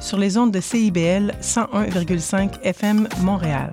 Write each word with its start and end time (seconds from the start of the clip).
sur 0.00 0.18
les 0.18 0.36
ondes 0.36 0.52
de 0.52 0.60
CIBL 0.60 1.32
101,5 1.40 2.60
FM 2.62 3.08
Montréal. 3.22 3.70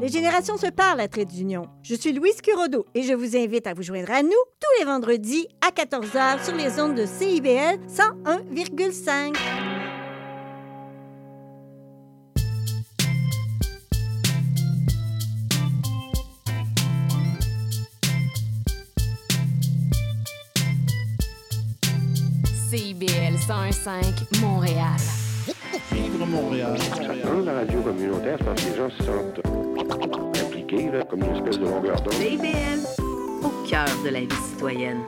Les 0.00 0.08
générations 0.08 0.56
se 0.56 0.68
parlent 0.68 1.00
à 1.00 1.08
Trait 1.08 1.26
d'Union. 1.26 1.66
Je 1.82 1.94
suis 1.94 2.12
Louise 2.12 2.40
Curodo 2.40 2.86
et 2.94 3.02
je 3.02 3.12
vous 3.12 3.36
invite 3.36 3.66
à 3.66 3.74
vous 3.74 3.82
joindre 3.82 4.10
à 4.10 4.22
nous 4.22 4.30
tous 4.30 4.78
les 4.78 4.86
vendredis 4.86 5.46
à 5.60 5.70
14h 5.70 6.42
sur 6.44 6.56
les 6.56 6.80
ondes 6.80 6.94
de 6.94 7.04
CIBL 7.04 7.78
101,5. 7.86 9.69
101.5 23.50 24.40
Montréal. 24.42 24.96
Vivre 25.90 26.24
Montréal. 26.24 26.78
Dans 27.24 27.44
la 27.44 27.58
radio 27.58 27.80
communautaire, 27.80 28.38
je 28.38 28.44
pense 28.44 28.62
que 28.62 28.70
les 28.70 28.76
gens 28.76 28.90
se 28.90 29.02
sentent 29.02 30.40
impliqués, 30.40 30.88
là, 30.92 31.02
comme 31.02 31.24
une 31.24 31.34
espèce 31.34 31.58
de 31.58 31.64
longueur 31.64 32.00
d'onde. 32.00 32.12
CIBL, 32.12 33.02
au 33.42 33.68
cœur 33.68 33.88
de 34.04 34.10
la 34.10 34.20
vie 34.20 34.28
citoyenne. 34.52 35.00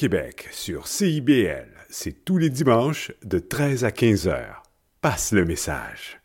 Néo-Québec 0.00 0.48
sur 0.50 0.86
CIBL, 0.86 1.68
c'est 1.90 2.24
tous 2.24 2.38
les 2.38 2.48
dimanches 2.48 3.12
de 3.22 3.38
13 3.38 3.84
à 3.84 3.90
15 3.90 4.28
heures. 4.28 4.62
Passe 5.02 5.32
le 5.32 5.44
message. 5.44 6.20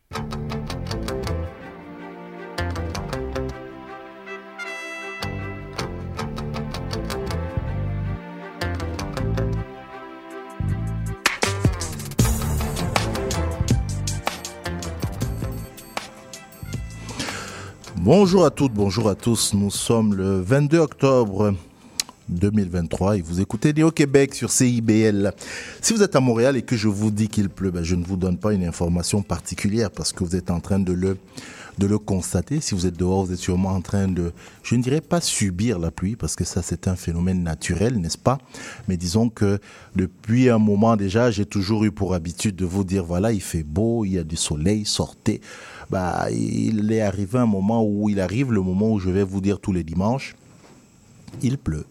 Bonjour 17.98 18.46
à 18.46 18.52
toutes, 18.52 18.74
bonjour 18.74 19.10
à 19.10 19.16
tous. 19.16 19.54
Nous 19.54 19.72
sommes 19.72 20.14
le 20.14 20.40
22 20.40 20.78
octobre 20.78 21.54
2023 22.36 23.18
et 23.18 23.22
vous 23.22 23.42
écoutez 23.42 23.74
Néo 23.74 23.92
Québec 23.92 24.36
sur 24.36 24.52
CIBL. 24.52 25.34
Si 25.82 25.94
vous 25.94 26.04
êtes 26.04 26.16
à 26.16 26.20
Montréal 26.20 26.56
et 26.58 26.62
que 26.62 26.76
je 26.76 26.88
vous 26.88 27.12
dis 27.12 27.28
qu'il 27.28 27.50
pleut, 27.50 27.72
ben 27.72 27.84
je 27.84 27.96
ne 27.96 28.04
vous 28.04 28.18
donne 28.18 28.38
pas 28.38 28.54
une 28.54 28.64
information 28.64 29.22
particulière 29.22 29.92
parce 29.92 30.12
que 30.12 30.24
vous 30.24 30.36
êtes 30.36 30.52
en 30.52 30.60
train 30.60 30.80
de 30.80 30.94
le 30.94 31.18
de 31.78 31.88
le 31.88 31.98
constater. 31.98 32.62
Si 32.62 32.76
vous 32.76 32.86
êtes 32.86 32.98
dehors, 32.98 33.26
vous 33.26 33.34
êtes 33.34 33.40
sûrement 33.40 33.70
en 33.70 33.82
train 33.82 34.08
de, 34.08 34.32
je 34.64 34.76
ne 34.76 34.82
dirais 34.82 35.02
pas 35.02 35.22
subir 35.22 35.80
la 35.80 35.92
pluie, 35.92 36.16
parce 36.16 36.36
que 36.36 36.44
ça 36.44 36.62
c'est 36.62 36.88
un 36.88 36.96
phénomène 36.96 37.44
naturel, 37.44 38.00
n'est-ce 38.00 38.18
pas? 38.18 38.40
Mais 38.88 38.98
disons 38.98 39.30
que 39.30 39.60
depuis 39.96 40.50
un 40.50 40.58
moment 40.58 40.96
déjà, 40.96 41.32
j'ai 41.32 41.46
toujours 41.46 41.84
eu 41.84 41.92
pour 41.92 42.14
habitude 42.14 42.56
de 42.56 42.66
vous 42.66 42.84
dire, 42.84 43.04
voilà, 43.04 43.32
il 43.32 43.42
fait 43.42 43.64
beau, 43.64 44.06
il 44.06 44.14
y 44.14 44.18
a 44.18 44.24
du 44.24 44.36
soleil, 44.36 44.86
sortez. 44.86 45.42
Bah, 45.90 46.28
il 46.32 46.92
est 46.92 47.02
arrivé 47.02 47.40
un 47.40 47.46
moment 47.46 47.84
où 47.86 48.10
il 48.10 48.20
arrive 48.20 48.52
le 48.52 48.62
moment 48.62 48.92
où 48.92 49.00
je 49.00 49.10
vais 49.10 49.24
vous 49.24 49.42
dire 49.42 49.60
tous 49.60 49.74
les 49.74 49.84
dimanches, 49.84 50.36
il 51.42 51.58
pleut, 51.58 51.86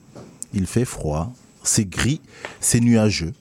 il 0.54 0.66
fait 0.66 0.84
froid, 0.84 1.32
c'est 1.62 1.88
gris, 1.88 2.20
c'est 2.60 2.80
nuageux. 2.80 3.32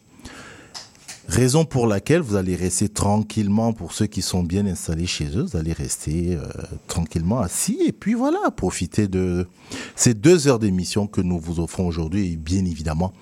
Raison 1.28 1.64
pour 1.64 1.88
laquelle 1.88 2.22
vous 2.22 2.36
allez 2.36 2.56
rester 2.56 2.90
tranquillement, 2.90 3.72
pour 3.72 3.94
ceux 3.94 4.08
qui 4.08 4.22
sont 4.22 4.44
bien 4.44 4.66
installés 4.66 5.08
chez 5.08 5.38
eux, 5.38 5.44
vous 5.44 5.58
allez 5.58 5.72
rester 5.72 6.36
euh, 6.36 6.46
tranquillement 6.88 7.40
assis 7.40 7.80
et 7.86 7.94
puis 7.94 8.14
voilà, 8.14 8.52
profiter 8.52 9.08
de 9.08 9.48
ces 9.96 10.14
deux 10.14 10.48
heures 10.48 10.60
d'émission 10.60 11.08
que 11.08 11.22
nous 11.22 11.40
vous 11.40 11.62
offrons 11.62 11.88
aujourd'hui 11.88 12.34
et 12.34 12.36
bien 12.36 12.66
évidemment 12.66 13.14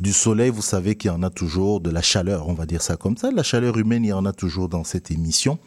du 0.00 0.12
soleil, 0.12 0.50
vous 0.50 0.62
savez 0.62 0.96
qu'il 0.96 1.12
y 1.12 1.14
en 1.14 1.22
a 1.22 1.30
toujours, 1.30 1.80
de 1.80 1.90
la 1.90 2.02
chaleur, 2.02 2.48
on 2.48 2.54
va 2.54 2.66
dire 2.66 2.82
ça 2.82 2.96
comme 2.96 3.16
ça, 3.16 3.30
de 3.30 3.36
la 3.36 3.44
chaleur 3.44 3.78
humaine, 3.78 4.04
il 4.04 4.08
y 4.08 4.12
en 4.12 4.24
a 4.24 4.32
toujours 4.32 4.68
dans 4.68 4.82
cette 4.82 5.12
émission. 5.12 5.58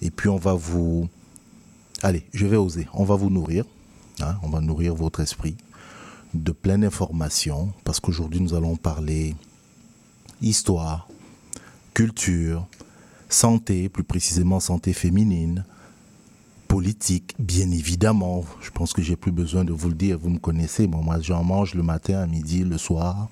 Et 0.00 0.10
puis 0.10 0.28
on 0.28 0.36
va 0.36 0.52
vous... 0.52 1.08
Allez, 2.02 2.24
je 2.32 2.46
vais 2.46 2.56
oser, 2.56 2.86
on 2.92 3.04
va 3.04 3.16
vous 3.16 3.30
nourrir, 3.30 3.64
hein, 4.20 4.36
on 4.42 4.48
va 4.48 4.60
nourrir 4.60 4.94
votre 4.94 5.20
esprit 5.20 5.56
de 6.34 6.52
pleine 6.52 6.82
d'informations, 6.82 7.72
parce 7.84 8.00
qu'aujourd'hui 8.00 8.40
nous 8.40 8.54
allons 8.54 8.76
parler 8.76 9.34
histoire, 10.42 11.08
culture, 11.94 12.66
santé, 13.28 13.88
plus 13.88 14.04
précisément 14.04 14.60
santé 14.60 14.92
féminine, 14.92 15.64
politique, 16.68 17.34
bien 17.38 17.70
évidemment. 17.70 18.44
Je 18.60 18.70
pense 18.70 18.92
que 18.92 19.02
j'ai 19.02 19.16
plus 19.16 19.30
besoin 19.30 19.64
de 19.64 19.72
vous 19.72 19.88
le 19.88 19.94
dire, 19.94 20.18
vous 20.18 20.30
me 20.30 20.38
connaissez. 20.38 20.86
moi, 20.86 21.20
j'en 21.20 21.44
mange 21.44 21.74
le 21.74 21.82
matin, 21.82 22.18
à 22.18 22.26
midi, 22.26 22.64
le 22.64 22.78
soir. 22.78 23.28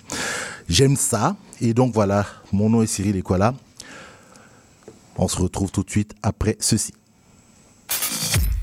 J'aime 0.69 0.97
ça. 0.97 1.37
Et 1.61 1.75
donc 1.75 1.93
voilà, 1.93 2.27
mon 2.53 2.71
nom 2.71 2.83
est 2.83 2.87
Cyril 2.87 3.17
Equala. 3.17 3.55
On 5.17 5.29
se 5.29 5.37
retrouve 5.37 5.71
tout 5.71 5.83
de 5.83 5.91
suite 5.91 6.15
après 6.23 6.57
ceci. 6.61 6.93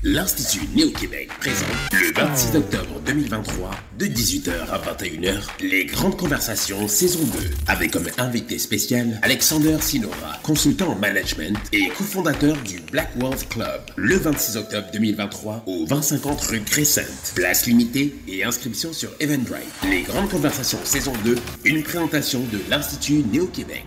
L'Institut 0.02 0.66
Néo-Québec 0.74 1.28
présente 1.40 1.68
le 1.92 2.10
26 2.14 2.56
octobre 2.56 3.02
2023 3.04 3.70
de 3.98 4.06
18h 4.06 4.50
à 4.70 4.78
21h 4.78 5.42
les 5.60 5.84
grandes 5.84 6.16
conversations 6.16 6.88
saison 6.88 7.20
2 7.38 7.50
avec 7.66 7.90
comme 7.90 8.08
invité 8.16 8.58
spécial 8.58 9.20
Alexander 9.20 9.76
Sinora, 9.78 10.38
consultant 10.42 10.92
en 10.92 10.94
management 10.94 11.54
et 11.74 11.88
cofondateur 11.88 12.56
du 12.62 12.80
Black 12.90 13.10
World 13.20 13.46
Club. 13.50 13.82
Le 13.96 14.16
26 14.16 14.56
octobre 14.56 14.86
2023 14.90 15.64
au 15.66 15.84
2050 15.84 16.40
rue 16.46 16.62
Crescent. 16.62 17.34
Place 17.34 17.66
limitée 17.66 18.14
et 18.26 18.42
inscription 18.42 18.94
sur 18.94 19.10
Eventbrite. 19.20 19.68
Les 19.90 20.00
grandes 20.00 20.30
conversations 20.30 20.80
saison 20.82 21.12
2, 21.26 21.36
une 21.66 21.82
présentation 21.82 22.40
de 22.50 22.58
l'Institut 22.70 23.22
Néo-Québec. 23.30 23.84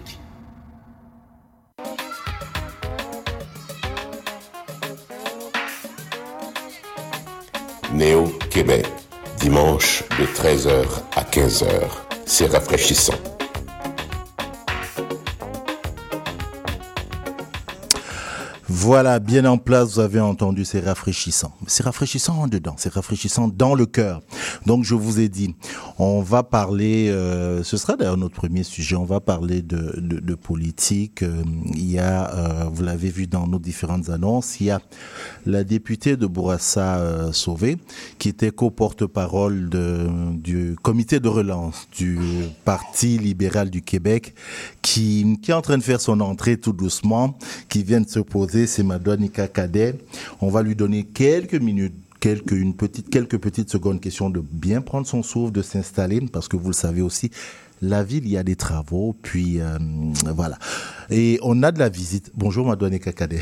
Néo 7.93 8.25
Québec, 8.49 8.87
dimanche 9.39 10.03
de 10.19 10.25
13h 10.25 10.83
à 11.15 11.23
15h. 11.23 11.69
C'est 12.25 12.47
rafraîchissant. 12.47 13.13
Voilà, 18.85 19.19
bien 19.19 19.45
en 19.45 19.57
place, 19.57 19.93
vous 19.93 19.99
avez 20.01 20.19
entendu, 20.19 20.65
c'est 20.65 20.81
rafraîchissant. 20.81 21.53
C'est 21.67 21.83
rafraîchissant 21.83 22.41
en 22.41 22.47
dedans, 22.47 22.75
c'est 22.77 22.91
rafraîchissant 22.91 23.47
dans 23.47 23.75
le 23.75 23.85
cœur. 23.85 24.21
Donc 24.65 24.83
je 24.83 24.93
vous 24.93 25.21
ai 25.21 25.29
dit, 25.29 25.55
on 25.99 26.21
va 26.21 26.43
parler, 26.43 27.07
euh, 27.07 27.63
ce 27.63 27.77
sera 27.77 27.95
d'ailleurs 27.95 28.17
notre 28.17 28.35
premier 28.35 28.63
sujet, 28.63 28.97
on 28.97 29.05
va 29.05 29.21
parler 29.21 29.61
de, 29.61 30.35
politique. 30.35 31.23
Euh, 31.23 31.43
il 31.73 31.91
y 31.91 31.97
a, 31.97 32.33
euh, 32.33 32.63
vous 32.73 32.83
l'avez 32.83 33.09
vu 33.09 33.25
dans 33.25 33.47
nos 33.47 33.57
différentes 33.57 34.09
annonces, 34.09 34.59
il 34.59 34.65
y 34.65 34.71
a 34.71 34.81
la 35.45 35.63
députée 35.63 36.17
de 36.17 36.27
Bourassa 36.27 37.31
Sauvé, 37.31 37.77
qui 38.19 38.27
était 38.27 38.51
co-porte-parole 38.51 39.69
du 40.33 40.75
comité 40.81 41.21
de 41.21 41.29
relance 41.29 41.87
du 41.97 42.19
Parti 42.65 43.17
libéral 43.17 43.69
du 43.69 43.81
Québec, 43.81 44.35
qui, 44.81 45.39
qui 45.41 45.51
est 45.51 45.53
en 45.53 45.61
train 45.61 45.77
de 45.77 45.83
faire 45.83 46.01
son 46.01 46.19
entrée 46.19 46.57
tout 46.57 46.73
doucement, 46.73 47.37
qui 47.69 47.83
vient 47.83 48.01
de 48.01 48.09
se 48.09 48.19
poser, 48.19 48.67
c'est 48.73 48.83
Madonika 48.83 49.47
Kader. 49.47 49.93
On 50.41 50.49
va 50.49 50.63
lui 50.63 50.75
donner 50.75 51.03
quelques 51.03 51.55
minutes 51.55 51.93
quelques, 52.23 52.53
une 52.53 52.73
petite, 52.73 53.09
quelques 53.09 53.37
petites 53.37 53.69
secondes, 53.69 53.99
question 53.99 54.29
de 54.29 54.39
bien 54.39 54.81
prendre 54.81 55.05
son 55.05 55.23
souffle, 55.23 55.51
de 55.51 55.61
s'installer, 55.61 56.21
parce 56.31 56.47
que 56.47 56.55
vous 56.55 56.69
le 56.69 56.73
savez 56.73 57.01
aussi, 57.01 57.31
la 57.83 58.03
ville, 58.03 58.25
il 58.25 58.31
y 58.31 58.37
a 58.37 58.43
des 58.43 58.55
travaux, 58.55 59.15
puis 59.21 59.59
euh, 59.59 59.77
voilà. 60.33 60.57
Et 61.09 61.37
on 61.43 61.63
a 61.63 61.71
de 61.71 61.79
la 61.79 61.89
visite. 61.89 62.31
Bonjour, 62.33 62.65
Madouane 62.65 62.97
Kakade. 62.97 63.35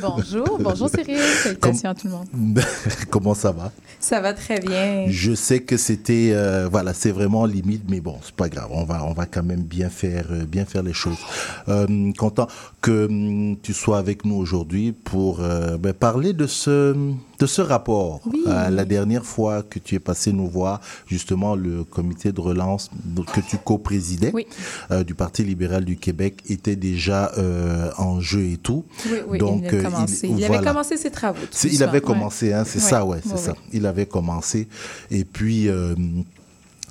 Bonjour, 0.00 0.58
bonjour 0.58 0.88
Cyril, 0.88 1.18
salutations 1.42 1.90
à 1.90 1.94
tout 1.94 2.06
le 2.08 2.12
monde. 2.14 2.60
Comment 3.10 3.34
ça 3.34 3.52
va? 3.52 3.70
Ça 4.00 4.20
va 4.20 4.32
très 4.32 4.60
bien. 4.60 5.04
Je 5.08 5.34
sais 5.34 5.60
que 5.60 5.76
c'était, 5.76 6.30
euh, 6.32 6.68
voilà, 6.70 6.94
c'est 6.94 7.10
vraiment 7.10 7.44
limite, 7.44 7.84
mais 7.88 8.00
bon, 8.00 8.16
c'est 8.22 8.34
pas 8.34 8.48
grave. 8.48 8.68
On 8.70 8.84
va, 8.84 9.04
on 9.04 9.12
va 9.12 9.26
quand 9.26 9.42
même 9.42 9.62
bien 9.62 9.90
faire, 9.90 10.26
euh, 10.30 10.44
bien 10.46 10.64
faire 10.64 10.82
les 10.82 10.94
choses. 10.94 11.18
Euh, 11.68 12.12
content 12.18 12.48
que 12.80 13.06
hum, 13.06 13.56
tu 13.62 13.74
sois 13.74 13.98
avec 13.98 14.24
nous 14.24 14.36
aujourd'hui 14.36 14.92
pour 14.92 15.40
euh, 15.40 15.76
ben, 15.76 15.92
parler 15.92 16.32
de 16.32 16.46
ce, 16.46 16.94
de 17.38 17.46
ce 17.46 17.60
rapport. 17.62 18.20
Oui. 18.26 18.44
Euh, 18.46 18.70
la 18.70 18.84
dernière 18.84 19.24
fois 19.24 19.62
que 19.62 19.78
tu 19.78 19.94
es 19.94 19.98
passé 19.98 20.32
nous 20.32 20.48
voir, 20.48 20.80
justement, 21.06 21.54
le 21.54 21.84
comité 21.84 22.32
de 22.32 22.40
relance 22.40 22.90
que 23.34 23.40
tu 23.40 23.58
co-présidais 23.58 24.30
Oui. 24.34 24.46
euh, 24.90 25.04
du 25.04 25.14
Parti 25.14 25.44
libéral 25.44 25.84
du 25.84 25.96
Québec 25.96 26.42
était 26.48 26.76
déjà 26.76 27.32
euh, 27.38 27.90
en 27.98 28.20
jeu 28.20 28.44
et 28.46 28.56
tout. 28.56 28.84
Oui, 29.06 29.18
oui, 29.28 29.38
Donc, 29.38 29.64
il, 29.70 29.78
a 29.78 29.82
commencé. 29.82 30.28
il- 30.28 30.38
il, 30.38 30.44
avait 30.44 30.64
commencé 30.64 30.96
ses 30.96 31.10
travaux. 31.10 31.38
il 31.64 31.82
avait 31.82 31.92
ouais. 31.92 32.00
commencé, 32.00 32.52
hein, 32.52 32.64
c'est 32.64 32.78
Ouais. 32.82 32.84
ça, 32.90 33.04
ouais, 33.04 33.18
c'est 33.24 33.32
Ouais, 33.32 33.38
ça. 33.38 33.54
Il 33.72 33.86
avait 33.86 34.06
commencé. 34.06 34.68
Et 35.10 35.24
puis, 35.24 35.68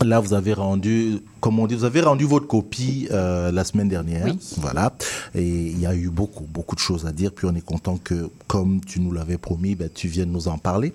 là, 0.02 0.20
vous 0.20 0.34
avez 0.34 0.54
rendu, 0.54 1.20
comme 1.40 1.60
on 1.60 1.68
dit, 1.68 1.76
vous 1.76 1.86
avez 1.86 2.02
rendu 2.02 2.26
votre 2.26 2.48
copie 2.48 3.08
euh, 3.12 3.52
la 3.52 3.64
semaine 3.64 3.90
dernière. 3.90 4.26
Oui. 4.26 4.40
Voilà. 4.58 4.94
Et 5.34 5.48
il 5.48 5.80
y 5.80 5.86
a 5.86 5.96
eu 5.96 6.10
beaucoup, 6.10 6.46
beaucoup 6.46 6.76
de 6.76 6.82
choses 6.82 7.06
à 7.06 7.12
dire. 7.12 7.32
Puis 7.32 7.48
on 7.50 7.56
est 7.56 7.66
content 7.66 7.98
que, 8.04 8.30
comme 8.48 8.82
tu 8.82 9.00
nous 9.00 9.12
l'avais 9.12 9.38
promis, 9.38 9.76
ben, 9.76 9.90
tu 9.94 10.08
viennes 10.08 10.32
nous 10.32 10.48
en 10.48 10.58
parler. 10.58 10.94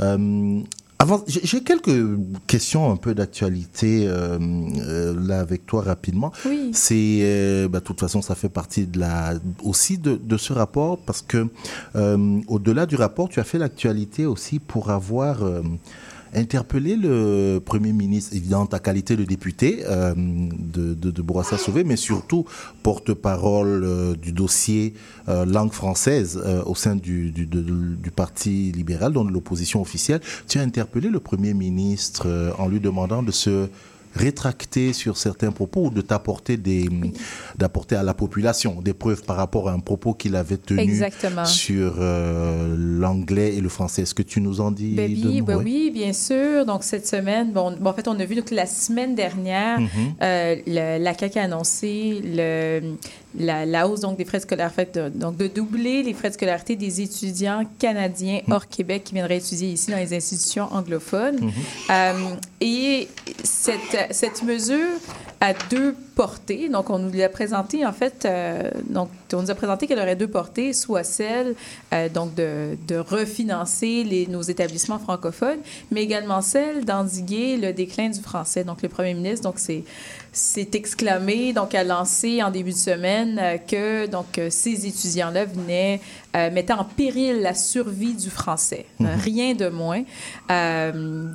Euh, 0.00 0.60
avant, 0.98 1.24
j'ai 1.26 1.62
quelques 1.62 2.18
questions 2.46 2.92
un 2.92 2.96
peu 2.96 3.14
d'actualité 3.14 4.04
euh, 4.06 4.38
euh, 4.38 5.14
là 5.18 5.40
avec 5.40 5.64
toi 5.64 5.80
rapidement. 5.80 6.30
Oui. 6.44 6.72
C'est, 6.74 7.20
euh, 7.22 7.68
bah, 7.68 7.80
de 7.80 7.84
toute 7.84 8.00
façon, 8.00 8.20
ça 8.20 8.34
fait 8.34 8.50
partie 8.50 8.86
de 8.86 8.98
la, 8.98 9.32
aussi 9.62 9.96
de, 9.96 10.20
de 10.22 10.36
ce 10.36 10.52
rapport 10.52 10.98
parce 10.98 11.22
que 11.22 11.48
euh, 11.96 12.40
au-delà 12.48 12.84
du 12.84 12.96
rapport, 12.96 13.30
tu 13.30 13.40
as 13.40 13.44
fait 13.44 13.56
l'actualité 13.56 14.26
aussi 14.26 14.58
pour 14.58 14.90
avoir 14.90 15.38
interpellé 16.34 16.96
le 16.96 17.60
Premier 17.64 17.92
ministre, 17.92 18.34
évidemment, 18.34 18.66
ta 18.66 18.78
qualité 18.78 19.16
de 19.16 19.24
député 19.24 19.82
euh, 19.86 20.14
de, 20.16 20.94
de, 20.94 21.10
de 21.10 21.22
Bourassa 21.22 21.58
Sauvé, 21.58 21.84
mais 21.84 21.96
surtout 21.96 22.44
porte-parole 22.82 23.84
euh, 23.84 24.14
du 24.14 24.32
dossier 24.32 24.94
euh, 25.28 25.44
langue 25.44 25.72
française 25.72 26.40
au 26.66 26.74
sein 26.74 26.96
du, 26.96 27.30
du, 27.30 28.10
Parti 28.10 28.72
libéral, 28.72 29.12
donc 29.12 29.28
de 29.28 29.32
l'opposition 29.32 29.80
officielle. 29.80 30.20
Tu 30.48 30.58
as 30.58 30.62
interpellé 30.62 31.08
le 31.08 31.20
Premier 31.20 31.54
ministre 31.54 32.54
en 32.58 32.68
lui 32.68 32.80
demandant 32.80 33.22
de 33.22 33.30
se 33.30 33.68
rétracter 34.14 34.92
sur 34.92 35.16
certains 35.16 35.52
propos 35.52 35.86
ou 35.86 35.90
de 35.90 36.00
t'apporter 36.00 36.56
des, 36.56 36.88
d'apporter 37.56 37.96
à 37.96 38.02
la 38.02 38.14
population 38.14 38.80
des 38.82 38.92
preuves 38.92 39.22
par 39.22 39.36
rapport 39.36 39.68
à 39.68 39.72
un 39.72 39.78
propos 39.80 40.14
qu'il 40.14 40.36
avait 40.36 40.56
tenu 40.56 40.80
Exactement. 40.80 41.44
sur 41.44 41.94
euh, 41.98 42.74
l'anglais 42.78 43.54
et 43.54 43.60
le 43.60 43.68
français. 43.68 44.02
Est-ce 44.02 44.14
que 44.14 44.22
tu 44.22 44.40
nous 44.40 44.60
en 44.60 44.70
dis 44.70 44.94
Ben 44.94 45.12
deux 45.14 45.28
oui, 45.28 45.40
mots? 45.40 45.46
ben 45.46 45.56
oui, 45.62 45.90
bien 45.92 46.12
sûr. 46.12 46.66
Donc, 46.66 46.82
cette 46.84 47.06
semaine, 47.06 47.52
bon, 47.52 47.76
bon, 47.78 47.90
en 47.90 47.92
fait, 47.94 48.08
on 48.08 48.18
a 48.18 48.24
vu 48.24 48.34
donc, 48.34 48.50
la 48.50 48.66
semaine 48.66 49.14
dernière, 49.14 49.80
Mhm. 49.80 49.88
euh, 50.22 50.56
le- 50.66 51.02
la 51.02 51.14
CAQ 51.16 51.38
a 51.38 51.42
annoncé 51.44 52.20
le, 52.24 52.94
la, 53.38 53.64
la 53.64 53.88
hausse 53.88 54.00
donc, 54.00 54.16
des 54.16 54.24
frais 54.24 54.40
scolaires, 54.40 54.72
fait, 54.72 54.94
de, 54.94 55.08
donc 55.08 55.36
de 55.36 55.46
doubler 55.46 56.02
les 56.02 56.14
frais 56.14 56.28
de 56.28 56.34
scolarité 56.34 56.76
des 56.76 57.00
étudiants 57.00 57.64
canadiens 57.78 58.40
hors 58.50 58.66
Québec 58.66 59.04
qui 59.04 59.14
viendraient 59.14 59.38
étudier 59.38 59.68
ici 59.68 59.90
dans 59.90 59.96
les 59.96 60.14
institutions 60.14 60.68
anglophones. 60.72 61.40
Mhm. 61.40 61.52
Euh, 61.90 62.12
et 62.60 63.08
cette, 63.44 64.08
cette 64.10 64.42
mesure 64.42 64.88
a 65.40 65.54
deux 65.70 65.94
portées. 66.14 66.68
Donc, 66.68 66.90
on 66.90 66.98
nous 66.98 67.12
l'a 67.12 67.30
présenté, 67.30 67.86
en 67.86 67.92
fait, 67.92 68.26
euh, 68.26 68.70
donc, 68.88 69.08
on 69.32 69.42
nous 69.42 69.50
a 69.50 69.54
présenté 69.54 69.86
qu'elle 69.86 69.98
aurait 69.98 70.16
deux 70.16 70.28
portées, 70.28 70.72
soit 70.72 71.04
celle 71.04 71.54
euh, 71.94 72.08
donc 72.10 72.34
de, 72.34 72.76
de 72.86 72.96
refinancer 72.96 74.04
les, 74.04 74.26
nos 74.26 74.42
établissements 74.42 74.98
francophones, 74.98 75.60
mais 75.90 76.02
également 76.02 76.42
celle 76.42 76.84
d'endiguer 76.84 77.56
le 77.56 77.72
déclin 77.72 78.10
du 78.10 78.20
français. 78.20 78.64
Donc, 78.64 78.82
le 78.82 78.88
premier 78.90 79.14
ministre, 79.14 79.44
donc, 79.44 79.58
c'est 79.58 79.84
s'est 80.40 80.70
exclamé, 80.72 81.52
donc 81.52 81.74
a 81.74 81.84
lancé 81.84 82.42
en 82.42 82.50
début 82.50 82.72
de 82.72 82.76
semaine 82.76 83.38
euh, 83.38 83.58
que 83.58 84.06
donc 84.06 84.38
euh, 84.38 84.48
ces 84.50 84.86
étudiants-là 84.86 85.44
venaient 85.44 86.00
euh, 86.34 86.50
mettaient 86.50 86.72
en 86.72 86.84
péril 86.84 87.40
la 87.42 87.54
survie 87.54 88.14
du 88.14 88.30
français, 88.30 88.86
Euh, 89.00 89.06
rien 89.22 89.54
de 89.54 89.68
moins. 89.68 90.02
Euh, 90.50 91.26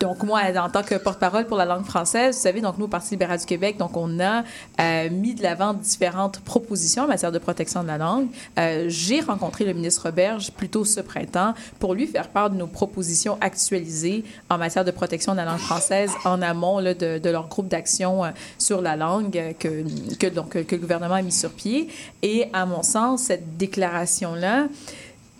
donc, 0.00 0.22
moi, 0.22 0.40
en 0.56 0.70
tant 0.70 0.82
que 0.82 0.94
porte-parole 0.94 1.46
pour 1.46 1.58
la 1.58 1.66
langue 1.66 1.84
française, 1.84 2.34
vous 2.34 2.42
savez, 2.42 2.62
donc 2.62 2.78
nous, 2.78 2.86
au 2.86 2.88
Parti 2.88 3.10
libéral 3.10 3.38
du 3.38 3.44
Québec, 3.44 3.76
donc 3.76 3.94
on 3.98 4.18
a 4.18 4.44
euh, 4.80 5.10
mis 5.10 5.34
de 5.34 5.42
l'avant 5.42 5.74
différentes 5.74 6.40
propositions 6.40 7.04
en 7.04 7.06
matière 7.06 7.30
de 7.30 7.38
protection 7.38 7.82
de 7.82 7.88
la 7.88 7.98
langue. 7.98 8.28
Euh, 8.58 8.86
J'ai 8.88 9.20
rencontré 9.20 9.66
le 9.66 9.74
ministre 9.74 10.04
Roberge 10.04 10.52
plus 10.52 10.70
tôt 10.70 10.86
ce 10.86 11.00
printemps 11.00 11.52
pour 11.78 11.92
lui 11.92 12.06
faire 12.06 12.28
part 12.28 12.48
de 12.48 12.56
nos 12.56 12.66
propositions 12.66 13.36
actualisées 13.42 14.24
en 14.48 14.56
matière 14.56 14.86
de 14.86 14.90
protection 14.90 15.32
de 15.32 15.36
la 15.36 15.44
langue 15.44 15.58
française 15.58 16.10
en 16.24 16.40
amont 16.40 16.80
de, 16.80 17.28
leur 17.28 17.48
groupe 17.48 17.68
d'action 17.68 18.24
euh, 18.24 18.30
sur 18.56 18.80
la 18.80 18.96
langue 18.96 19.54
que, 19.58 20.28
donc, 20.30 20.64
que 20.64 20.74
le 20.74 20.80
gouvernement 20.80 21.16
a 21.16 21.22
mis 21.22 21.30
sur 21.30 21.50
pied. 21.50 21.88
Et 22.22 22.46
à 22.54 22.64
mon 22.64 22.82
sens, 22.82 23.24
cette 23.24 23.58
déclaration-là 23.58 24.68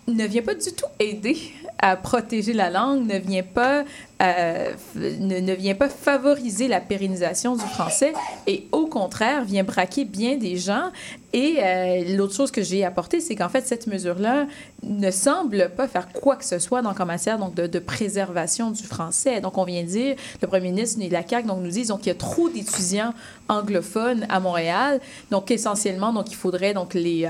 ne 0.07 0.25
vient 0.25 0.41
pas 0.41 0.55
du 0.55 0.71
tout 0.71 0.85
aider 0.99 1.37
à 1.81 1.95
protéger 1.95 2.53
la 2.53 2.69
langue, 2.69 3.07
ne 3.07 3.17
vient 3.17 3.43
pas, 3.43 3.83
euh, 4.21 4.71
ne, 4.95 5.39
ne 5.39 5.53
vient 5.53 5.75
pas 5.75 5.89
favoriser 5.89 6.67
la 6.67 6.79
pérennisation 6.79 7.55
du 7.55 7.65
français 7.65 8.13
et 8.47 8.67
au 8.71 8.85
contraire 8.85 9.43
vient 9.43 9.63
braquer 9.63 10.05
bien 10.05 10.37
des 10.37 10.57
gens. 10.57 10.91
Et 11.33 11.57
euh, 11.59 12.17
l'autre 12.17 12.35
chose 12.35 12.51
que 12.51 12.61
j'ai 12.61 12.83
apportée, 12.83 13.21
c'est 13.21 13.35
qu'en 13.35 13.47
fait, 13.47 13.65
cette 13.65 13.87
mesure-là 13.87 14.47
ne 14.83 15.11
semble 15.11 15.69
pas 15.77 15.87
faire 15.87 16.09
quoi 16.11 16.35
que 16.35 16.43
ce 16.43 16.59
soit 16.59 16.81
donc, 16.81 16.99
en 16.99 17.05
matière 17.05 17.39
donc, 17.39 17.53
de, 17.53 17.67
de 17.67 17.79
préservation 17.79 18.69
du 18.69 18.83
français. 18.83 19.39
Donc, 19.39 19.57
on 19.57 19.63
vient 19.63 19.83
de 19.83 19.87
dire, 19.87 20.15
le 20.41 20.47
premier 20.47 20.71
ministre 20.71 20.99
et 21.01 21.09
la 21.09 21.25
CAQ 21.25 21.47
donc, 21.47 21.61
nous 21.61 21.69
disent 21.69 21.93
qu'il 21.99 22.07
y 22.07 22.11
a 22.11 22.15
trop 22.15 22.49
d'étudiants 22.49 23.13
anglophones 23.47 24.25
à 24.29 24.41
Montréal. 24.41 24.99
Donc, 25.29 25.51
essentiellement, 25.51 26.11
donc, 26.11 26.31
il 26.31 26.35
faudrait 26.35 26.73
donc, 26.73 26.93
les, 26.93 27.29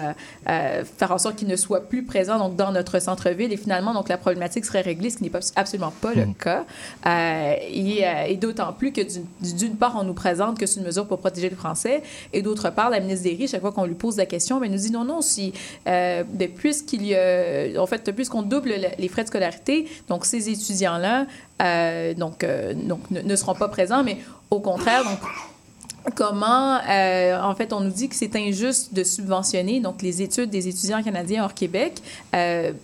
euh, 0.50 0.83
faire 0.98 1.12
en 1.12 1.19
sorte 1.19 1.36
qu'ils 1.36 1.48
ne 1.48 1.55
soient 1.55 1.88
plus 1.88 2.03
présents 2.03 2.39
donc, 2.39 2.55
dans 2.55 2.71
notre 2.71 3.00
centre-ville. 3.00 3.53
Et 3.53 3.57
finalement, 3.57 3.93
donc, 3.93 4.10
la 4.10 4.17
problématique 4.17 4.65
serait 4.65 4.81
réglée, 4.81 5.12
ce 5.12 5.17
qui 5.17 5.25
n'est 5.25 5.31
absolument 5.55 5.93
pas 6.01 6.13
le 6.15 6.25
cas. 6.33 6.65
Euh, 7.05 7.53
et 7.69 8.05
euh, 8.07 8.23
et 8.27 8.35
d'autant 8.38 8.73
plus 8.73 8.91
que 8.91 9.01
d'une- 9.41 9.75
part, 9.75 9.95
on 10.00 10.03
nous 10.03 10.13
présente 10.13 10.59
que 10.59 10.65
c'est 10.65 10.79
une 10.79 10.85
mesure 10.85 11.07
pour 11.07 11.19
protéger 11.19 11.50
le 11.50 11.55
français, 11.55 12.03
et 12.33 12.41
d'autre 12.41 12.69
part, 12.69 12.89
la 12.89 13.00
ministre 13.00 13.23
Derry, 13.23 13.47
chaque 13.47 13.61
fois 13.61 13.71
qu'on 13.71 13.85
lui 13.85 13.95
pose 13.95 14.17
la 14.17 14.25
question, 14.25 14.59
ben, 14.59 14.65
elle 14.65 14.71
nous 14.71 14.77
dit 14.77 14.91
non, 14.91 15.03
non, 15.05 15.21
si, 15.21 15.53
euh, 15.88 16.23
ben, 16.27 16.50
puisqu'il 16.50 17.05
y 17.05 17.15
a, 17.15 17.81
en 17.81 17.85
fait, 17.88 18.11
puisqu'on 18.11 18.41
double 18.43 18.69
le- 18.69 18.95
les 19.00 19.07
frais 19.07 19.23
de 19.23 19.27
scolarité, 19.29 19.88
donc 20.07 20.25
ces 20.25 20.50
étudiants-là, 20.50 21.25
euh, 21.61 22.13
donc, 22.13 22.45
donc 22.75 23.00
ne, 23.11 23.35
seront 23.35 23.55
pas 23.55 23.67
présents, 23.69 24.03
mais 24.03 24.17
au 24.50 24.59
contraire, 24.59 25.03
donc, 25.03 25.19
comment, 26.15 26.77
en 26.79 27.55
fait, 27.55 27.73
on 27.73 27.79
nous 27.81 27.91
dit 27.91 28.09
que 28.09 28.15
c'est 28.15 28.35
injuste 28.35 28.93
de 28.93 29.03
subventionner 29.03 29.79
donc 29.79 30.01
les 30.01 30.21
études 30.21 30.50
des 30.50 30.67
étudiants 30.67 31.03
canadiens 31.03 31.43
hors 31.43 31.53
Québec 31.53 31.93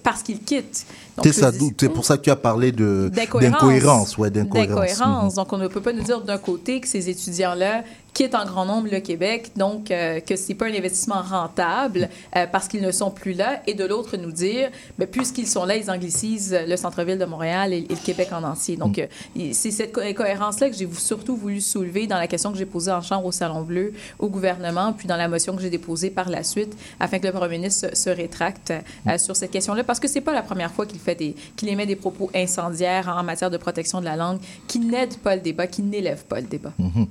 parce 0.03 0.21
qu'ils 0.23 0.39
quittent. 0.39 0.85
C'est 1.23 1.89
pour 1.89 2.05
ça 2.05 2.17
que 2.17 2.23
tu 2.23 2.29
as 2.29 2.35
parlé 2.35 2.71
de 2.71 3.09
D'incohérence. 3.13 3.59
d'incohérence, 3.59 4.17
ouais, 4.17 4.29
d'incohérence. 4.29 4.79
D'incohérence. 4.87 5.33
Donc, 5.35 5.53
on 5.53 5.57
ne 5.57 5.67
peut 5.67 5.81
pas 5.81 5.93
nous 5.93 6.03
dire 6.03 6.21
d'un 6.21 6.37
côté 6.37 6.79
que 6.79 6.87
ces 6.87 7.09
étudiants-là 7.09 7.83
quittent 8.17 8.33
en 8.33 8.45
grand 8.45 8.65
nombre 8.65 8.87
le 8.91 8.99
Québec, 8.99 9.51
donc 9.55 9.91
euh, 9.91 10.19
que 10.21 10.35
c'est 10.35 10.55
pas 10.55 10.65
un 10.65 10.73
investissement 10.73 11.21
rentable 11.21 12.09
euh, 12.35 12.47
parce 12.51 12.67
qu'ils 12.67 12.81
ne 12.81 12.91
sont 12.91 13.11
plus 13.11 13.33
là, 13.33 13.61
et 13.67 13.75
de 13.75 13.85
l'autre 13.85 14.17
nous 14.17 14.31
dire, 14.31 14.71
mais 14.97 15.05
puisqu'ils 15.05 15.45
sont 15.47 15.65
là, 15.65 15.75
ils 15.77 15.91
anglicisent 15.91 16.57
le 16.67 16.75
centre-ville 16.77 17.19
de 17.19 17.25
Montréal 17.25 17.73
et, 17.73 17.77
et 17.77 17.87
le 17.89 18.03
Québec 18.03 18.29
en 18.31 18.43
entier. 18.43 18.75
Donc, 18.75 18.97
euh, 18.97 19.05
et 19.35 19.53
c'est 19.53 19.69
cette 19.69 19.91
co- 19.91 20.01
incohérence-là 20.01 20.71
que 20.71 20.75
j'ai 20.75 20.89
surtout 20.97 21.35
voulu 21.35 21.61
soulever 21.61 22.07
dans 22.07 22.17
la 22.17 22.25
question 22.25 22.51
que 22.51 22.57
j'ai 22.57 22.65
posée 22.65 22.91
en 22.91 23.03
chambre 23.03 23.25
au 23.27 23.31
Salon 23.31 23.61
Bleu 23.61 23.93
au 24.17 24.29
gouvernement, 24.29 24.93
puis 24.93 25.07
dans 25.07 25.15
la 25.15 25.27
motion 25.27 25.55
que 25.55 25.61
j'ai 25.61 25.69
déposée 25.69 26.09
par 26.09 26.27
la 26.27 26.43
suite, 26.43 26.75
afin 26.99 27.19
que 27.19 27.27
le 27.27 27.33
premier 27.33 27.59
ministre 27.59 27.89
se, 27.89 27.95
se 27.95 28.09
rétracte 28.09 28.73
euh, 29.05 29.17
sur 29.19 29.35
cette 29.35 29.51
question-là, 29.51 29.83
parce 29.83 29.99
que 29.99 30.07
c'est 30.07 30.21
pas 30.21 30.33
la 30.33 30.41
première 30.41 30.71
fois 30.71 30.87
qu'il 30.87 30.99
fait 30.99 31.13
des, 31.13 31.35
qu'il 31.55 31.69
émet 31.69 31.85
des 31.85 31.95
propos 31.95 32.31
incendiaires 32.33 33.15
en 33.15 33.21
matière 33.21 33.51
de 33.51 33.57
protection 33.57 33.99
de 33.99 34.05
la 34.05 34.15
langue, 34.15 34.39
qui 34.67 34.79
n'aident 34.79 35.17
pas 35.19 35.35
le 35.35 35.41
débat, 35.41 35.67
qui 35.67 35.83
n'élèvent 35.83 36.25
pas 36.25 36.41
le 36.41 36.47
débat. 36.47 36.73
Mhm. 36.79 37.07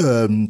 Euh, 0.00 0.43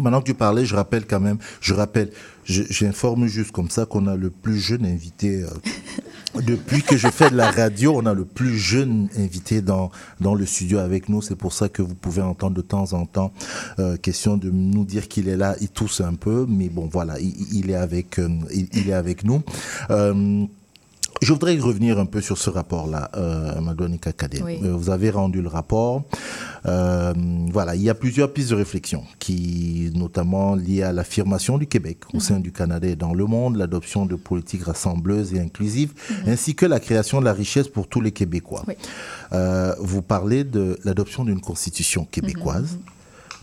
maintenant 0.00 0.20
que 0.20 0.26
tu 0.26 0.34
parlais, 0.34 0.64
je 0.64 0.74
rappelle 0.74 1.06
quand 1.06 1.20
même, 1.20 1.38
je 1.60 1.74
rappelle, 1.74 2.10
j'informe 2.44 3.26
juste 3.26 3.52
comme 3.52 3.70
ça 3.70 3.86
qu'on 3.86 4.06
a 4.06 4.16
le 4.16 4.30
plus 4.30 4.58
jeune 4.58 4.84
invité. 4.86 5.42
euh, 5.42 5.48
depuis 6.46 6.82
que 6.82 6.96
je 6.96 7.08
fais 7.08 7.30
de 7.30 7.36
la 7.36 7.50
radio, 7.50 7.92
on 7.94 8.06
a 8.06 8.14
le 8.14 8.24
plus 8.24 8.56
jeune 8.56 9.08
invité 9.18 9.60
dans, 9.60 9.90
dans 10.20 10.34
le 10.34 10.46
studio 10.46 10.78
avec 10.78 11.08
nous. 11.08 11.20
C'est 11.20 11.36
pour 11.36 11.52
ça 11.52 11.68
que 11.68 11.82
vous 11.82 11.94
pouvez 11.94 12.22
entendre 12.22 12.56
de 12.56 12.62
temps 12.62 12.94
en 12.94 13.04
temps 13.04 13.32
euh, 13.78 13.96
question 13.96 14.36
de 14.38 14.50
nous 14.50 14.84
dire 14.84 15.08
qu'il 15.08 15.28
est 15.28 15.36
là. 15.36 15.56
Il 15.60 15.68
tousse 15.68 16.00
un 16.00 16.14
peu, 16.14 16.46
mais 16.48 16.68
bon, 16.68 16.88
voilà, 16.90 17.16
il, 17.20 17.70
est 17.70 17.74
avec, 17.74 18.18
euh, 18.18 18.28
il 18.50 18.88
est 18.88 18.94
avec 18.94 19.24
nous. 19.24 19.42
Je 21.22 21.32
voudrais 21.32 21.56
revenir 21.56 22.00
un 22.00 22.06
peu 22.06 22.20
sur 22.20 22.36
ce 22.36 22.50
rapport-là, 22.50 23.08
euh, 23.16 23.60
Madonika. 23.60 24.10
Oui. 24.44 24.58
Euh, 24.64 24.74
vous 24.74 24.90
avez 24.90 25.08
rendu 25.08 25.40
le 25.40 25.46
rapport. 25.46 26.02
Euh, 26.66 27.14
voilà, 27.48 27.76
il 27.76 27.82
y 27.82 27.88
a 27.88 27.94
plusieurs 27.94 28.32
pistes 28.32 28.50
de 28.50 28.56
réflexion, 28.56 29.04
qui 29.20 29.92
notamment 29.94 30.56
liées 30.56 30.82
à 30.82 30.92
l'affirmation 30.92 31.58
du 31.58 31.68
Québec 31.68 31.98
au 32.12 32.18
sein 32.18 32.40
du 32.40 32.50
Canada 32.50 32.88
et 32.88 32.96
dans 32.96 33.14
le 33.14 33.24
monde, 33.26 33.56
l'adoption 33.56 34.04
de 34.04 34.16
politiques 34.16 34.64
rassembleuses 34.64 35.32
et 35.32 35.38
inclusives, 35.38 35.92
ainsi 36.26 36.56
que 36.56 36.66
la 36.66 36.80
création 36.80 37.20
de 37.20 37.24
la 37.24 37.32
richesse 37.32 37.68
pour 37.68 37.86
tous 37.86 38.00
les 38.00 38.10
Québécois. 38.10 38.64
Oui. 38.66 38.74
Euh, 39.32 39.74
vous 39.78 40.02
parlez 40.02 40.42
de 40.42 40.76
l'adoption 40.82 41.24
d'une 41.24 41.40
constitution 41.40 42.04
québécoise 42.04 42.78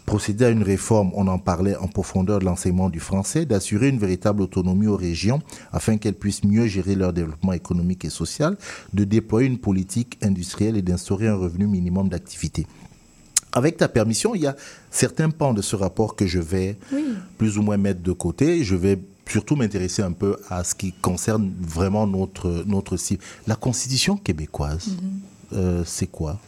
procéder 0.10 0.46
à 0.46 0.50
une 0.50 0.64
réforme, 0.64 1.12
on 1.14 1.28
en 1.28 1.38
parlait 1.38 1.76
en 1.76 1.88
profondeur 1.88 2.40
de 2.40 2.46
l'enseignement 2.46 2.90
du 2.90 3.00
français, 3.00 3.46
d'assurer 3.46 3.90
une 3.90 4.00
véritable 4.00 4.42
autonomie 4.42 4.88
aux 4.88 4.96
régions 4.98 5.40
afin 5.72 5.98
qu'elles 5.98 6.16
puissent 6.16 6.44
mieux 6.44 6.66
gérer 6.66 6.96
leur 6.96 7.14
développement 7.14 7.54
économique 7.54 8.06
et 8.06 8.10
social, 8.10 8.58
de 8.92 9.04
déployer 9.04 9.48
une 9.48 9.60
politique 9.60 10.18
industrielle 10.24 10.78
et 10.78 10.82
d'instaurer 10.82 11.28
un 11.28 11.36
revenu 11.36 11.68
minimum 11.68 12.10
d'activité. 12.10 12.66
Avec 13.54 13.78
ta 13.78 13.88
permission, 13.88 14.34
il 14.34 14.42
y 14.42 14.48
a 14.48 14.56
certains 14.90 15.30
pans 15.30 15.54
de 15.54 15.62
ce 15.62 15.76
rapport 15.76 16.16
que 16.16 16.26
je 16.26 16.40
vais 16.40 16.76
Oui. 16.92 17.04
plus 17.38 17.60
ou 17.60 17.62
moins 17.62 17.78
mettre 17.78 18.02
de 18.02 18.12
côté. 18.12 18.64
Je 18.64 18.76
vais 18.76 18.98
surtout 19.28 19.56
m'intéresser 19.56 20.02
un 20.02 20.12
peu 20.14 20.38
à 20.50 20.64
ce 20.64 20.74
qui 20.74 20.92
concerne 20.92 21.52
vraiment 21.62 22.08
notre, 22.08 22.64
notre 22.66 22.98
cible. 22.98 23.24
La 23.46 23.56
Constitution 23.56 24.18
québécoise, 24.18 24.90
euh, 25.54 25.84
c'est 25.86 26.08
quoi? 26.08 26.40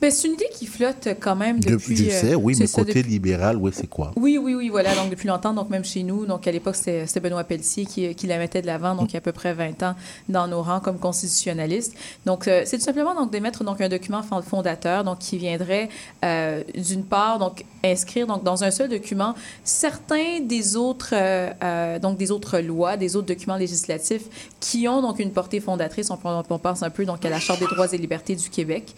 Ben, 0.00 0.10
c'est 0.10 0.28
une 0.28 0.34
idée 0.34 0.48
qui 0.52 0.66
flotte 0.66 1.08
quand 1.20 1.36
même 1.36 1.60
De- 1.60 1.70
depuis... 1.70 1.96
Je 1.96 2.10
euh, 2.10 2.20
sais, 2.20 2.34
oui, 2.34 2.54
mais 2.58 2.66
ça, 2.66 2.80
côté 2.82 2.94
depuis- 2.94 3.10
libéral, 3.12 3.56
oui, 3.56 3.70
c'est 3.74 3.86
quoi? 3.88 4.12
Oui, 4.16 4.38
oui, 4.38 4.54
oui, 4.54 4.68
voilà. 4.68 4.94
Donc, 4.94 5.10
depuis 5.10 5.28
longtemps, 5.28 5.52
donc 5.52 5.70
même 5.70 5.84
chez 5.84 6.02
nous, 6.02 6.26
donc 6.26 6.46
à 6.46 6.52
l'époque, 6.52 6.76
c'était 6.76 7.20
Benoît 7.20 7.44
Pelletier 7.44 7.84
qui, 7.86 8.14
qui 8.14 8.26
la 8.26 8.38
mettait 8.38 8.62
de 8.62 8.66
l'avant, 8.66 8.94
donc 8.94 9.10
il 9.10 9.14
y 9.14 9.16
a 9.16 9.18
à 9.18 9.20
peu 9.22 9.32
près 9.32 9.52
20 9.54 9.82
ans 9.82 9.94
dans 10.28 10.46
nos 10.48 10.62
rangs 10.62 10.80
comme 10.80 10.98
constitutionnaliste. 10.98 11.94
Donc, 12.26 12.48
euh, 12.48 12.62
c'est 12.66 12.78
tout 12.78 12.84
simplement 12.84 13.14
donc 13.14 13.30
d'émettre 13.30 13.64
donc 13.64 13.80
un 13.80 13.88
document 13.88 14.22
fond- 14.22 14.42
fondateur, 14.42 15.04
donc 15.04 15.18
qui 15.18 15.38
viendrait 15.38 15.88
euh, 16.24 16.62
d'une 16.76 17.04
part 17.04 17.38
donc 17.38 17.64
inscrire 17.84 18.26
donc 18.26 18.42
dans 18.44 18.62
un 18.64 18.70
seul 18.70 18.88
document 18.90 19.34
certains 19.64 20.40
des 20.40 20.76
autres 20.76 21.14
euh, 21.14 21.98
donc 21.98 22.18
des 22.18 22.30
autres 22.30 22.58
lois, 22.58 22.96
des 22.96 23.16
autres 23.16 23.26
documents 23.26 23.56
législatifs 23.56 24.22
qui 24.60 24.86
ont 24.88 25.00
donc 25.02 25.18
une 25.18 25.30
portée 25.32 25.60
fondatrice. 25.60 26.10
On, 26.10 26.18
on 26.50 26.58
pense 26.58 26.82
un 26.82 26.90
peu 26.90 27.04
donc 27.04 27.24
à 27.24 27.30
la 27.30 27.38
Charte 27.40 27.60
des 27.60 27.66
droits 27.66 27.86
et 27.92 27.96
libertés 27.98 28.36
du 28.36 28.50
Québec, 28.50 28.94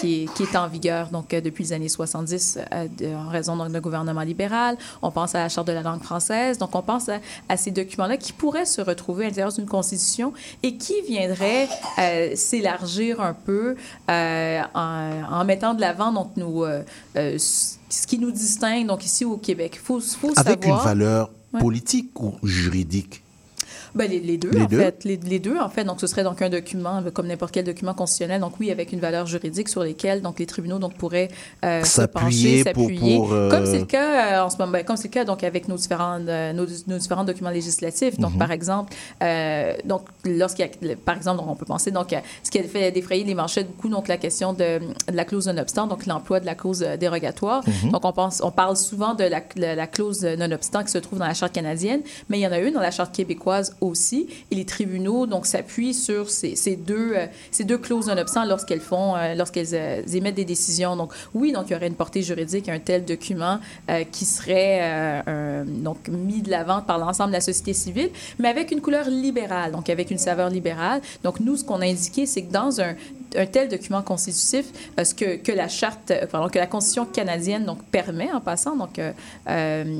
qui 0.00 0.22
est, 0.22 0.34
qui 0.34 0.42
est 0.44 0.56
en 0.56 0.68
vigueur 0.68 1.08
donc 1.10 1.30
depuis 1.30 1.64
les 1.64 1.72
années 1.72 1.88
70 1.88 2.58
en 3.02 3.28
raison 3.28 3.56
d'un 3.56 3.80
gouvernement 3.80 4.22
libéral. 4.22 4.76
On 5.02 5.10
pense 5.10 5.34
à 5.34 5.40
la 5.40 5.48
charte 5.48 5.66
de 5.66 5.72
la 5.72 5.82
langue 5.82 6.02
française. 6.02 6.58
Donc, 6.58 6.74
on 6.74 6.82
pense 6.82 7.08
à, 7.08 7.18
à 7.48 7.56
ces 7.56 7.70
documents-là 7.70 8.16
qui 8.16 8.32
pourraient 8.32 8.66
se 8.66 8.80
retrouver 8.80 9.24
à 9.24 9.28
l'intérieur 9.28 9.52
d'une 9.52 9.66
constitution 9.66 10.32
et 10.62 10.76
qui 10.76 10.94
viendraient 11.02 11.68
s'élargir 12.34 13.20
un 13.20 13.34
peu 13.34 13.76
en, 14.08 14.62
en, 14.74 15.44
mettant 15.44 15.74
de 15.74 15.80
l'avant 15.80 16.12
donc 16.12 16.30
nous 16.36 16.64
ce 17.88 18.06
qui 18.06 18.18
nous 18.18 18.30
distingue 18.30 18.86
donc 18.86 19.04
ici 19.04 19.24
au 19.24 19.36
Québec. 19.36 19.80
Faut, 19.82 20.00
faut 20.00 20.32
Avec 20.36 20.66
une 20.66 20.76
valeur 20.76 21.30
politique 21.58 22.20
ou 22.20 22.34
juridique? 22.42 23.22
Ben, 23.98 24.08
les, 24.08 24.38
deux, 24.38 24.50
en 24.60 24.68
fait. 24.68 25.04
Les, 25.04 25.38
deux, 25.40 25.58
en 25.58 25.68
fait. 25.68 25.82
Donc, 25.82 26.00
ce 26.00 26.06
serait 26.06 26.22
donc 26.22 26.40
un 26.40 26.48
document, 26.48 27.02
comme 27.12 27.26
n'importe 27.26 27.52
quel 27.52 27.64
document 27.64 27.94
constitutionnel. 27.94 28.40
Donc, 28.40 28.54
oui, 28.60 28.70
avec 28.70 28.92
une 28.92 29.00
valeur 29.00 29.26
juridique 29.26 29.68
sur 29.68 29.82
lesquelles 29.82 30.22
donc, 30.22 30.38
les 30.38 30.46
tribunaux 30.46 30.78
donc, 30.78 30.94
pourraient 30.94 31.28
euh, 31.64 31.82
s'appuyer, 31.82 32.62
s'appuyer. 32.62 33.20
Euh, 33.20 33.50
comme 33.50 33.66
c'est 33.66 33.80
le 33.80 33.86
cas 33.86 34.38
euh, 34.38 34.44
en 34.44 34.50
ce 34.50 34.56
moment, 34.56 34.70
ben, 34.70 34.84
comme 34.84 34.96
c'est 34.96 35.08
le 35.08 35.12
cas 35.12 35.24
donc, 35.24 35.42
avec 35.42 35.66
nos 35.66 35.76
différents, 35.76 36.20
nos, 36.20 36.66
différents 36.98 37.24
documents 37.24 37.50
législatifs. 37.50 38.18
Donc, 38.20 38.34
mhm. 38.34 38.38
par 38.38 38.52
exemple, 38.52 38.94
donc, 39.84 40.02
lorsqu'il 40.24 40.64
y 40.64 40.92
a, 40.92 40.96
par 40.96 41.16
exemple, 41.16 41.38
donc, 41.38 41.48
on 41.48 41.56
peut 41.56 41.66
penser 41.66 41.90
donc, 41.90 42.12
à 42.12 42.22
ce 42.44 42.52
qui 42.52 42.60
a 42.60 42.62
fait 42.62 42.92
défrayer 42.92 43.24
les 43.24 43.34
manchettes 43.34 43.66
beaucoup, 43.66 43.88
donc, 43.88 44.06
la 44.06 44.16
question 44.16 44.52
de, 44.52 44.80
la 45.12 45.24
clause 45.24 45.48
non-obstant, 45.48 45.88
donc 45.88 46.06
l'emploi 46.06 46.38
de 46.38 46.46
la 46.46 46.54
clause 46.54 46.86
dérogatoire. 47.00 47.64
Mhm. 47.66 47.90
Donc, 47.90 48.04
on, 48.04 48.12
pense, 48.12 48.40
on 48.44 48.52
parle 48.52 48.76
souvent 48.76 49.14
de 49.14 49.24
la, 49.24 49.42
la 49.56 49.86
clause 49.88 50.24
non-obstant 50.24 50.84
qui 50.84 50.92
se 50.92 50.98
trouve 50.98 51.18
dans 51.18 51.26
la 51.26 51.34
Charte 51.34 51.52
canadienne, 51.52 52.02
mais 52.28 52.38
il 52.38 52.42
y 52.42 52.46
en 52.46 52.52
a 52.52 52.58
une 52.58 52.74
dans 52.74 52.80
la 52.80 52.92
Charte 52.92 53.12
québécoise 53.12 53.76
aussi. 53.88 54.28
Et 54.50 54.54
les 54.54 54.64
tribunaux 54.64 55.26
donc 55.26 55.46
s'appuient 55.46 55.94
sur 55.94 56.30
ces, 56.30 56.54
euh, 56.90 57.26
deux 57.64 57.78
clauses 57.78 58.06
non-obstant 58.06 58.44
lorsqu'elles 58.44 58.80
font, 58.80 59.16
euh, 59.16 59.34
lorsqu'elles 59.34 59.74
euh, 59.74 60.02
émettent 60.12 60.36
des 60.36 60.44
décisions. 60.44 60.96
Donc 60.96 61.12
oui, 61.34 61.52
donc 61.52 61.64
il 61.68 61.72
y 61.72 61.76
aurait 61.76 61.88
une 61.88 61.94
portée 61.94 62.22
juridique 62.22 62.68
à 62.68 62.72
un 62.72 62.78
tel 62.78 63.04
document 63.04 63.58
qui 64.12 64.24
serait 64.24 65.22
donc 65.66 66.08
mis 66.08 66.42
de 66.42 66.50
l'avant 66.50 66.82
par 66.82 66.98
l'ensemble 66.98 67.30
de 67.30 67.34
la 67.34 67.40
société 67.40 67.72
civile, 67.72 68.10
mais 68.38 68.48
avec 68.48 68.70
une 68.70 68.80
couleur 68.80 69.08
libérale, 69.08 69.72
donc 69.72 69.88
avec 69.88 70.10
une 70.10 70.18
saveur 70.18 70.50
libérale. 70.50 71.00
Donc 71.24 71.40
nous, 71.40 71.56
ce 71.56 71.64
qu'on 71.64 71.80
a 71.80 71.86
indiqué, 71.86 72.26
c'est 72.26 72.42
que 72.42 72.52
dans 72.52 72.80
un 72.80 72.94
un 73.36 73.46
tel 73.46 73.68
document 73.68 74.02
constitutif, 74.02 74.66
ce 75.02 75.14
que, 75.14 75.36
que 75.36 75.52
la 75.52 75.68
charte, 75.68 76.12
pardon, 76.30 76.48
que 76.48 76.58
la 76.58 76.66
Constitution 76.66 77.04
canadienne 77.06 77.64
donc 77.64 77.82
permet 77.84 78.30
en 78.32 78.40
passant, 78.40 78.76
donc, 78.76 79.00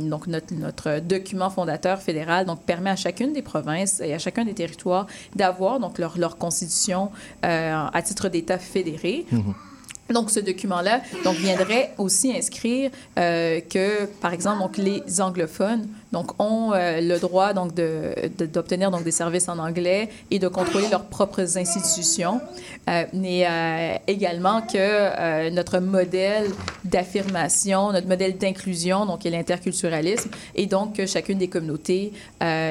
donc 0.09 0.27
notre, 0.27 0.55
notre 0.55 1.01
document 1.01 1.51
fondateur 1.51 2.01
fédéral 2.01 2.47
donc 2.47 2.63
permet 2.63 2.91
à 2.91 2.97
chacune 2.97 3.33
des 3.33 3.43
provinces 3.43 4.01
et 4.01 4.15
à 4.15 4.19
chacun 4.19 4.45
des 4.45 4.55
territoires 4.55 5.07
d'avoir 5.35 5.81
donc 5.81 5.99
leur, 5.99 6.19
leur 6.19 6.37
constitution 6.37 7.11
euh, 7.45 7.87
à 7.93 8.03
titre 8.03 8.29
d'État 8.29 8.59
fédéré. 8.59 9.27
Mhm. 9.31 9.55
Donc, 10.11 10.31
ce 10.31 10.41
document-là 10.41 11.03
donc, 11.23 11.37
viendrait 11.37 11.93
aussi 11.99 12.35
inscrire 12.35 12.91
euh, 13.19 13.61
que, 13.61 14.07
par 14.23 14.33
exemple, 14.33 14.61
donc, 14.61 14.79
les 14.79 15.21
anglophones 15.21 15.87
donc, 16.13 16.41
ont 16.41 16.73
euh, 16.73 17.01
le 17.01 17.19
droit 17.19 17.53
donc, 17.53 17.75
d'obtenir 17.75 18.91
de, 18.91 18.97
donc, 18.97 19.05
des 19.05 19.11
services 19.11 19.49
en 19.49 19.59
anglais 19.59 20.09
et 20.31 20.39
de 20.39 20.49
contrôler 20.49 20.89
leurs 20.89 21.05
propres 21.05 21.59
institutions, 21.59 22.41
euh, 22.89 23.05
mais 23.13 23.47
euh, 23.47 23.95
également 24.07 24.63
que 24.63 25.51
notre 25.51 25.79
modèle 25.81 26.47
d'affirmation, 26.85 27.93
notre 27.93 28.09
modèle 28.09 28.39
d'inclusion, 28.39 29.05
donc 29.05 29.27
est 29.27 29.31
l'interculturalisme, 29.31 30.31
et 30.55 30.67
donc 30.67 30.95
que 30.95 31.07
chacune 31.07 31.39
des 31.39 31.49
communautés 31.49 32.13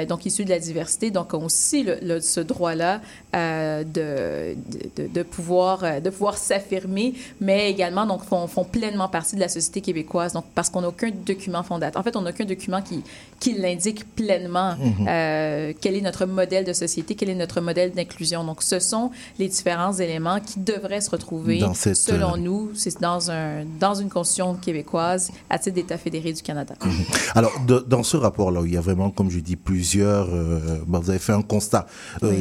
donc 0.07 0.25
issues 0.25 0.45
de 0.45 0.49
la 0.49 0.59
diversité 0.59 1.11
donc, 1.11 1.33
ont 1.33 1.45
aussi 1.45 1.85
ce 2.21 2.39
droit-là 2.39 3.01
de, 3.33 4.53
de, 4.53 5.07
de, 5.07 5.23
pouvoir, 5.23 6.01
de 6.01 6.09
pouvoir 6.09 6.37
s'affirmer, 6.37 7.13
mais 7.39 7.69
également 7.69 8.05
donc, 8.05 8.23
font, 8.23 8.47
font 8.47 8.63
pleinement 8.63 9.07
partie 9.07 9.35
de 9.35 9.41
la 9.41 9.49
société 9.49 9.81
québécoise, 9.81 10.33
donc, 10.33 10.45
parce 10.55 10.69
qu'on 10.69 10.81
n'a 10.81 10.89
aucun 10.89 11.09
document 11.11 11.63
fondateur. 11.63 11.99
En 11.99 12.03
fait, 12.03 12.15
on 12.15 12.21
n'a 12.21 12.31
aucun 12.31 12.45
document 12.45 12.81
qui, 12.81 13.03
qui 13.39 13.53
l'indique 13.53 14.15
pleinement 14.15 14.75
mhm. 14.75 15.07
euh, 15.07 15.73
quel 15.79 15.95
est 15.95 16.01
notre 16.01 16.25
modèle 16.25 16.65
de 16.65 16.73
société, 16.73 17.15
quel 17.15 17.29
est 17.29 17.35
notre 17.35 17.61
modèle 17.61 17.91
d'inclusion. 17.91 18.43
Donc, 18.43 18.63
ce 18.63 18.79
sont 18.79 19.11
les 19.37 19.47
différents 19.47 19.93
éléments 19.93 20.39
qui 20.39 20.59
devraient 20.59 21.01
se 21.01 21.09
retrouver, 21.09 21.61
selon 21.93 22.33
euh, 22.33 22.37
nous, 22.37 22.71
c'est 22.73 22.99
dans, 22.99 23.29
un, 23.29 23.65
dans 23.79 23.93
une 23.93 24.09
constitution 24.09 24.55
québécoise 24.55 25.31
à 25.49 25.59
titre 25.59 25.75
d'État 25.75 25.97
fédéré 25.97 26.33
du 26.33 26.41
Canada. 26.41 26.75
Mhm. 26.83 26.91
Alors, 27.35 27.53
dans 27.87 28.03
ce 28.03 28.17
rapport-là, 28.17 28.61
il 28.65 28.73
y 28.73 28.77
a 28.77 28.81
vraiment, 28.81 29.09
comme 29.09 29.29
je 29.29 29.39
dis, 29.39 29.55
plusieurs... 29.55 30.29
Euh, 30.33 30.79
vous 30.87 31.09
avez 31.09 31.19
fait 31.19 31.33
un 31.33 31.41
constat 31.41 31.85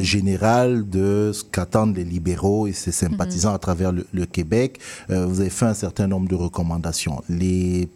général 0.01 0.89
de 0.89 1.31
ce 1.33 1.43
qu'attendent 1.43 1.95
les 1.95 2.03
libéraux 2.03 2.67
et 2.67 2.73
ses 2.73 2.91
sympathisants 2.91 3.49
mhm. 3.49 3.55
à 3.55 3.59
travers 3.59 3.91
le, 3.91 4.05
le 4.11 4.25
Québec. 4.25 4.79
vous 5.09 5.41
avez 5.41 5.49
fait 5.49 5.65
un 5.65 5.73
certain 5.73 6.07
nombre 6.07 6.27
de 6.27 6.35
recommandations. 6.35 7.21
Les 7.29 7.87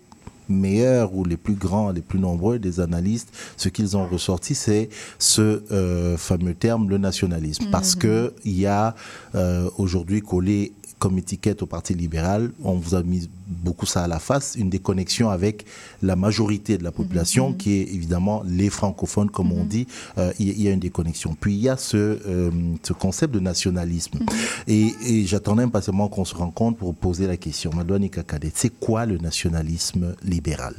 meilleurs 0.52 1.16
ou 1.16 1.24
les 1.24 1.38
plus 1.38 1.56
grands, 1.56 1.92
les 1.92 2.02
plus 2.02 2.20
nombreux 2.20 2.60
des 2.60 2.80
analystes, 2.80 3.30
ce 3.58 3.70
qu'ils 3.70 3.98
ont 3.98 4.08
ressorti, 4.08 4.56
c'est 4.56 4.90
ce 5.20 5.64
euh, 5.72 6.18
fameux 6.18 6.54
terme, 6.54 6.90
le 6.90 6.98
nationalisme. 6.98 7.66
Parce 7.72 7.96
mhm. 7.96 8.02
que 8.02 8.34
il 8.46 8.60
y 8.60 8.66
a 8.66 8.96
euh, 9.36 9.70
aujourd'hui 9.78 10.22
collé 10.22 10.74
comme 11.02 11.18
étiquette 11.18 11.64
au 11.64 11.66
Parti 11.66 11.96
libéral, 11.96 12.52
on 12.64 12.76
vous 12.76 12.94
a 12.94 13.02
mis 13.02 13.28
beaucoup 13.48 13.88
ça 13.88 14.04
à 14.04 14.08
la 14.08 14.20
face, 14.20 14.56
une 14.56 14.70
déconnexion 14.70 15.32
avec 15.32 15.66
la 16.04 16.16
majorité 16.16 16.78
de 16.78 16.84
la 16.84 16.92
population, 16.92 17.50
mhm. 17.50 17.58
qui 17.58 17.72
est 17.74 17.88
évidemment 17.92 18.44
les 18.46 18.70
francophones, 18.70 19.32
comme 19.32 19.52
on 19.52 19.64
mhm. 19.64 19.68
dit. 19.68 19.88
Euh, 20.20 20.32
il 20.38 20.62
y, 20.62 20.68
a 20.68 20.72
une 20.72 20.80
déconnexion. 20.80 21.36
Puis 21.40 21.56
il 21.56 21.62
y 21.62 21.70
a 21.70 21.76
ce, 21.76 21.98
euh, 21.98 22.52
ce 22.84 22.94
concept 22.94 23.34
de 23.34 23.40
nationalisme. 23.40 24.20
Mhm. 24.20 24.28
Et, 24.68 24.94
et 25.08 25.26
j'attendais 25.26 25.64
impatiemment 25.64 26.08
qu'on 26.08 26.24
se 26.24 26.36
rencontre 26.36 26.78
pour 26.78 26.94
poser 26.94 27.26
la 27.26 27.36
question. 27.36 27.72
Madouane 27.76 28.08
Kakade, 28.08 28.52
c'est 28.54 28.70
quoi 28.70 29.08
le 29.08 29.18
nationalisme 29.18 30.16
libéral? 30.24 30.76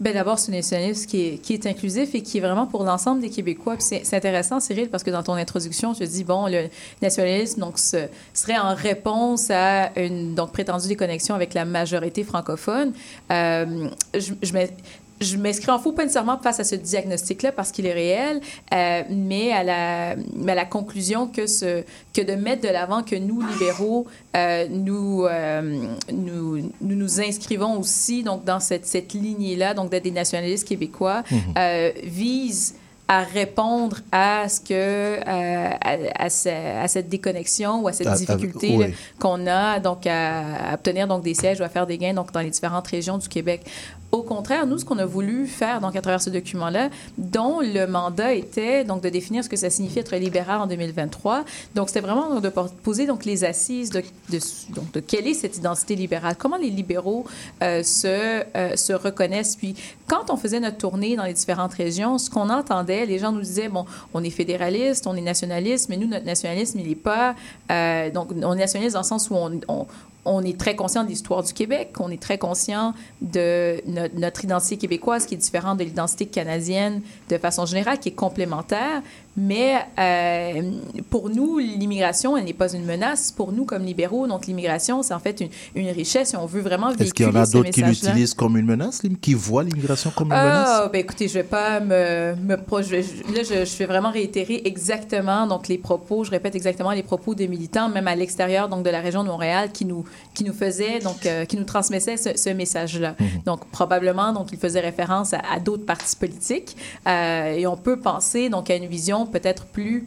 Bien, 0.00 0.12
d'abord, 0.12 0.38
c'est 0.38 0.50
un 0.50 0.56
nationalisme 0.56 1.06
qui 1.08 1.40
est, 1.50 1.66
inclusif 1.66 2.14
et 2.14 2.22
qui 2.22 2.38
est 2.38 2.40
vraiment 2.40 2.66
pour 2.66 2.84
l'ensemble 2.84 3.20
des 3.20 3.30
Québécois. 3.30 3.76
c'est 3.78 4.14
intéressant, 4.14 4.58
Cyril, 4.58 4.90
parce 4.90 5.04
que 5.04 5.10
dans 5.10 5.22
ton 5.22 5.34
introduction, 5.34 5.94
tu 5.94 6.04
dis, 6.04 6.24
bon, 6.24 6.46
le 6.48 6.68
nationalisme 7.00 7.60
donc, 7.60 7.78
serait 7.78 8.58
en 8.58 8.74
réponse 8.74 9.50
à 9.50 9.92
une 9.96 10.34
donc, 10.34 10.52
prétendue 10.52 10.88
déconnexion 10.88 11.34
avec 11.34 11.54
la 11.54 11.64
majorité 11.64 12.24
francophone. 12.24 12.92
Euh, 13.30 13.88
je, 14.14 14.32
je, 14.42 14.52
je 15.20 15.36
m'inscris 15.36 15.70
en 15.70 15.78
faux 15.78 15.92
pas 15.92 16.02
nécessairement 16.02 16.38
face 16.38 16.60
à 16.60 16.64
ce 16.64 16.74
diagnostic-là 16.74 17.52
parce 17.52 17.72
qu'il 17.72 17.86
est 17.86 17.92
réel, 17.92 18.40
euh, 18.72 19.02
mais, 19.10 19.52
à 19.52 19.62
la, 19.62 20.16
mais 20.36 20.52
à 20.52 20.54
la 20.54 20.64
conclusion 20.64 21.26
que, 21.26 21.46
ce, 21.46 21.82
que 22.12 22.22
de 22.22 22.34
mettre 22.34 22.62
de 22.62 22.72
l'avant 22.72 23.02
que 23.02 23.16
nous, 23.16 23.40
libéraux, 23.40 24.06
euh, 24.36 24.66
nous, 24.68 25.24
euh, 25.24 25.86
nous, 26.12 26.58
nous, 26.80 26.96
nous 26.96 27.20
inscrivons 27.20 27.78
aussi 27.78 28.22
donc, 28.22 28.44
dans 28.44 28.60
cette, 28.60 28.86
cette 28.86 29.12
lignée-là, 29.12 29.74
donc 29.74 29.90
d'être 29.90 30.04
des 30.04 30.10
nationalistes 30.10 30.66
québécois, 30.66 31.22
mmh. 31.30 31.36
vise 32.04 32.74
à 33.06 33.22
répondre 33.22 33.98
à 34.12 34.48
ce 34.48 34.60
que 34.62 35.20
à, 35.26 35.76
à, 36.24 36.88
cette 36.88 37.08
déconnexion 37.10 37.82
ou 37.82 37.88
à 37.88 37.92
cette 37.92 38.12
difficulté 38.14 38.94
qu'on 39.20 39.46
a 39.46 39.78
donc 39.78 40.06
à, 40.06 40.70
à, 40.70 40.74
obtenir 40.74 41.06
donc 41.06 41.22
des 41.22 41.34
sièges 41.34 41.60
ou 41.60 41.64
à 41.64 41.68
faire 41.68 41.86
des 41.86 41.98
gains 41.98 42.14
donc 42.14 42.32
dans 42.32 42.40
les 42.40 42.48
différentes 42.48 42.86
régions 42.88 43.18
du 43.18 43.28
Québec. 43.28 43.60
Au 44.14 44.22
contraire, 44.22 44.64
nous, 44.64 44.78
ce 44.78 44.84
qu'on 44.84 44.98
a 44.98 45.06
voulu 45.06 45.48
faire 45.48 45.80
donc, 45.80 45.96
à 45.96 46.00
travers 46.00 46.22
ce 46.22 46.30
document-là, 46.30 46.88
dont 47.18 47.58
le 47.60 47.86
mandat 47.86 48.32
était 48.34 48.84
donc, 48.84 49.02
de 49.02 49.08
définir 49.08 49.42
ce 49.42 49.48
que 49.48 49.56
ça 49.56 49.70
signifie 49.70 49.98
être 49.98 50.14
libéral 50.14 50.60
en 50.60 50.68
2023, 50.68 51.44
donc 51.74 51.88
c'était 51.88 51.98
vraiment 51.98 52.38
de 52.38 52.48
poser 52.48 53.06
donc, 53.06 53.24
les 53.24 53.42
assises 53.42 53.90
de, 53.90 54.04
donc, 54.68 54.92
de 54.92 55.00
quelle 55.00 55.26
est 55.26 55.34
cette 55.34 55.56
identité 55.56 55.96
libérale, 55.96 56.36
comment 56.38 56.58
les 56.58 56.70
libéraux 56.70 57.24
euh, 57.60 57.82
se, 57.82 58.44
euh, 58.56 58.76
se 58.76 58.92
reconnaissent? 58.92 59.56
Puis 59.56 59.74
quand 60.06 60.30
on 60.30 60.36
faisait 60.36 60.60
notre 60.60 60.78
tournée 60.78 61.16
dans 61.16 61.24
les 61.24 61.34
différentes 61.34 61.74
régions, 61.74 62.16
ce 62.18 62.30
qu'on 62.30 62.50
entendait, 62.50 63.06
les 63.06 63.18
gens 63.18 63.32
nous 63.32 63.40
disaient, 63.40 63.68
bon, 63.68 63.84
on 64.14 64.22
est 64.22 64.30
fédéraliste, 64.30 65.08
on 65.08 65.16
est 65.16 65.22
nationaliste, 65.22 65.88
mais 65.88 65.96
nous, 65.96 66.06
notre 66.06 66.24
nationalisme, 66.24 66.78
il 66.78 66.86
n'est 66.86 66.94
pas... 66.94 67.34
Euh, 67.72 68.10
donc, 68.10 68.28
on 68.30 68.52
est 68.52 68.60
nationaliste 68.60 68.94
dans 68.94 69.00
le 69.00 69.06
sens 69.06 69.28
où 69.28 69.34
on, 69.34 69.58
on, 69.66 69.86
on 70.24 70.42
est 70.42 70.58
très 70.58 70.74
conscient 70.74 71.04
de 71.04 71.08
l'histoire 71.08 71.42
du 71.42 71.52
Québec, 71.52 71.94
on 72.00 72.10
est 72.10 72.20
très 72.20 72.38
conscient 72.38 72.94
de 73.20 73.80
notre, 74.14 74.44
identité 74.44 74.76
québécoise 74.76 75.26
qui 75.26 75.34
est 75.34 75.38
différente 75.38 75.78
de 75.78 75.84
l'identité 75.84 76.26
canadienne 76.26 77.02
de 77.28 77.38
façon 77.38 77.66
générale, 77.66 77.98
qui 77.98 78.08
est 78.08 78.12
complémentaire, 78.12 79.02
mais 79.36 79.74
euh, 79.98 80.70
pour 81.10 81.28
nous, 81.28 81.58
l'immigration, 81.58 82.36
elle 82.36 82.44
n'est 82.44 82.52
pas 82.52 82.72
une 82.72 82.84
menace. 82.84 83.32
Pour 83.32 83.52
nous, 83.52 83.64
comme 83.64 83.84
libéraux, 83.84 84.26
donc 84.26 84.46
l'immigration, 84.46 85.02
c'est 85.02 85.14
en 85.14 85.18
fait 85.18 85.40
une, 85.40 85.48
une, 85.74 85.88
richesse 85.90 86.34
et 86.34 86.36
on 86.36 86.46
veut 86.46 86.60
vraiment 86.60 86.88
véhiculer 86.88 87.06
Est-ce 87.06 87.14
qu'il 87.14 87.26
y 87.26 87.28
en 87.28 87.34
a 87.34 87.46
d'autres 87.46 87.70
qui 87.70 87.82
l'utilisent 87.82 88.34
comme 88.34 88.56
une 88.56 88.66
menace, 88.66 89.02
qui 89.20 89.34
voient 89.34 89.64
l'immigration 89.64 90.10
comme 90.10 90.28
une 90.28 90.38
menace? 90.38 90.68
Ah, 90.70 90.88
ben 90.92 91.00
écoutez, 91.00 91.26
je 91.28 91.34
vais 91.34 91.42
pas 91.42 91.80
me... 91.80 92.34
me 92.36 92.56
je, 92.82 92.96
là, 92.96 93.42
je, 93.42 93.64
je, 93.64 93.76
vais 93.76 93.86
vraiment 93.86 94.10
réitérer 94.10 94.62
exactement 94.64 95.46
donc 95.46 95.68
les 95.68 95.78
propos, 95.78 96.24
je 96.24 96.30
répète 96.30 96.54
exactement 96.54 96.92
les 96.92 97.02
propos 97.02 97.34
des 97.34 97.48
militants, 97.48 97.88
même 97.88 98.08
à 98.08 98.14
l'extérieur 98.14 98.68
donc 98.68 98.84
de 98.84 98.90
la 98.90 99.00
région 99.00 99.24
de 99.24 99.28
Montréal, 99.28 99.70
qui 99.72 99.84
nous, 99.84 100.04
qui 100.34 100.44
nous 100.44 100.52
faisaient, 100.52 100.98
donc 100.98 101.24
euh, 101.26 101.44
qui 101.44 101.56
nous 101.56 101.64
transmettaient 101.64 102.16
ce, 102.16 102.36
ce 102.36 102.50
message-là. 102.50 103.14
Mhm. 103.18 103.28
Donc 103.46 103.66
probablement, 103.70 104.32
donc 104.32 104.52
ils 104.52 104.58
faisaient 104.58 104.80
référence 104.80 105.32
à, 105.32 105.40
à 105.50 105.60
d'autres 105.60 105.86
partis 105.86 106.16
politiques 106.16 106.76
euh, 107.06 107.54
et 107.54 107.66
on 107.66 107.76
peut 107.76 107.98
penser 107.98 108.48
donc 108.48 108.68
à 108.70 108.76
une 108.76 108.86
vision 108.86 109.26
peut-être 109.26 109.64
plus 109.64 110.06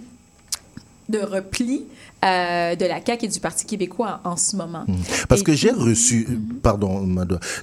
de 1.10 1.20
repli 1.20 1.86
euh, 2.26 2.76
de 2.76 2.86
la 2.86 3.00
CAQ 3.06 3.26
et 3.26 3.28
du 3.30 3.40
Parti 3.40 3.66
québécois 3.66 4.20
en, 4.24 4.36
ce 4.36 4.56
moment. 4.56 4.84
Mmh. 4.88 4.96
Parce 5.30 5.42
Et 5.42 5.44
que 5.44 5.54
j'ai 5.54 5.72
reçu, 5.72 6.28
pardon, 6.62 7.08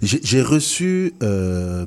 j'ai 0.00 0.20
j'ai 0.22 0.42
reçu 0.42 1.12
euh, 1.22 1.86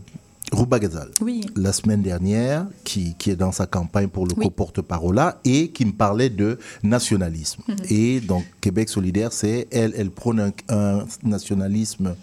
Rouba 0.51 0.79
Ghazal 0.79 1.09
Oui. 1.21 1.41
la 1.57 1.73
semaine 1.73 2.01
dernière, 2.01 2.65
qui, 2.85 3.15
qui 3.17 3.31
est 3.31 3.35
dans 3.35 3.51
sa 3.51 3.65
campagne 3.65 4.07
pour 4.07 4.25
le 4.25 4.33
Oui. 4.37 4.45
co-porte-parole 4.45 5.15
là, 5.15 5.39
et 5.43 5.69
qui 5.71 5.83
me 5.85 5.91
parlait 5.91 6.29
de 6.29 6.57
nationalisme. 6.83 7.61
Mhm. 7.67 7.75
Et 7.89 8.19
donc, 8.21 8.45
Québec 8.61 8.87
solidaire, 8.87 9.33
c'est, 9.33 9.67
elle, 9.71 9.93
elle 9.97 10.09
prône 10.09 10.39
un, 10.39 10.51
un 10.69 11.05
nationalisme 11.23 12.15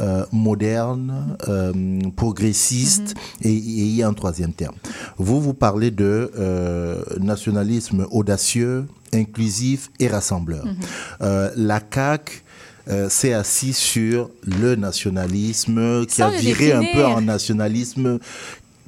euh, 0.00 0.24
moderne, 0.30 1.36
euh, 1.48 1.72
progressiste, 2.14 3.14
Mhm. 3.42 3.46
et, 3.50 3.52
et 3.52 3.56
il 3.58 3.96
y 3.96 4.02
a 4.02 4.08
un 4.08 4.14
troisième 4.14 4.52
terme. 4.52 4.76
Vous, 5.18 5.40
vous 5.40 5.54
parlez 5.54 5.90
de 5.90 6.30
euh, 6.38 7.02
nationalisme 7.20 8.06
audacieux, 8.12 8.86
inclusif 9.12 9.90
et 9.98 10.06
rassembleur. 10.08 10.64
Mhm. 10.64 11.50
La 11.56 11.80
CAQ 11.92 12.42
euh, 12.88 13.08
s'est 13.08 13.32
assis 13.32 13.72
sur 13.72 14.30
le 14.44 14.74
nationalisme 14.74 16.06
qui 16.06 16.16
Sans 16.16 16.24
a 16.26 16.30
viré 16.30 16.72
un 16.72 16.82
peu 16.92 17.04
en 17.04 17.20
nationalisme, 17.20 18.18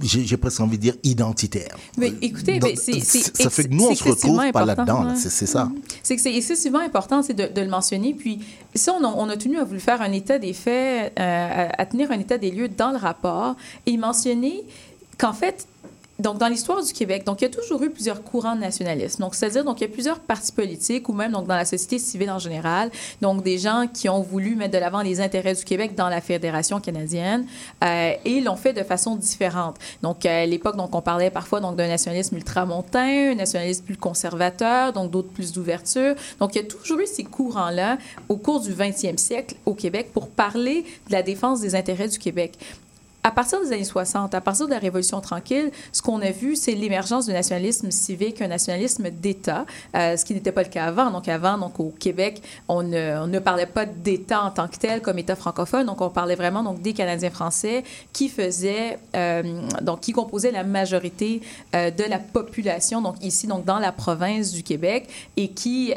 j'ai 0.03 0.37
presque 0.37 0.61
envie 0.61 0.77
de 0.77 0.83
dire 0.83 0.95
identitaire. 1.05 1.77
Mais 1.97 2.13
écoutez, 2.21 2.59
Donc, 2.59 2.73
mais 2.89 3.01
ça 3.01 3.51
fait 3.51 3.65
que 3.65 3.69
nous, 3.75 3.85
on 3.87 3.95
se 3.95 4.05
retrouve 4.05 4.51
pas 4.51 4.65
là-dedans. 4.65 5.05
là. 5.05 5.11
hein. 5.13 5.17
C'est 5.17 5.47
ça. 5.47 5.71
C'est 6.03 6.17
que 6.17 6.23
c'est 6.23 6.35
excessivement 6.35 6.81
important, 6.81 7.21
de, 7.21 7.33
de 7.33 7.61
le 7.61 7.69
mentionner. 7.69 8.13
Puis 8.15 8.41
ça, 8.75 8.93
on 9.01 9.05
a, 9.05 9.09
on 9.09 9.29
a 9.29 9.37
tenu 9.37 9.59
à 9.59 9.65
vous 9.65 9.79
faire 9.79 10.03
un 10.03 10.11
état 10.13 10.39
des 10.39 10.53
faits, 10.53 11.13
euh, 11.19 11.69
à, 11.71 11.81
à 11.81 11.87
tenir 11.87 12.11
un 12.11 12.19
état 12.19 12.39
des 12.39 12.51
lieux 12.51 12.69
dans 12.69 12.91
le 12.91 12.99
rapport 12.99 13.57
et 13.87 13.97
mentionner 13.97 14.65
qu'en 15.19 15.33
fait, 15.33 15.67
donc 16.19 16.39
dans 16.39 16.47
l'histoire 16.47 16.83
du 16.83 16.93
Québec, 16.93 17.25
donc 17.25 17.41
il 17.41 17.45
y 17.45 17.47
a 17.47 17.51
toujours 17.51 17.83
eu 17.83 17.91
plusieurs 17.91 18.23
courants 18.23 18.55
de 18.55 18.61
nationalisme. 18.61 19.21
Donc 19.23 19.35
c'est-à-dire 19.35 19.65
donc 19.65 19.81
il 19.81 19.85
y 19.85 19.87
a 19.87 19.91
plusieurs 19.91 20.21
partis 20.21 20.53
politiques 20.53 21.09
ou 21.09 21.13
même 21.13 21.33
donc 21.33 21.47
dans 21.47 21.57
la 21.57 21.65
société 21.65 21.99
civile 21.99 22.31
en 22.31 22.39
général, 22.39 22.91
donc 23.21 23.43
des 23.43 23.59
gens 23.59 23.87
qui 23.93 24.09
ont 24.09 24.21
voulu 24.21 24.55
mettre 24.55 24.75
de 24.75 24.79
l'avant 24.79 25.03
les 25.03 25.21
intérêts 25.21 25.55
du 25.55 25.65
Québec 25.65 25.97
dans 25.97 26.09
la 26.09 26.21
fédération 26.21 26.81
canadienne 26.81 27.47
euh, 27.83 28.13
et 28.25 28.41
l'ont 28.41 28.55
fait 28.57 28.73
de 28.73 28.85
façon 28.85 29.17
différente. 29.17 29.77
Donc 30.03 30.25
à 30.25 30.47
l'époque 30.47 30.77
donc 30.77 30.95
on 30.95 31.03
parlait 31.03 31.31
parfois 31.31 31.61
donc 31.61 31.75
d'un 31.77 31.89
nationalisme 31.89 32.37
ultramontain, 32.37 33.33
un 33.33 33.35
nationalisme 33.35 33.85
plus 33.85 33.97
conservateur, 33.97 34.93
donc 34.93 35.11
d'autres 35.11 35.31
plus 35.31 35.53
d'ouverture. 35.53 36.15
Donc 36.39 36.55
il 36.55 36.63
y 36.63 36.65
a 36.65 36.69
toujours 36.69 37.01
eu 37.01 37.07
ces 37.07 37.25
courants-là 37.25 37.99
au 38.29 38.37
cours 38.37 38.61
du 38.61 38.73
20e 38.73 39.19
siècle 39.19 39.57
au 39.67 39.75
Québec 39.75 40.11
pour 40.13 40.29
parler 40.29 40.85
de 41.09 41.13
la 41.13 41.23
défense 41.23 41.61
des 41.61 41.75
intérêts 41.75 42.09
du 42.09 42.19
Québec. 42.19 42.57
À 43.27 43.31
partir 43.31 43.59
des 43.63 43.73
années 43.73 43.85
60, 43.85 44.35
à 44.35 44.41
partir 44.43 44.67
de 44.67 44.71
la 44.73 44.79
Révolution 44.79 45.19
tranquille, 45.23 45.71
ce 45.93 46.03
qu'on 46.03 46.21
a 46.21 46.31
vu, 46.31 46.57
c'est 46.57 46.73
l'émergence 46.75 47.25
du 47.25 47.33
nationalisme 47.33 47.91
civique, 47.91 48.43
un 48.43 48.49
nationalisme 48.49 49.09
d'État, 49.09 49.65
euh, 49.97 50.19
ce 50.19 50.27
qui 50.27 50.35
n'était 50.35 50.53
pas 50.53 50.63
le 50.63 50.69
cas 50.69 50.85
avant. 50.85 51.11
Donc 51.11 51.27
avant, 51.27 51.57
donc 51.57 51.81
au 51.81 51.89
Québec, 51.99 52.43
on 52.69 52.83
ne, 52.83 53.39
parlait 53.39 53.65
pas 53.65 53.87
d'État 53.87 54.43
en 54.43 54.51
tant 54.51 54.69
que 54.69 54.77
tel 54.77 55.01
comme 55.01 55.19
État 55.19 55.37
francophone. 55.37 55.87
Donc 55.87 56.03
on 56.03 56.11
parlait 56.11 56.35
vraiment 56.35 56.63
donc 56.63 56.83
des 56.83 56.93
Canadiens 56.93 57.31
français 57.31 57.83
qui 58.13 58.29
faisaient, 58.29 58.99
euh, 59.17 59.43
donc 59.81 60.01
qui 60.01 60.13
composaient 60.13 60.53
la 60.53 60.63
majorité 60.65 61.41
euh, 61.75 61.91
de 61.91 62.05
la 62.05 62.19
population, 62.19 63.01
donc 63.01 63.17
ici 63.25 63.47
donc 63.47 63.65
dans 63.65 63.79
la 63.79 63.91
province 63.93 64.53
du 64.53 64.63
Québec, 64.63 65.09
et 65.39 65.49
qui 65.49 65.95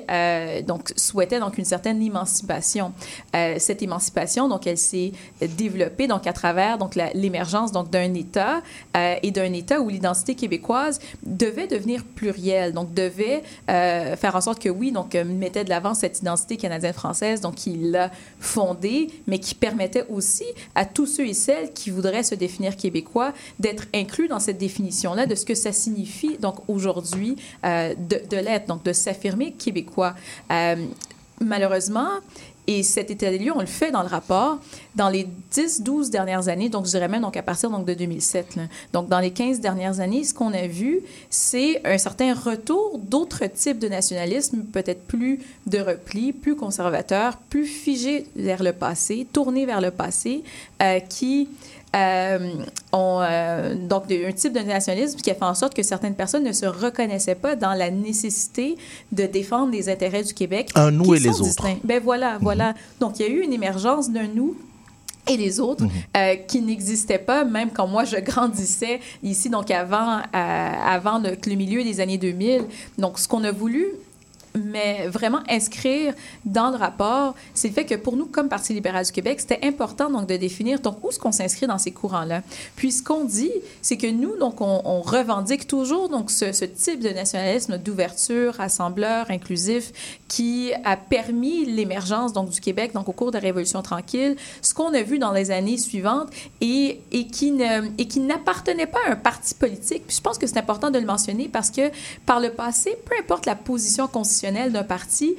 donc 0.66 0.94
souhaitaient 0.96 1.42
donc 1.42 1.58
une 1.58 1.66
certaine 1.66 2.02
émancipation. 2.02 2.94
Cette 3.34 3.82
émancipation, 3.82 4.48
donc 4.48 4.66
elle 4.66 4.78
s'est 4.78 5.12
développée 5.42 6.08
donc 6.08 6.26
à 6.26 6.32
travers 6.32 6.78
donc 6.78 6.96
la- 6.96 7.12
l'émergence 7.18 7.72
donc 7.72 7.90
d'un 7.90 8.14
État 8.14 8.62
euh, 8.96 9.16
et 9.22 9.32
d'un 9.32 9.52
État 9.54 9.82
où 9.82 9.90
l'identité 9.90 10.36
québécoise 10.36 11.00
devait 11.24 11.68
devenir 11.68 12.04
plurielle, 12.04 12.74
donc 12.74 12.94
devait 12.94 13.44
euh, 13.70 14.16
faire 14.16 14.36
en 14.36 14.42
sorte 14.42 14.60
que 14.60 14.70
oui, 14.70 14.92
donc 14.92 15.16
euh, 15.16 15.24
mettait 15.24 15.64
de 15.64 15.70
l'avant 15.70 15.94
cette 15.94 16.20
identité 16.20 16.58
canadienne-française, 16.58 17.42
donc 17.42 17.66
il 17.66 17.92
l'a 17.92 18.12
fondée, 18.40 19.08
mais 19.28 19.40
qui 19.40 19.56
permettait 19.56 20.06
aussi 20.10 20.46
à 20.76 20.86
tous 20.86 21.06
ceux 21.06 21.28
et 21.28 21.34
celles 21.34 21.74
qui 21.74 21.90
voudraient 21.90 22.24
se 22.24 22.36
définir 22.36 22.76
québécois 22.76 23.34
d'être 23.60 23.86
inclus 23.94 24.28
dans 24.28 24.40
cette 24.40 24.58
définition-là 24.58 25.26
de 25.26 25.36
ce 25.36 25.46
que 25.46 25.56
ça 25.56 25.72
signifie 25.72 26.38
donc 26.38 26.58
aujourd'hui 26.68 27.36
de, 27.64 28.38
l'être, 28.38 28.68
donc 28.68 28.84
de 28.84 28.94
s'affirmer 28.94 29.54
québécois. 29.54 30.14
Malheureusement, 31.40 32.10
et 32.68 32.84
cet 32.84 33.10
état 33.10 33.30
des 33.30 33.40
lieux, 33.40 33.54
on 33.56 33.62
le 33.62 33.66
fait 33.66 33.92
dans 33.92 34.02
le 34.02 34.08
rapport, 34.10 34.60
dans 34.96 35.10
les 35.10 35.28
10-12 35.54 36.10
dernières 36.10 36.50
années, 36.50 36.68
donc 36.68 36.86
je 36.86 36.92
dirais 36.92 37.08
même 37.08 37.22
donc 37.22 37.38
à 37.38 37.42
partir 37.42 37.70
donc, 37.70 37.86
de 37.86 37.94
2007. 37.94 38.58
là. 38.58 38.64
Donc 38.92 39.08
dans 39.08 39.20
les 39.20 39.32
15 39.32 39.62
dernières 39.62 40.02
années, 40.02 40.26
ce 40.26 40.34
qu'on 40.34 40.54
a 40.54 40.68
vu, 40.68 41.00
c'est 41.30 41.82
un 41.86 41.98
certain 41.98 42.34
retour 42.34 43.00
d'autres 43.02 43.46
types 43.46 43.80
de 43.80 43.88
nationalisme, 43.88 44.64
peut-être 44.64 45.04
plus 45.08 45.40
de 45.66 45.80
repli, 45.80 46.34
plus 46.34 46.56
conservateur, 46.58 47.38
plus 47.38 47.66
figé 47.66 48.26
vers 48.36 48.62
le 48.62 48.74
passé, 48.74 49.26
tourné 49.32 49.66
vers 49.66 49.80
le 49.80 49.92
passé, 49.92 50.44
euh, 50.82 51.00
qui 51.00 51.48
ont 52.94 53.20
euh, 53.22 53.76
donc 53.76 54.08
de- 54.08 54.28
un 54.28 54.32
type 54.32 54.54
de 54.54 54.60
nationalisme 54.60 55.20
qui 55.20 55.32
a 55.32 55.36
fait 55.36 55.44
en 55.46 55.54
sorte 55.56 55.74
que 55.74 55.84
certaines 55.84 56.16
personnes 56.16 56.44
ne 56.44 56.52
se 56.52 56.66
reconnaissaient 56.66 57.36
pas 57.36 57.56
dans 57.56 57.74
la 57.74 57.90
nécessité 57.92 58.78
de 59.12 59.26
défendre 59.26 59.72
les 59.72 59.90
intérêts 59.90 60.24
du 60.24 60.34
Québec. 60.34 60.70
Un 60.76 60.92
nous 60.92 61.14
et 61.16 61.20
les 61.20 61.30
autres. 61.30 61.64
Ben 61.84 62.02
voilà, 62.04 62.38
voilà. 62.42 62.74
Donc 63.00 63.20
il 63.20 63.26
y 63.26 63.30
a 63.30 63.32
eu 63.32 63.42
une 63.42 63.54
émergence 63.54 64.10
d'un 64.12 64.28
nous 64.28 64.56
et 65.30 65.36
les 65.36 65.60
autres 65.60 65.84
euh, 66.16 66.36
qui 66.36 66.62
n'existaient 66.62 67.18
pas 67.20 67.44
même 67.44 67.70
quand 67.72 67.86
moi 67.86 68.06
je 68.06 68.16
grandissais 68.16 69.02
ici 69.24 69.50
donc 69.50 69.70
avant 69.72 70.20
euh, 70.20 70.22
avant 70.34 71.20
le, 71.20 71.32
le 71.46 71.56
milieu 71.56 71.84
des 71.84 72.00
années 72.00 72.18
2000 72.18 72.64
donc 72.98 73.20
ce 73.20 73.28
qu'on 73.28 73.44
a 73.44 73.52
voulu 73.52 73.88
mais 74.58 75.08
vraiment 75.08 75.40
inscrire 75.50 76.14
dans 76.46 76.70
le 76.70 76.78
rapport, 76.78 77.36
c'est 77.54 77.70
le 77.70 77.74
fait 77.74 77.86
que 77.86 77.96
pour 77.96 78.16
nous, 78.16 78.26
comme 78.26 78.50
Parti 78.50 78.74
libéral 78.74 79.06
du 79.06 79.12
Québec, 79.12 79.40
c'était 79.40 79.66
important 79.66 80.10
donc 80.10 80.28
de 80.28 80.38
définir 80.38 80.80
donc 80.80 81.04
où 81.04 81.10
est-ce 81.10 81.20
qu'on 81.20 81.32
s'inscrit 81.32 81.68
dans 81.68 81.78
ces 81.78 81.92
courants-là. 81.92 82.42
Puis 82.76 82.92
ce 82.92 83.04
qu'on 83.04 83.24
dit, 83.24 83.52
c'est 83.82 83.98
que 83.98 84.08
nous, 84.08 84.38
donc, 84.38 84.62
on, 84.62 85.02
revendique 85.02 85.68
toujours 85.68 86.10
donc 86.10 86.32
ce, 86.32 86.66
type 86.66 87.00
de 87.02 87.10
nationalisme 87.10 87.78
d'ouverture, 87.78 88.56
rassembleur, 88.56 89.30
inclusif, 89.30 89.92
qui 90.28 90.72
a 90.84 90.98
permis 90.98 91.66
l'émergence 91.66 92.34
donc 92.34 92.50
du 92.50 92.60
Québec 92.60 92.92
donc 92.94 93.08
au 93.08 93.14
cours 93.14 93.32
de 93.32 93.38
la 93.38 93.42
Révolution 93.42 93.82
tranquille. 93.82 94.36
Ce 94.62 94.74
qu'on 94.74 94.94
a 94.94 95.02
vu 95.02 95.20
dans 95.20 95.32
les 95.32 95.52
années 95.52 95.78
suivantes 95.78 96.30
et, 96.62 97.00
et 97.12 97.28
qui 97.28 97.52
ne 97.52 97.88
et 97.98 98.08
qui 98.08 98.20
n'appartenait 98.20 98.88
pas 98.88 99.00
à 99.08 99.12
un 99.12 99.16
parti 99.16 99.54
politique. 99.54 100.04
Je 100.10 100.20
pense 100.20 100.38
que 100.38 100.48
c'est 100.48 100.58
important 100.58 100.92
de 100.92 101.00
le 101.00 101.06
mentionner 101.06 101.48
parce 101.48 101.70
que 101.70 101.92
par 102.26 102.40
le 102.40 102.50
passé, 102.52 102.98
peu 103.06 103.16
importe 103.20 103.46
la 103.46 103.56
position 103.56 104.08
constitutionnelle 104.08 104.47
d'un 104.52 104.84
parti, 104.84 105.36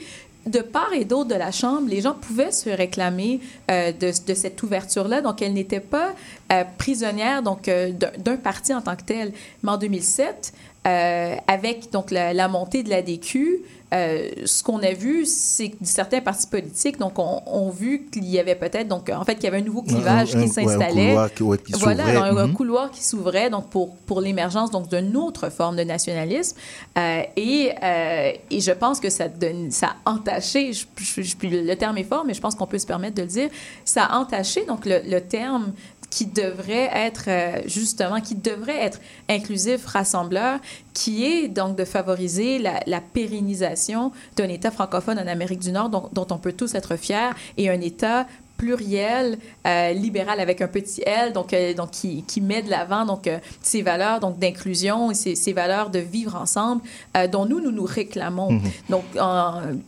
de 0.47 0.61
part 0.61 0.93
et 0.93 1.05
d'autre 1.05 1.29
de 1.29 1.35
la 1.35 1.51
Chambre, 1.51 1.89
les 1.89 2.01
gens 2.01 2.15
pouvaient 2.15 2.53
se 2.53 2.71
réclamer 2.71 3.41
euh, 3.71 3.93
de, 3.93 4.35
cette 4.35 4.63
ouverture-là. 4.63 5.21
Donc, 5.21 5.43
elle 5.43 5.53
n'était 5.53 5.81
pas 5.81 6.15
euh, 6.53 6.65
prisonnière 6.79 7.43
donc 7.43 7.69
euh, 7.69 7.93
d'un 7.93 8.37
parti 8.37 8.73
en 8.75 8.81
tant 8.81 8.97
que 8.97 9.03
tel. 9.03 9.33
Mais 9.63 9.73
en 9.73 9.77
2007, 9.77 10.53
euh, 10.87 11.35
avec 11.47 11.91
donc 11.93 12.11
la, 12.11 12.33
la 12.33 12.49
montée 12.49 12.83
de 12.83 12.91
la 12.91 13.03
DQ, 13.03 13.61
euh, 13.95 14.29
ce 14.45 14.63
qu'on 14.63 14.81
a 14.83 14.93
vu, 14.93 15.25
c'est 15.25 15.71
que 15.71 15.77
certains 15.83 16.21
partis 16.21 16.47
politiques 16.47 16.99
donc 16.99 17.19
ont, 17.19 17.71
vu 17.71 18.07
qu'il 18.13 18.27
y 18.29 18.39
avait 18.39 18.55
peut-être 18.55 18.87
donc 18.89 19.09
en 19.11 19.25
fait 19.25 19.35
qu'il 19.37 19.45
y 19.45 19.47
avait 19.47 19.59
un 19.59 19.65
nouveau 19.65 19.83
clivage 19.83 20.35
Un- 20.35 20.41
un- 20.41 20.43
qui 20.43 20.49
s'installait. 20.49 21.15
ouais, 21.17 21.59
voilà, 21.81 22.05
un, 22.25 22.37
un 22.37 22.47
Mhm. 22.49 22.53
couloir 22.55 22.91
qui 22.91 23.03
s'ouvrait 23.03 23.49
donc 23.51 23.71
pour 23.71 23.97
pour 23.97 24.21
l'émergence 24.21 24.71
donc 24.71 24.89
d'une 24.91 25.17
autre 25.17 25.49
forme 25.51 25.77
de 25.77 25.85
nationalisme 25.85 26.57
Euh, 26.99 27.23
et 27.37 27.73
euh, 27.83 28.33
et 28.51 28.61
je 28.61 28.73
pense 28.73 28.99
que 29.01 29.09
ça 29.11 29.29
donne 29.29 29.71
ça 29.71 29.95
a 30.05 30.11
entaché 30.11 30.73
je, 30.73 30.85
je- 30.97 31.23
je- 31.23 31.37
le 31.47 31.75
terme 31.77 31.97
est 31.99 32.05
fort 32.05 32.25
mais 32.27 32.35
je 32.35 32.41
pense 32.41 32.55
qu'on 32.55 32.67
peut 32.67 32.79
se 32.79 32.87
permettre 32.87 33.15
de 33.17 33.23
le 33.23 33.29
dire 33.29 33.49
ça 33.85 34.05
a 34.05 34.19
entaché 34.19 34.65
donc 34.67 34.85
le, 34.85 35.01
le 35.09 35.21
terme 35.21 35.73
qui 36.11 36.27
devrait 36.27 36.91
être 36.93 37.25
euh, 37.29 37.63
justement 37.67 38.21
qui 38.21 38.35
devrait 38.35 38.79
être 38.79 39.01
inclusif 39.29 39.87
rassembleur 39.87 40.59
qui 40.95 41.25
est 41.25 41.49
donc 41.49 41.77
de 41.77 41.85
favoriser 41.85 42.59
la, 42.59 43.01
pérennisation 43.01 44.13
d'un 44.37 44.49
État 44.49 44.71
francophone 44.71 45.19
en 45.19 45.27
Amérique 45.27 45.61
du 45.61 45.73
Nord 45.73 45.91
dont 45.91 46.27
on 46.31 46.39
peut 46.39 46.53
tous 46.53 46.75
être 46.75 46.97
fiers 46.97 47.31
et 47.57 47.71
un 47.71 47.81
État 47.81 48.27
pluriel, 48.59 49.39
euh, 49.67 49.93
libéral 49.93 50.41
avec 50.41 50.61
un 50.61 50.67
petit 50.67 51.01
L, 51.07 51.33
donc, 51.33 51.55
euh, 51.55 51.73
donc 51.75 51.93
qui, 51.93 52.25
qui 52.25 52.41
met 52.41 52.61
de 52.61 52.69
l'avant 52.69 53.07
donc 53.07 53.29
euh, 53.29 53.39
ces 53.63 53.83
valeurs 53.83 54.19
donc 54.19 54.39
d'inclusion 54.39 55.13
et 55.13 55.15
ces, 55.15 55.37
ces 55.37 55.53
valeurs 55.53 55.91
de 55.91 56.01
vivre 56.01 56.35
ensemble 56.35 56.83
dont 57.31 57.47
nous 57.47 57.61
nous 57.61 57.71
nous 57.71 57.85
réclamons. 57.85 58.53
Mhm. 58.53 58.71
Donc, 58.91 59.05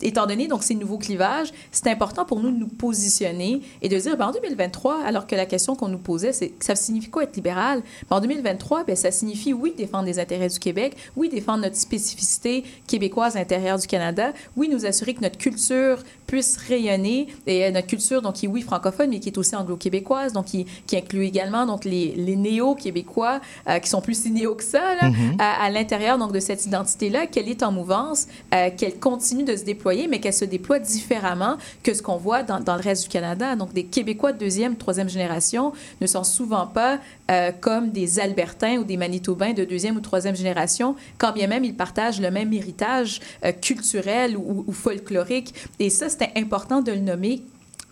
étant 0.02 0.26
donné 0.26 0.46
donc 0.46 0.62
ces 0.62 0.74
nouveaux 0.74 0.98
clivages, 0.98 1.48
c'est 1.72 1.88
important 1.88 2.24
pour 2.24 2.40
nous 2.40 2.50
de 2.50 2.56
nous 2.56 2.68
positionner 2.68 3.60
et 3.82 3.88
de 3.88 3.98
dire 3.98 4.16
ben, 4.16 4.28
en 4.28 4.32
2023, 4.32 5.02
alors 5.04 5.26
que 5.26 5.34
la 5.34 5.46
question 5.46 5.74
qu'on 5.74 5.88
nous 5.88 5.98
posait, 5.98 6.32
c'est 6.32 6.52
ça 6.60 6.76
signifie 6.76 7.10
quoi 7.10 7.24
être 7.24 7.34
libéral? 7.34 7.82
Ben, 8.08 8.16
En 8.16 8.20
2023, 8.20 8.84
ben, 8.84 8.94
ça 8.94 9.10
signifie 9.10 9.52
oui 9.52 9.74
défendre 9.76 10.06
les 10.06 10.20
intérêts 10.20 10.48
du 10.48 10.58
Québec, 10.58 10.96
oui 11.16 11.28
défendre 11.28 11.62
notre 11.62 11.76
spécificité 11.76 12.62
québécoise 12.86 13.34
à 13.34 13.40
l'intérieur 13.40 13.78
du 13.78 13.88
Canada, 13.88 14.32
oui 14.56 14.68
nous 14.68 14.86
assurer 14.86 15.14
que 15.14 15.22
notre 15.22 15.38
culture 15.38 15.98
puisse 16.30 16.56
rayonner 16.68 17.26
et 17.48 17.64
euh, 17.64 17.70
notre 17.72 17.88
culture 17.88 18.22
donc 18.22 18.34
qui 18.34 18.46
oui 18.46 18.60
oui, 18.60 18.62
francophone, 18.62 19.10
mais 19.10 19.18
qui 19.18 19.30
est 19.30 19.38
aussi 19.38 19.56
anglo-québécoise, 19.56 20.32
donc 20.32 20.44
qui, 20.46 20.64
qui, 20.86 20.96
inclut 20.96 21.24
également 21.24 21.66
donc 21.66 21.84
les, 21.84 22.14
les 22.16 22.36
néo-québécois, 22.36 23.40
qui 23.82 23.88
sont 23.88 24.00
plus 24.00 24.22
si 24.22 24.30
néo 24.30 24.54
que 24.54 24.64
ça, 24.64 24.94
là, 25.00 25.08
mm-hmm. 25.08 25.36
à, 25.38 25.70
l'intérieur 25.70 26.18
donc 26.18 26.32
de 26.32 26.40
cette 26.40 26.66
identité-là, 26.66 27.26
qu'elle 27.26 27.48
est 27.48 27.62
en 27.62 27.72
mouvance, 27.72 28.26
qu'elle 28.50 28.98
continue 28.98 29.44
de 29.44 29.56
se 29.56 29.64
déployer, 29.64 30.08
mais 30.08 30.20
qu'elle 30.20 30.34
se 30.34 30.44
déploie 30.44 30.78
différemment 30.78 31.56
que 31.82 31.94
ce 31.94 32.02
qu'on 32.02 32.16
voit 32.16 32.42
dans, 32.42 32.60
dans, 32.60 32.74
le 32.74 32.82
reste 32.82 33.04
du 33.04 33.08
Canada. 33.08 33.56
Donc, 33.56 33.72
des 33.72 33.84
Québécois 33.84 34.32
de 34.32 34.38
deuxième, 34.38 34.76
troisième 34.76 35.08
génération 35.08 35.72
ne 36.00 36.06
sont 36.06 36.24
souvent 36.24 36.66
pas 36.66 36.98
comme 37.60 37.90
des 37.90 38.18
Albertains 38.18 38.78
ou 38.78 38.84
des 38.84 38.96
Manitobains 38.96 39.52
de 39.52 39.64
deuxième 39.64 39.96
ou 39.96 40.00
troisième 40.00 40.34
génération, 40.34 40.96
quand 41.16 41.32
bien 41.32 41.46
même 41.46 41.64
ils 41.64 41.76
partagent 41.76 42.20
le 42.20 42.30
même 42.30 42.52
héritage 42.52 43.20
culturel 43.62 44.36
ou, 44.36 44.64
ou 44.66 44.72
folklorique. 44.72 45.54
Et 45.78 45.90
ça, 45.90 46.08
c'était 46.20 46.38
important 46.38 46.82
de 46.82 46.92
le 46.92 47.00
nommer 47.00 47.42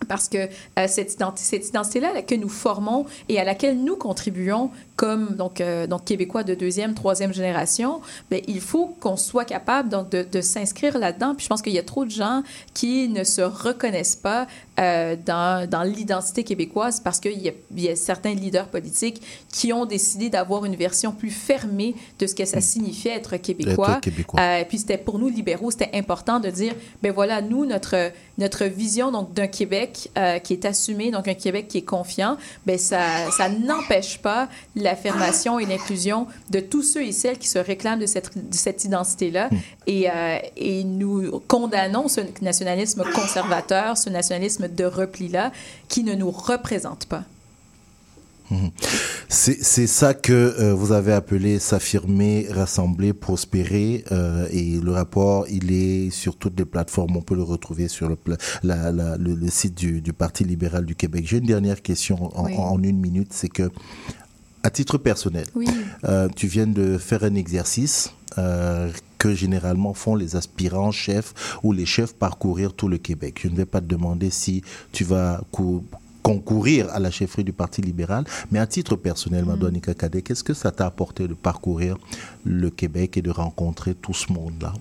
parce 0.07 0.29
que 0.29 0.39
euh, 0.39 0.87
cette, 0.87 1.17
cette 1.37 1.69
identité-là 1.69 2.23
que 2.23 2.35
nous 2.35 2.49
formons 2.49 3.07
et 3.29 3.41
à 3.41 3.45
laquelle 3.45 3.83
nous 3.83 3.97
contribuons 3.97 4.71
comme 4.99 5.37
donc, 5.37 5.61
euh, 5.61 5.87
donc 5.87 6.05
Québécois 6.05 6.43
de 6.43 6.55
deuxième, 6.55 6.93
troisième 6.93 7.33
génération, 7.33 8.01
bien, 8.31 8.41
il 8.49 8.61
faut 8.61 8.97
qu'on 8.99 9.17
soit 9.17 9.45
capable 9.45 9.89
donc, 9.89 10.11
de, 10.11 10.27
de 10.31 10.41
s'inscrire 10.41 10.99
là-dedans. 10.99 11.37
Puis 11.37 11.45
je 11.45 11.49
pense 11.49 11.63
qu'il 11.63 11.73
y 11.73 11.79
a 11.79 11.85
trop 11.85 12.05
de 12.05 12.11
gens 12.11 12.43
qui 12.75 13.09
ne 13.09 13.23
se 13.23 13.41
reconnaissent 13.41 14.17
pas 14.17 14.49
euh, 14.81 15.17
dans, 15.25 15.69
dans 15.71 15.85
l'identité 15.85 16.43
québécoise 16.43 17.01
parce 17.01 17.21
qu'il 17.21 17.39
y, 17.39 17.53
y, 17.77 17.89
a 17.89 17.97
certains 17.97 18.35
leaders 18.35 18.67
politiques 18.67 19.23
qui 19.53 19.73
ont 19.73 19.87
décidé 19.87 20.31
d'avoir 20.31 20.65
une 20.65 20.75
version 20.75 21.13
plus 21.13 21.31
fermée 21.31 21.95
de 22.19 22.27
ce 22.27 22.35
que 22.35 22.45
ça 22.45 22.61
signifiait 22.61 23.13
être 23.13 23.37
québécois. 23.37 23.95
Être 23.99 24.01
québécois. 24.01 24.41
Euh, 24.41 24.65
puis 24.69 24.79
c'était 24.79 24.99
pour 24.99 25.21
nous, 25.21 25.29
libéraux, 25.29 25.71
c'était 25.71 25.91
important 25.95 26.41
de 26.41 26.51
dire, 26.51 26.75
ben 27.03 27.13
voilà, 27.13 27.41
nous, 27.41 27.67
notre, 27.67 28.13
notre 28.37 28.65
vision 28.65 29.13
donc 29.13 29.33
d'un 29.33 29.47
Québec 29.47 30.11
euh, 30.19 30.39
qui 30.41 30.55
est 30.55 30.65
assumé, 30.65 31.13
donc 31.13 31.29
un 31.29 31.35
Québec 31.35 31.67
qui 31.69 31.79
est 31.79 31.83
confiant, 31.83 32.37
ben 32.67 32.79
ça, 32.79 33.31
ça 33.37 33.49
n'empêche 33.49 34.19
pas 34.19 34.49
l'affirmation 34.89 35.59
et 35.59 35.67
l'inclusion 35.67 36.27
de 36.51 36.61
tous 36.61 36.83
ceux 36.83 37.05
et 37.05 37.13
celles 37.13 37.39
qui 37.39 37.49
se 37.49 37.59
réclament 37.59 38.01
de 38.01 38.07
cette, 38.07 38.37
de 38.37 38.55
cette 38.55 38.85
identité-là. 38.85 39.49
Hmm. 39.51 39.57
Et, 39.87 40.11
euh, 40.11 40.39
et, 40.57 40.85
nous 40.85 41.41
condamnons 41.47 42.09
ce 42.09 42.21
nationalisme 42.43 43.05
conservateur, 43.15 43.97
ce 43.97 44.11
nationalisme 44.11 44.69
de 44.69 44.85
repli-là, 44.85 45.53
qui 45.89 46.05
ne 46.05 46.15
nous 46.15 46.31
représente 46.31 47.07
pas. 47.07 47.25
Hmm. 48.51 48.69
C'est 49.29 49.87
ça 49.87 50.15
que 50.15 50.33
euh, 50.33 50.73
vous 50.73 50.93
avez 50.93 51.13
appelé 51.13 51.59
s'affirmer, 51.59 52.47
rassembler, 52.51 53.13
prospérer. 53.13 54.05
Euh, 54.11 54.49
et 54.51 54.81
le 54.83 54.91
rapport, 54.93 55.47
il 55.51 55.71
est 55.71 56.11
sur 56.11 56.37
toutes 56.37 56.59
les 56.59 56.65
plateformes. 56.65 57.17
On 57.17 57.21
peut 57.21 57.35
le 57.35 57.43
retrouver 57.43 57.89
sur 57.89 58.09
le, 58.09 58.17
la, 58.63 58.91
la, 58.91 59.17
le, 59.19 59.51
site 59.51 59.75
du, 59.75 60.01
du, 60.01 60.15
Parti 60.15 60.45
libéral 60.45 60.87
du 60.87 60.95
Québec. 60.95 61.25
J'ai 61.27 61.39
une 61.39 61.47
dernière 61.47 61.83
question 61.83 62.31
en, 62.39 62.47
oui. 62.47 62.55
en 62.57 62.83
une 62.83 62.99
minute. 62.99 63.33
C'est 63.33 63.51
que 63.51 63.71
à 64.63 64.71
titre 64.71 64.99
personnel, 64.99 65.47
oui. 65.55 65.67
euh, 66.05 66.29
tu 66.35 66.47
viens 66.47 66.67
de 66.67 66.99
faire 66.99 67.25
un 67.25 67.35
exercice 67.35 68.13
euh, 68.39 68.91
que 69.19 69.35
généralement 69.35 69.95
font 69.95 70.15
les 70.15 70.37
aspirants 70.37 70.93
chefs 70.93 71.59
ou 71.63 71.73
les 71.73 71.87
chefs 71.87 72.15
parcourir 72.15 72.73
tout 72.73 72.89
le 72.89 72.99
Québec. 72.99 73.41
Je 73.43 73.49
ne 73.49 73.57
vais 73.57 73.65
pas 73.65 73.81
te 73.81 73.87
demander 73.87 74.31
si 74.31 74.63
tu 74.93 75.05
vas 75.05 75.41
concourir 76.23 76.89
à 76.93 76.99
la 76.99 77.11
chefferie 77.11 77.45
du 77.45 77.53
Parti 77.53 77.81
libéral, 77.81 78.25
mais 78.51 78.59
à 78.59 78.67
titre 78.67 78.97
personnel, 78.97 79.45
mm. 79.45 79.49
Madonika 79.49 79.95
Kadek, 79.95 80.25
qu'est-ce 80.25 80.45
que 80.45 80.55
ça 80.55 80.71
t'a 80.71 80.87
apporté 80.87 81.27
de 81.27 81.35
parcourir 81.35 81.97
le 82.45 82.71
Québec 82.71 83.17
et 83.17 83.23
de 83.23 83.31
rencontrer 83.31 83.95
tout 83.95 84.15
ce 84.15 84.33
monde-là? 84.33 84.73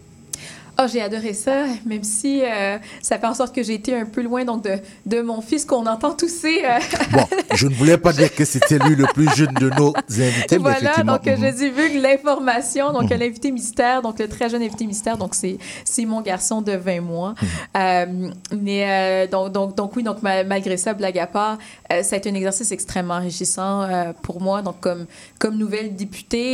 Oh, 0.79 0.85
j'ai 0.91 1.01
adoré 1.01 1.33
ça, 1.33 1.65
même 1.85 2.03
si 2.03 2.41
euh, 2.43 2.77
ça 3.01 3.17
fait 3.17 3.25
en 3.25 3.33
sorte 3.33 3.53
que 3.55 3.63
j'ai 3.63 3.73
été 3.73 3.95
un 3.95 4.05
peu 4.05 4.21
loin 4.21 4.45
donc 4.45 4.63
de, 4.63 4.77
de 5.07 5.21
mon 5.21 5.41
fils 5.41 5.65
qu'on 5.65 5.85
entend 5.87 6.13
tousser. 6.13 6.61
Euh... 6.63 6.79
Bon, 7.11 7.25
je 7.55 7.67
ne 7.67 7.73
voulais 7.73 7.97
pas 7.97 8.13
dire 8.13 8.33
que 8.33 8.45
c'était 8.45 8.77
lui 8.79 8.95
le 8.95 9.05
plus 9.05 9.27
jeune 9.35 9.53
de 9.55 9.69
nos 9.71 9.93
invités, 10.09 10.57
voilà, 10.57 10.77
mais 10.79 10.85
effectivement. 10.85 11.13
donc 11.13 11.25
mm 11.25 11.29
-hmm. 11.29 11.51
je 11.51 11.57
divulgue 11.63 12.01
l'information. 12.01 12.85
Donc, 12.93 13.03
mm 13.03 13.07
-hmm. 13.07 13.19
l'invité 13.19 13.51
mystère, 13.51 14.01
donc 14.05 14.15
le 14.19 14.27
très 14.27 14.47
jeune 14.51 14.61
invité 14.61 14.85
mystère, 14.85 15.17
donc 15.17 15.33
c'est 15.35 16.05
mon 16.13 16.21
garçon 16.21 16.57
de 16.69 16.73
20 16.73 17.01
mois. 17.01 17.31
Mm 17.31 17.45
-hmm. 17.45 17.77
euh, 17.77 18.31
mais 18.67 18.81
euh, 18.87 19.27
donc, 19.27 19.51
donc, 19.57 19.75
donc, 19.75 19.89
oui, 19.95 20.03
donc 20.03 20.17
malgré 20.21 20.77
ça, 20.77 20.93
blague 20.93 21.19
à 21.19 21.27
part, 21.27 21.57
euh, 21.91 22.03
ça 22.03 22.15
a 22.15 22.17
été 22.19 22.29
un 22.29 22.35
exercice 22.41 22.71
extrêmement 22.71 23.15
enrichissant 23.21 23.75
euh, 23.81 24.13
pour 24.25 24.37
moi. 24.41 24.57
Donc, 24.67 24.77
comme, 24.85 25.03
comme 25.39 25.55
nouvelle 25.57 25.89
députée, 25.95 26.53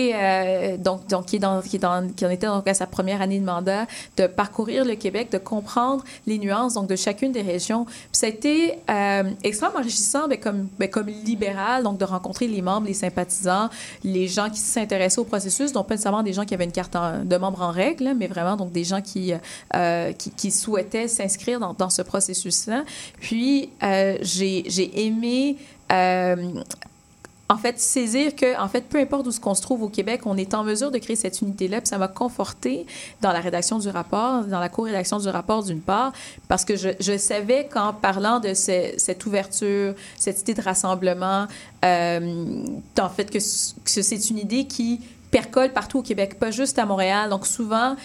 donc, 0.87 0.99
donc 1.13 1.23
qui, 1.27 1.35
est 1.37 1.39
dans, 1.47 1.61
qui, 1.61 1.75
est 1.77 1.79
dans, 1.87 2.07
qui 2.15 2.23
en 2.25 2.29
était 2.37 2.47
donc 2.47 2.67
à 2.67 2.75
sa 2.81 2.87
première 2.95 3.19
année 3.25 3.39
de 3.39 3.45
mandat, 3.53 3.83
de 4.17 4.27
parcourir 4.27 4.85
le 4.85 4.95
Québec, 4.95 5.31
de 5.31 5.37
comprendre 5.37 6.03
les 6.27 6.37
nuances 6.37 6.73
donc 6.75 6.87
de 6.87 6.95
chacune 6.95 7.31
des 7.31 7.41
régions. 7.41 7.85
Puis 7.85 8.07
ça 8.11 8.27
a 8.27 8.29
été 8.29 8.73
euh, 8.89 9.31
extrêmement 9.43 9.79
enrichissant 9.79 10.27
mais 10.27 10.37
comme, 10.37 10.67
mais 10.79 10.89
comme 10.89 11.07
libéral, 11.07 11.83
donc 11.83 11.97
de 11.97 12.05
rencontrer 12.05 12.47
les 12.47 12.61
membres, 12.61 12.87
les 12.87 12.93
sympathisants, 12.93 13.69
les 14.03 14.27
gens 14.27 14.49
qui 14.49 14.59
s'intéressaient 14.59 15.19
au 15.19 15.25
processus, 15.25 15.71
donc 15.71 15.87
pas 15.87 15.95
nécessairement 15.95 16.23
des 16.23 16.33
gens 16.33 16.45
qui 16.45 16.53
avaient 16.53 16.65
une 16.65 16.71
carte 16.71 16.95
de 17.23 17.37
membre 17.37 17.61
en 17.61 17.71
règle, 17.71 18.13
mais 18.15 18.27
vraiment 18.27 18.55
donc 18.55 18.71
des 18.71 18.83
gens 18.83 19.01
qui, 19.01 19.33
euh, 19.75 20.11
qui, 20.13 20.31
qui, 20.31 20.51
souhaitaient 20.51 21.07
s'inscrire 21.07 21.59
dans, 21.59 21.73
dans, 21.73 21.89
ce 21.89 22.01
processus-là. 22.01 22.83
Puis 23.19 23.69
euh, 23.81 24.17
j'ai 24.21 25.05
aimé 25.05 25.57
en 27.53 27.57
fait, 27.57 27.79
saisir 27.79 28.35
que, 28.35 28.59
en 28.59 28.67
fait, 28.67 28.81
peu 28.81 28.99
importe 28.99 29.27
où 29.27 29.31
ce 29.31 29.39
qu'on 29.39 29.53
se 29.53 29.61
trouve 29.61 29.83
au 29.83 29.89
Québec, 29.89 30.21
on 30.25 30.37
est 30.37 30.55
en 30.55 30.63
mesure 30.63 30.89
de 30.89 30.97
créer 30.97 31.15
cette 31.15 31.41
unité-là. 31.41 31.81
Puis 31.81 31.89
ça 31.89 31.99
m'a 31.99 32.07
conforté 32.07 32.87
dans 33.21 33.31
la 33.31 33.39
rédaction 33.39 33.77
du 33.77 33.89
rapport, 33.89 34.43
dans 34.45 34.59
la 34.59 34.69
co-rédaction 34.69 35.19
du 35.19 35.29
rapport, 35.29 35.63
d'une 35.63 35.81
part, 35.81 36.13
parce 36.47 36.65
que 36.65 36.75
je, 36.75 36.89
je 36.99 37.15
savais 37.15 37.67
qu'en 37.71 37.93
parlant 37.93 38.39
de 38.39 38.55
ce, 38.55 38.93
cette 38.97 39.23
ouverture, 39.27 39.93
cette 40.17 40.41
idée 40.41 40.55
de 40.55 40.61
rassemblement, 40.61 41.45
euh, 41.85 42.65
en 42.99 43.09
fait, 43.09 43.29
que, 43.29 43.37
que 43.37 44.01
c'est 44.01 44.29
une 44.31 44.39
idée 44.39 44.65
qui 44.65 45.01
percole 45.29 45.71
partout 45.71 45.99
au 45.99 46.03
Québec, 46.03 46.39
pas 46.39 46.49
juste 46.49 46.79
à 46.79 46.85
Montréal. 46.87 47.29
Donc 47.29 47.45
souvent, 47.45 47.95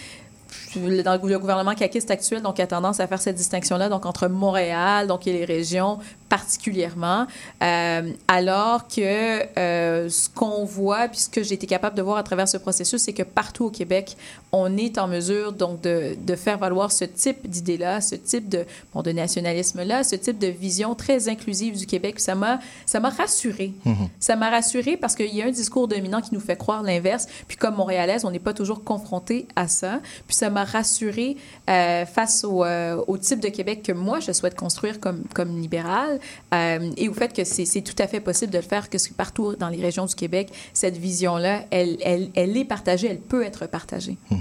dans 0.75 1.13
le 1.21 1.39
gouvernement 1.39 1.75
caquiste 1.75 2.11
actuel, 2.11 2.41
donc, 2.41 2.59
a 2.59 2.67
tendance 2.67 2.99
à 2.99 3.07
faire 3.07 3.21
cette 3.21 3.35
distinction-là, 3.35 3.89
donc, 3.89 4.05
entre 4.05 4.27
Montréal, 4.27 5.07
donc, 5.07 5.27
et 5.27 5.33
les 5.33 5.45
régions 5.45 5.99
particulièrement, 6.29 7.25
euh, 7.63 8.11
alors 8.27 8.87
que 8.87 9.57
euh, 9.57 10.09
ce 10.09 10.29
qu'on 10.29 10.63
voit, 10.63 11.07
puis 11.07 11.21
ce 11.21 11.29
que 11.29 11.41
j'ai 11.41 11.55
été 11.55 11.65
capable 11.65 11.97
de 11.97 12.03
voir 12.03 12.17
à 12.17 12.23
travers 12.23 12.47
ce 12.47 12.57
processus, 12.57 13.01
c'est 13.01 13.13
que 13.13 13.23
partout 13.23 13.65
au 13.65 13.69
Québec, 13.71 14.15
on 14.51 14.77
est 14.77 14.99
en 14.99 15.07
mesure, 15.07 15.53
donc, 15.53 15.81
de, 15.81 16.15
de 16.15 16.35
faire 16.35 16.59
valoir 16.59 16.91
ce 16.91 17.05
type 17.05 17.49
d'idée-là, 17.49 17.99
ce 18.01 18.15
type 18.15 18.47
de, 18.47 18.65
bon, 18.93 19.01
de 19.01 19.11
nationalisme-là, 19.11 20.03
ce 20.03 20.15
type 20.15 20.37
de 20.37 20.47
vision 20.47 20.93
très 20.95 21.29
inclusive 21.29 21.77
du 21.77 21.85
Québec. 21.87 22.19
Ça 22.19 22.35
m'a, 22.35 22.59
ça 22.85 22.99
m'a 22.99 23.09
rassuré. 23.09 23.73
Mm 23.85 23.91
-hmm. 23.91 24.09
Ça 24.19 24.35
m'a 24.35 24.49
rassuré 24.49 24.97
parce 24.97 25.15
qu'il 25.15 25.33
y 25.35 25.41
a 25.41 25.45
un 25.45 25.51
discours 25.51 25.87
dominant 25.87 26.21
qui 26.21 26.33
nous 26.33 26.39
fait 26.39 26.57
croire 26.57 26.83
l'inverse. 26.83 27.27
Puis 27.47 27.57
comme 27.57 27.75
Montréalaise, 27.75 28.23
on 28.25 28.31
n'est 28.31 28.45
pas 28.49 28.53
toujours 28.53 28.83
confronté 28.83 29.47
à 29.55 29.67
ça. 29.67 29.99
Puis 30.27 30.35
ça 30.35 30.49
m'a 30.49 30.58
rassuré 30.63 31.37
euh, 31.69 32.05
face 32.05 32.43
au, 32.43 32.63
euh, 32.63 33.01
au, 33.07 33.17
type 33.17 33.39
de 33.39 33.49
Québec 33.49 33.83
que 33.83 33.91
moi, 33.91 34.19
je 34.19 34.31
souhaite 34.31 34.55
construire 34.55 34.99
comme, 34.99 35.23
comme 35.33 35.59
libéral 35.59 36.19
euh, 36.53 36.91
et 36.97 37.09
au 37.09 37.13
fait 37.13 37.33
que 37.33 37.43
c'est 37.43 37.81
tout 37.81 37.95
à 38.01 38.07
fait 38.07 38.19
possible 38.19 38.51
de 38.51 38.57
le 38.57 38.63
faire, 38.63 38.89
que 38.89 38.97
partout 39.13 39.55
dans 39.55 39.69
les 39.69 39.81
régions 39.81 40.05
du 40.05 40.15
Québec, 40.15 40.51
cette 40.73 40.97
vision-là, 40.97 41.65
elle, 41.71 41.97
elle, 42.03 42.29
elle, 42.35 42.55
est 42.57 42.65
partagée, 42.65 43.07
elle 43.07 43.19
peut 43.19 43.43
être 43.43 43.67
partagée. 43.67 44.17
Mmh. 44.29 44.35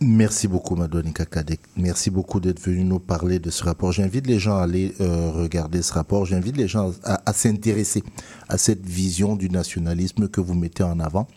Merci 0.00 0.48
beaucoup, 0.48 0.76
Madonika 0.76 1.24
Kadek. 1.24 1.60
Merci 1.76 2.10
beaucoup 2.10 2.40
d'être 2.40 2.60
venu 2.60 2.84
nous 2.84 2.98
parler 2.98 3.38
de 3.38 3.50
ce 3.50 3.64
rapport. 3.64 3.92
J'invite 3.92 4.26
les 4.26 4.38
gens 4.38 4.56
à 4.56 4.62
aller 4.62 4.94
euh, 5.00 5.30
regarder 5.30 5.82
ce 5.82 5.92
rapport. 5.92 6.26
J'invite 6.26 6.56
les 6.56 6.68
gens 6.68 6.92
à 7.04 7.32
s'intéresser 7.32 8.02
à 8.48 8.58
cette 8.58 8.84
vision 8.84 9.36
du 9.36 9.50
nationalisme 9.50 10.28
que 10.28 10.40
vous 10.40 10.54
mettez 10.54 10.82
en 10.82 11.00
avant. 11.00 11.28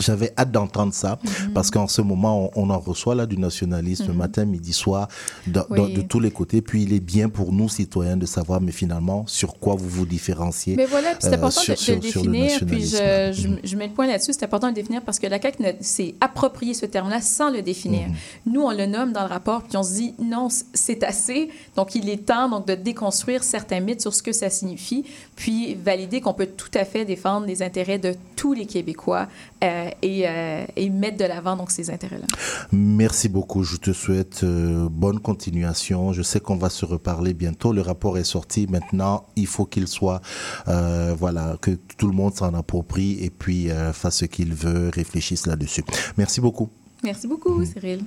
J'avais 0.00 0.32
hâte 0.36 0.50
d'entendre 0.50 0.94
ça 0.94 1.18
-hmm. 1.22 1.52
parce 1.52 1.70
qu'en 1.70 1.86
ce 1.86 2.02
moment, 2.02 2.50
on, 2.56 2.62
on, 2.62 2.70
en 2.70 2.78
reçoit 2.78 3.14
là 3.14 3.26
du 3.26 3.38
nationalisme 3.38 4.12
-hmm. 4.12 4.16
matin, 4.16 4.44
midi, 4.44 4.72
soir, 4.72 5.08
de, 5.46 5.60
oui. 5.70 5.80
de, 5.80 6.00
de, 6.00 6.02
tous 6.02 6.20
les 6.20 6.30
côtés. 6.30 6.60
Puis 6.62 6.82
il 6.84 6.92
est 6.92 7.00
bien 7.00 7.28
pour 7.28 7.52
nous, 7.52 7.68
citoyens, 7.68 8.16
de 8.16 8.26
savoir, 8.26 8.60
mais 8.60 8.72
finalement, 8.72 9.24
sur 9.26 9.58
quoi 9.58 9.74
vous 9.74 9.88
vous 9.88 10.06
différenciez. 10.06 10.74
Mais 10.76 10.86
voilà, 10.86 11.10
c'est 11.18 11.34
important 11.34 11.60
euh, 11.68 11.76
sur, 11.76 11.96
de, 11.96 12.00
de, 12.00 12.06
sur, 12.06 12.24
le 12.24 12.30
définir. 12.30 12.58
Le 12.60 12.66
puis 12.66 12.82
je, 12.86 13.32
je, 13.38 13.48
je, 13.68 13.76
mets 13.76 13.88
le 13.88 13.94
point 13.94 14.06
là-dessus. 14.06 14.32
C'est 14.32 14.44
important 14.44 14.68
de 14.68 14.72
le 14.76 14.80
définir 14.82 15.02
parce 15.02 15.18
que 15.18 15.26
la 15.26 15.40
CAQ 15.40 15.56
s'est 15.80 16.14
approprié 16.20 16.72
ce 16.74 16.86
terme-là 16.86 17.20
sans 17.20 17.50
le 17.50 17.62
définir. 17.62 18.06
Nous, 18.46 18.62
on 18.62 18.70
le 18.70 18.86
nomme 18.86 19.12
dans 19.12 19.22
le 19.22 19.32
rapport, 19.36 19.62
puis 19.62 19.76
on 19.76 19.82
se 19.82 19.94
dit, 19.94 20.14
non, 20.34 20.48
c'est 20.74 21.02
assez. 21.12 21.50
Donc, 21.76 21.94
il 21.94 22.08
est 22.08 22.24
temps 22.26 22.48
donc, 22.48 22.66
de 22.66 22.74
déconstruire 22.74 23.42
certains 23.42 23.80
mythes 23.80 24.00
sur 24.00 24.14
ce 24.14 24.22
que 24.22 24.32
ça 24.32 24.50
signifie, 24.50 25.04
puis 25.42 25.74
valider 25.74 26.20
qu'on 26.20 26.34
peut 26.34 26.46
tout 26.46 26.70
à 26.72 26.84
fait 26.84 27.04
défendre 27.04 27.48
les 27.48 27.64
intérêts 27.64 27.98
de 27.98 28.14
tous 28.36 28.52
les 28.52 28.64
Québécois. 28.64 29.26
Euh, 29.64 29.90
et, 30.00 30.28
euh, 30.28 30.64
et, 30.76 30.88
mettre 30.88 31.16
de 31.16 31.24
l'avant 31.24 31.56
donc 31.56 31.72
ces 31.72 31.90
intérêts-là. 31.90 32.26
Merci 32.70 33.28
beaucoup. 33.28 33.64
Je 33.64 33.76
te 33.76 33.92
souhaite 33.92 34.44
euh, 34.44 34.86
bonne 34.88 35.18
continuation. 35.18 36.12
Je 36.12 36.22
sais 36.22 36.38
qu'on 36.38 36.54
va 36.54 36.70
se 36.70 36.84
reparler 36.84 37.34
bientôt. 37.34 37.72
Le 37.72 37.80
rapport 37.80 38.18
est 38.18 38.24
sorti. 38.24 38.68
Maintenant, 38.68 39.26
il 39.34 39.48
faut 39.48 39.64
qu'il 39.64 39.88
soit, 39.88 40.20
voilà, 40.66 41.56
que 41.60 41.72
tout 41.98 42.06
le 42.06 42.14
monde 42.14 42.34
s'en 42.36 42.54
approprie 42.54 43.18
et 43.24 43.30
puis 43.30 43.68
fasse 43.92 44.18
ce 44.18 44.26
qu'il 44.26 44.54
veut, 44.54 44.90
réfléchisse 44.94 45.48
là-dessus. 45.48 45.82
Merci 46.16 46.40
beaucoup. 46.40 46.68
Merci 47.02 47.26
beaucoup, 47.26 47.58
mmh. 47.58 47.66
Cyril. 47.66 48.04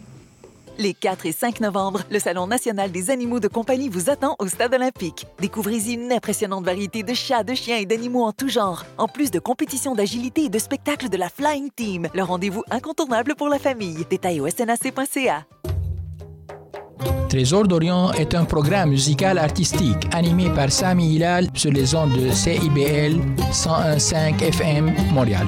Les 0.78 0.94
4 0.94 1.26
et 1.26 1.32
5 1.32 1.62
novembre, 1.62 2.02
le 2.12 2.20
Salon 2.20 2.48
national 2.48 2.92
des 2.92 3.10
animaux 3.10 3.40
de 3.40 3.48
compagnie 3.48 3.88
vous 3.88 4.10
attend 4.10 4.36
au 4.40 4.48
Stade 4.48 4.74
olympique. 4.74 5.26
Découvrez-y 5.40 5.94
une 5.94 6.12
impressionnante 6.12 6.66
variété 6.66 7.04
de 7.04 7.14
chats, 7.14 7.44
de 7.44 7.54
chiens 7.54 7.78
et 7.78 7.86
d'animaux 7.86 8.26
en 8.26 8.34
tout 8.34 8.50
genre, 8.50 8.84
en 8.98 9.08
plus 9.08 9.32
de 9.32 9.40
compétitions 9.40 9.96
d'agilité 9.96 10.46
et 10.46 10.50
de 10.50 10.60
spectacles 10.60 11.10
de 11.10 11.18
la 11.18 11.30
Flying 11.30 11.70
Team. 11.74 12.08
Le 12.14 12.24
rendez-vous 12.24 12.64
incontournable 12.70 13.36
pour 13.36 13.48
la 13.48 13.60
famille. 13.60 14.06
Détails 14.10 14.42
au 14.42 14.50
snac.ca. 14.50 15.46
Trésor 17.30 17.68
d'Orient 17.68 18.12
est 18.14 18.36
un 18.36 18.46
programme 18.46 18.92
musical 18.92 19.38
artistique 19.38 20.08
animé 20.12 20.50
par 20.50 20.72
Sami 20.72 21.16
Hilal 21.16 21.48
sur 21.54 21.72
les 21.72 21.96
ondes 21.96 22.14
de 22.14 22.32
CIBL 22.32 23.20
101.5 23.52 24.42
FM 24.42 24.94
Montréal. 25.12 25.48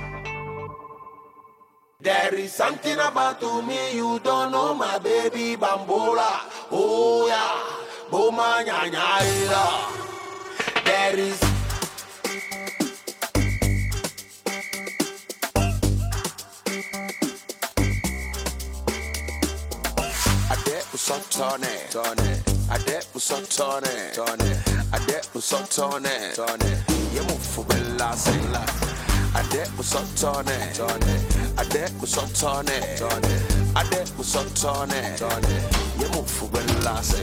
There 2.01 2.33
is 2.33 2.51
something 2.51 2.97
about 2.97 3.43
me 3.67 3.95
you 3.95 4.19
don't 4.23 4.51
know, 4.51 4.73
my 4.73 4.97
baby 4.97 5.55
bambola. 5.55 6.49
Oh 6.71 7.27
yeah, 7.27 8.09
boma 8.09 8.63
nyanyaila. 8.65 9.63
There 10.83 11.19
is. 11.19 11.39
Ade 20.49 20.77
usotone, 20.95 21.73
tone. 21.91 22.29
Ade 22.71 22.97
usotone, 23.13 23.93
tone. 24.15 24.49
Ade 24.91 25.21
usotone, 25.35 26.33
tone. 26.33 26.71
Yemu 27.13 27.37
fubella 27.37 28.15
sela. 28.17 28.65
Ade 29.35 29.63
usotone 29.79 30.57
move 30.77 32.37
for 32.37 33.21
Ade 33.75 34.03
usotone 34.19 35.17
Yemufu 35.99 36.47
belase 36.51 37.21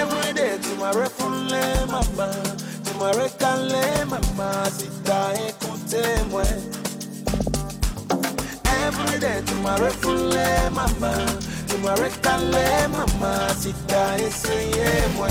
Every 0.00 0.32
day 0.32 0.58
tumare 0.58 1.08
kunle 1.18 1.86
mama. 1.86 2.32
Tumare 2.84 3.28
kale 3.38 4.04
mama. 4.04 4.70
Sita 4.70 5.32
ekute 5.46 6.24
mwe. 6.30 6.44
Every 8.86 9.18
day 9.20 9.42
tumare 9.42 9.90
kunle 10.02 10.70
mama. 10.70 11.12
Tumare 11.68 12.10
kale 12.22 12.88
mama. 12.88 13.54
Sita 13.60 14.16
eseye 14.16 15.06
mwe. 15.16 15.30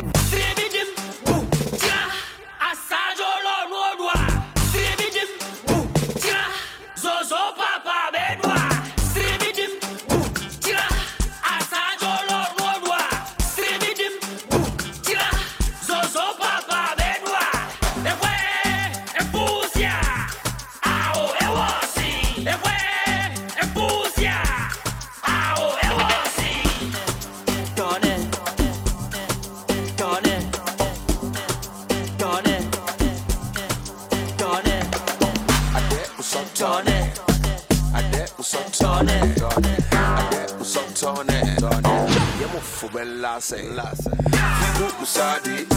usadi, 45.01 45.67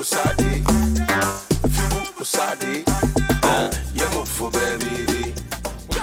usadi, 0.00 0.64
usadi. 2.20 2.84
Fubeli. 4.24 5.32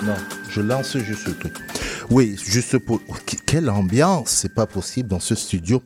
Non, 0.03 0.15
je 0.49 0.61
lance 0.61 0.97
juste 0.97 1.27
le 1.27 1.33
truc. 1.35 1.82
Oui, 2.09 2.35
juste 2.37 2.77
pour. 2.79 2.99
Quelle 3.45 3.69
ambiance 3.69 4.29
C'est 4.29 4.53
pas 4.53 4.65
possible 4.65 5.09
dans 5.09 5.19
ce 5.19 5.35
studio. 5.35 5.81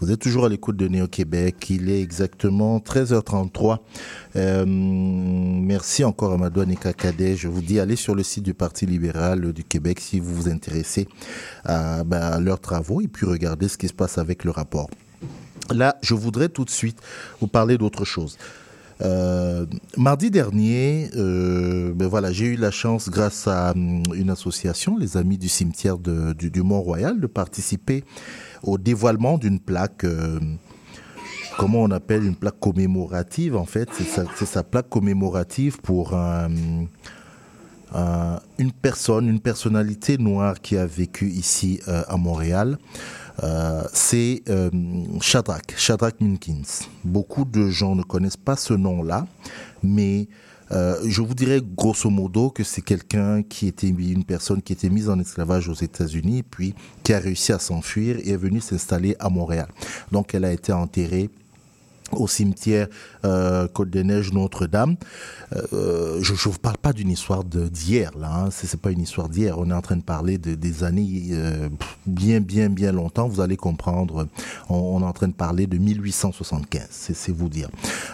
Vous 0.00 0.10
êtes 0.10 0.20
toujours 0.20 0.44
à 0.44 0.48
l'écoute 0.48 0.76
de 0.76 0.88
Néo-Québec. 0.88 1.70
Il 1.70 1.88
est 1.88 2.00
exactement 2.00 2.78
13h33. 2.78 3.78
Euh, 4.36 4.64
merci 4.66 6.04
encore 6.04 6.32
à 6.32 6.36
Madouane 6.36 6.76
Cadet. 6.76 7.36
Je 7.36 7.48
vous 7.48 7.62
dis, 7.62 7.80
allez 7.80 7.96
sur 7.96 8.14
le 8.14 8.22
site 8.22 8.44
du 8.44 8.54
Parti 8.54 8.86
libéral 8.86 9.52
du 9.52 9.64
Québec 9.64 10.00
si 10.00 10.20
vous 10.20 10.34
vous 10.34 10.48
intéressez 10.48 11.08
ben, 11.64 12.04
à 12.12 12.40
leurs 12.40 12.60
travaux 12.60 13.00
et 13.00 13.08
puis 13.08 13.26
regardez 13.26 13.68
ce 13.68 13.78
qui 13.78 13.88
se 13.88 13.94
passe 13.94 14.18
avec 14.18 14.44
le 14.44 14.50
rapport. 14.50 14.90
Là, 15.70 15.96
je 16.02 16.14
voudrais 16.14 16.48
tout 16.48 16.64
de 16.64 16.70
suite 16.70 16.98
vous 17.40 17.46
parler 17.46 17.78
d'autre 17.78 18.04
chose. 18.04 18.36
Euh, 19.00 19.66
mardi 19.96 20.30
dernier, 20.30 21.10
euh, 21.16 21.92
ben 21.94 22.08
j'ai 22.32 22.46
eu 22.46 22.56
la 22.56 22.70
chance, 22.70 23.08
grâce 23.08 23.48
à 23.48 23.72
hum, 23.72 24.02
une 24.14 24.30
association, 24.30 24.96
les 24.96 25.16
Amis 25.16 25.38
du 25.38 25.48
cimetière 25.48 25.98
du, 25.98 26.62
Mont-Royal, 26.62 27.20
de 27.20 27.26
participer 27.26 28.04
au 28.62 28.78
dévoilement 28.78 29.38
d'une 29.38 29.58
plaque. 29.60 30.04
euh, 30.04 30.38
comment 31.58 31.82
on 31.82 31.90
appelle 31.90 32.24
une 32.24 32.36
plaque 32.36 32.58
commémorative 32.60 33.56
en 33.56 33.64
fait 33.66 33.88
C'est 33.92 34.46
sa, 34.46 34.62
plaque 34.62 34.88
commémorative 34.88 35.78
pour 35.80 36.14
un- 36.14 36.50
une 38.58 38.72
personne, 38.72 39.28
une 39.28 39.40
personnalité 39.40 40.16
noire 40.16 40.60
qui 40.62 40.76
a 40.78 40.86
vécu 40.86 41.28
ici 41.28 41.80
à 41.86 42.16
Montréal. 42.16 42.78
Euh, 43.42 43.82
c'est 43.92 44.42
euh, 44.48 44.70
Shadrach, 45.20 45.74
Shadrach 45.76 46.20
Minkins. 46.20 46.86
Beaucoup 47.04 47.44
de 47.44 47.68
gens 47.68 47.94
ne 47.94 48.02
connaissent 48.02 48.36
pas 48.36 48.56
ce 48.56 48.74
nom-là, 48.74 49.26
mais 49.82 50.28
euh, 50.70 50.96
je 51.04 51.20
vous 51.20 51.34
dirais 51.34 51.60
grosso 51.62 52.08
modo 52.08 52.50
que 52.50 52.64
c'est 52.64 52.82
quelqu'un 52.82 53.42
qui 53.42 53.66
était 53.66 53.88
une 53.88 54.24
personne 54.24 54.62
qui 54.62 54.72
était 54.72 54.88
mise 54.88 55.10
en 55.10 55.18
esclavage 55.18 55.68
aux 55.68 55.74
États-Unis, 55.74 56.42
puis 56.42 56.74
qui 57.02 57.12
a 57.12 57.18
réussi 57.18 57.52
à 57.52 57.58
s'enfuir 57.58 58.16
et 58.18 58.30
est 58.30 58.36
venue 58.36 58.60
s'installer 58.60 59.16
à 59.18 59.28
Montréal. 59.28 59.68
Donc 60.12 60.34
elle 60.34 60.44
a 60.44 60.52
été 60.52 60.72
enterrée 60.72 61.30
au 62.12 62.28
cimetière 62.28 62.88
euh, 63.24 63.66
Côte-des-Neiges 63.68 64.32
Notre-Dame. 64.32 64.96
Euh, 65.72 66.18
je 66.22 66.32
ne 66.32 66.52
vous 66.52 66.58
parle 66.58 66.78
pas 66.78 66.92
d'une 66.92 67.10
histoire 67.10 67.44
d'hier, 67.44 68.10
là. 68.18 68.44
Hein. 68.44 68.48
C'est 68.50 68.80
pas 68.80 68.90
une 68.90 69.00
histoire 69.00 69.28
d'hier. 69.28 69.58
On 69.58 69.70
est 69.70 69.74
en 69.74 69.82
train 69.82 69.96
de 69.96 70.02
parler 70.02 70.38
de, 70.38 70.54
des 70.54 70.84
années 70.84 71.28
euh, 71.32 71.68
bien, 72.06 72.40
bien, 72.40 72.68
bien 72.68 72.92
longtemps. 72.92 73.28
Vous 73.28 73.40
allez 73.40 73.56
comprendre. 73.56 74.28
On, 74.68 75.00
est 75.00 75.04
en 75.04 75.12
train 75.12 75.28
de 75.28 75.34
parler 75.34 75.66
de 75.66 75.78
1875. 75.78 76.86
C'est 76.90 77.32
vous 77.32 77.48
dire. 77.48 77.68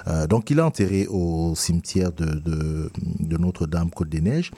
Euh, 0.07 0.27
donc, 0.27 0.51
il 0.51 0.59
est 0.59 0.63
enterré 0.63 1.07
au 1.09 1.55
cimetière 1.55 2.13
de, 2.13 2.91
de, 3.21 3.37
Notre-Dame 3.39 3.91
Côte-des-Neiges. 3.91 4.51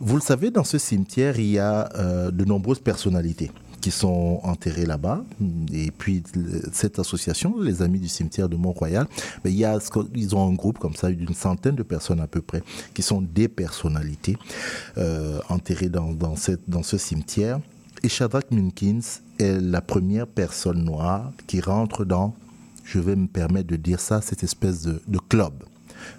Vous 0.00 0.14
le 0.14 0.22
savez, 0.22 0.50
dans 0.50 0.64
ce 0.64 0.78
cimetière, 0.78 1.38
il 1.38 1.50
y 1.50 1.58
a 1.58 1.88
euh, 1.96 2.30
de 2.30 2.44
nombreuses 2.44 2.78
personnalités 2.78 3.50
qui 3.80 3.90
sont 3.90 4.40
enterrés 4.42 4.86
là-bas. 4.86 5.24
Et 5.72 5.90
puis 5.90 6.22
cette 6.72 6.98
association, 6.98 7.60
les 7.60 7.82
Amis 7.82 8.00
du 8.00 8.08
cimetière 8.08 8.48
de 8.48 8.56
Mont-Royal, 8.56 9.06
ben, 9.44 9.50
il 9.50 9.58
y 9.58 9.64
a, 9.64 9.78
ils 10.14 10.34
ont 10.36 10.48
un 10.48 10.54
groupe 10.54 10.78
comme 10.78 10.94
ça 10.94 11.10
d'une 11.10 11.34
centaine 11.34 11.76
de 11.76 11.82
personnes 11.82 12.20
à 12.20 12.26
peu 12.26 12.42
près 12.42 12.62
qui 12.94 13.02
sont 13.02 13.22
des 13.22 13.48
personnalités 13.48 14.36
euh, 14.96 15.40
enterrées 15.48 15.88
dans, 15.88 16.12
dans, 16.12 16.36
ce 16.36 16.98
cimetière. 16.98 17.60
Et 18.02 18.08
Shadrach 18.08 18.50
Minkins 18.50 19.00
est 19.38 19.60
la 19.60 19.80
première 19.80 20.26
personne 20.26 20.84
noire 20.84 21.32
qui 21.46 21.60
rentre 21.60 22.04
dans, 22.04 22.34
je 22.84 22.98
vais 22.98 23.16
me 23.16 23.26
permettre 23.26 23.68
de 23.68 23.76
dire 23.76 24.00
ça, 24.00 24.20
cette 24.20 24.42
espèce 24.42 24.82
de, 24.82 25.18
club, 25.28 25.52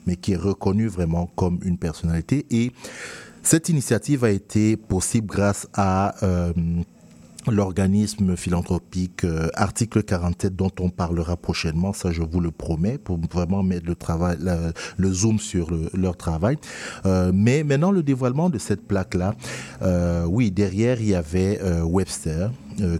mais 0.05 0.15
qui 0.15 0.33
est 0.33 0.37
reconnu 0.37 0.87
vraiment 0.87 1.27
comme 1.35 1.59
une 1.63 1.77
personnalité. 1.77 2.45
Et 2.51 2.71
cette 3.43 3.69
initiative 3.69 4.23
a 4.23 4.31
été 4.31 4.75
possible 4.75 5.27
grâce 5.27 5.67
à 5.73 6.15
euh, 6.23 6.53
l'organisme 7.51 8.35
philanthropique 8.35 9.23
euh, 9.23 9.49
Article 9.53 10.03
47 10.03 10.55
dont 10.55 10.71
on 10.79 10.89
parlera 10.89 11.37
prochainement, 11.37 11.93
ça 11.93 12.11
je 12.11 12.21
vous 12.21 12.39
le 12.39 12.51
promets, 12.51 12.97
pour 12.97 13.19
vraiment 13.31 13.63
mettre 13.63 13.85
le 13.85 13.95
travail, 13.95 14.37
le 14.97 15.11
zoom 15.11 15.39
sur 15.39 15.69
leur 15.93 16.17
travail. 16.17 16.57
Euh, 17.05 17.31
mais 17.33 17.63
maintenant 17.63 17.91
le 17.91 18.03
dévoilement 18.03 18.49
de 18.49 18.57
cette 18.57 18.87
plaque-là, 18.87 19.35
euh, 19.81 20.25
oui, 20.25 20.51
derrière 20.51 21.01
il 21.01 21.09
y 21.09 21.15
avait 21.15 21.59
Webster, 21.83 22.51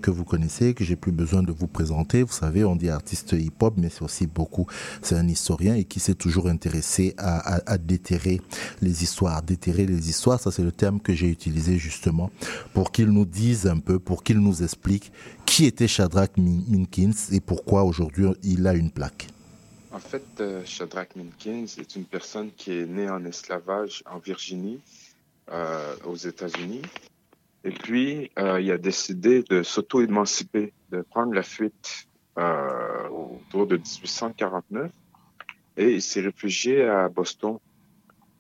que 0.02 0.12
vous 0.12 0.24
connaissez, 0.24 0.74
que 0.74 0.84
j'ai 0.84 0.96
plus 0.96 1.12
besoin 1.12 1.44
de 1.44 1.52
vous 1.52 1.68
présenter. 1.68 2.24
Vous 2.24 2.34
savez, 2.34 2.64
on 2.64 2.76
dit 2.76 2.90
artiste 2.90 3.34
hip-hop, 3.34 3.76
mais 3.78 3.90
c'est 3.90 4.02
aussi 4.02 4.28
beaucoup, 4.28 4.68
c'est 5.02 5.16
un 5.16 5.28
historien 5.28 5.76
et 5.76 5.84
qui 5.84 6.00
s'est 6.00 6.16
toujours 6.16 6.48
intéressé 6.48 7.14
à, 7.18 7.62
à, 7.72 7.78
déterrer 7.78 8.42
les 8.82 9.04
histoires. 9.04 9.42
Déterrer 9.42 9.86
les 9.86 10.10
histoires, 10.10 10.40
ça 10.40 10.52
c'est 10.52 10.64
le 10.64 10.72
terme 10.72 11.00
que 11.00 11.14
j'ai 11.14 11.28
utilisé 11.28 11.78
justement 11.78 12.32
pour 12.74 12.92
qu'il 12.92 13.08
nous 13.08 13.26
dise 13.26 13.68
un 13.68 13.80
peu, 13.80 14.00
pour 14.00 14.24
qu'il 14.24 14.40
nous 14.40 14.64
explique 14.64 15.12
qui 15.46 15.66
était 15.66 15.88
Shadrach 15.88 16.38
Minkins 16.38 17.12
et 17.32 17.40
pourquoi 17.40 17.84
aujourd'hui 17.84 18.28
il 18.44 18.68
a 18.68 18.74
une 18.74 18.92
plaque. 18.92 19.28
En 19.92 20.00
fait, 20.00 20.24
euh, 20.40 20.64
Shadrach 20.66 21.16
Minkins 21.16 21.66
est 21.80 21.96
une 21.96 22.06
personne 22.06 22.52
qui 22.56 22.72
est 22.72 22.86
née 22.86 23.10
en 23.10 23.26
esclavage 23.26 24.04
en 24.06 24.20
Virginie, 24.20 24.80
euh, 25.52 25.96
aux 26.06 26.16
États-Unis. 26.16 26.84
Et 27.64 27.72
puis, 27.72 28.32
euh, 28.39 28.62
il 28.62 28.72
a 28.72 28.78
décidé 28.78 29.43
de 29.43 29.64
s'auto-émanciper, 29.64 30.74
de 30.91 31.01
prendre 31.01 31.34
la 31.34 31.43
fuite 31.43 32.07
euh, 32.38 33.10
autour 33.10 33.68
de 33.68 33.76
1849. 33.76 34.91
Et 35.78 35.93
il 35.93 36.01
s'est 36.01 36.22
réfugié 36.22 36.84
à 36.84 37.10
Boston. 37.10 37.57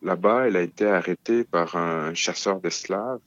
Là-bas, 0.01 0.47
il 0.47 0.55
a 0.55 0.61
été 0.61 0.85
arrêté 0.85 1.43
par 1.43 1.75
un 1.75 2.13
chasseur 2.13 2.61
d'esclaves 2.61 3.19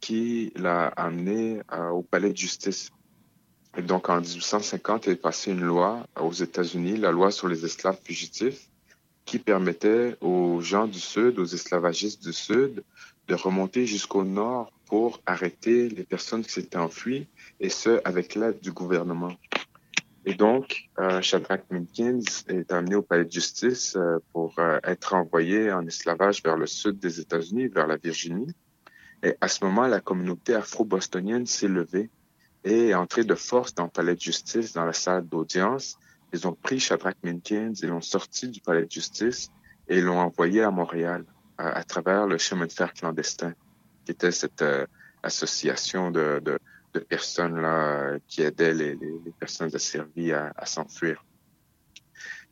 qui 0.00 0.52
l'a 0.54 0.86
amené 0.88 1.60
euh, 1.72 1.88
au 1.88 2.02
palais 2.02 2.30
de 2.30 2.36
justice. 2.36 2.90
Et 3.76 3.82
donc, 3.82 4.08
en 4.08 4.20
1850, 4.20 5.06
il 5.06 5.12
est 5.12 5.16
passé 5.16 5.50
une 5.50 5.60
loi 5.60 6.06
aux 6.20 6.32
États-Unis, 6.32 6.96
la 6.96 7.10
loi 7.10 7.32
sur 7.32 7.48
les 7.48 7.64
esclaves 7.64 7.98
fugitifs, 8.04 8.68
qui 9.24 9.40
permettait 9.40 10.16
aux 10.20 10.60
gens 10.60 10.86
du 10.86 11.00
Sud, 11.00 11.38
aux 11.40 11.44
esclavagistes 11.44 12.22
du 12.22 12.32
Sud, 12.32 12.84
de 13.26 13.34
remonter 13.34 13.84
jusqu'au 13.84 14.24
nord 14.24 14.72
pour 14.88 15.20
arrêter 15.26 15.88
les 15.88 16.04
personnes 16.04 16.42
qui 16.42 16.50
s'étaient 16.50 16.78
enfuies, 16.78 17.28
et 17.60 17.68
ce, 17.68 18.00
avec 18.04 18.34
l'aide 18.34 18.60
du 18.60 18.72
gouvernement. 18.72 19.34
Et 20.24 20.34
donc, 20.34 20.88
euh, 20.98 21.22
Shadrach 21.22 21.62
Minkins 21.70 22.20
est 22.48 22.72
amené 22.72 22.96
au 22.96 23.02
palais 23.02 23.24
de 23.24 23.32
justice 23.32 23.96
euh, 23.96 24.18
pour 24.32 24.58
euh, 24.58 24.78
être 24.84 25.14
envoyé 25.14 25.72
en 25.72 25.86
esclavage 25.86 26.42
vers 26.42 26.56
le 26.56 26.66
sud 26.66 26.98
des 26.98 27.20
États-Unis, 27.20 27.68
vers 27.68 27.86
la 27.86 27.96
Virginie. 27.96 28.52
Et 29.22 29.34
à 29.40 29.48
ce 29.48 29.64
moment, 29.64 29.86
la 29.86 30.00
communauté 30.00 30.54
afro-bostonienne 30.54 31.46
s'est 31.46 31.68
levée 31.68 32.10
et 32.64 32.88
est 32.88 32.94
entrée 32.94 33.24
de 33.24 33.34
force 33.34 33.74
dans 33.74 33.84
le 33.84 33.90
palais 33.90 34.14
de 34.14 34.20
justice, 34.20 34.72
dans 34.74 34.84
la 34.84 34.92
salle 34.92 35.26
d'audience. 35.26 35.98
Ils 36.32 36.46
ont 36.46 36.52
pris 36.52 36.78
Shadrach 36.78 37.16
Minkins, 37.22 37.72
ils 37.82 37.88
l'ont 37.88 38.00
sorti 38.00 38.48
du 38.48 38.60
palais 38.60 38.84
de 38.84 38.90
justice 38.90 39.50
et 39.88 40.00
l'ont 40.00 40.18
envoyé 40.18 40.62
à 40.62 40.70
Montréal 40.70 41.24
à, 41.56 41.82
travers 41.82 42.26
le 42.26 42.38
chemin 42.38 42.66
de 42.66 42.72
fer 42.72 42.92
clandestin, 42.92 43.54
qui 44.08 44.12
était 44.12 44.32
cette 44.32 44.62
euh, 44.62 44.86
association 45.22 46.10
de, 46.10 46.58
personnes 47.10 47.60
là 47.60 48.16
qui 48.26 48.40
aidaient 48.40 48.72
les, 48.72 48.98
personnes 49.38 49.70
asservies 49.74 50.32
à, 50.32 50.50
à 50.56 50.64
s'enfuir. 50.64 51.22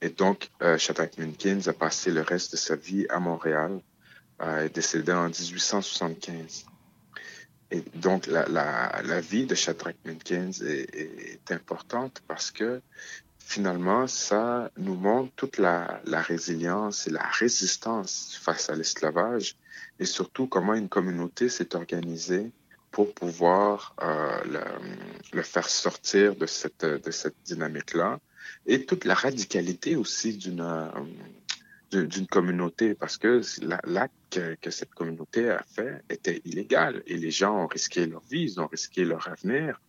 Et 0.02 0.10
donc, 0.10 0.50
euh, 0.62 0.76
Shadrach 0.76 1.16
Minkins 1.16 1.66
a 1.66 1.72
passé 1.72 2.10
le 2.10 2.20
reste 2.20 2.52
de 2.52 2.58
sa 2.58 2.76
vie 2.76 3.06
à 3.08 3.20
Montréal, 3.20 3.80
euh, 4.42 4.66
est 4.66 4.74
décédé 4.74 5.12
en 5.12 5.28
1875. 5.28 6.66
Et 7.70 7.82
donc, 7.94 8.26
la, 8.26 9.20
vie 9.22 9.46
de 9.46 9.54
Shadrach 9.54 9.96
Minkins 10.04 10.50
est, 10.62 11.50
importante 11.50 12.22
parce 12.28 12.50
que 12.50 12.82
finalement, 13.38 14.06
ça 14.06 14.70
nous 14.76 14.94
montre 14.94 15.32
toute 15.36 15.56
la, 15.56 16.02
résilience 16.04 17.06
et 17.06 17.10
la 17.12 17.26
résistance 17.26 18.38
face 18.42 18.68
à 18.68 18.74
l'esclavage 18.74 19.56
et 19.98 20.04
surtout 20.04 20.46
comment 20.46 20.74
une 20.74 20.88
communauté 20.88 21.48
s'est 21.48 21.74
organisée 21.74 22.50
pour 22.90 23.12
pouvoir 23.14 23.94
euh, 24.02 24.42
le, 24.44 24.60
le, 25.32 25.42
faire 25.42 25.68
sortir 25.68 26.36
de 26.36 26.46
cette, 26.46 26.84
de 26.84 27.10
cette 27.10 27.36
dynamique-là 27.44 28.20
et 28.66 28.84
toute 28.86 29.04
la 29.04 29.14
radicalité 29.14 29.96
aussi 29.96 30.36
d'une 30.36 30.64
d'une 31.92 32.26
communauté 32.26 32.94
parce 32.94 33.16
que 33.16 33.40
l'acte 33.84 34.12
que, 34.30 34.56
que, 34.60 34.70
cette 34.70 34.92
communauté 34.92 35.50
a 35.50 35.62
fait 35.62 36.02
était 36.10 36.42
illégal 36.44 37.02
et 37.06 37.16
les 37.16 37.30
gens 37.30 37.56
ont 37.62 37.66
risqué 37.68 38.06
leur 38.06 38.22
vie, 38.22 38.42
ils 38.42 38.60
ont 38.60 38.66
risqué 38.66 39.04
leur 39.04 39.28
avenir 39.28 39.80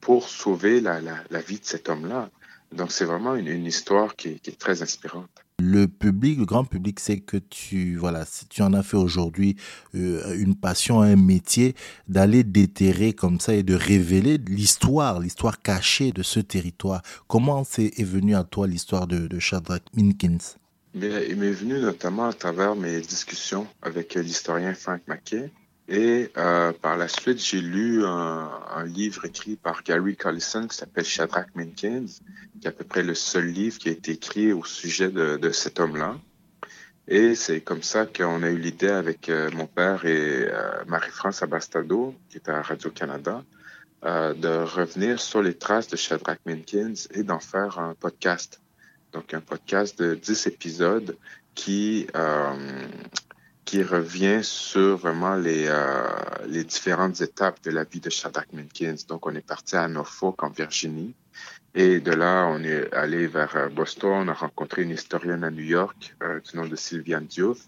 pour 0.00 0.28
sauver 0.28 0.80
la, 0.80 1.00
la, 1.00 1.22
la 1.30 1.40
vie 1.40 1.58
de 1.58 1.64
cet 1.64 1.88
homme-là. 1.88 2.30
Donc, 2.72 2.92
c'est 2.92 3.04
vraiment 3.04 3.36
une, 3.36 3.48
une 3.48 3.64
histoire 3.64 4.16
qui, 4.16 4.40
qui, 4.40 4.50
est 4.50 4.58
très 4.58 4.82
inspirante. 4.82 5.45
Le 5.58 5.86
public, 5.88 6.38
le 6.38 6.44
grand 6.44 6.64
public, 6.64 7.00
sait 7.00 7.20
que 7.20 7.38
tu, 7.38 7.96
voilà, 7.96 8.26
tu 8.50 8.60
en 8.60 8.74
as 8.74 8.82
fait 8.82 8.98
aujourd'hui 8.98 9.56
euh, 9.94 10.36
une 10.38 10.54
passion, 10.54 11.00
un 11.00 11.16
métier, 11.16 11.74
d'aller 12.08 12.44
déterrer 12.44 13.14
comme 13.14 13.40
ça 13.40 13.54
et 13.54 13.62
de 13.62 13.74
révéler 13.74 14.36
l'histoire, 14.36 15.18
l'histoire 15.18 15.62
cachée 15.62 16.12
de 16.12 16.22
ce 16.22 16.40
territoire. 16.40 17.00
Comment 17.26 17.64
c'est 17.64 17.98
est 17.98 18.04
venu 18.04 18.34
à 18.34 18.44
toi 18.44 18.66
l'histoire 18.66 19.06
de, 19.06 19.28
de 19.28 19.38
Shadrach 19.38 19.82
Minkins? 19.94 20.58
Bien, 20.94 21.20
il 21.20 21.36
m'est 21.36 21.52
venu 21.52 21.80
notamment 21.80 22.26
à 22.26 22.34
travers 22.34 22.76
mes 22.76 23.00
discussions 23.00 23.66
avec 23.80 24.14
l'historien 24.14 24.74
Frank 24.74 25.00
Mackay, 25.06 25.50
et 25.88 26.30
euh, 26.36 26.72
par 26.72 26.96
la 26.96 27.06
suite, 27.06 27.38
j'ai 27.38 27.60
lu 27.60 28.04
un, 28.04 28.50
un, 28.74 28.84
livre 28.84 29.24
écrit 29.24 29.56
par 29.56 29.84
Gary 29.84 30.16
Collison 30.16 30.66
qui 30.66 30.76
s'appelle 30.76 31.04
Shadrach 31.04 31.46
Minkins, 31.54 32.06
qui 32.60 32.66
est 32.66 32.68
à 32.68 32.72
peu 32.72 32.84
près 32.84 33.04
le 33.04 33.14
seul 33.14 33.46
livre 33.46 33.78
qui 33.78 33.88
a 33.88 33.92
été 33.92 34.12
écrit 34.12 34.52
au 34.52 34.64
sujet 34.64 35.10
de, 35.10 35.36
de 35.36 35.50
cet 35.50 35.78
homme-là. 35.78 36.16
Et 37.08 37.36
c'est 37.36 37.60
comme 37.60 37.84
ça 37.84 38.04
qu'on 38.04 38.42
a 38.42 38.48
eu 38.48 38.58
l'idée 38.58 38.88
avec 38.88 39.28
euh, 39.28 39.48
mon 39.52 39.68
père 39.68 40.04
et 40.04 40.48
euh, 40.50 40.84
Marie-France 40.88 41.42
Abastado, 41.44 42.16
qui 42.28 42.38
est 42.38 42.48
à 42.48 42.62
Radio-Canada, 42.62 43.44
euh, 44.04 44.34
de 44.34 44.48
revenir 44.48 45.20
sur 45.20 45.40
les 45.40 45.54
traces 45.54 45.86
de 45.86 45.96
Shadrach 45.96 46.38
Minkins 46.46 46.94
et 47.12 47.22
d'en 47.22 47.38
faire 47.38 47.78
un 47.78 47.94
podcast. 47.94 48.60
Donc 49.12 49.34
un 49.34 49.40
podcast 49.40 49.98
de 50.00 50.16
10 50.16 50.48
épisodes 50.48 51.16
qui 51.54 52.06
euh, 52.14 52.86
qui 53.66 53.82
revient 53.82 54.42
sur 54.42 54.96
vraiment 54.96 55.34
les, 55.34 55.66
euh, 55.68 56.08
les 56.46 56.64
différentes 56.64 57.20
étapes 57.20 57.62
de 57.64 57.72
la 57.72 57.84
vie 57.84 58.00
de 58.00 58.08
Shadrach 58.08 58.50
Minkins. 58.52 59.04
Donc, 59.08 59.26
on 59.26 59.34
est 59.34 59.46
parti 59.46 59.76
à 59.76 59.88
Norfolk, 59.88 60.42
en 60.42 60.50
Virginie. 60.50 61.14
Et 61.74 62.00
de 62.00 62.12
là, 62.12 62.46
on 62.48 62.62
est 62.62 62.90
allé 62.94 63.26
vers 63.26 63.68
Boston. 63.70 64.24
On 64.24 64.28
a 64.28 64.32
rencontré 64.32 64.82
une 64.82 64.92
historienne 64.92 65.44
à 65.44 65.50
New 65.50 65.64
York 65.64 66.16
euh, 66.22 66.40
du 66.40 66.56
nom 66.56 66.66
de 66.66 66.76
Sylviane 66.76 67.26
Diouf. 67.26 67.58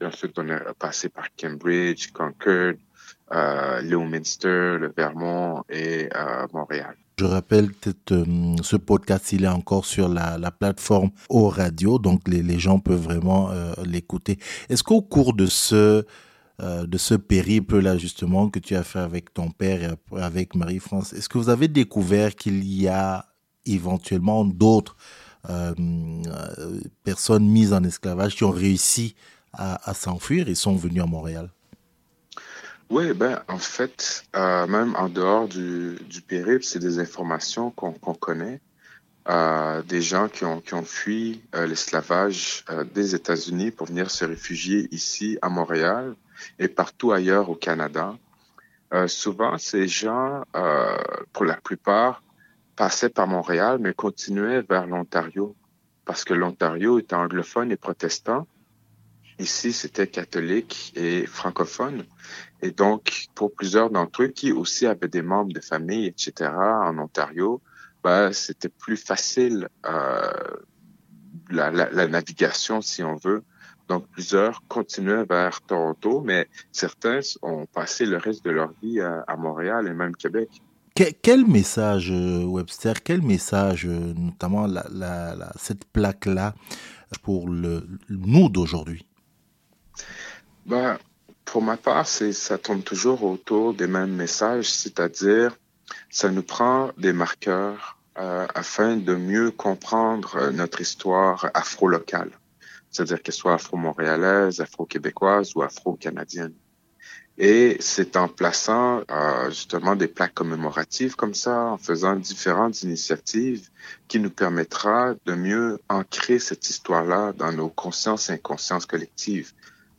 Et 0.00 0.06
ensuite, 0.06 0.38
on 0.38 0.48
est 0.48 0.72
passé 0.78 1.08
par 1.08 1.26
Cambridge, 1.38 2.12
Concord, 2.12 2.74
euh, 3.32 3.82
Leominster, 3.82 4.78
le 4.78 4.92
Vermont 4.96 5.64
et 5.68 6.08
euh, 6.14 6.46
Montréal. 6.52 6.96
Je 7.22 7.26
rappelle 7.28 7.70
que 7.70 7.90
euh, 8.10 8.56
ce 8.62 8.74
podcast, 8.74 9.30
il 9.30 9.44
est 9.44 9.48
encore 9.48 9.84
sur 9.84 10.08
la, 10.08 10.38
la 10.38 10.50
plateforme 10.50 11.12
au 11.28 11.48
radio, 11.48 12.00
donc 12.00 12.26
les, 12.26 12.58
gens 12.58 12.80
peuvent 12.80 13.00
vraiment 13.00 13.48
euh, 13.52 13.74
l'écouter. 13.84 14.40
Est-ce 14.68 14.82
qu'au 14.82 15.02
cours 15.02 15.32
de 15.32 15.46
ce, 15.46 16.04
euh, 16.60 16.84
de 16.84 16.98
ce 16.98 17.14
périple-là, 17.14 17.96
justement, 17.96 18.50
que 18.50 18.58
tu 18.58 18.74
as 18.74 18.82
fait 18.82 18.98
avec 18.98 19.32
ton 19.32 19.52
père 19.52 19.92
et 19.92 20.20
avec 20.20 20.56
Marie-France, 20.56 21.12
est-ce 21.12 21.28
que 21.28 21.38
vous 21.38 21.48
avez 21.48 21.68
découvert 21.68 22.34
qu'il 22.34 22.64
y 22.64 22.88
a 22.88 23.26
éventuellement 23.66 24.44
d'autres 24.44 24.96
personnes 27.04 27.48
mises 27.48 27.72
en 27.72 27.84
esclavage 27.84 28.34
qui 28.34 28.42
ont 28.42 28.50
réussi 28.50 29.14
à, 29.52 29.88
à 29.88 29.94
s'enfuir 29.94 30.48
et 30.48 30.56
sont 30.56 30.74
venues 30.74 31.02
à 31.02 31.06
Montréal? 31.06 31.50
Oui, 32.92 33.14
ben, 33.14 33.42
en 33.48 33.56
fait, 33.56 34.26
euh, 34.36 34.66
même 34.66 34.94
en 34.96 35.08
dehors 35.08 35.48
du, 35.48 35.96
du 36.10 36.20
périple, 36.20 36.62
c'est 36.62 36.78
des 36.78 36.98
informations 36.98 37.70
qu'on 37.70 37.94
qu 37.94 38.12
connaît. 38.20 38.60
Euh, 39.30 39.80
des 39.80 40.02
gens 40.02 40.28
qui 40.28 40.44
ont, 40.44 40.60
qui 40.60 40.74
ont 40.74 40.84
fui 40.84 41.42
euh, 41.54 41.66
l'esclavage 41.66 42.66
des 42.94 43.14
États-Unis 43.14 43.70
pour 43.70 43.86
venir 43.86 44.10
se 44.10 44.26
réfugier 44.26 44.88
ici 44.90 45.38
à 45.40 45.48
Montréal 45.48 46.14
et 46.58 46.68
partout 46.68 47.12
ailleurs 47.12 47.48
au 47.48 47.54
Canada. 47.54 48.14
souvent, 49.06 49.56
ces 49.56 49.88
gens, 49.88 50.42
pour 51.32 51.46
la 51.46 51.56
plupart, 51.56 52.22
passaient 52.76 53.08
par 53.08 53.26
Montréal, 53.26 53.78
mais 53.80 53.94
continuaient 53.94 54.60
vers 54.60 54.86
l'Ontario, 54.86 55.56
parce 56.04 56.24
que 56.24 56.34
l'Ontario 56.34 56.98
était 56.98 57.14
anglophone 57.14 57.72
et 57.72 57.76
protestant. 57.76 58.46
Ici, 59.38 59.72
c'était 59.72 60.08
catholique 60.08 60.92
et 60.94 61.26
francophone. 61.26 62.04
Et 62.62 62.70
donc, 62.70 63.26
pour 63.34 63.52
plusieurs 63.52 63.90
d'entre 63.90 64.22
eux 64.22 64.28
qui 64.28 64.52
aussi 64.52 64.86
avaient 64.86 65.08
des 65.08 65.22
membres 65.22 65.52
de 65.52 65.60
famille, 65.60 66.06
etc., 66.06 66.50
en 66.50 66.96
Ontario, 66.98 67.60
ben, 68.04 68.32
c'était 68.32 68.68
plus 68.68 68.96
facile 68.96 69.68
euh, 69.84 70.30
la, 71.50 71.70
la, 71.70 71.90
la, 71.90 72.06
navigation, 72.06 72.80
si 72.80 73.02
on 73.02 73.16
veut. 73.16 73.42
Donc, 73.88 74.06
plusieurs 74.08 74.62
continuaient 74.68 75.24
vers 75.24 75.60
Toronto, 75.62 76.22
mais 76.24 76.48
certains 76.70 77.18
ont 77.42 77.66
passé 77.66 78.06
le 78.06 78.16
reste 78.16 78.44
de 78.44 78.50
leur 78.50 78.72
vie 78.80 79.00
à, 79.00 79.24
à 79.26 79.36
Montréal 79.36 79.88
et 79.88 79.92
même 79.92 80.14
Québec. 80.14 80.48
Que, 80.94 81.04
quel 81.20 81.44
message, 81.46 82.10
Webster, 82.10 83.02
quel 83.02 83.22
message, 83.22 83.86
notamment 83.86 84.66
la, 84.66 84.86
la, 84.92 85.52
cette 85.56 85.84
plaque-là, 85.86 86.54
pour 87.22 87.48
le, 87.48 87.86
nous 88.08 88.48
d'aujourd'hui? 88.48 89.04
Ben, 90.66 90.96
Pour 91.44 91.62
ma 91.62 91.76
part, 91.76 92.06
ça 92.06 92.58
tourne 92.58 92.82
toujours 92.82 93.22
autour 93.24 93.74
des 93.74 93.86
mêmes 93.86 94.14
messages, 94.14 94.70
c'est-à-dire 94.70 95.56
ça 96.10 96.30
nous 96.30 96.42
prend 96.42 96.90
des 96.96 97.12
marqueurs 97.12 97.98
euh, 98.18 98.46
afin 98.54 98.96
de 98.96 99.14
mieux 99.14 99.50
comprendre 99.50 100.36
euh, 100.36 100.50
notre 100.50 100.80
histoire 100.80 101.50
afro-locale, 101.54 102.30
c'est-à-dire 102.90 103.22
qu'elle 103.22 103.34
soit 103.34 103.54
afro-montréalaise, 103.54 104.60
afro-québécoise 104.60 105.56
ou 105.56 105.62
afro-canadienne. 105.62 106.54
Et 107.38 107.78
c'est 107.80 108.16
en 108.18 108.28
plaçant 108.28 109.02
euh, 109.10 109.48
justement 109.48 109.96
des 109.96 110.08
plaques 110.08 110.34
commémoratives 110.34 111.16
comme 111.16 111.32
ça, 111.32 111.58
en 111.64 111.78
faisant 111.78 112.14
différentes 112.14 112.82
initiatives, 112.82 113.70
qui 114.08 114.20
nous 114.20 114.30
permettra 114.30 115.14
de 115.24 115.34
mieux 115.34 115.78
ancrer 115.88 116.38
cette 116.38 116.68
histoire-là 116.68 117.32
dans 117.32 117.52
nos 117.52 117.70
consciences 117.70 118.28
et 118.28 118.34
inconsciences 118.34 118.84
collectives. 118.84 119.52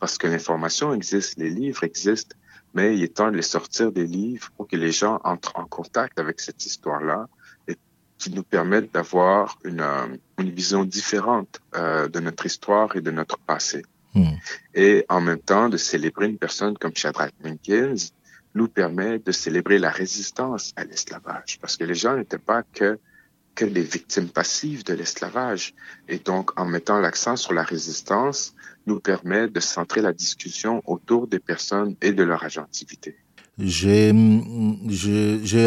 Parce 0.04 0.18
que 0.18 0.26
l'information 0.26 0.92
existe, 0.92 1.38
les 1.38 1.48
livres 1.48 1.82
existent, 1.82 2.36
mais 2.74 2.94
il 2.94 3.02
est 3.02 3.14
temps 3.14 3.30
de 3.30 3.36
les 3.36 3.40
sortir 3.56 3.90
des 3.90 4.04
livres 4.04 4.50
pour 4.54 4.68
que 4.68 4.76
les 4.76 4.92
gens 4.92 5.18
entrent 5.24 5.58
en 5.58 5.64
contact 5.64 6.18
avec 6.18 6.40
cette 6.40 6.66
histoire-là 6.66 7.26
et 7.68 7.78
qui 8.18 8.30
nous 8.30 8.42
permettent 8.42 8.92
d'avoir 8.92 9.58
une, 9.64 9.82
une 10.38 10.50
vision 10.50 10.84
différente 10.84 11.62
euh, 11.74 12.06
de 12.06 12.20
notre 12.20 12.44
histoire 12.44 12.94
et 12.96 13.00
de 13.00 13.10
notre 13.10 13.38
passé. 13.38 13.82
Hmm. 14.12 14.34
Et 14.74 15.06
en 15.08 15.22
même 15.22 15.40
temps, 15.40 15.70
de 15.70 15.78
célébrer 15.78 16.26
une 16.26 16.36
personne 16.36 16.76
comme 16.76 16.94
Shadrach 16.94 17.32
Minkins 17.42 18.10
nous 18.54 18.68
permet 18.68 19.20
de 19.20 19.32
célébrer 19.32 19.78
la 19.78 19.88
résistance 19.88 20.74
à 20.76 20.84
l'esclavage, 20.84 21.58
parce 21.62 21.78
que 21.78 21.84
les 21.84 21.94
gens 21.94 22.14
n'étaient 22.14 22.36
pas 22.36 22.62
que 22.62 22.98
que 23.54 23.64
des 23.64 23.82
victimes 23.82 24.28
passives 24.28 24.84
de 24.84 24.94
l'esclavage. 24.94 25.74
Et 26.08 26.18
donc, 26.18 26.58
en 26.58 26.64
mettant 26.64 27.00
l'accent 27.00 27.36
sur 27.36 27.52
la 27.52 27.62
résistance, 27.62 28.54
nous 28.86 29.00
permet 29.00 29.48
de 29.48 29.60
centrer 29.60 30.00
la 30.02 30.12
discussion 30.12 30.82
autour 30.86 31.26
des 31.26 31.38
personnes 31.38 31.96
et 32.02 32.12
de 32.12 32.22
leur 32.22 32.44
agentivité. 32.44 33.16
J'ai 33.56 34.10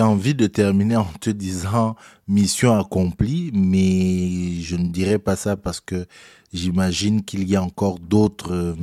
envie 0.02 0.36
de 0.36 0.48
terminer 0.48 0.98
en 0.98 1.06
te 1.06 1.30
disant 1.30 1.96
mission 2.28 2.78
accomplie, 2.78 3.52
mais 3.54 4.62
je 4.62 4.76
ne 4.76 4.90
dirais 4.90 5.20
pas 5.20 5.38
ça 5.38 5.56
parce 5.56 5.80
que 5.80 6.06
j'imagine 6.52 7.24
qu'il 7.24 7.48
y 7.48 7.56
a 7.56 7.64
encore 7.64 8.00
d'autres 8.00 8.76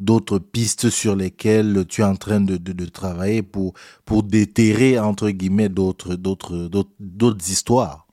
d'autres 0.00 0.40
pistes 0.40 0.90
sur 0.90 1.14
lesquelles 1.14 1.84
tu 1.88 2.00
es 2.00 2.04
en 2.04 2.16
train 2.16 2.40
de, 2.40 2.56
de, 2.56 2.72
de 2.72 2.84
travailler 2.86 3.42
pour 3.42 3.74
pour 4.04 4.24
déterrer 4.24 4.98
entre 4.98 5.30
guillemets 5.30 5.68
d'autres 5.68 6.16
d'autres 6.16 6.68
d'autres 6.98 7.50
histoires. 7.50 8.08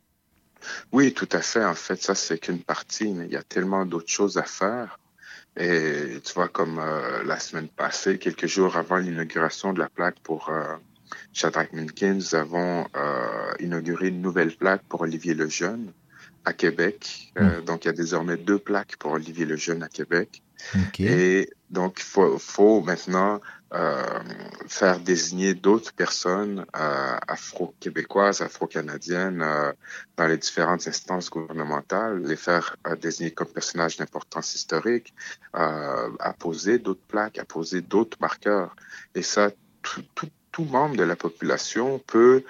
Oui, 0.91 1.11
tout 1.13 1.29
à 1.31 1.41
fait. 1.41 1.65
En 1.65 1.73
fait, 1.73 2.01
ça 2.01 2.13
c'est 2.13 2.37
qu'une 2.37 2.61
partie, 2.61 3.11
mais 3.11 3.25
il 3.25 3.31
y 3.31 3.37
a 3.37 3.41
tellement 3.43 3.87
d'autres 3.87 4.11
choses 4.11 4.37
à 4.37 4.43
faire. 4.43 4.99
Et 5.57 6.19
tu 6.23 6.33
vois, 6.33 6.47
comme 6.47 6.79
euh, 6.79 7.23
la 7.23 7.39
semaine 7.39 7.67
passée, 7.67 8.17
quelques 8.17 8.47
jours 8.47 8.77
avant 8.77 8.97
l'inauguration 8.97 9.73
de 9.73 9.79
la 9.79 9.89
plaque 9.89 10.19
pour 10.21 10.49
euh, 10.49 10.75
Shadrach 11.33 11.73
Minkin, 11.73 12.13
nous 12.15 12.35
avons 12.35 12.87
euh, 12.95 13.53
inauguré 13.59 14.07
une 14.07 14.21
nouvelle 14.21 14.55
plaque 14.55 14.83
pour 14.83 15.01
Olivier 15.01 15.33
Lejeune 15.33 15.91
à 16.45 16.53
Québec. 16.53 17.31
Euh, 17.37 17.61
donc, 17.61 17.85
il 17.85 17.87
y 17.87 17.89
a 17.89 17.93
désormais 17.93 18.37
deux 18.37 18.59
plaques 18.59 18.95
pour 18.97 19.11
Olivier 19.11 19.45
Lejeune 19.45 19.83
à 19.83 19.89
Québec. 19.89 20.41
Et 20.99 21.49
donc, 21.69 21.99
il 21.99 22.39
faut, 22.39 22.81
maintenant 22.81 23.39
euh, 23.73 24.03
faire 24.67 24.99
désigner 24.99 25.53
d'autres 25.53 25.93
personnes 25.93 26.65
euh, 26.75 27.17
afro-québécoises, 27.27 28.41
afro-canadiennes 28.41 29.41
euh, 29.41 29.71
dans 30.17 30.27
les 30.27 30.37
différentes 30.37 30.85
instances 30.87 31.29
gouvernementales, 31.29 32.21
les 32.23 32.35
faire 32.35 32.75
désigner 33.01 33.31
comme 33.31 33.47
personnages 33.47 33.95
d'importance 33.95 34.53
historique, 34.55 35.13
euh, 35.55 36.09
à 36.19 36.33
poser 36.33 36.79
d'autres 36.79 37.05
plaques, 37.07 37.39
à 37.39 37.45
poser 37.45 37.81
d'autres 37.81 38.17
marqueurs. 38.19 38.75
Et 39.15 39.21
ça, 39.21 39.51
tout, 39.81 40.03
tout, 40.15 40.29
membre 40.65 40.97
de 40.97 41.03
la 41.03 41.15
population 41.15 41.97
peut 41.97 42.43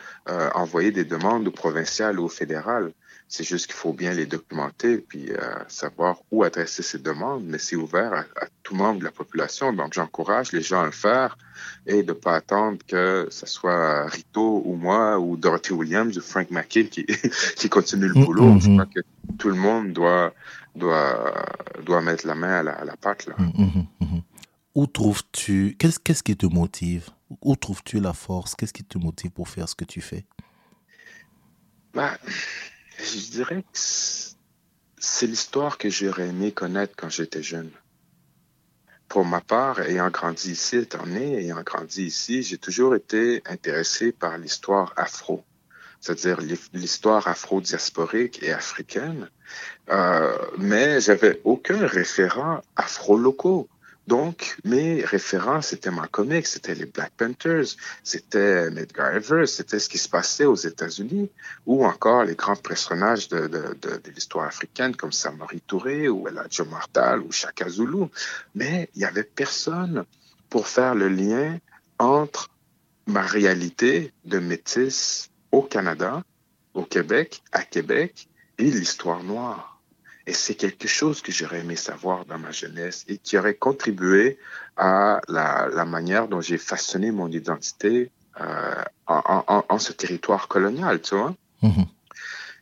envoyer 0.54 0.92
des 0.92 1.06
demandes 1.06 1.48
au 1.48 1.52
provincial 1.52 2.20
ou 2.20 2.26
au 2.26 2.30
fédéral. 2.30 2.92
C'est 3.34 3.46
juste 3.46 3.68
qu'il 3.68 3.76
faut 3.76 3.94
bien 3.94 4.14
les 4.14 4.26
documenter 4.26 4.98
puis 4.98 5.32
euh, 5.32 5.38
savoir 5.70 6.18
où 6.32 6.44
adresser 6.44 6.84
ces 6.84 7.00
demandes, 7.00 7.46
mais 7.46 7.60
c'est 7.60 7.78
ouvert 7.78 8.12
à, 8.12 8.20
à, 8.44 8.48
tout 8.62 8.76
membre 8.76 9.00
de 9.00 9.06
la 9.06 9.12
population. 9.12 9.72
Donc, 9.72 9.94
j'encourage 9.94 10.52
les 10.52 10.62
gens 10.62 10.82
à 10.82 10.86
le 10.86 10.92
faire 10.92 11.38
et 11.88 12.04
de 12.04 12.12
pas 12.12 12.36
attendre 12.36 12.80
que 12.86 13.28
ce 13.32 13.46
soit 13.46 14.06
Rito 14.08 14.62
ou 14.66 14.76
moi 14.76 15.18
ou 15.18 15.38
Dorothy 15.38 15.72
Williams 15.72 16.18
ou 16.18 16.22
Frank 16.22 16.52
McKay 16.52 16.88
qui, 16.90 17.06
qui 17.56 17.70
continue 17.70 18.10
le 18.10 18.16
boulot. 18.26 18.50
Mm 18.50 18.58
-hmm. 18.58 18.62
Je 18.66 18.70
crois 18.74 18.90
que 18.96 19.02
tout 19.40 19.50
le 19.56 19.60
monde 19.68 19.94
doit, 19.94 20.34
doit, 20.76 21.34
doit 21.86 22.02
mettre 22.02 22.28
la 22.28 22.36
main 22.36 22.56
à 22.62 22.64
la, 22.68 22.74
à 22.82 22.84
la 22.92 22.98
pâte. 22.98 23.24
Là. 23.30 23.36
Mm 23.38 23.70
-hmm. 23.70 24.22
Où 24.76 24.88
trouves-tu, 24.88 25.76
qu'est-ce 25.80 26.00
qu'est-ce 26.04 26.24
qui 26.28 26.36
te 26.44 26.48
motive? 26.62 27.06
Où 27.50 27.56
trouves-tu 27.64 27.96
la 28.00 28.14
force? 28.14 28.56
Qu'est-ce 28.56 28.74
qui 28.78 28.84
te 28.94 28.98
motive 28.98 29.32
pour 29.38 29.48
faire 29.48 29.68
ce 29.72 29.76
que 29.76 29.86
tu 29.94 30.02
fais? 30.10 30.24
Bah, 31.94 32.18
je 33.04 33.32
dirais 33.32 33.64
que 33.64 33.80
c'est 34.98 35.28
l'histoire 35.28 35.78
que 35.78 35.90
j'aurais 35.90 36.28
aimé 36.28 36.52
connaître 36.52 36.94
quand 36.96 37.10
j'étais 37.10 37.44
jeune. 37.44 37.72
Pour 39.08 39.26
ma 39.26 39.42
part, 39.42 39.82
ayant 39.82 40.10
grandi 40.10 40.52
ici, 40.52 40.78
étant 40.78 41.06
né, 41.06 41.40
ayant 41.40 41.62
grandi 41.64 42.06
ici, 42.06 42.44
j'ai 42.44 42.58
toujours 42.58 42.96
été 42.96 43.42
intéressé 43.46 44.12
par 44.14 44.38
l'histoire 44.38 44.94
afro, 44.96 45.44
c'est-à-dire 46.00 46.40
l'histoire 46.74 47.28
afro-diasporique 47.28 48.42
et 48.42 48.54
africaine, 48.54 49.30
euh, 49.90 50.38
mais 50.58 51.02
j'avais 51.02 51.42
aucun 51.44 51.86
référent 51.86 52.62
afro-locaux. 52.78 53.68
Donc, 54.08 54.58
mes 54.66 55.06
références, 55.06 55.68
c'était 55.68 55.92
Malcolm 55.92 56.32
X, 56.32 56.54
c'était 56.54 56.74
les 56.74 56.86
Black 56.86 57.14
Panthers, 57.16 57.76
c'était 58.04 58.70
Medgar 58.72 59.16
Evers, 59.16 59.48
c'était 59.48 59.80
ce 59.80 59.88
qui 59.88 60.00
se 60.00 60.10
passait 60.10 60.46
aux 60.46 60.56
États-Unis, 60.56 61.30
ou 61.66 61.86
encore 61.86 62.24
les 62.24 62.36
grands 62.36 62.56
personnages 62.56 63.30
de, 63.30 63.48
de, 63.48 63.78
de, 63.80 63.98
de 63.98 64.12
l'histoire 64.12 64.48
africaine 64.48 64.96
comme 64.96 65.12
Samori 65.12 65.62
Touré 65.62 66.10
ou 66.10 66.28
Elijah 66.28 66.66
Martal 66.66 67.22
ou 67.22 67.32
Shaka 67.32 67.70
Zulu. 67.70 68.06
Mais 68.56 68.90
il 68.96 69.00
n'y 69.00 69.06
avait 69.06 69.24
personne 69.24 70.04
pour 70.50 70.68
faire 70.68 70.96
le 70.96 71.08
lien 71.08 71.60
entre 72.00 72.50
ma 73.06 73.22
réalité 73.22 74.14
de 74.26 74.40
métis 74.40 75.30
au 75.52 75.62
Canada, 75.62 76.24
au 76.74 76.84
Québec, 76.84 77.44
à 77.52 77.64
Québec, 77.64 78.30
et 78.58 78.70
l'histoire 78.72 79.24
noire. 79.24 79.71
Et 80.32 80.34
c'est 80.34 80.56
quelque 80.56 80.88
chose 80.88 81.22
que 81.22 81.30
j'aurais 81.34 81.60
aimé 81.60 81.76
savoir 81.76 82.24
dans 82.24 82.40
ma 82.40 82.52
jeunesse 82.52 83.04
et 83.10 83.18
qui 83.18 83.38
aurait 83.38 83.56
contribué 83.68 84.38
à 84.78 85.20
la, 85.28 85.68
la 85.68 85.84
manière 85.84 86.30
dont 86.30 86.40
j'ai 86.40 86.58
façonné 86.58 87.12
mon 87.12 87.28
identité 87.28 88.12
euh, 88.40 88.82
en, 89.08 89.44
en, 89.56 89.66
en, 89.68 89.78
ce 89.78 89.92
territoire 89.92 90.48
colonial, 90.48 91.02
tu 91.02 91.16
vois. 91.16 91.36
Mm 91.62 91.70
-hmm. 91.72 91.88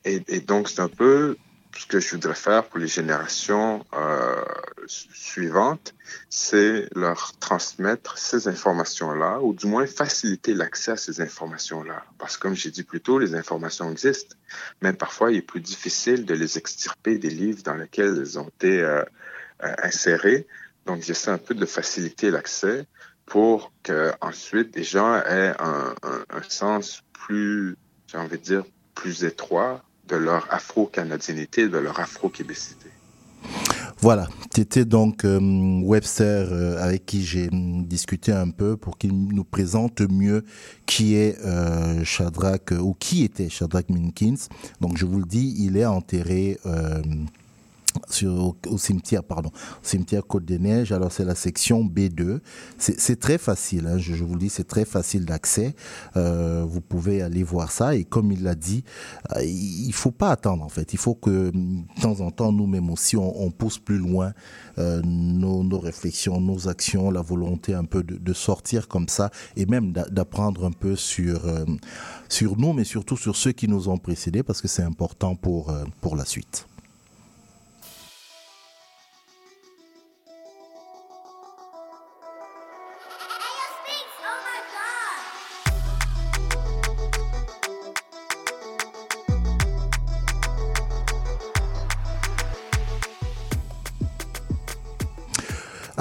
et, 0.05 0.17
et, 0.35 0.39
donc, 0.51 0.63
c'est 0.71 0.81
un 0.89 0.93
peu 1.03 1.37
ce 1.77 1.85
que 1.85 1.99
je 1.99 2.11
voudrais 2.11 2.35
faire 2.35 2.65
pour 2.65 2.79
les 2.79 2.87
générations 2.87 3.85
euh, 3.93 4.43
suivantes, 4.87 5.93
c'est 6.29 6.87
leur 6.95 7.37
transmettre 7.39 8.17
ces 8.17 8.47
informations-là, 8.47 9.39
ou 9.41 9.53
du 9.53 9.67
moins 9.67 9.85
faciliter 9.85 10.53
l'accès 10.53 10.91
à 10.91 10.97
ces 10.97 11.21
informations-là. 11.21 12.03
Parce 12.17 12.37
que 12.37 12.43
comme 12.43 12.55
j'ai 12.55 12.71
dit 12.71 12.83
plus 12.83 13.01
tôt, 13.01 13.19
les 13.19 13.35
informations 13.35 13.91
existent, 13.91 14.35
mais 14.81 14.93
parfois 14.93 15.31
il 15.31 15.37
est 15.37 15.41
plus 15.43 15.61
difficile 15.61 16.25
de 16.25 16.33
les 16.33 16.57
extirper 16.57 17.17
des 17.19 17.29
livres 17.29 17.61
dans 17.63 17.75
lesquels 17.75 18.17
elles 18.17 18.39
ont 18.39 18.47
été 18.47 18.81
euh, 18.81 19.03
euh, 19.63 19.73
insérées. 19.83 20.47
Donc 20.85 21.03
j'essaie 21.03 21.31
un 21.31 21.37
peu 21.37 21.53
de 21.53 21.65
faciliter 21.65 22.31
l'accès 22.31 22.87
pour 23.27 23.71
que 23.83 24.11
ensuite 24.21 24.73
des 24.73 24.83
gens 24.83 25.15
aient 25.17 25.53
un, 25.59 25.93
un, 26.01 26.25
un 26.31 26.43
sens 26.47 27.03
plus, 27.13 27.77
j'ai 28.07 28.17
envie 28.17 28.39
de 28.39 28.43
dire, 28.43 28.63
plus 28.95 29.23
étroit 29.23 29.83
de 30.09 30.15
leur 30.15 30.47
afro-canadienité, 30.51 31.67
de 31.69 31.77
leur 31.77 31.99
afro-québécité. 31.99 32.89
Voilà, 34.01 34.27
c'était 34.55 34.85
donc 34.85 35.25
euh, 35.25 35.39
Webster 35.83 36.47
euh, 36.51 36.81
avec 36.81 37.05
qui 37.05 37.23
j'ai 37.25 37.49
discuté 37.51 38.31
un 38.31 38.49
peu 38.49 38.77
pour 38.77 38.97
qu'il 38.97 39.13
nous 39.13 39.43
présente 39.43 40.01
mieux 40.01 40.45
qui 40.85 41.15
est 41.15 41.37
euh, 41.45 42.03
Shadrach 42.05 42.71
ou 42.79 42.95
qui 42.97 43.25
était 43.25 43.49
Shadrach 43.49 43.89
Minkins. 43.89 44.47
Donc 44.79 44.97
je 44.97 45.05
vous 45.05 45.19
le 45.19 45.25
dis, 45.25 45.53
il 45.59 45.75
est 45.75 45.85
enterré 45.85 46.57
sur, 48.09 48.55
au, 48.67 48.77
cimetière, 48.77 49.23
pardon, 49.23 49.49
au 49.49 49.85
cimetière 49.85 50.25
Côte 50.25 50.45
des 50.45 50.59
Neiges. 50.59 50.91
Alors 50.91 51.11
c'est 51.11 51.25
la 51.25 51.35
section 51.35 51.83
B2. 51.83 52.39
C'est 52.77 53.19
très 53.19 53.37
facile, 53.37 53.87
hein, 53.87 53.97
je, 53.97 54.23
vous 54.23 54.33
le 54.33 54.39
dis, 54.39 54.49
c'est 54.49 54.67
très 54.67 54.85
facile 54.85 55.25
d'accès. 55.25 55.75
Euh, 56.15 56.65
vous 56.67 56.81
pouvez 56.81 57.21
aller 57.21 57.43
voir 57.43 57.71
ça 57.71 57.95
et 57.95 58.03
comme 58.03 58.31
il 58.31 58.43
l'a 58.43 58.55
dit, 58.55 58.83
euh, 59.35 59.43
il 59.43 59.93
faut 59.93 60.11
pas 60.11 60.31
attendre 60.31 60.63
en 60.63 60.69
fait. 60.69 60.93
Il 60.93 60.99
faut 60.99 61.15
que 61.15 61.51
de 61.51 62.01
temps 62.01 62.21
en 62.21 62.31
temps, 62.31 62.51
nous-mêmes 62.51 62.89
aussi, 62.89 63.17
on, 63.17 63.41
on, 63.41 63.51
pousse 63.51 63.79
plus 63.79 63.97
loin 63.97 64.33
euh, 64.77 65.01
nos, 65.03 65.63
nos, 65.63 65.79
réflexions, 65.79 66.39
nos 66.39 66.67
actions, 66.67 67.11
la 67.11 67.21
volonté 67.21 67.73
un 67.73 67.85
peu 67.85 68.03
de, 68.03 68.15
de 68.15 68.33
sortir 68.33 68.87
comme 68.87 69.09
ça 69.09 69.31
et 69.57 69.65
même 69.65 69.91
d'apprendre 69.91 70.65
un 70.65 70.71
peu 70.71 70.95
sur 70.95 71.45
euh, 71.45 71.65
sur 72.29 72.57
nous, 72.57 72.73
mais 72.73 72.83
surtout 72.83 73.17
sur 73.17 73.35
ceux 73.35 73.51
qui 73.51 73.67
nous 73.67 73.89
ont 73.89 73.97
précédés 73.97 74.43
parce 74.43 74.61
que 74.61 74.67
c'est 74.67 74.83
important 74.83 75.35
pour 75.35 75.69
euh, 75.69 75.83
pour 76.01 76.15
la 76.15 76.25
suite. 76.25 76.68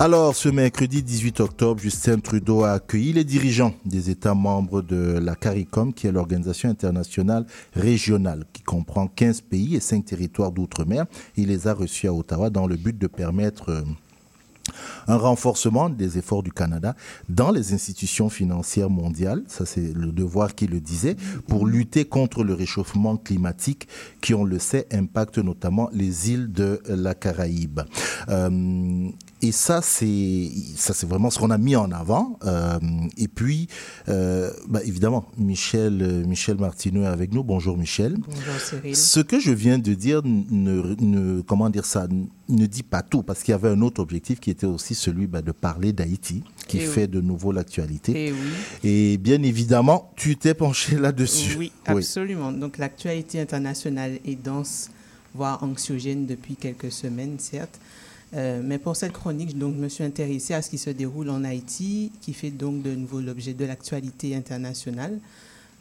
Alors, 0.01 0.37
ce 0.37 0.49
mercredi 0.49 1.03
18 1.03 1.41
octobre, 1.41 1.81
Justin 1.81 2.21
Trudeau 2.21 2.63
a 2.63 2.71
accueilli 2.71 3.13
les 3.13 3.25
dirigeants 3.25 3.75
des 3.85 4.11
États 4.11 4.33
membres 4.33 4.81
de 4.81 5.19
la 5.19 5.35
CARICOM, 5.35 5.93
qui 5.93 6.07
est 6.07 6.13
l'organisation 6.13 6.69
internationale 6.69 7.45
régionale, 7.75 8.45
qui 8.53 8.63
comprend 8.63 9.09
15 9.09 9.41
pays 9.41 9.75
et 9.75 9.81
5 9.81 10.05
territoires 10.05 10.53
d'outre-mer. 10.53 11.07
Il 11.37 11.49
les 11.49 11.67
a 11.67 11.75
reçus 11.75 12.07
à 12.07 12.15
Ottawa 12.15 12.49
dans 12.49 12.69
le 12.69 12.77
but 12.77 12.97
de 12.97 13.09
permettre 13.09 13.71
euh, 13.71 13.83
un 15.09 15.17
renforcement 15.17 15.91
des 15.91 16.17
efforts 16.17 16.45
du 16.45 16.53
Canada 16.53 16.95
dans 17.29 17.51
les 17.51 17.73
institutions 17.73 18.29
financières 18.29 18.91
mondiales, 18.91 19.43
ça 19.49 19.67
c'est 19.67 19.93
le 19.93 20.13
devoir 20.13 20.55
qui 20.55 20.69
le 20.69 20.79
disait, 20.79 21.17
pour 21.49 21.67
lutter 21.67 22.05
contre 22.05 22.45
le 22.45 22.55
réchauffement 22.55 23.17
climatique 23.17 23.89
qui, 24.21 24.33
on 24.33 24.45
le 24.45 24.61
sait, 24.61 24.87
impacte 24.93 25.39
notamment 25.39 25.91
les 25.93 26.31
îles 26.31 26.53
de 26.53 26.81
la 26.87 27.17
Caraïbe. 27.17 27.81
Euh, 28.29 29.11
et 29.41 29.53
ça, 29.53 29.83
c'est 29.83 30.51
ça, 30.77 30.95
c'est 30.95 31.07
vraiment 31.09 31.31
ce 31.31 31.39
qu'on 31.39 31.51
a 31.51 31.59
mis 31.59 31.77
en 31.77 31.91
avant. 31.93 32.39
Euh, 32.45 32.79
et 33.17 33.29
puis, 33.29 33.69
euh, 34.09 34.51
bah, 34.69 34.81
évidemment, 34.85 35.27
Michel, 35.39 36.25
Michel 36.27 36.57
Martineau 36.57 37.03
est 37.03 37.07
avec 37.07 37.33
nous. 37.33 37.45
Bonjour, 37.45 37.77
Michel. 37.77 38.17
Bonjour, 38.19 38.61
Cyril. 38.61 38.97
Ce 38.97 39.21
que 39.21 39.39
je 39.39 39.53
viens 39.53 39.79
de 39.79 39.95
dire 39.95 40.23
ne, 40.25 40.95
ne 41.01 41.41
comment 41.43 41.71
dire 41.71 41.85
ça, 41.85 42.09
ne 42.49 42.67
dit 42.67 42.83
pas 42.83 43.03
tout, 43.03 43.23
parce 43.23 43.43
qu'il 43.43 43.53
y 43.53 43.55
avait 43.55 43.69
un 43.69 43.81
autre 43.83 44.01
objectif 44.01 44.41
qui 44.41 44.51
était 44.51 44.67
aussi 44.67 44.95
celui 44.95 45.27
bah, 45.27 45.43
de 45.43 45.53
parler 45.53 45.93
d'Haïti, 45.93 46.43
qui 46.67 46.79
Et 46.79 46.81
fait 46.81 47.03
oui. 47.03 47.09
de 47.09 47.21
nouveau 47.21 47.53
l'actualité. 47.53 48.27
Et 48.27 48.33
oui. 48.33 48.39
Et 48.83 49.19
bien 49.19 49.43
évidemment, 49.43 50.11
tu 50.17 50.37
t'es 50.37 50.55
penché 50.55 50.97
là-dessus. 50.97 51.57
Oui, 51.57 51.73
absolument. 51.87 52.51
Donc 52.51 52.79
l'actualité 52.79 53.41
internationale 53.41 54.19
est 54.25 54.43
dense, 54.43 54.91
voire 55.35 55.63
anxiogène 55.63 56.27
depuis 56.27 56.57
quelques 56.57 56.91
semaines, 56.91 57.37
certes. 57.39 57.79
Euh, 58.35 58.61
mais 58.63 58.79
pour 58.79 58.97
cette 58.97 59.13
chronique, 59.13 59.57
donc, 59.57 59.75
je 59.77 59.81
me 59.81 59.89
suis 59.89 60.05
intéressée 60.05 60.55
à 60.55 60.63
ce 60.63 60.71
qui 60.71 60.79
se 60.79 60.91
déroule 60.91 61.31
en 61.31 61.45
Haïti, 61.45 62.13
qui 62.21 62.35
fait 62.35 62.51
donc 62.51 62.83
de 62.83 62.95
nouveau 62.95 63.21
l'objet 63.21 63.55
de 63.55 63.65
l'actualité 63.65 64.35
internationale. 64.37 65.19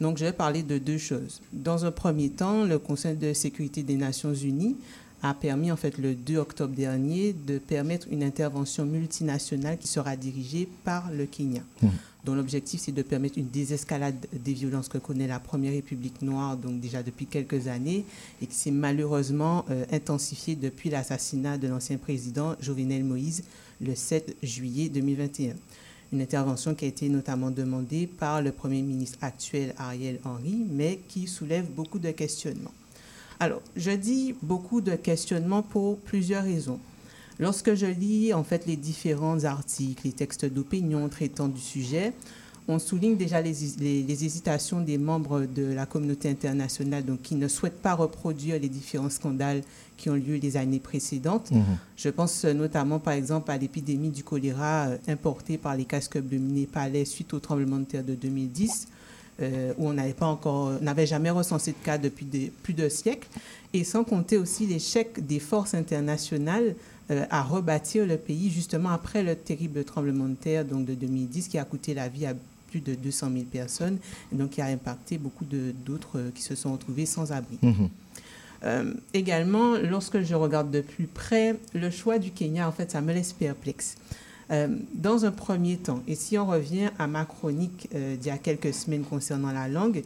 Donc, 0.00 0.18
je 0.18 0.24
vais 0.24 0.32
parler 0.32 0.62
de 0.62 0.78
deux 0.78 0.98
choses. 0.98 1.40
Dans 1.52 1.84
un 1.84 1.90
premier 1.90 2.30
temps, 2.30 2.64
le 2.64 2.78
Conseil 2.78 3.16
de 3.16 3.32
sécurité 3.32 3.82
des 3.82 3.96
Nations 3.96 4.32
Unies 4.32 4.76
a 5.22 5.34
permis, 5.34 5.72
en 5.72 5.76
fait, 5.76 5.98
le 5.98 6.14
2 6.14 6.36
octobre 6.36 6.74
dernier, 6.74 7.32
de 7.32 7.58
permettre 7.58 8.06
une 8.10 8.22
intervention 8.22 8.86
multinationale 8.86 9.76
qui 9.76 9.88
sera 9.88 10.16
dirigée 10.16 10.68
par 10.84 11.10
le 11.10 11.26
Kenya 11.26 11.62
dont 12.28 12.34
l'objectif 12.34 12.82
c'est 12.82 12.92
de 12.92 13.00
permettre 13.00 13.38
une 13.38 13.48
désescalade 13.48 14.26
des 14.32 14.52
violences 14.52 14.88
que 14.88 14.98
connaît 14.98 15.26
la 15.26 15.40
Première 15.40 15.72
République 15.72 16.20
noire, 16.20 16.58
donc 16.58 16.78
déjà 16.78 17.02
depuis 17.02 17.24
quelques 17.24 17.68
années, 17.68 18.04
et 18.42 18.46
qui 18.46 18.54
s'est 18.54 18.70
malheureusement 18.70 19.64
euh, 19.70 19.86
intensifiée 19.92 20.54
depuis 20.54 20.90
l'assassinat 20.90 21.56
de 21.56 21.68
l'ancien 21.68 21.96
président 21.96 22.54
Jovenel 22.60 23.02
Moïse 23.02 23.44
le 23.80 23.94
7 23.94 24.36
juillet 24.42 24.90
2021. 24.90 25.54
Une 26.12 26.20
intervention 26.20 26.74
qui 26.74 26.84
a 26.84 26.88
été 26.88 27.08
notamment 27.08 27.50
demandée 27.50 28.06
par 28.06 28.42
le 28.42 28.52
Premier 28.52 28.82
ministre 28.82 29.18
actuel 29.22 29.74
Ariel 29.78 30.18
Henry, 30.24 30.66
mais 30.70 31.00
qui 31.08 31.26
soulève 31.26 31.64
beaucoup 31.70 31.98
de 31.98 32.10
questionnements. 32.10 32.74
Alors, 33.40 33.62
je 33.74 33.92
dis 33.92 34.34
beaucoup 34.42 34.82
de 34.82 34.96
questionnements 34.96 35.62
pour 35.62 35.98
plusieurs 35.98 36.44
raisons. 36.44 36.78
Lorsque 37.38 37.74
je 37.74 37.86
lis 37.86 38.34
en 38.34 38.44
fait 38.44 38.66
les 38.66 38.76
différents 38.76 39.44
articles, 39.44 40.02
les 40.04 40.12
textes 40.12 40.44
d'opinion 40.44 41.08
traitant 41.08 41.48
du 41.48 41.60
sujet, 41.60 42.12
on 42.70 42.78
souligne 42.78 43.16
déjà 43.16 43.40
les, 43.40 43.54
les, 43.80 44.02
les, 44.02 44.24
hésitations 44.24 44.80
des 44.82 44.98
membres 44.98 45.46
de 45.46 45.72
la 45.72 45.86
communauté 45.86 46.28
internationale 46.28 47.02
donc, 47.02 47.22
qui 47.22 47.34
ne 47.34 47.48
souhaitent 47.48 47.80
pas 47.80 47.94
reproduire 47.94 48.60
les 48.60 48.68
différents 48.68 49.08
scandales 49.08 49.62
qui 49.96 50.10
ont 50.10 50.14
lieu 50.14 50.36
les 50.36 50.56
années 50.58 50.78
précédentes. 50.78 51.50
Mhm. 51.50 51.64
Je 51.96 52.10
pense 52.10 52.44
notamment 52.44 52.98
par 52.98 53.14
exemple 53.14 53.50
à 53.50 53.56
l'épidémie 53.56 54.10
du 54.10 54.22
choléra 54.22 54.88
euh, 54.88 54.98
importée 55.08 55.56
par 55.56 55.76
les 55.76 55.86
casques 55.86 56.18
bleus 56.18 56.38
népalais 56.38 57.06
suite 57.06 57.32
au 57.32 57.40
tremblement 57.40 57.78
de 57.78 57.84
terre 57.84 58.04
de 58.04 58.14
2010. 58.14 58.88
Euh, 59.40 59.72
où 59.78 59.88
on 59.88 59.92
n'avait 59.92 60.14
pas 60.14 60.26
encore, 60.26 60.72
n'avait 60.82 61.06
jamais 61.06 61.30
recensé 61.30 61.70
de 61.70 61.76
cas 61.84 61.96
depuis 61.96 62.26
des, 62.26 62.50
plus 62.64 62.74
de 62.74 62.88
siècles, 62.88 63.28
et 63.72 63.84
sans 63.84 64.02
compter 64.02 64.36
aussi 64.36 64.66
l'échec 64.66 65.24
des 65.24 65.38
forces 65.38 65.74
internationales 65.74 66.74
euh, 67.10 67.24
à 67.30 67.42
rebâtir 67.42 68.06
le 68.06 68.16
pays 68.16 68.50
justement 68.50 68.90
après 68.90 69.22
le 69.22 69.34
terrible 69.34 69.84
tremblement 69.84 70.28
de 70.28 70.34
terre 70.34 70.64
donc 70.64 70.84
de 70.84 70.94
2010 70.94 71.48
qui 71.48 71.58
a 71.58 71.64
coûté 71.64 71.94
la 71.94 72.08
vie 72.08 72.26
à 72.26 72.34
plus 72.70 72.80
de 72.80 72.94
200 72.94 73.30
000 73.32 73.44
personnes 73.44 73.98
et 74.32 74.36
donc 74.36 74.50
qui 74.50 74.60
a 74.60 74.66
impacté 74.66 75.18
beaucoup 75.18 75.44
d'autres 75.44 76.18
euh, 76.18 76.30
qui 76.34 76.42
se 76.42 76.54
sont 76.54 76.72
retrouvés 76.72 77.06
sans 77.06 77.32
abri. 77.32 77.58
Mmh. 77.62 77.86
Euh, 78.64 78.92
également, 79.14 79.76
lorsque 79.76 80.20
je 80.22 80.34
regarde 80.34 80.70
de 80.70 80.80
plus 80.80 81.06
près, 81.06 81.56
le 81.74 81.90
choix 81.90 82.18
du 82.18 82.30
Kenya, 82.30 82.68
en 82.68 82.72
fait, 82.72 82.90
ça 82.90 83.00
me 83.00 83.12
laisse 83.12 83.32
perplexe. 83.32 83.96
Euh, 84.50 84.68
dans 84.94 85.26
un 85.26 85.30
premier 85.30 85.76
temps, 85.76 86.02
et 86.08 86.14
si 86.14 86.38
on 86.38 86.46
revient 86.46 86.88
à 86.98 87.06
ma 87.06 87.26
chronique 87.26 87.88
euh, 87.94 88.16
d'il 88.16 88.28
y 88.28 88.30
a 88.30 88.38
quelques 88.38 88.72
semaines 88.72 89.02
concernant 89.02 89.52
la 89.52 89.68
langue, 89.68 90.02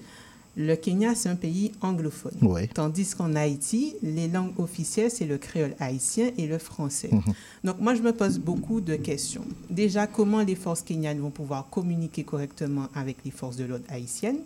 le 0.57 0.76
Kenya, 0.76 1.14
c'est 1.14 1.30
un 1.30 1.36
pays 1.36 1.72
anglophone. 1.80 2.34
Ouais. 2.42 2.66
Tandis 2.66 3.14
qu'en 3.16 3.34
Haïti, 3.36 3.94
les 4.03 4.28
langues 4.28 4.53
officielles, 4.59 5.11
c'est 5.11 5.24
le 5.24 5.38
créole 5.38 5.74
haïtien 5.80 6.30
et 6.36 6.46
le 6.46 6.59
français. 6.59 7.09
Mhm. 7.11 7.22
Donc 7.64 7.80
moi, 7.80 7.94
je 7.94 8.03
me 8.03 8.12
pose 8.12 8.38
beaucoup 8.38 8.80
de 8.80 8.96
questions. 8.96 9.44
Déjà, 9.70 10.07
comment 10.07 10.42
les 10.42 10.55
forces 10.55 10.82
kenyanes 10.82 11.20
vont 11.20 11.30
pouvoir 11.30 11.68
communiquer 11.70 12.22
correctement 12.22 12.88
avec 12.94 13.16
les 13.24 13.30
forces 13.30 13.57
de 13.57 13.64
l'ordre 13.64 13.84
haïtiennes? 13.88 14.40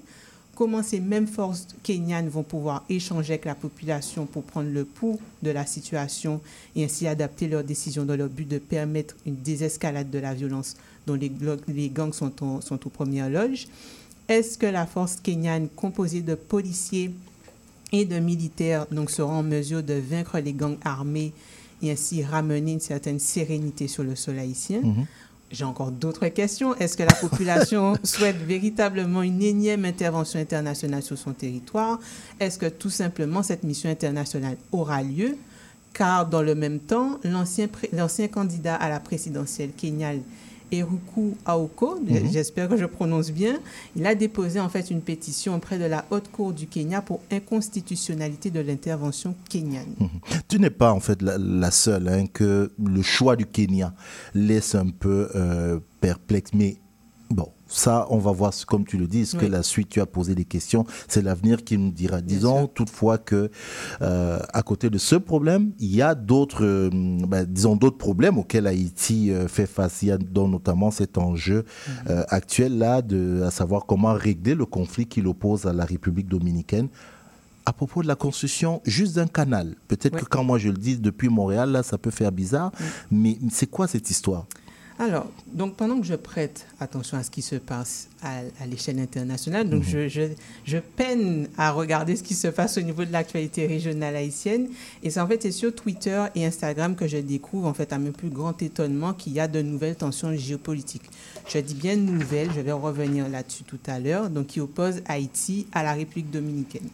Comment 0.54 0.82
ces 0.82 1.00
mêmes 1.00 1.26
forces 1.26 1.66
kenyanes 1.82 2.28
vont 2.28 2.42
pouvoir 2.44 2.84
échanger 2.88 3.34
avec 3.34 3.44
la 3.44 3.54
population 3.54 4.24
pour 4.24 4.42
prendre 4.42 4.70
le 4.70 4.84
pouls 4.86 5.20
de 5.42 5.50
la 5.50 5.66
situation 5.66 6.40
et 6.74 6.84
ainsi 6.84 7.06
adapter 7.06 7.46
leurs 7.46 7.64
décisions 7.64 8.06
dans 8.06 8.16
le 8.16 8.26
but 8.26 8.48
de 8.48 8.58
permettre 8.58 9.16
une 9.26 9.36
désescalade 9.36 10.08
de 10.08 10.18
la 10.18 10.32
violence 10.32 10.76
dont 11.06 11.14
les, 11.14 11.30
les 11.68 11.90
gangs 11.90 12.14
sont, 12.14 12.32
en, 12.42 12.60
sont 12.62 12.86
aux 12.86 12.90
premières 12.90 13.28
loges? 13.28 13.66
Est-ce 14.28 14.58
que 14.58 14.66
la 14.66 14.86
force 14.86 15.16
kenyane 15.16 15.68
composée 15.68 16.22
de 16.22 16.34
policiers 16.34 17.12
et 17.92 18.04
de 18.04 18.18
militaires 18.18 18.86
donc, 18.90 19.10
sera 19.10 19.32
en 19.32 19.42
mesure 19.42 19.82
de 19.82 19.94
vaincre 19.94 20.38
les 20.38 20.52
gangs 20.52 20.78
armés 20.84 21.32
et 21.82 21.92
ainsi 21.92 22.24
ramener 22.24 22.72
une 22.72 22.80
certaine 22.80 23.20
sérénité 23.20 23.86
sur 23.88 24.02
le 24.02 24.16
sol 24.16 24.38
haïtien? 24.38 24.80
Mhm. 24.80 25.06
J'ai 25.52 25.64
encore 25.64 25.92
d'autres 25.92 26.26
questions. 26.26 26.74
Est-ce 26.74 26.96
que 26.96 27.04
la 27.04 27.14
population 27.14 27.96
souhaite 28.02 28.36
véritablement 28.36 29.22
une 29.22 29.40
énième 29.40 29.84
intervention 29.84 30.40
internationale 30.40 31.04
sur 31.04 31.16
son 31.16 31.32
territoire? 31.32 32.00
Est-ce 32.40 32.58
que 32.58 32.66
tout 32.66 32.90
simplement 32.90 33.44
cette 33.44 33.62
mission 33.62 33.88
internationale 33.88 34.56
aura 34.72 35.02
lieu? 35.02 35.36
Car 35.92 36.26
dans 36.26 36.42
le 36.42 36.56
même 36.56 36.80
temps, 36.80 37.20
l'ancien 37.22 38.28
candidat 38.28 38.74
à 38.74 38.88
la 38.88 38.98
présidentielle 38.98 39.70
kenyane 39.70 40.22
Eruku 40.72 41.36
Aoko, 41.44 41.98
Mhm. 42.00 42.30
j'espère 42.32 42.68
que 42.68 42.76
je 42.76 42.84
prononce 42.86 43.30
bien, 43.30 43.58
il 43.94 44.06
a 44.06 44.14
déposé 44.14 44.58
en 44.60 44.68
fait 44.68 44.90
une 44.90 45.00
pétition 45.00 45.54
auprès 45.56 45.78
de 45.78 45.84
la 45.84 46.04
Haute 46.10 46.30
Cour 46.30 46.52
du 46.52 46.66
Kenya 46.66 47.02
pour 47.02 47.20
inconstitutionnalité 47.30 48.50
de 48.50 48.60
l'intervention 48.60 49.34
kenyane. 49.48 49.94
Tu 50.48 50.58
n'es 50.58 50.70
pas 50.70 50.92
en 50.92 51.00
fait 51.00 51.22
la, 51.22 51.38
la 51.38 51.70
seule 51.70 52.08
hein, 52.08 52.26
que 52.32 52.72
le 52.82 53.02
choix 53.02 53.36
du 53.36 53.46
Kenya 53.46 53.94
laisse 54.34 54.74
un 54.74 54.88
peu 54.88 55.28
euh, 55.34 55.78
perplexe. 56.00 56.50
Mais 56.54 56.76
bon, 57.30 57.48
ça, 57.68 58.06
on 58.10 58.18
va 58.18 58.30
voir, 58.30 58.52
comme 58.66 58.84
tu 58.84 58.96
le 58.96 59.06
dis, 59.06 59.22
est-ce 59.22 59.36
que 59.36 59.46
la 59.46 59.62
suite, 59.62 59.88
tu 59.88 60.00
as 60.00 60.06
posé 60.06 60.34
des 60.34 60.44
questions, 60.44 60.84
c'est 61.08 61.22
l'avenir 61.22 61.64
qui 61.64 61.76
nous 61.76 61.90
dira. 61.90 62.20
Disons 62.20 62.68
toutefois 62.68 63.18
que, 63.18 63.50
euh, 64.02 64.38
à 64.52 64.62
côté 64.62 64.88
de 64.88 64.98
ce 64.98 65.16
problème, 65.16 65.72
il 65.80 65.94
y 65.94 66.00
a 66.00 66.14
d'autres, 66.14 66.64
euh, 66.64 66.90
ben, 67.26 67.44
disons, 67.44 67.74
d'autres 67.74 67.98
problèmes 67.98 68.38
auxquels 68.38 68.66
Haïti 68.66 69.32
euh, 69.32 69.48
fait 69.48 69.66
face. 69.66 70.02
Il 70.02 70.08
y 70.08 70.10
a 70.12 70.18
dont 70.18 70.48
notamment 70.48 70.90
cet 70.90 71.18
enjeu 71.18 71.64
Mhm. 72.06 72.24
actuel 72.28 72.78
là, 72.78 73.02
de, 73.02 73.42
à 73.44 73.50
savoir 73.50 73.84
comment 73.86 74.12
régler 74.14 74.54
le 74.54 74.64
conflit 74.66 75.06
qui 75.06 75.20
l'oppose 75.20 75.66
à 75.66 75.72
la 75.72 75.84
République 75.84 76.28
dominicaine. 76.28 76.88
À 77.64 77.72
propos 77.72 78.00
de 78.02 78.06
la 78.06 78.14
construction 78.14 78.80
juste 78.84 79.16
d'un 79.16 79.26
canal, 79.26 79.74
peut-être 79.88 80.16
que 80.18 80.24
quand 80.24 80.44
moi 80.44 80.58
je 80.58 80.68
le 80.68 80.76
dis 80.76 80.98
depuis 80.98 81.28
Montréal, 81.28 81.70
là, 81.72 81.82
ça 81.82 81.98
peut 81.98 82.12
faire 82.12 82.30
bizarre, 82.30 82.70
mais 83.10 83.38
c'est 83.50 83.66
quoi 83.66 83.88
cette 83.88 84.08
histoire? 84.08 84.46
Alors, 84.98 85.26
donc 85.52 85.76
pendant 85.76 86.00
que 86.00 86.06
je 86.06 86.14
prête 86.14 86.66
attention 86.80 87.18
à 87.18 87.22
ce 87.22 87.30
qui 87.30 87.42
se 87.42 87.56
passe 87.56 88.08
à, 88.22 88.38
à 88.62 88.66
l'échelle 88.66 88.98
internationale, 88.98 89.68
donc 89.68 89.82
Mhm. 89.82 89.88
je, 89.90 90.08
je, 90.08 90.22
je 90.64 90.78
peine 90.78 91.48
à 91.58 91.70
regarder 91.70 92.16
ce 92.16 92.22
qui 92.22 92.34
se 92.34 92.48
passe 92.48 92.78
au 92.78 92.80
niveau 92.80 93.04
de 93.04 93.12
l'actualité 93.12 93.66
régionale 93.66 94.16
haïtienne. 94.16 94.68
Et 95.02 95.10
c'est 95.10 95.20
en 95.20 95.26
fait 95.26 95.42
c'est 95.42 95.52
sur 95.52 95.74
Twitter 95.74 96.24
et 96.34 96.46
Instagram 96.46 96.96
que 96.96 97.06
je 97.06 97.18
découvre, 97.18 97.66
en 97.68 97.74
fait, 97.74 97.92
à 97.92 97.98
mon 97.98 98.10
plus 98.12 98.30
grand 98.30 98.62
étonnement, 98.62 99.12
qu'il 99.12 99.34
y 99.34 99.40
a 99.40 99.48
de 99.48 99.60
nouvelles 99.60 99.96
tensions 99.96 100.34
géopolitiques. 100.34 101.10
Je 101.46 101.58
dis 101.58 101.74
bien 101.74 101.96
nouvelles, 101.96 102.48
je 102.56 102.60
vais 102.62 102.72
revenir 102.72 103.28
là-dessus 103.28 103.64
tout 103.64 103.78
à 103.86 104.00
l'heure, 104.00 104.30
donc 104.30 104.46
qui 104.46 104.60
opposent 104.60 105.02
Haïti 105.06 105.66
à 105.72 105.82
la 105.82 105.92
République 105.92 106.30
dominicaine. 106.30 106.88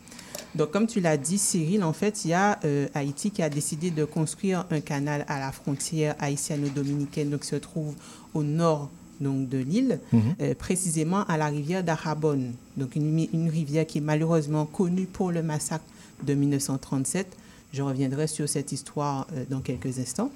Donc, 0.54 0.70
comme 0.70 0.86
tu 0.86 1.00
l'as 1.00 1.16
dit, 1.16 1.38
Cyril, 1.38 1.82
en 1.82 1.92
fait, 1.94 2.24
il 2.24 2.30
y 2.30 2.34
a 2.34 2.58
euh, 2.64 2.86
Haïti 2.94 3.30
qui 3.30 3.42
a 3.42 3.48
décidé 3.48 3.90
de 3.90 4.04
construire 4.04 4.66
un 4.70 4.80
canal 4.80 5.24
à 5.28 5.40
la 5.40 5.50
frontière 5.50 6.14
haïtiano-dominicaine, 6.18 7.30
donc 7.30 7.40
qui 7.40 7.46
se 7.48 7.56
trouve 7.56 7.94
au 8.34 8.42
nord 8.42 8.90
donc, 9.20 9.48
de 9.48 9.58
l'île, 9.58 10.00
Mhm. 10.12 10.20
euh, 10.40 10.54
précisément 10.54 11.24
à 11.24 11.36
la 11.36 11.46
rivière 11.46 11.82
d'Arabonne, 11.84 12.52
donc 12.76 12.96
une 12.96 13.48
rivière 13.48 13.86
qui 13.86 13.98
est 13.98 14.02
malheureusement 14.02 14.66
connue 14.66 15.06
pour 15.06 15.30
le 15.30 15.42
massacre 15.42 15.84
de 16.26 16.34
1937. 16.34 17.28
Je 17.72 17.80
reviendrai 17.82 18.26
sur 18.26 18.46
cette 18.48 18.72
histoire 18.72 19.26
euh, 19.34 19.44
dans 19.48 19.60
quelques 19.60 19.98
instants. 19.98 20.30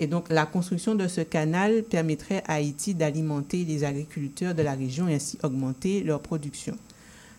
Et 0.00 0.08
donc, 0.08 0.28
la 0.30 0.46
construction 0.46 0.96
de 0.96 1.06
ce 1.06 1.20
canal 1.20 1.84
permettrait 1.84 2.42
à 2.48 2.54
Haïti 2.54 2.94
d'alimenter 2.94 3.64
les 3.64 3.84
agriculteurs 3.84 4.54
de 4.56 4.62
la 4.62 4.72
région 4.72 5.06
et 5.06 5.14
ainsi 5.14 5.38
augmenter 5.44 6.02
leur 6.02 6.20
production. 6.20 6.76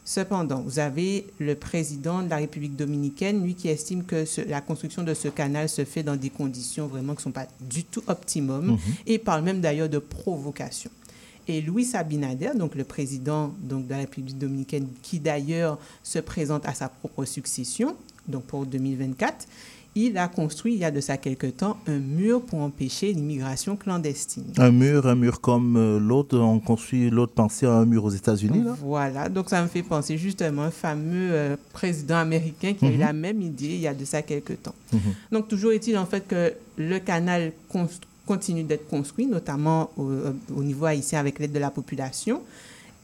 Cependant, 0.03 0.61
vous 0.61 0.79
avez 0.79 1.27
le 1.39 1.53
président 1.55 2.23
de 2.23 2.29
la 2.29 2.37
République 2.37 2.75
dominicaine, 2.75 3.43
lui 3.43 3.53
qui 3.53 3.67
estime 3.67 4.03
que 4.03 4.25
ce- 4.25 4.41
la 4.41 4.59
construction 4.59 5.03
de 5.03 5.13
ce 5.13 5.27
canal 5.27 5.69
se 5.69 5.85
fait 5.85 6.01
dans 6.03 6.15
des 6.15 6.31
conditions 6.31 6.87
vraiment 6.87 7.13
qui 7.13 7.19
ne 7.19 7.23
sont 7.23 7.31
pas 7.31 7.47
du 7.59 7.83
tout 7.83 8.01
optimum 8.07 8.65
Mhm. 8.71 8.77
et 9.05 9.19
parle 9.19 9.43
même 9.43 9.61
d'ailleurs 9.61 9.89
de 9.89 9.99
provocation. 9.99 10.89
Et 11.47 11.61
Louis 11.61 11.87
Abinader, 11.93 12.51
donc 12.55 12.75
le 12.75 12.83
président 12.83 13.53
donc, 13.59 13.85
de 13.85 13.91
la 13.91 13.97
République 13.97 14.37
dominicaine, 14.37 14.87
qui 15.03 15.19
d'ailleurs 15.19 15.77
se 16.03 16.19
présente 16.19 16.65
à 16.65 16.73
sa 16.73 16.89
propre 16.89 17.25
succession, 17.25 17.95
donc 18.27 18.43
pour 18.45 18.65
2024, 18.65 19.47
il 19.93 20.17
a 20.17 20.27
construit 20.29 20.73
il 20.73 20.79
y 20.79 20.85
a 20.85 20.91
de 20.91 21.01
ça 21.01 21.17
quelque 21.17 21.47
temps 21.47 21.75
un 21.85 21.99
mur 21.99 22.41
pour 22.41 22.59
empêcher 22.59 23.11
l'immigration 23.11 23.75
clandestine. 23.75 24.45
Un 24.57 24.71
mur, 24.71 25.05
un 25.05 25.15
mur 25.15 25.41
comme 25.41 25.75
euh, 25.75 25.99
l'autre, 25.99 26.37
on 26.39 26.59
construit 26.59 27.09
l'autre 27.09 27.33
pensée 27.33 27.65
à 27.65 27.73
un 27.73 27.85
mur 27.85 28.05
aux 28.05 28.09
États-Unis, 28.11 28.63
là 28.63 28.75
Voilà, 28.81 29.27
donc 29.27 29.49
ça 29.49 29.61
me 29.61 29.67
fait 29.67 29.83
penser 29.83 30.17
justement 30.17 30.61
à 30.63 30.65
un 30.67 30.71
fameux 30.71 31.29
euh, 31.33 31.57
président 31.73 32.15
américain 32.17 32.73
qui 32.73 32.85
a 32.85 32.89
eu 32.89 32.93
Mhm. 32.93 32.99
la 32.99 33.13
même 33.13 33.41
idée 33.41 33.65
il 33.75 33.81
y 33.81 33.87
a 33.87 33.93
de 33.93 34.05
ça 34.05 34.21
quelques 34.21 34.61
temps. 34.63 34.75
Mhm. 34.93 34.99
Donc 35.33 35.47
toujours 35.49 35.73
est-il 35.73 35.97
en 35.97 36.05
fait 36.05 36.25
que 36.27 36.53
le 36.77 36.99
canal 36.99 37.51
continue 38.25 38.63
d'être 38.63 38.87
construit, 38.87 39.25
notamment 39.25 39.89
au, 39.97 40.09
euh, 40.09 40.31
au 40.55 40.63
niveau 40.63 40.85
haïtien 40.85 41.19
avec 41.19 41.37
l'aide 41.39 41.51
de 41.51 41.59
la 41.59 41.69
population. 41.69 42.41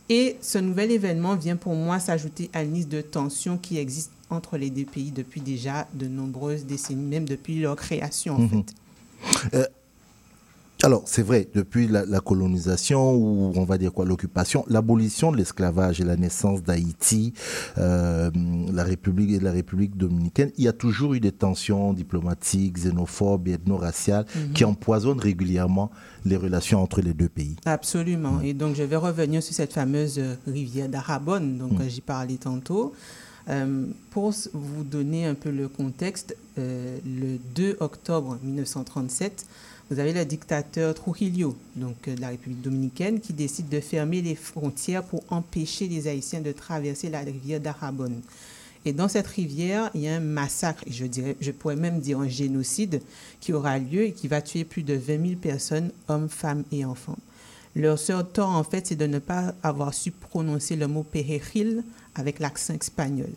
Et 0.10 0.38
ce 0.40 0.58
nouvel 0.58 0.92
événement 0.92 1.36
vient 1.36 1.58
pour 1.58 1.76
moi 1.76 2.00
s'ajouter 2.00 2.50
à 2.54 2.64
une 2.64 2.74
liste 2.76 2.88
de 2.88 3.02
tensions 3.02 3.58
qui 3.58 3.78
existe 3.78 4.12
entre 4.30 4.58
les 4.58 4.70
deux 4.70 4.86
pays 4.86 5.12
depuis 5.12 5.42
déjà 5.42 5.88
de 5.94 6.08
nombreuses 6.08 6.66
décennies, 6.66 7.06
même 7.06 7.26
depuis 7.26 7.60
leur 7.60 7.76
création 7.76 8.36
en 8.36 8.40
Mhm. 8.40 8.50
fait. 8.50 9.56
Euh, 9.58 9.66
alors, 10.84 11.02
c'est 11.08 11.24
vrai, 11.24 11.48
depuis 11.56 11.88
la, 11.88 12.06
la 12.06 12.20
colonisation, 12.20 13.12
ou 13.16 13.52
on 13.56 13.64
va 13.64 13.80
dire 13.80 13.92
quoi, 13.92 14.06
l'occupation, 14.06 14.64
l'abolition 14.70 15.32
de 15.32 15.38
l'esclavage 15.38 16.00
et 16.00 16.04
la 16.04 16.16
naissance 16.16 16.62
d'Haïti, 16.62 17.34
euh, 17.80 18.30
la 18.72 18.84
République 18.84 19.32
et 19.32 19.40
la 19.40 19.52
République 19.52 19.98
dominicaine, 19.98 20.52
il 20.56 20.66
y 20.66 20.68
a 20.68 20.74
toujours 20.74 21.16
eu 21.16 21.20
des 21.20 21.32
tensions 21.32 21.94
diplomatiques, 21.94 22.74
xénophobes 22.78 23.48
et 23.48 23.54
ethno-raciales 23.54 24.28
Mhm. 24.36 24.54
qui 24.54 24.66
empoisonnent 24.66 25.20
régulièrement 25.20 25.90
les 26.26 26.38
relations 26.38 26.80
entre 26.84 27.02
les 27.02 27.16
deux 27.16 27.30
pays. 27.30 27.56
Absolument. 27.66 28.40
Et 28.42 28.54
donc, 28.54 28.76
je 28.76 28.84
vais 28.84 28.98
revenir 28.98 29.42
sur 29.42 29.56
cette 29.56 29.74
fameuse 29.74 30.20
euh, 30.20 30.36
rivière 30.46 30.90
d'Arabonne, 30.90 31.58
donc 31.58 31.80
euh, 31.82 31.90
j'y 31.90 32.02
parlais 32.02 32.38
tantôt. 32.38 32.94
Euh, 33.50 33.86
pour 34.12 34.34
vous 34.54 34.84
donner 34.84 35.26
un 35.26 35.36
peu 35.36 35.50
le 35.50 35.70
contexte, 35.70 36.36
euh, 36.58 36.98
le 37.06 37.38
2 37.56 37.78
octobre 37.80 38.38
1937, 38.44 39.46
vous 39.90 40.00
avez 40.00 40.12
le 40.12 40.26
dictateur 40.26 40.94
Trujillo, 40.94 41.56
donc 41.78 42.08
euh, 42.08 42.16
de 42.16 42.20
la 42.20 42.30
République 42.30 42.62
dominicaine, 42.62 43.22
qui 43.22 43.32
décide 43.32 43.70
de 43.70 43.80
fermer 43.80 44.22
les 44.22 44.36
frontières 44.36 45.04
pour 45.04 45.24
empêcher 45.30 45.88
les 45.88 46.10
Haïtiens 46.10 46.42
de 46.42 46.52
traverser 46.52 47.10
la 47.10 47.22
rivière 47.22 47.62
d'Arabonne. 47.62 48.20
Et 48.84 48.92
dans 48.92 49.08
cette 49.08 49.28
rivière, 49.28 49.92
il 49.96 50.02
y 50.02 50.08
a 50.10 50.16
un 50.16 50.22
massacre, 50.22 50.84
je, 50.90 51.06
dirais, 51.06 51.38
je 51.40 51.52
pourrais 51.52 51.78
même 51.78 52.02
dire 52.02 52.20
un 52.20 52.28
génocide, 52.28 53.02
qui 53.40 53.54
aura 53.54 53.80
lieu 53.80 54.04
et 54.04 54.12
qui 54.12 54.28
va 54.28 54.42
tuer 54.42 54.66
plus 54.66 54.84
de 54.84 54.94
20 54.94 55.26
000 55.26 55.40
personnes, 55.40 55.92
hommes, 56.10 56.30
femmes 56.30 56.64
et 56.72 56.84
enfants. 56.84 57.18
Leur 57.76 58.00
seul 58.00 58.26
tort, 58.26 58.50
en 58.50 58.64
fait, 58.64 58.88
c'est 58.88 58.96
de 58.96 59.08
ne 59.08 59.20
pas 59.20 59.54
avoir 59.62 59.94
su 59.94 60.12
prononcer 60.12 60.76
le 60.76 60.88
mot 60.88 61.04
péril 61.04 61.84
avec 62.20 62.40
l'accent 62.40 62.74
espagnol. 62.74 63.30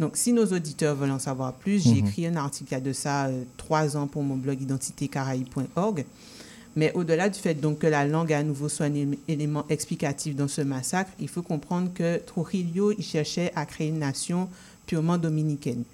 Donc, 0.00 0.16
si 0.16 0.32
nos 0.32 0.46
auditeurs 0.46 0.96
veulent 0.96 1.10
en 1.12 1.18
savoir 1.18 1.52
plus, 1.52 1.82
j'ai 1.82 2.00
Mhm. 2.02 2.06
écrit 2.08 2.26
un 2.26 2.36
article 2.36 2.70
il 2.72 2.74
y 2.74 2.76
a 2.76 2.80
de 2.80 2.92
ça 2.92 3.26
euh, 3.26 3.44
trois 3.56 3.96
ans 3.96 4.06
pour 4.06 4.22
mon 4.22 4.36
blog 4.36 4.60
identitécaraïbe.org. 4.60 6.04
Mais 6.74 6.90
au-delà 6.94 7.28
du 7.28 7.38
fait 7.38 7.54
donc 7.54 7.80
que 7.80 7.86
la 7.86 8.06
langue 8.06 8.32
à 8.32 8.42
nouveau 8.42 8.68
soit 8.70 8.86
un 8.86 8.94
élé- 8.94 9.18
élément 9.28 9.64
explicatif 9.68 10.34
dans 10.34 10.48
ce 10.48 10.62
massacre, 10.62 11.10
il 11.20 11.28
faut 11.28 11.42
comprendre 11.42 11.90
que 11.94 12.16
Trujillo 12.18 12.92
il 12.92 13.04
cherchait 13.04 13.52
à 13.54 13.66
créer 13.66 13.88
une 13.88 13.98
nation 13.98 14.48
purement 14.86 15.18
dominicaine. 15.18 15.84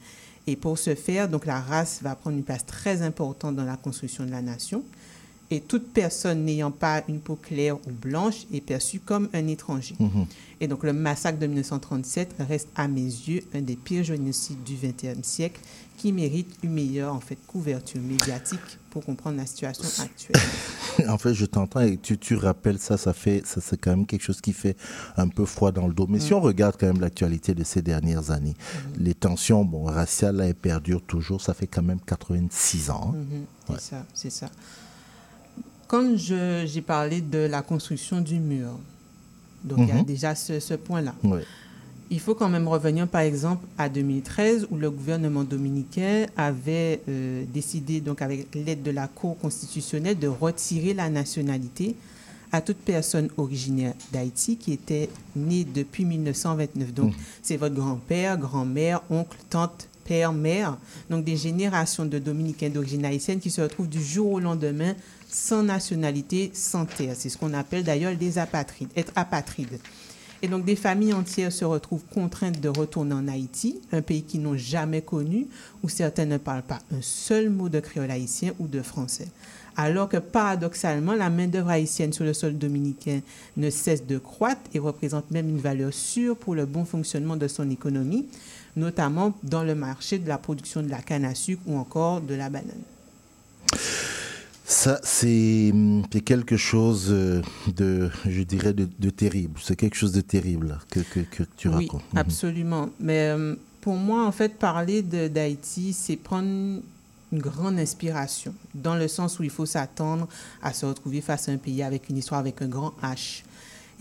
Et 0.46 0.54
pour 0.56 0.78
ce 0.78 0.94
faire, 0.94 1.28
donc 1.28 1.44
la 1.46 1.60
race 1.60 1.98
va 2.00 2.14
prendre 2.14 2.36
une 2.36 2.44
place 2.44 2.64
très 2.64 3.02
importante 3.02 3.56
dans 3.56 3.64
la 3.64 3.76
construction 3.76 4.24
de 4.24 4.30
la 4.30 4.40
nation. 4.40 4.82
Et 5.50 5.60
toute 5.60 5.92
personne 5.94 6.44
n'ayant 6.44 6.70
pas 6.70 7.02
une 7.08 7.20
peau 7.20 7.36
claire 7.36 7.76
ou 7.76 7.90
blanche 7.90 8.46
est 8.52 8.60
perçue 8.60 9.00
comme 9.00 9.28
un 9.32 9.46
étranger. 9.46 9.94
Mhm. 9.98 10.26
Et 10.60 10.68
donc 10.68 10.82
le 10.84 10.92
massacre 10.92 11.38
de 11.38 11.46
1937 11.46 12.34
reste 12.40 12.68
à 12.74 12.86
mes 12.86 13.00
yeux 13.00 13.40
un 13.54 13.62
des 13.62 13.76
pires 13.76 14.04
génocides 14.04 14.62
du 14.64 14.74
XXe 14.74 15.26
siècle 15.26 15.60
qui 15.96 16.12
mérite 16.12 16.54
une 16.62 16.72
meilleure 16.74 17.14
en 17.14 17.20
fait, 17.20 17.38
couverture 17.46 18.00
médiatique 18.02 18.60
pour 18.90 19.04
comprendre 19.04 19.36
la 19.38 19.46
situation 19.46 20.02
actuelle. 20.02 20.40
en 21.08 21.18
fait, 21.18 21.32
je 21.34 21.44
t'entends 21.46 21.80
et 21.80 21.96
tu, 21.96 22.18
tu 22.18 22.36
rappelles 22.36 22.78
ça, 22.78 22.96
ça 22.98 23.12
fait, 23.12 23.42
ça 23.46 23.60
c'est 23.60 23.76
quand 23.80 23.90
même 23.90 24.06
quelque 24.06 24.22
chose 24.22 24.40
qui 24.40 24.52
fait 24.52 24.76
un 25.16 25.28
peu 25.28 25.44
froid 25.44 25.72
dans 25.72 25.86
le 25.88 25.94
dos. 25.94 26.06
Mais 26.08 26.20
si 26.20 26.32
Mm. 26.32 26.36
on 26.36 26.40
regarde 26.40 26.76
quand 26.78 26.86
même 26.86 27.00
l'actualité 27.00 27.54
de 27.54 27.64
ces 27.64 27.80
dernières 27.82 28.30
années, 28.30 28.54
les 28.98 29.14
tensions, 29.14 29.64
bon, 29.64 29.84
raciales, 29.84 30.36
là, 30.36 30.46
elles 30.46 30.54
perdurent 30.54 31.02
toujours. 31.02 31.40
Ça 31.40 31.54
fait 31.54 31.66
quand 31.66 31.82
même 31.82 32.00
86 32.04 32.90
ans. 32.90 33.14
hein. 33.14 33.18
Mhm, 33.18 33.44
c'est 33.70 33.80
ça, 33.80 34.06
c'est 34.14 34.30
ça. 34.30 34.50
Quand 35.88 36.16
j'ai 36.16 36.82
parlé 36.82 37.20
de 37.22 37.38
la 37.38 37.62
construction 37.62 38.20
du 38.20 38.38
mur, 38.38 38.68
donc 39.64 39.78
il 39.82 39.88
y 39.88 39.92
a 39.92 39.96
Mhm. 39.96 40.04
déjà 40.04 40.34
ce, 40.34 40.60
ce 40.60 40.74
point-là. 40.74 41.14
Il 42.10 42.20
faut 42.20 42.34
quand 42.34 42.48
même 42.48 42.68
revenir, 42.68 43.06
par 43.06 43.20
exemple, 43.22 43.66
à 43.76 43.88
2013, 43.90 44.66
où 44.70 44.76
le 44.76 44.90
gouvernement 44.90 45.44
dominicain 45.44 46.24
avait 46.38 47.00
euh, 47.08 47.44
décidé, 47.52 48.00
donc 48.00 48.22
avec 48.22 48.46
l'aide 48.54 48.82
de 48.82 48.90
la 48.90 49.08
Cour 49.08 49.36
constitutionnelle, 49.38 50.18
de 50.18 50.26
retirer 50.28 50.94
la 50.94 51.10
nationalité 51.10 51.96
à 52.50 52.62
toute 52.62 52.78
personne 52.78 53.28
originaire 53.36 53.92
d'Haïti 54.10 54.56
qui 54.56 54.72
était 54.72 55.10
née 55.36 55.64
depuis 55.64 56.06
1929. 56.06 56.94
Donc, 56.94 57.12
Mhm. 57.12 57.18
c'est 57.42 57.56
votre 57.58 57.74
grand-père, 57.74 58.38
grand-mère, 58.38 59.02
oncle, 59.10 59.36
tante, 59.50 59.88
père, 60.04 60.32
mère. 60.32 60.78
Donc, 61.10 61.24
des 61.26 61.36
générations 61.36 62.06
de 62.06 62.18
Dominicains 62.18 62.70
d'origine 62.70 63.04
haïtienne 63.04 63.38
qui 63.40 63.50
se 63.50 63.60
retrouvent 63.60 63.88
du 63.88 64.02
jour 64.02 64.32
au 64.32 64.40
lendemain 64.40 64.94
sans 65.28 65.62
nationalité, 65.62 66.50
sans 66.54 66.86
terre. 66.86 67.14
C'est 67.16 67.28
ce 67.28 67.38
qu'on 67.38 67.54
appelle 67.54 67.84
d'ailleurs 67.84 68.16
des 68.16 68.38
apatrides, 68.38 68.88
être 68.96 69.12
apatride. 69.14 69.78
Et 70.40 70.48
donc 70.48 70.64
des 70.64 70.76
familles 70.76 71.14
entières 71.14 71.52
se 71.52 71.64
retrouvent 71.64 72.04
contraintes 72.12 72.60
de 72.60 72.68
retourner 72.68 73.14
en 73.14 73.26
Haïti, 73.26 73.80
un 73.90 74.02
pays 74.02 74.22
qu'ils 74.22 74.42
n'ont 74.42 74.56
jamais 74.56 75.02
connu, 75.02 75.48
où 75.82 75.88
certains 75.88 76.26
ne 76.26 76.38
parlent 76.38 76.62
pas 76.62 76.80
un 76.92 77.02
seul 77.02 77.50
mot 77.50 77.68
de 77.68 77.80
créole 77.80 78.10
haïtien 78.10 78.52
ou 78.58 78.68
de 78.68 78.80
français. 78.80 79.28
Alors 79.76 80.08
que 80.08 80.16
paradoxalement, 80.16 81.14
la 81.14 81.30
main-d'œuvre 81.30 81.70
haïtienne 81.70 82.12
sur 82.12 82.24
le 82.24 82.34
sol 82.34 82.56
dominicain 82.56 83.20
ne 83.56 83.70
cesse 83.70 84.06
de 84.06 84.18
croître 84.18 84.60
et 84.74 84.78
représente 84.78 85.30
même 85.30 85.48
une 85.48 85.58
valeur 85.60 85.92
sûre 85.92 86.36
pour 86.36 86.54
le 86.54 86.66
bon 86.66 86.84
fonctionnement 86.84 87.36
de 87.36 87.46
son 87.46 87.70
économie, 87.70 88.26
notamment 88.76 89.34
dans 89.44 89.62
le 89.62 89.74
marché 89.74 90.18
de 90.18 90.28
la 90.28 90.38
production 90.38 90.82
de 90.82 90.88
la 90.88 91.00
canne 91.00 91.24
à 91.24 91.34
sucre 91.34 91.62
ou 91.66 91.76
encore 91.76 92.20
de 92.20 92.34
la 92.34 92.48
banane. 92.48 92.82
Ça, 94.70 95.00
c'est 95.02 95.70
hum, 95.72 96.04
c'est 96.12 96.20
quelque 96.20 96.58
chose 96.58 97.06
euh, 97.10 97.40
de, 97.74 98.10
je 98.26 98.42
dirais, 98.42 98.74
de, 98.74 98.86
de 98.98 99.08
terrible. 99.10 99.58
C'est 99.62 99.76
quelque 99.76 99.96
chose 99.96 100.12
de 100.12 100.20
terrible 100.20 100.78
que, 100.90 101.00
que, 101.00 101.20
que 101.20 101.42
tu 101.56 101.68
Oui, 101.68 101.86
racontes. 101.86 102.02
Mhm. 102.12 102.18
absolument. 102.18 102.90
Mais 103.00 103.30
euh, 103.30 103.54
pour 103.80 103.94
moi, 103.94 104.26
en 104.26 104.32
fait, 104.32 104.58
parler 104.58 105.00
d'Haïti, 105.00 105.94
c'est 105.94 106.16
prendre 106.16 106.82
une 107.32 107.38
grande 107.38 107.78
inspiration, 107.78 108.52
dans 108.74 108.94
le 108.94 109.08
sens 109.08 109.38
où 109.38 109.42
il 109.42 109.50
faut 109.50 109.64
s'attendre 109.66 110.28
à 110.62 110.74
se 110.74 110.84
retrouver 110.84 111.22
face 111.22 111.48
à 111.48 111.52
un 111.52 111.56
pays 111.56 111.82
avec 111.82 112.10
une 112.10 112.18
histoire 112.18 112.40
avec 112.40 112.60
un 112.60 112.68
grand 112.68 112.92
H. 113.02 113.42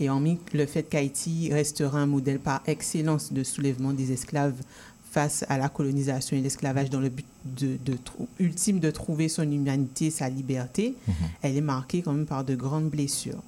Et 0.00 0.10
en 0.10 0.20
mis 0.20 0.38
le 0.52 0.66
fait 0.66 0.82
qu'Haïti 0.84 1.50
restera 1.52 1.98
un 1.98 2.06
modèle 2.06 2.38
par 2.38 2.62
excellence 2.66 3.32
de 3.32 3.42
soulèvement 3.42 3.92
des 3.92 4.12
esclaves 4.12 4.54
face 5.18 5.44
à 5.48 5.58
la 5.58 5.68
colonisation 5.68 6.36
et 6.36 6.40
l'esclavage 6.40 6.90
dans 6.90 7.00
le 7.00 7.08
but 7.08 7.26
de, 7.44 7.76
de 7.84 7.94
trou- 7.96 8.28
ultime 8.38 8.78
de 8.78 8.90
trouver 8.92 9.28
son 9.28 9.50
humanité, 9.50 10.10
sa 10.10 10.28
liberté, 10.28 10.94
elle 11.42 11.56
est 11.56 11.60
marquée 11.60 12.02
quand 12.02 12.12
même 12.12 12.24
par 12.26 12.44
de 12.44 12.54
grandes 12.54 12.88
blessures. 12.88 13.42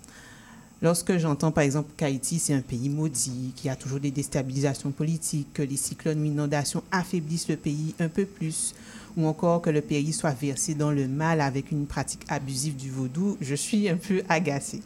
Lorsque 0.83 1.17
j'entends 1.19 1.53
par 1.53 1.63
exemple 1.63 1.91
qu'Haïti, 1.97 2.41
c'est 2.41 2.55
un 2.55 2.61
pays 2.63 2.89
maudit, 2.89 3.53
qu'il 3.55 3.67
y 3.69 3.71
a 3.71 3.77
toujours 3.77 4.01
des 4.01 4.11
déstabilisations 4.11 4.91
politiques, 4.91 5.53
que 5.53 5.63
les 5.63 5.77
cyclones 5.77 6.21
ou 6.23 6.25
inondations 6.25 6.83
affaiblissent 6.91 7.49
le 7.49 7.57
pays 7.57 7.95
un 8.01 8.09
peu 8.09 8.25
plus, 8.25 8.75
ou 9.17 9.27
encore 9.27 9.63
que 9.63 9.71
le 9.71 9.81
pays 9.83 10.13
soit 10.13 10.33
versé 10.33 10.75
dans 10.75 10.91
le 10.91 11.07
mal 11.07 11.41
avec 11.41 11.71
une 11.71 11.87
pratique 11.87 12.23
abusive 12.29 12.75
du 12.75 12.91
vaudou, 12.91 13.37
je 13.41 13.55
suis 13.55 13.89
un 13.89 13.97
peu 13.97 14.23
agacée. 14.29 14.83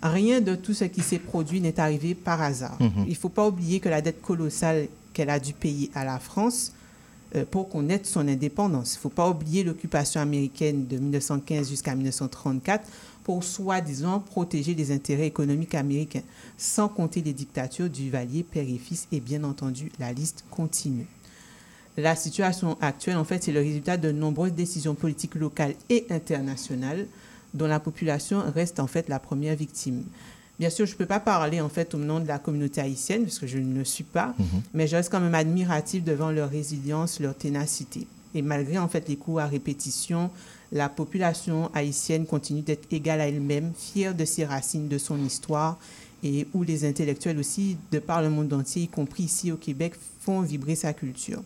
Rien 0.00 0.40
de 0.40 0.54
tout 0.54 0.74
ce 0.74 0.84
qui 0.84 1.00
s'est 1.00 1.18
produit 1.18 1.60
n'est 1.60 1.80
arrivé 1.80 2.14
par 2.14 2.40
hasard. 2.40 2.76
Mhm. 2.80 3.04
Il 3.06 3.10
ne 3.10 3.14
faut 3.24 3.30
pas 3.30 3.48
oublier 3.48 3.80
que 3.80 3.88
la 3.88 4.00
dette 4.02 4.20
colossale 4.22 4.86
qu'elle 5.14 5.30
a 5.30 5.40
dû 5.40 5.54
payer 5.54 5.90
à 5.94 6.04
la 6.04 6.18
France 6.18 6.72
euh, 7.34 7.44
pour 7.50 7.70
connaître 7.70 8.06
son 8.06 8.28
indépendance. 8.28 8.94
Il 8.94 8.98
ne 8.98 9.00
faut 9.00 9.08
pas 9.08 9.30
oublier 9.30 9.64
l'occupation 9.64 10.20
américaine 10.20 10.86
de 10.86 10.98
1915 10.98 11.70
jusqu'à 11.70 11.94
1934 11.94 12.86
pour 13.24 13.42
soi-disant 13.42 14.20
protéger 14.20 14.74
les 14.74 14.92
intérêts 14.92 15.26
économiques 15.26 15.74
américains, 15.74 16.22
sans 16.58 16.88
compter 16.88 17.22
les 17.22 17.32
dictatures 17.32 17.88
du 17.88 18.10
Valier, 18.10 18.42
père 18.42 18.68
et 18.68 18.76
fils, 18.76 19.08
et 19.10 19.20
bien 19.20 19.42
entendu, 19.44 19.90
la 19.98 20.12
liste 20.12 20.44
continue. 20.50 21.06
La 21.96 22.16
situation 22.16 22.76
actuelle, 22.80 23.16
en 23.16 23.24
fait, 23.24 23.42
c'est 23.42 23.52
le 23.52 23.60
résultat 23.60 23.96
de 23.96 24.12
nombreuses 24.12 24.52
décisions 24.52 24.94
politiques 24.94 25.36
locales 25.36 25.74
et 25.88 26.06
internationales 26.10 27.06
dont 27.54 27.68
la 27.68 27.80
population 27.80 28.42
reste 28.52 28.80
en 28.80 28.88
fait 28.88 29.08
la 29.08 29.20
première 29.20 29.54
victime. 29.54 30.02
Bien 30.58 30.70
sûr, 30.70 30.86
je 30.86 30.92
ne 30.92 30.96
peux 30.96 31.06
pas 31.06 31.20
parler 31.20 31.60
en 31.60 31.68
fait 31.68 31.94
au 31.94 31.98
nom 31.98 32.20
de 32.20 32.28
la 32.28 32.38
communauté 32.38 32.80
haïtienne, 32.80 33.24
parce 33.24 33.38
que 33.38 33.46
je 33.46 33.58
ne 33.58 33.76
le 33.76 33.84
suis 33.84 34.04
pas, 34.04 34.34
mais 34.72 34.86
je 34.86 34.96
reste 34.96 35.10
quand 35.10 35.20
même 35.20 35.34
admiratif 35.34 36.04
devant 36.04 36.30
leur 36.30 36.50
résilience, 36.50 37.18
leur 37.20 37.34
ténacité. 37.34 38.06
Et 38.36 38.42
malgré 38.42 38.78
en 38.78 38.88
fait 38.88 39.08
les 39.08 39.16
coups 39.16 39.40
à 39.40 39.46
répétition, 39.46 40.30
la 40.72 40.88
population 40.88 41.70
haïtienne 41.74 42.26
continue 42.26 42.62
d'être 42.62 42.92
égale 42.92 43.20
à 43.20 43.28
elle-même, 43.28 43.72
fière 43.76 44.14
de 44.14 44.24
ses 44.24 44.44
racines, 44.44 44.88
de 44.88 44.98
son 44.98 45.18
histoire, 45.24 45.78
et 46.22 46.46
où 46.54 46.62
les 46.62 46.84
intellectuels 46.84 47.38
aussi, 47.38 47.76
de 47.92 47.98
par 47.98 48.22
le 48.22 48.30
monde 48.30 48.52
entier, 48.52 48.82
y 48.82 48.88
compris 48.88 49.24
ici 49.24 49.52
au 49.52 49.56
Québec, 49.56 49.94
font 50.20 50.40
vibrer 50.40 50.74
sa 50.74 50.92
culture. 50.92 51.42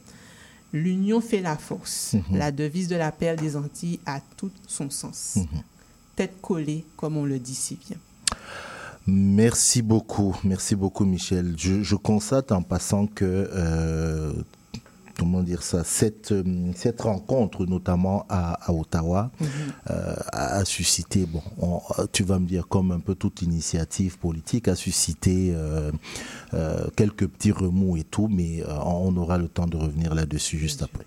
L'union 0.72 1.20
fait 1.20 1.40
la 1.40 1.56
force. 1.56 2.14
Mhm. 2.14 2.38
La 2.38 2.52
devise 2.52 2.88
de 2.88 2.96
la 2.96 3.10
perle 3.10 3.38
des 3.38 3.56
Antilles 3.56 4.00
a 4.06 4.20
tout 4.36 4.50
son 4.66 4.90
sens. 4.90 5.36
Mhm. 5.36 5.62
Tête 6.14 6.40
collée, 6.40 6.84
comme 6.96 7.16
on 7.16 7.24
le 7.24 7.38
dit 7.38 7.54
si 7.54 7.76
bien. 7.86 7.96
Merci 9.10 9.80
beaucoup, 9.80 10.36
merci 10.44 10.76
beaucoup 10.76 11.06
Michel. 11.06 11.54
Je, 11.56 11.82
je 11.82 11.94
constate 11.94 12.52
en 12.52 12.60
passant 12.60 13.06
que, 13.06 13.24
euh, 13.54 14.34
comment 15.18 15.42
dire 15.42 15.62
ça, 15.62 15.82
cette, 15.82 16.34
cette 16.76 17.00
rencontre 17.00 17.64
notamment 17.64 18.26
à, 18.28 18.52
à 18.68 18.70
Ottawa 18.74 19.30
Mhm. 19.40 19.46
euh, 19.90 20.14
a, 20.30 20.56
a 20.58 20.64
suscité, 20.66 21.24
bon, 21.24 21.40
on- 21.58 21.80
tu 22.12 22.22
vas 22.22 22.38
me 22.38 22.46
dire 22.46 22.68
comme 22.68 22.90
un 22.92 23.00
peu 23.00 23.14
toute 23.14 23.40
initiative 23.40 24.18
politique, 24.18 24.68
a 24.68 24.74
suscité 24.74 25.54
euh, 25.54 25.90
quelques 26.94 27.28
petits 27.28 27.52
remous 27.52 27.96
et 27.96 28.04
tout, 28.04 28.28
mais 28.30 28.62
on 28.84 29.16
aura 29.16 29.38
le 29.38 29.48
temps 29.48 29.66
de 29.66 29.78
revenir 29.78 30.14
là-dessus 30.14 30.58
juste 30.58 30.82
après. 30.82 31.06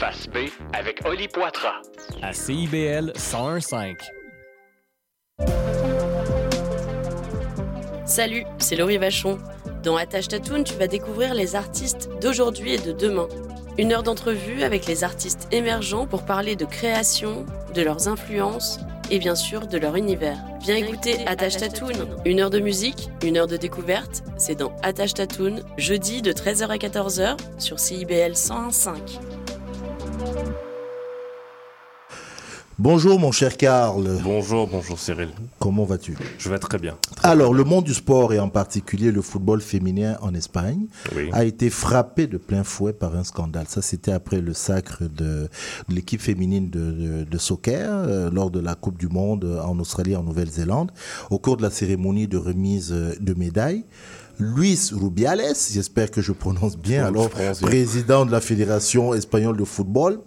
Face 0.00 0.28
B 0.28 0.48
avec 0.72 1.06
Oli 1.06 1.28
Poitras. 1.28 1.82
à 2.22 2.32
CIBL 2.32 3.12
1015. 3.14 3.96
Salut, 8.06 8.44
c'est 8.56 8.76
Laurie 8.76 8.96
Vachon. 8.96 9.36
Dans 9.82 9.98
Attache 9.98 10.28
Tatoune, 10.28 10.64
tu 10.64 10.72
vas 10.76 10.86
découvrir 10.86 11.34
les 11.34 11.54
artistes 11.54 12.08
d'aujourd'hui 12.22 12.72
et 12.72 12.78
de 12.78 12.92
demain. 12.92 13.28
Une 13.76 13.92
heure 13.92 14.02
d'entrevue 14.02 14.62
avec 14.62 14.86
les 14.86 15.04
artistes 15.04 15.48
émergents 15.52 16.06
pour 16.06 16.24
parler 16.24 16.56
de 16.56 16.64
création, 16.64 17.44
de 17.74 17.82
leurs 17.82 18.08
influences 18.08 18.80
et 19.10 19.18
bien 19.18 19.34
sûr 19.34 19.66
de 19.66 19.76
leur 19.76 19.96
univers. 19.96 20.38
Viens 20.62 20.76
écouter 20.76 21.26
Attache 21.26 21.58
Tatoune. 21.58 22.16
Une 22.24 22.40
heure 22.40 22.48
de 22.48 22.60
musique, 22.60 23.10
une 23.22 23.36
heure 23.36 23.48
de 23.48 23.58
découverte, 23.58 24.22
c'est 24.38 24.54
dans 24.54 24.74
Attache 24.82 25.12
Tatoune, 25.12 25.62
jeudi 25.76 26.22
de 26.22 26.32
13h 26.32 26.68
à 26.68 26.76
14h 26.78 27.36
sur 27.58 27.78
CIBL 27.78 28.32
101.5. 28.32 29.39
Bonjour 32.78 33.20
mon 33.20 33.30
cher 33.30 33.58
Karl. 33.58 34.08
Bonjour, 34.24 34.66
bonjour 34.66 34.98
Cyril. 34.98 35.28
Comment 35.58 35.84
vas-tu? 35.84 36.16
Je 36.38 36.48
vais 36.48 36.58
très 36.58 36.78
bien. 36.78 36.96
Alors, 37.22 37.52
le 37.52 37.62
monde 37.62 37.84
du 37.84 37.92
sport 37.92 38.32
et 38.32 38.38
en 38.40 38.48
particulier 38.48 39.12
le 39.12 39.20
football 39.20 39.60
féminin 39.60 40.16
en 40.22 40.32
Espagne 40.34 40.86
Oui. 41.14 41.28
a 41.32 41.44
été 41.44 41.68
frappé 41.68 42.26
de 42.26 42.38
plein 42.38 42.64
fouet 42.64 42.94
par 42.94 43.14
un 43.16 43.24
scandale. 43.24 43.66
Ça, 43.68 43.82
c'était 43.82 44.12
après 44.12 44.40
le 44.40 44.54
sacre 44.54 45.02
de, 45.02 45.48
de 45.88 45.94
l'équipe 45.94 46.22
féminine 46.22 46.70
de, 46.70 46.80
de- 46.92 47.24
de 47.24 47.38
soccer 47.38 47.86
euh, 47.90 48.30
lors 48.30 48.50
de 48.50 48.60
la 48.60 48.74
Coupe 48.74 48.96
du 48.96 49.08
Monde 49.08 49.44
en 49.62 49.78
Australie 49.78 50.12
et 50.12 50.16
en 50.16 50.22
Nouvelle-Zélande. 50.22 50.90
Au 51.28 51.38
cours 51.38 51.58
de 51.58 51.62
la 51.62 51.70
cérémonie 51.70 52.28
de 52.28 52.38
remise 52.38 52.92
euh, 52.92 53.14
de 53.20 53.34
médailles, 53.34 53.84
Luis 54.40 54.90
Rubiales, 54.92 55.54
j'espère 55.70 56.10
que 56.10 56.22
je 56.22 56.32
prononce 56.32 56.76
bien, 56.76 57.04
alors 57.04 57.28
président 57.60 58.24
de 58.24 58.32
la 58.32 58.40
Fédération 58.40 59.12
espagnole 59.12 59.56
de 59.56 59.64
football, 59.64 60.20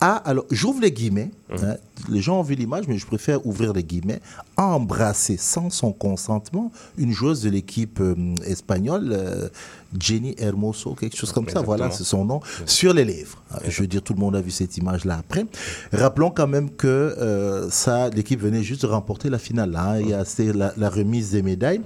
a, 0.00 0.16
alors 0.16 0.46
j'ouvre 0.50 0.80
les 0.80 0.92
guillemets, 0.92 1.30
hein, 1.50 1.76
les 2.08 2.20
gens 2.20 2.40
ont 2.40 2.42
vu 2.42 2.54
l'image, 2.54 2.86
mais 2.88 2.96
je 2.96 3.06
préfère 3.06 3.44
ouvrir 3.46 3.72
les 3.72 3.82
guillemets, 3.82 4.20
a 4.56 4.66
embrassé 4.66 5.36
sans 5.36 5.70
son 5.70 5.92
consentement 5.92 6.72
une 6.96 7.12
joueuse 7.12 7.42
de 7.42 7.50
l'équipe 7.50 8.00
euh, 8.00 8.34
espagnole, 8.46 9.10
euh, 9.12 9.48
Jenny 9.98 10.34
Hermoso, 10.38 10.94
quelque 10.94 11.16
chose 11.16 11.32
comme 11.32 11.48
ça, 11.48 11.62
voilà, 11.62 11.90
c'est 11.90 12.04
son 12.04 12.24
nom, 12.24 12.40
sur 12.66 12.92
les 12.92 13.04
lèvres. 13.04 13.42
Euh, 13.54 13.58
Je 13.68 13.80
veux 13.80 13.86
dire, 13.86 14.02
tout 14.02 14.12
le 14.12 14.20
monde 14.20 14.36
a 14.36 14.40
vu 14.40 14.50
cette 14.50 14.76
image-là 14.76 15.16
après. 15.18 15.46
Rappelons 15.92 16.30
quand 16.30 16.46
même 16.46 16.70
que 16.70 16.86
euh, 16.86 17.70
ça, 17.70 18.10
l'équipe 18.10 18.40
venait 18.40 18.62
juste 18.62 18.82
de 18.82 18.86
remporter 18.86 19.30
la 19.30 19.38
finale. 19.38 19.74
hein. 19.76 19.98
Il 20.00 20.08
y 20.08 20.12
a 20.14 20.24
la, 20.52 20.72
la 20.76 20.90
remise 20.90 21.30
des 21.30 21.42
médailles 21.42 21.80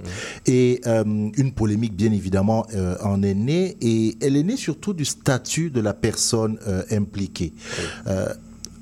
et 0.45 0.81
euh, 0.85 1.03
une 1.05 1.51
polémique, 1.53 1.95
bien 1.95 2.11
évidemment, 2.11 2.65
euh, 2.75 2.95
en 3.03 3.23
est 3.23 3.33
née 3.33 3.77
et 3.81 4.17
elle 4.21 4.35
est 4.35 4.43
née 4.43 4.57
surtout 4.57 4.93
du 4.93 5.05
statut 5.05 5.69
de 5.69 5.79
la 5.79 5.93
personne 5.93 6.57
impliquée. 6.91 7.53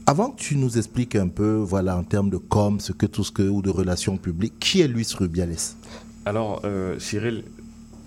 Avant 0.08 0.32
que 0.32 0.42
tu 0.42 0.58
nous 0.58 0.78
expliques 0.80 1.16
un 1.16 1.28
peu, 1.28 1.56
voilà, 1.58 1.96
en 1.96 2.04
termes 2.04 2.30
de 2.32 2.38
com, 2.38 2.80
ce 2.80 2.92
que 2.92 3.06
tout 3.06 3.24
ce 3.24 3.32
que 3.32 3.44
ou 3.44 3.62
de 3.62 3.70
relations 3.70 4.18
publiques, 4.18 4.56
qui 4.60 4.82
est 4.82 4.88
Luis 4.88 5.08
Rubiales? 5.18 5.56
Alors, 6.26 6.62
euh, 6.66 6.98
Cyril, 7.00 7.44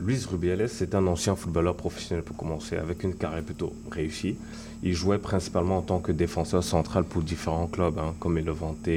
Luis 0.00 0.26
Rubiales, 0.30 0.68
c'est 0.68 0.94
un 0.94 1.06
ancien 1.06 1.36
footballeur 1.36 1.76
professionnel 1.76 2.24
pour 2.24 2.36
commencer, 2.36 2.76
avec 2.76 3.04
une 3.04 3.14
carrière 3.14 3.42
plutôt 3.44 3.72
réussie. 3.90 4.36
Il 4.82 4.92
jouait 4.94 5.18
principalement 5.18 5.78
en 5.78 5.82
tant 5.82 6.00
que 6.00 6.12
défenseur 6.12 6.62
central 6.64 7.04
pour 7.04 7.22
différents 7.22 7.66
clubs, 7.68 7.98
hein, 7.98 8.14
comme 8.18 8.38
Levante, 8.38 8.88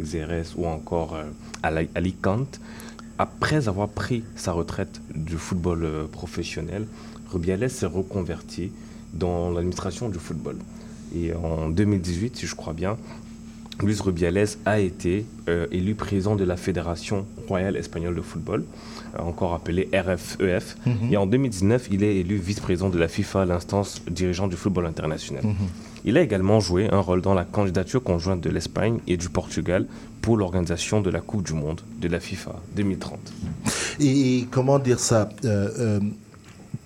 Xerez 0.00 0.44
ou 0.56 0.66
encore 0.66 1.14
euh, 1.14 1.24
Ali- 1.62 1.88
Alicante. 1.94 2.60
Après 3.18 3.66
avoir 3.68 3.88
pris 3.88 4.22
sa 4.36 4.52
retraite 4.52 5.00
du 5.14 5.36
football 5.36 5.84
euh, 5.84 6.06
professionnel, 6.06 6.86
Rubiales 7.30 7.68
s'est 7.68 7.86
reconverti 7.86 8.70
dans 9.12 9.50
l'administration 9.50 10.08
du 10.08 10.18
football. 10.18 10.56
Et 11.14 11.34
en 11.34 11.68
2018, 11.68 12.36
si 12.36 12.46
je 12.46 12.54
crois 12.54 12.72
bien, 12.72 12.96
Luis 13.82 13.98
Rubiales 14.00 14.46
a 14.64 14.78
été 14.78 15.26
euh, 15.48 15.66
élu 15.70 15.94
président 15.94 16.34
de 16.36 16.44
la 16.44 16.56
Fédération 16.56 17.26
royale 17.48 17.76
espagnole 17.76 18.14
de 18.14 18.22
football, 18.22 18.64
encore 19.20 19.54
appelée 19.54 19.88
RFEF. 19.92 20.76
Mhm. 20.86 21.12
Et 21.12 21.16
en 21.16 21.26
2019, 21.26 21.88
il 21.90 22.02
est 22.02 22.16
élu 22.16 22.36
vice-président 22.36 22.88
de 22.88 22.98
la 22.98 23.08
FIFA, 23.08 23.44
l'instance 23.44 24.02
dirigeante 24.10 24.50
du 24.50 24.56
football 24.56 24.86
international. 24.86 25.44
Mhm. 25.44 25.54
Il 26.04 26.16
a 26.16 26.22
également 26.22 26.60
joué 26.60 26.88
un 26.90 27.00
rôle 27.00 27.20
dans 27.20 27.34
la 27.34 27.44
candidature 27.44 28.02
conjointe 28.02 28.40
de 28.40 28.48
l'Espagne 28.48 29.00
et 29.08 29.16
du 29.16 29.28
Portugal 29.28 29.86
pour 30.22 30.36
l'organisation 30.36 31.00
de 31.00 31.10
la 31.10 31.20
Coupe 31.20 31.44
du 31.44 31.52
Monde 31.52 31.80
de 32.00 32.08
la 32.08 32.20
FIFA 32.20 32.54
2030. 32.76 33.18
Et 34.00 34.46
comment 34.50 34.78
dire 34.78 35.00
ça 35.00 35.28
euh, 35.44 35.68
euh, 35.78 36.00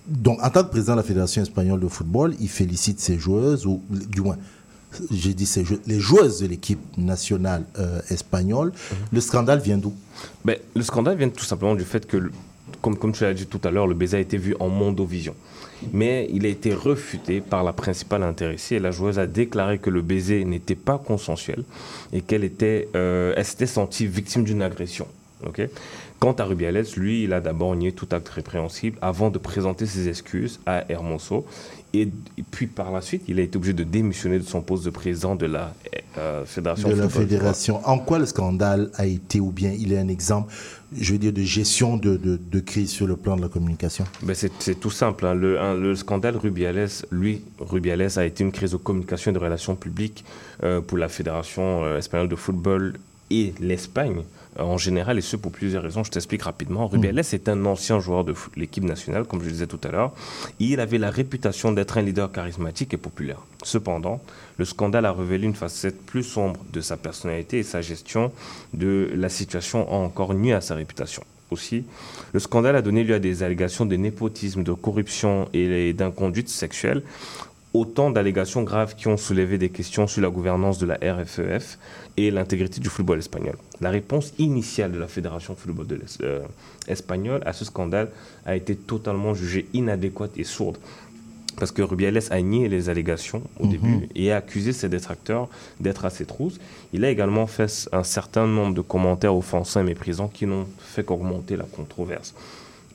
Donc, 0.07 0.43
en 0.43 0.49
tant 0.49 0.63
que 0.63 0.69
président 0.69 0.93
de 0.93 0.97
la 0.97 1.03
Fédération 1.03 1.43
espagnole 1.43 1.79
de 1.79 1.87
football, 1.87 2.33
il 2.39 2.49
félicite 2.49 2.99
ses 2.99 3.19
joueuses, 3.19 3.67
ou 3.67 3.81
du 3.89 4.21
moins, 4.21 4.37
j'ai 5.11 5.33
dit 5.33 5.49
les 5.87 5.99
joueuses 5.99 6.39
de 6.41 6.47
l'équipe 6.47 6.79
nationale 6.97 7.63
euh, 7.79 8.01
espagnole. 8.09 8.69
Mhm. 8.69 8.97
Le 9.11 9.21
scandale 9.21 9.59
vient 9.59 9.77
d'où? 9.77 9.93
Ben, 10.45 10.57
le 10.75 10.83
scandale 10.83 11.17
vient 11.17 11.29
tout 11.29 11.45
simplement 11.45 11.75
du 11.75 11.83
fait 11.83 12.05
que, 12.05 12.17
le- 12.17 12.31
comme, 12.81 12.97
comme 12.97 13.11
tu 13.11 13.23
l'as 13.23 13.33
dit 13.33 13.45
tout 13.47 13.61
à 13.63 13.71
l'heure, 13.71 13.87
le 13.87 13.95
baiser 13.95 14.17
a 14.17 14.19
été 14.19 14.37
vu 14.37 14.55
en 14.59 14.69
mondovision. 14.69 15.35
Mais 15.93 16.27
il 16.31 16.45
a 16.45 16.49
été 16.49 16.73
refuté 16.75 17.41
par 17.41 17.63
la 17.63 17.73
principale 17.73 18.21
intéressée. 18.23 18.75
Et 18.75 18.79
la 18.79 18.91
joueuse 18.91 19.17
a 19.17 19.25
déclaré 19.25 19.79
que 19.79 19.89
le 19.89 20.01
baiser 20.03 20.45
n'était 20.45 20.75
pas 20.75 20.99
consensuel 20.99 21.63
et 22.13 22.21
qu'elle 22.21 22.43
était, 22.43 22.87
euh, 22.95 23.33
elle 23.35 23.45
s'était 23.45 23.65
sentie 23.65 24.05
victime 24.05 24.43
d'une 24.43 24.61
agression. 24.61 25.07
ok? 25.45 25.67
Quant 26.19 26.33
à 26.33 26.43
Rubiales, 26.43 26.85
lui, 26.97 27.23
il 27.23 27.33
a 27.33 27.41
d'abord 27.41 27.75
nié 27.75 27.93
tout 27.93 28.07
acte 28.11 28.29
répréhensible 28.29 28.99
avant 29.01 29.31
de 29.31 29.39
présenter 29.39 29.87
ses 29.87 30.07
excuses 30.07 30.59
à 30.67 30.85
Hermoso. 30.91 31.47
Et, 31.93 32.03
et 32.37 32.43
puis 32.49 32.67
par 32.67 32.89
la 32.91 33.01
suite, 33.01 33.23
il 33.27 33.37
a 33.39 33.43
été 33.43 33.57
obligé 33.57 33.73
de 33.73 33.83
démissionner 33.83 34.39
de 34.39 34.43
son 34.45 34.61
poste 34.61 34.85
de 34.85 34.89
président 34.91 35.35
de 35.35 35.45
la 35.45 35.73
euh, 36.17 36.45
Fédération 36.45 36.87
de 36.87 36.93
la 36.95 37.09
Football. 37.09 37.21
fédération. 37.27 37.81
En 37.85 37.99
quoi 37.99 38.17
le 38.17 38.25
scandale 38.25 38.89
a 38.95 39.05
été, 39.05 39.41
ou 39.41 39.51
bien 39.51 39.71
il 39.77 39.91
est 39.91 39.97
un 39.97 40.07
exemple, 40.07 40.53
je 40.97 41.11
veux 41.11 41.19
dire, 41.19 41.33
de 41.33 41.41
gestion 41.41 41.97
de, 41.97 42.15
de, 42.15 42.37
de 42.37 42.59
crise 42.61 42.91
sur 42.91 43.07
le 43.07 43.17
plan 43.17 43.35
de 43.35 43.41
la 43.41 43.49
communication? 43.49 44.05
Ben 44.23 44.33
c'est 44.35 44.79
tout 44.79 44.89
simple. 44.89 45.25
hein. 45.25 45.33
Le, 45.33 45.59
un- 45.59 45.75
le 45.75 45.93
scandale 45.95 46.37
Rubiales, 46.37 46.87
lui, 47.11 47.41
Rubiales 47.59 48.17
a 48.17 48.25
été 48.25 48.43
une 48.45 48.53
crise 48.53 48.71
de 48.71 48.77
communication 48.77 49.31
et 49.31 49.33
de 49.33 49.39
relations 49.39 49.75
publiques 49.75 50.23
euh, 50.63 50.79
pour 50.79 50.97
la 50.97 51.09
Fédération 51.09 51.83
euh, 51.83 51.97
espagnole 51.97 52.29
de 52.29 52.35
football 52.37 52.93
et 53.29 53.53
l'Espagne 53.59 54.21
en 54.59 54.77
général, 54.77 55.17
et 55.17 55.21
ce 55.21 55.35
pour 55.35 55.51
plusieurs 55.51 55.83
raisons. 55.83 56.03
Je 56.03 56.11
t'explique 56.11 56.43
rapidement. 56.43 56.87
Rubiales 56.87 57.19
est 57.19 57.49
un 57.49 57.65
ancien 57.65 57.99
joueur 57.99 58.23
de 58.23 58.33
l'équipe 58.55 58.83
nationale, 58.83 59.23
comme 59.25 59.39
je 59.39 59.45
le 59.45 59.51
disais 59.51 59.67
tout 59.67 59.79
à 59.83 59.89
l'heure. 59.89 60.11
et 60.59 60.65
Il 60.65 60.79
avait 60.79 60.97
la 60.97 61.09
réputation 61.09 61.71
d'être 61.71 61.97
un 61.97 62.01
leader 62.01 62.31
charismatique 62.31 62.93
et 62.93 62.97
populaire. 62.97 63.39
Cependant, 63.63 64.21
le 64.57 64.65
scandale 64.65 65.05
a 65.05 65.13
révélé 65.13 65.45
une 65.45 65.55
facette 65.55 66.05
plus 66.05 66.23
sombre 66.23 66.59
de 66.73 66.81
sa 66.81 66.97
personnalité 66.97 67.59
et 67.59 67.63
sa 67.63 67.81
gestion 67.81 68.31
de 68.73 69.09
la 69.15 69.29
situation 69.29 69.87
a 69.89 69.95
encore 69.95 70.33
nuit 70.33 70.53
à 70.53 70.61
sa 70.61 70.75
réputation. 70.75 71.23
Aussi, 71.49 71.83
le 72.31 72.39
scandale 72.39 72.77
a 72.77 72.81
donné 72.81 73.03
lieu 73.03 73.15
à 73.15 73.19
des 73.19 73.43
allégations 73.43 73.85
de 73.85 73.97
népotisme, 73.97 74.63
de 74.63 74.71
corruption 74.71 75.49
et 75.53 75.91
d'inconduite 75.91 76.47
sexuelle, 76.47 77.03
autant 77.73 78.09
d'allégations 78.09 78.63
graves 78.63 78.95
qui 78.95 79.07
ont 79.07 79.17
soulevé 79.17 79.57
des 79.57 79.69
questions 79.69 80.07
sur 80.07 80.21
la 80.21 80.29
gouvernance 80.29 80.77
de 80.77 80.85
la 80.85 80.95
RFEF 80.95 81.77
et 82.17 82.29
l'intégrité 82.31 82.79
du 82.81 82.89
football 82.89 83.19
espagnol. 83.19 83.55
La 83.79 83.89
réponse 83.89 84.33
initiale 84.37 84.91
de 84.91 84.99
la 84.99 85.07
Fédération 85.07 85.53
de 85.53 85.59
football 85.59 85.87
de 85.87 85.95
l'Es- 85.95 86.17
euh, 86.21 86.41
espagnole 86.87 87.41
à 87.45 87.53
ce 87.53 87.65
scandale 87.65 88.09
a 88.45 88.55
été 88.55 88.75
totalement 88.75 89.33
jugée 89.33 89.67
inadéquate 89.73 90.31
et 90.37 90.43
sourde. 90.43 90.77
Parce 91.57 91.71
que 91.71 91.81
Rubiales 91.81 92.19
a 92.31 92.41
nié 92.41 92.69
les 92.69 92.87
allégations 92.89 93.43
au 93.59 93.67
début 93.67 94.07
et 94.15 94.31
a 94.31 94.37
accusé 94.37 94.71
ses 94.71 94.87
détracteurs 94.87 95.49
d'être 95.79 96.05
à 96.05 96.09
ses 96.09 96.25
trousses. 96.25 96.59
Il 96.93 97.03
a 97.03 97.09
également 97.09 97.45
fait 97.45 97.89
un 97.91 98.03
certain 98.03 98.47
nombre 98.47 98.73
de 98.73 98.81
commentaires 98.81 99.35
offensants 99.35 99.81
et 99.81 99.83
méprisants 99.83 100.29
qui 100.29 100.45
n'ont 100.45 100.65
fait 100.79 101.03
qu'augmenter 101.03 101.57
la 101.57 101.65
controverse. 101.65 102.33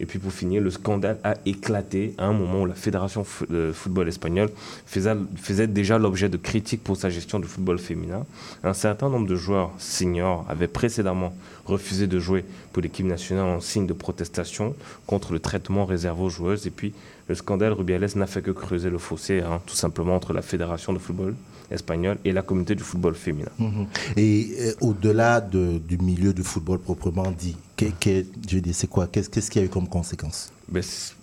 Et 0.01 0.07
puis 0.07 0.19
pour 0.19 0.33
finir, 0.33 0.63
le 0.63 0.71
scandale 0.71 1.19
a 1.25 1.35
éclaté 1.47 2.15
à 2.19 2.27
un 2.27 2.33
moment 2.33 2.63
où 2.63 2.67
la 2.67 2.75
Fédération 2.75 3.25
de 3.49 3.73
football 3.73 4.09
espagnole 4.09 4.51
faisait, 4.87 5.67
déjà 5.67 5.99
l'objet 5.99 6.29
de 6.29 6.37
critiques 6.37 6.83
pour 6.85 6.97
sa 6.97 7.11
gestion 7.11 7.39
du 7.41 7.47
football 7.47 7.79
féminin. 7.79 8.25
Un 8.63 8.75
certain 8.75 9.09
nombre 9.09 9.27
de 9.27 9.37
joueurs 9.37 9.73
seniors 9.79 10.45
avaient 10.49 10.69
précédemment 10.69 11.35
refusé 11.65 12.07
de 12.07 12.19
jouer 12.19 12.45
pour 12.73 12.83
l'équipe 12.83 13.07
nationale 13.07 13.47
en 13.47 13.61
signe 13.61 13.87
de 13.87 13.93
protestation 13.93 14.75
contre 15.07 15.33
le 15.33 15.41
traitement 15.41 15.85
réservé 15.87 16.23
aux 16.23 16.29
joueuses. 16.31 16.67
Et 16.67 16.71
puis 16.71 16.93
le 17.29 17.35
scandale 17.35 17.73
Rubiales 17.73 18.07
n'a 18.17 18.27
fait 18.27 18.43
que 18.43 18.51
creuser 18.53 18.91
le 18.91 18.99
fossé, 18.99 19.41
hein, 19.41 19.61
tout 19.67 19.75
simplement, 19.75 20.15
entre 20.15 20.33
la 20.33 20.43
Fédération 20.43 20.93
de 20.93 20.99
football 20.99 21.35
espagnole 21.73 22.19
et 22.25 22.31
la 22.31 22.43
communauté 22.43 22.77
du 22.77 22.85
football 22.85 23.15
féminin. 23.17 23.51
Mhm. 23.59 23.87
Et 24.17 24.49
euh, 24.61 24.73
au-delà 24.81 25.41
de- 25.41 25.79
du 25.79 25.99
milieu 25.99 26.33
du 26.33 26.43
football 26.45 26.79
proprement 26.79 27.33
dit, 27.33 27.57
Qu'est-ce 27.77 29.51
qu'il 29.51 29.61
y 29.61 29.65
a 29.65 29.67
eu 29.67 29.69
comme 29.69 29.89
conséquence? 29.89 30.51
Ben, 30.69 30.83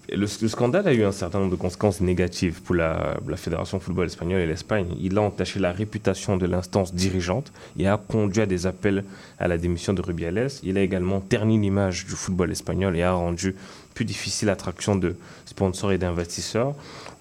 le, 0.10 0.28
le 0.42 0.48
scandale 0.48 0.88
a 0.88 0.94
eu 0.94 1.04
un 1.04 1.12
certain 1.12 1.40
nombre 1.40 1.52
de 1.52 1.56
conséquences 1.56 2.00
négatives 2.00 2.62
pour 2.62 2.76
la, 2.76 3.18
la 3.28 3.38
Fédération 3.38 3.80
football 3.80 4.06
espagnole 4.06 4.42
et 4.42 4.46
l'Espagne. 4.46 4.88
Il 5.02 5.18
a 5.18 5.22
entaché 5.22 5.60
la 5.60 5.72
réputation 5.72 6.38
de 6.38 6.46
l'instance 6.46 6.94
dirigeante 6.94 7.52
et 7.78 7.88
a 7.88 7.98
conduit 7.98 8.42
à 8.42 8.46
des 8.46 8.68
appels 8.68 9.04
à 9.40 9.48
la 9.48 9.58
démission 9.58 9.94
de 9.94 10.02
Rubiales. 10.02 10.50
Il 10.62 10.78
a 10.78 10.82
également 10.82 11.20
terni 11.22 11.60
l'image 11.60 12.06
du 12.06 12.12
football 12.12 12.52
espagnol 12.52 12.96
et 12.96 13.02
a 13.04 13.14
rendu 13.14 13.56
plus 13.94 14.06
difficile 14.06 14.48
l'attraction 14.48 14.96
de 14.96 15.16
sponsors 15.46 15.92
et 15.92 15.98
d'investisseurs. 15.98 16.74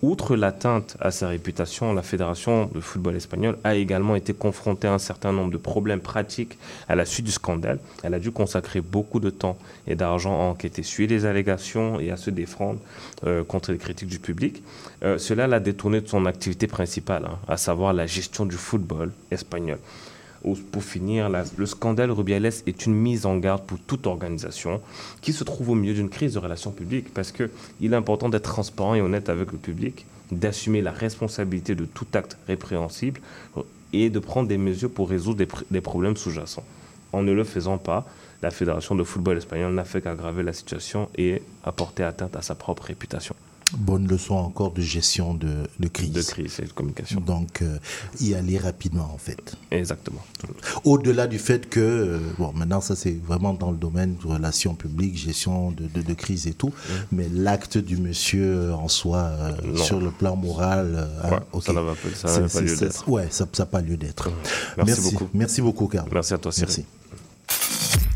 Outre 0.02 0.34
l'atteinte 0.34 0.96
à 0.98 1.12
sa 1.12 1.28
réputation, 1.28 1.92
la 1.92 2.02
Fédération 2.02 2.68
de 2.74 2.80
football 2.80 3.14
espagnol 3.14 3.56
a 3.62 3.76
également 3.76 4.16
été 4.16 4.34
confrontée 4.34 4.88
à 4.88 4.94
un 4.94 4.98
certain 4.98 5.32
nombre 5.32 5.52
de 5.52 5.58
problèmes 5.58 6.00
pratiques 6.00 6.58
à 6.88 6.96
la 6.96 7.04
suite 7.04 7.26
du 7.26 7.30
scandale. 7.30 7.78
Elle 8.02 8.14
a 8.14 8.18
dû 8.18 8.32
consacrer 8.32 8.80
beaucoup 8.80 9.20
de 9.20 9.30
temps 9.30 9.56
et 9.86 9.94
d'argent 9.94 10.34
à 10.40 10.44
enquêter 10.44 10.82
sur 10.82 11.06
les 11.06 11.24
allégations 11.24 12.00
et 12.00 12.10
à 12.10 12.16
se 12.16 12.30
défendre 12.30 12.80
euh, 13.24 13.44
contre 13.44 13.70
les 13.70 13.78
critiques 13.78 14.08
du 14.08 14.18
public. 14.18 14.64
Euh, 15.04 15.18
cela 15.18 15.46
l'a 15.46 15.60
détourné 15.60 16.00
de 16.00 16.08
son 16.08 16.26
activité 16.26 16.66
principale, 16.66 17.26
hein, 17.26 17.38
à 17.46 17.56
savoir 17.56 17.92
la 17.92 18.06
gestion 18.06 18.44
du 18.44 18.56
football 18.56 19.12
espagnol. 19.30 19.78
Ou- 20.44 20.56
Pour 20.56 20.82
finir, 20.82 21.28
le 21.56 21.66
scandale 21.66 22.10
Rubiales 22.10 22.46
est 22.66 22.86
une 22.86 22.94
mise 22.94 23.26
en 23.26 23.36
garde 23.38 23.62
pour 23.64 23.78
toute 23.78 24.06
organisation 24.06 24.80
qui 25.20 25.32
se 25.32 25.44
trouve 25.44 25.70
au 25.70 25.74
milieu 25.74 25.94
d'une 25.94 26.08
crise 26.08 26.34
de 26.34 26.38
relations 26.38 26.72
publiques 26.72 27.12
parce 27.14 27.30
qu'il 27.32 27.48
est 27.92 27.94
important 27.96 28.28
d'être 28.28 28.50
transparent 28.50 28.94
et 28.94 29.00
honnête 29.00 29.28
avec 29.28 29.52
le 29.52 29.58
public, 29.58 30.04
d'assumer 30.32 30.80
la 30.82 30.90
responsabilité 30.92 31.74
de 31.74 31.84
tout 31.84 32.06
acte 32.14 32.36
répréhensible 32.48 33.20
et 33.92 34.10
de 34.10 34.18
prendre 34.18 34.48
des 34.48 34.58
mesures 34.58 34.90
pour 34.90 35.08
résoudre 35.10 35.44
des 35.70 35.80
problèmes 35.80 36.16
sous-jacents. 36.16 36.64
En 37.12 37.22
ne 37.22 37.32
le 37.32 37.44
faisant 37.44 37.78
pas, 37.78 38.06
la 38.40 38.50
Fédération 38.50 38.94
de 38.96 39.04
football 39.04 39.36
espagnole 39.36 39.74
n'a 39.74 39.84
fait 39.84 40.00
qu'aggraver 40.00 40.42
la 40.42 40.52
situation 40.54 41.08
et 41.16 41.42
apporter 41.62 42.02
atteinte 42.02 42.34
à 42.34 42.42
sa 42.42 42.54
propre 42.54 42.84
réputation. 42.84 43.36
Bonne 43.78 44.06
leçon 44.06 44.34
encore 44.34 44.72
de 44.72 44.82
gestion 44.82 45.34
de, 45.34 45.48
de 45.80 45.88
crise. 45.88 46.12
De 46.12 46.22
crise 46.22 46.60
et 46.60 46.66
de 46.66 46.72
communication. 46.72 47.20
Donc, 47.20 47.62
euh, 47.62 47.78
y 48.20 48.34
aller 48.34 48.58
rapidement, 48.58 49.10
en 49.14 49.18
fait. 49.18 49.56
Exactement. 49.70 50.22
Au-delà 50.84 51.26
du 51.26 51.38
fait 51.38 51.68
que, 51.68 51.80
euh, 51.80 52.18
bon, 52.38 52.52
maintenant, 52.54 52.80
ça 52.80 52.96
c'est 52.96 53.18
vraiment 53.24 53.54
dans 53.54 53.70
le 53.70 53.76
domaine 53.76 54.16
de 54.22 54.26
relations 54.26 54.74
publiques, 54.74 55.16
gestion 55.16 55.70
de, 55.70 55.86
de, 55.86 56.02
de 56.02 56.14
crise 56.14 56.46
et 56.46 56.52
tout, 56.54 56.72
mais 57.12 57.28
l'acte 57.32 57.78
du 57.78 57.96
monsieur 57.96 58.44
euh, 58.44 58.74
en 58.74 58.88
soi, 58.88 59.18
euh, 59.18 59.76
sur 59.76 60.00
le 60.00 60.10
plan 60.10 60.36
moral, 60.36 61.08
hein, 61.24 61.40
ça 61.62 61.72
n'avait 61.72 61.86
pas- 61.88 62.48
ça 62.48 62.60
lieu 62.60 62.76
d'être. 62.76 63.08
Ouais, 63.08 63.28
ça 63.30 63.46
n'a 63.58 63.66
pas 63.66 63.80
lieu 63.80 63.96
d'être. 63.96 64.30
Merci 64.76 65.00
beaucoup. 65.00 65.28
Merci 65.34 65.62
beaucoup, 65.62 65.86
Carl. 65.86 66.08
Merci 66.12 66.34
à 66.34 66.38
toi, 66.38 66.52
Cyril. 66.52 66.68
Merci. 66.68 66.84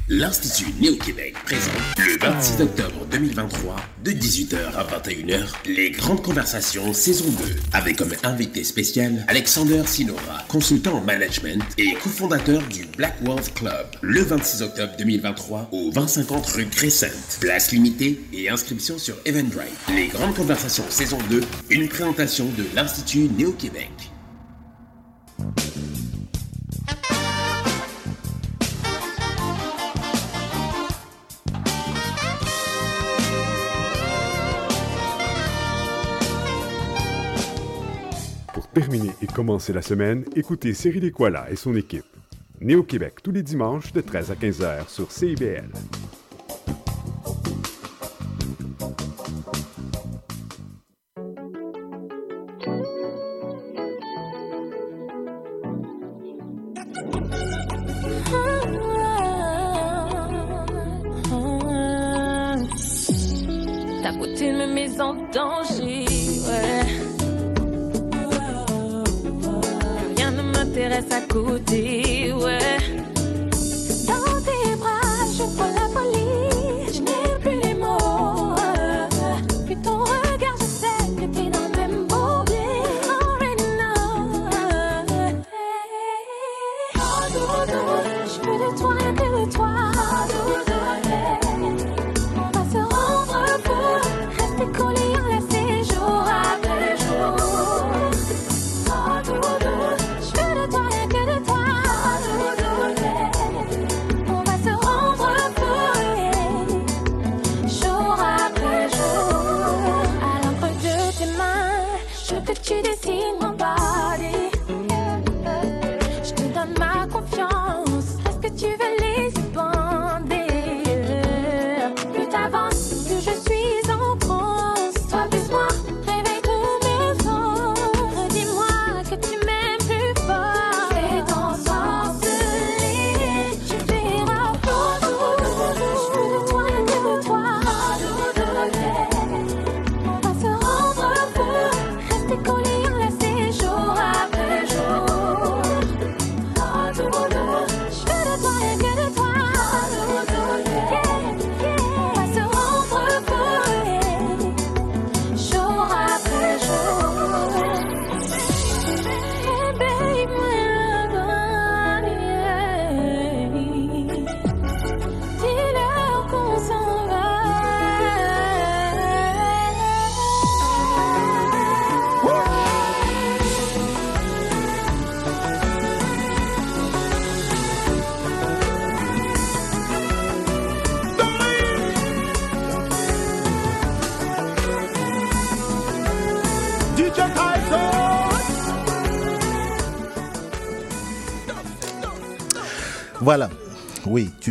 L'Institut 0.09 0.73
Néo-Québec 0.81 1.35
présente 1.45 1.75
le 1.99 2.17
26 2.21 2.63
octobre 2.63 3.07
2023 3.11 3.75
de 4.05 4.13
18h 4.13 4.57
à 4.77 4.85
21h 4.85 5.49
les 5.67 5.91
grandes 5.91 6.23
conversations 6.23 6.93
saison 6.93 7.25
2 7.25 7.57
avec 7.73 7.97
comme 7.97 8.13
invité 8.23 8.63
spécial 8.63 9.25
Alexander 9.27 9.83
Sinora, 9.85 10.45
consultant 10.47 10.99
en 10.99 11.01
management 11.01 11.61
et 11.77 11.95
cofondateur 11.95 12.63
du 12.69 12.85
Black 12.97 13.17
World 13.25 13.53
Club. 13.55 13.87
Le 14.01 14.21
26 14.23 14.63
octobre 14.63 14.93
2023 14.97 15.71
au 15.73 15.91
2050 15.91 16.47
rue 16.51 16.67
Crescent. 16.67 17.39
Place 17.41 17.73
limitée 17.73 18.21
et 18.33 18.49
inscription 18.49 18.99
sur 18.99 19.17
Eventbrite. 19.25 19.75
Les 19.93 20.07
grandes 20.07 20.37
conversations 20.37 20.85
saison 20.89 21.19
2, 21.31 21.41
une 21.71 21.89
présentation 21.89 22.45
de 22.57 22.65
l'Institut 22.77 23.29
Néo-Québec. 23.37 23.91
Terminer 38.81 39.13
et 39.23 39.27
commencer 39.27 39.73
la 39.73 39.81
semaine, 39.81 40.23
écoutez 40.37 40.75
Cyril 40.75 41.03
Equala 41.07 41.51
et 41.51 41.57
son 41.57 41.75
équipe. 41.77 42.05
Né 42.61 42.77
au 42.77 42.83
Québec 42.83 43.23
tous 43.23 43.33
les 43.33 43.43
dimanches 43.43 43.91
de 43.95 44.03
13 44.03 44.33
à 44.33 44.37
15 44.37 44.61
heures 44.61 44.91
sur 44.91 45.11
CIBL. 45.11 45.71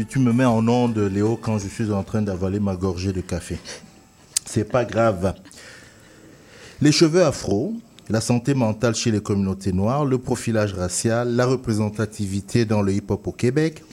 Tu, 0.03 0.19
me 0.19 0.33
mets 0.33 0.45
en 0.45 0.67
onde, 0.67 0.97
Léo, 0.97 1.39
quand 1.41 1.57
je 1.57 1.67
suis 1.67 1.91
en 1.91 2.03
train 2.03 2.21
d'avaler 2.21 2.59
ma 2.59 2.75
gorgée 2.75 3.13
de 3.13 3.21
café. 3.21 3.57
C'est 4.45 4.69
pas 4.69 4.83
grave. 4.83 5.33
Les 6.81 6.91
cheveux 6.91 7.23
afro, 7.23 7.73
la 8.09 8.19
santé 8.19 8.53
mentale 8.53 8.95
chez 8.95 9.11
les 9.11 9.21
communautés 9.21 9.71
noires, 9.71 10.03
le 10.03 10.17
profilage 10.17 10.73
racial, 10.73 11.35
la 11.35 11.45
représentativité 11.45 12.65
dans 12.65 12.81
le 12.81 12.93
hip-hop 12.93 13.25
au 13.27 13.31
Québec, 13.31 13.83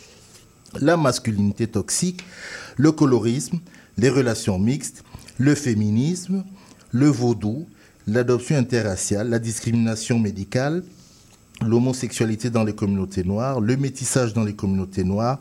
la 0.81 0.97
masculinité 0.97 1.69
toxique, 1.69 2.25
le 2.77 2.91
colorisme, 2.91 3.61
les 3.97 4.09
relations 4.09 4.59
mixtes, 4.59 5.05
le 5.39 5.55
féminisme, 5.55 6.45
le 6.91 7.07
vaudou, 7.07 7.67
l'adoption 8.07 8.57
interraciale, 8.57 9.29
la 9.29 9.39
discrimination 9.39 10.19
médicale, 10.19 10.83
l'homosexualité 11.69 12.51
dans 12.51 12.65
les 12.65 12.75
communautés 12.75 13.25
noires, 13.25 13.61
le 13.61 13.77
métissage 13.77 14.33
dans 14.35 14.45
les 14.45 14.55
communautés 14.55 15.05
noires, 15.05 15.39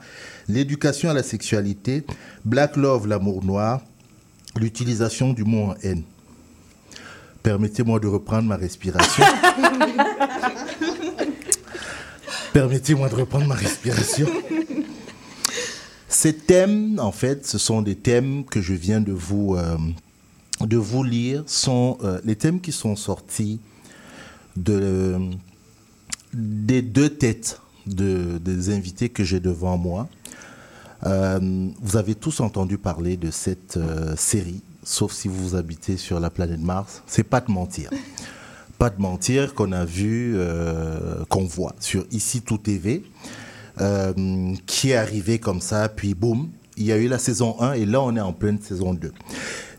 l'éducation 0.47 1.09
à 1.09 1.13
la 1.13 1.23
sexualité, 1.23 2.05
Black 2.45 2.77
Love, 2.77 3.07
l'amour 3.07 3.43
noir, 3.43 3.81
l'utilisation 4.59 5.33
du 5.33 5.43
mot 5.43 5.71
en 5.71 5.75
haine. 5.83 6.03
Permettez-moi 7.43 7.99
de 7.99 8.07
reprendre 8.07 8.47
ma 8.47 8.55
respiration. 8.55 9.23
Permettez-moi 12.53 13.09
de 13.09 13.15
reprendre 13.15 13.47
ma 13.47 13.55
respiration. 13.55 14.27
Ces 16.07 16.35
thèmes, 16.35 16.99
en 16.99 17.11
fait, 17.11 17.47
ce 17.47 17.57
sont 17.57 17.81
des 17.81 17.95
thèmes 17.95 18.43
que 18.45 18.61
je 18.61 18.73
viens 18.73 19.01
de 19.01 19.13
vous, 19.13 19.55
euh, 19.55 19.77
de 20.59 20.77
vous 20.77 21.03
lire, 21.03 21.43
sont 21.47 21.97
euh, 22.03 22.19
les 22.23 22.35
thèmes 22.35 22.59
qui 22.59 22.71
sont 22.71 22.95
sortis 22.95 23.59
de, 24.57 25.17
des 26.33 26.81
deux 26.81 27.09
têtes 27.09 27.61
de, 27.85 28.37
des 28.37 28.69
invités 28.69 29.09
que 29.09 29.23
j'ai 29.23 29.39
devant 29.39 29.77
moi. 29.77 30.07
Euh, 31.05 31.69
vous 31.81 31.97
avez 31.97 32.15
tous 32.15 32.39
entendu 32.41 32.77
parler 32.77 33.17
de 33.17 33.31
cette 33.31 33.77
euh, 33.77 34.15
série, 34.15 34.61
sauf 34.83 35.11
si 35.11 35.27
vous 35.27 35.55
habitez 35.55 35.97
sur 35.97 36.19
la 36.19 36.29
planète 36.29 36.59
Mars. 36.59 37.01
C'est 37.07 37.23
pas 37.23 37.41
de 37.41 37.51
mentir. 37.51 37.89
Pas 38.77 38.89
de 38.89 39.01
mentir 39.01 39.53
qu'on 39.53 39.71
a 39.71 39.85
vu, 39.85 40.33
euh, 40.35 41.23
qu'on 41.29 41.45
voit 41.45 41.75
sur 41.79 42.05
Ici 42.11 42.41
Tout 42.41 42.57
TV, 42.57 43.03
euh, 43.79 44.53
qui 44.65 44.91
est 44.91 44.95
arrivé 44.95 45.39
comme 45.39 45.61
ça, 45.61 45.89
puis 45.89 46.13
boum, 46.13 46.49
il 46.77 46.85
y 46.85 46.91
a 46.91 46.97
eu 46.97 47.07
la 47.07 47.19
saison 47.19 47.59
1 47.59 47.73
et 47.73 47.85
là 47.85 48.01
on 48.01 48.15
est 48.15 48.21
en 48.21 48.33
pleine 48.33 48.59
saison 48.61 48.93
2. 48.93 49.11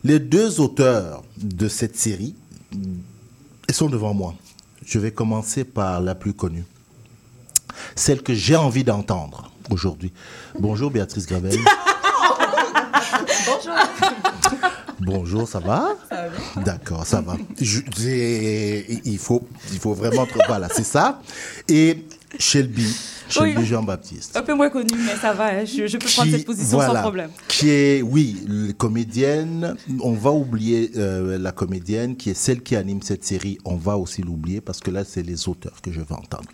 Les 0.05 0.19
deux 0.19 0.61
auteurs 0.61 1.23
de 1.37 1.69
cette 1.69 1.97
série, 1.97 2.35
ils 2.73 3.75
sont 3.75 3.89
devant 3.89 4.15
moi. 4.15 4.35
Je 4.93 4.99
vais 4.99 5.11
commencer 5.11 5.65
par 5.65 6.03
la 6.03 6.15
plus 6.15 6.35
connue, 6.35 6.67
celle 7.97 8.21
que 8.23 8.35
j'ai 8.35 8.57
envie 8.57 8.85
d'entendre 8.85 9.51
aujourd'hui. 9.71 10.13
Bonjour 10.59 10.91
Béatrice 10.91 11.25
Gravel. 11.25 11.59
Bonjour. 13.47 13.75
Bonjour, 15.01 15.49
ça 15.49 15.61
va? 15.61 15.97
D'accord, 16.57 17.07
ça 17.07 17.23
va. 17.23 17.39
Je- 17.59 17.81
il, 19.07 19.17
faut, 19.19 19.49
il 19.73 19.79
faut 19.79 19.95
vraiment 19.95 20.27
trop. 20.27 20.41
Voilà, 20.47 20.69
c'est 20.71 20.85
ça. 20.85 21.23
Et 21.69 22.05
Shelby, 22.39 22.95
Oui. 23.41 23.65
Jean-Baptiste. 23.65 24.37
Un 24.37 24.43
peu 24.43 24.55
moins 24.55 24.69
connu, 24.71 24.93
mais 24.97 25.17
ça 25.17 25.33
va. 25.33 25.47
hein, 25.47 25.65
Je, 25.65 25.87
je 25.87 25.97
peux 25.97 26.09
prendre 26.09 26.31
cette 26.31 26.45
position 26.47 26.77
voilà, 26.77 26.95
sans 26.95 27.01
problème. 27.03 27.31
Qui 27.49 27.71
est, 27.71 28.03
oui, 28.03 28.75
comédienne. 28.79 29.75
On 30.01 30.13
va 30.13 30.31
oublier 30.33 30.91
euh, 30.97 31.39
la 31.39 31.53
comédienne 31.53 32.17
qui 32.17 32.31
est 32.31 32.35
celle 32.35 32.63
qui 32.63 32.77
anime 32.77 33.03
cette 33.03 33.25
série. 33.25 33.59
On 33.65 33.77
va 33.77 33.97
aussi 33.97 34.23
l'oublier 34.23 34.61
parce 34.61 34.81
que 34.81 34.91
là, 34.91 35.05
c'est 35.05 35.23
les 35.23 35.49
auteurs 35.49 35.81
que 35.81 35.91
je 35.93 36.01
vais 36.01 36.15
entendre. 36.15 36.49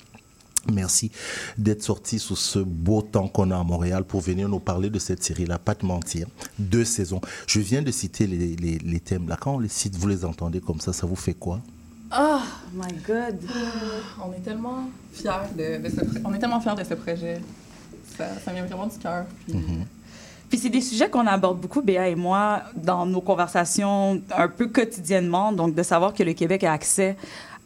Merci 0.73 1.11
d'être 1.57 1.83
sorti 1.83 2.19
sous 2.19 2.37
ce 2.37 2.59
beau 2.59 3.01
temps 3.01 3.29
qu'on 3.29 3.51
a 3.53 3.59
à 3.59 3.63
Montréal 3.65 4.05
pour 4.05 4.21
venir 4.21 4.49
nous 4.49 4.59
parler 4.59 4.91
de 4.91 4.99
cette 4.99 5.23
série-là, 5.23 5.59
pas 5.59 5.75
de 5.75 5.87
mentir. 5.87 6.27
Deux 6.59 6.85
saisons. 6.85 7.21
Je 7.47 7.61
viens 7.61 7.81
de 7.81 7.91
citer 7.91 8.27
les, 8.27 8.55
les- 8.57 8.79
les 8.79 9.01
thèmes 9.01 9.29
là. 9.29 9.37
Quand 9.41 9.55
on 9.55 9.59
les 9.61 9.69
cite, 9.69 9.97
vous 9.97 10.09
les 10.09 10.25
entendez 10.27 10.61
comme 10.61 10.81
ça, 10.81 10.93
ça 10.93 11.07
vous 11.07 11.17
fait 11.17 11.33
quoi? 11.35 11.61
Oh 12.17 12.41
my 12.73 12.93
God. 13.07 13.39
On 14.25 14.33
est 14.33 14.41
tellement 14.45 14.89
fiers 15.13 15.31
de, 15.57 15.83
de 15.83 15.89
ce, 15.89 16.01
on 16.25 16.33
est 16.33 16.39
tellement 16.39 16.61
fiers 16.61 16.75
de 16.75 16.85
ce 16.85 16.95
projet. 16.95 17.41
Ça, 18.17 18.27
ça 18.45 18.53
vient 18.53 18.65
vraiment 18.65 18.87
du 18.87 18.99
cœur. 18.99 19.25
Puis, 19.47 19.57
Puis 20.49 20.59
c'est 20.59 20.71
des 20.71 20.81
sujets 20.81 21.11
qu'on 21.11 21.27
aborde 21.27 21.61
beaucoup, 21.61 21.83
Béa 21.83 22.09
et 22.09 22.15
moi, 22.15 22.63
dans 22.75 23.05
nos 23.05 23.21
conversations 23.21 24.21
un 24.37 24.49
peu 24.49 24.69
quotidiennement. 24.69 25.53
Donc, 25.53 25.75
de 25.75 25.83
savoir 25.83 26.15
que 26.15 26.23
le 26.23 26.33
Québec 26.33 26.65
a 26.65 26.73
accès 26.73 27.17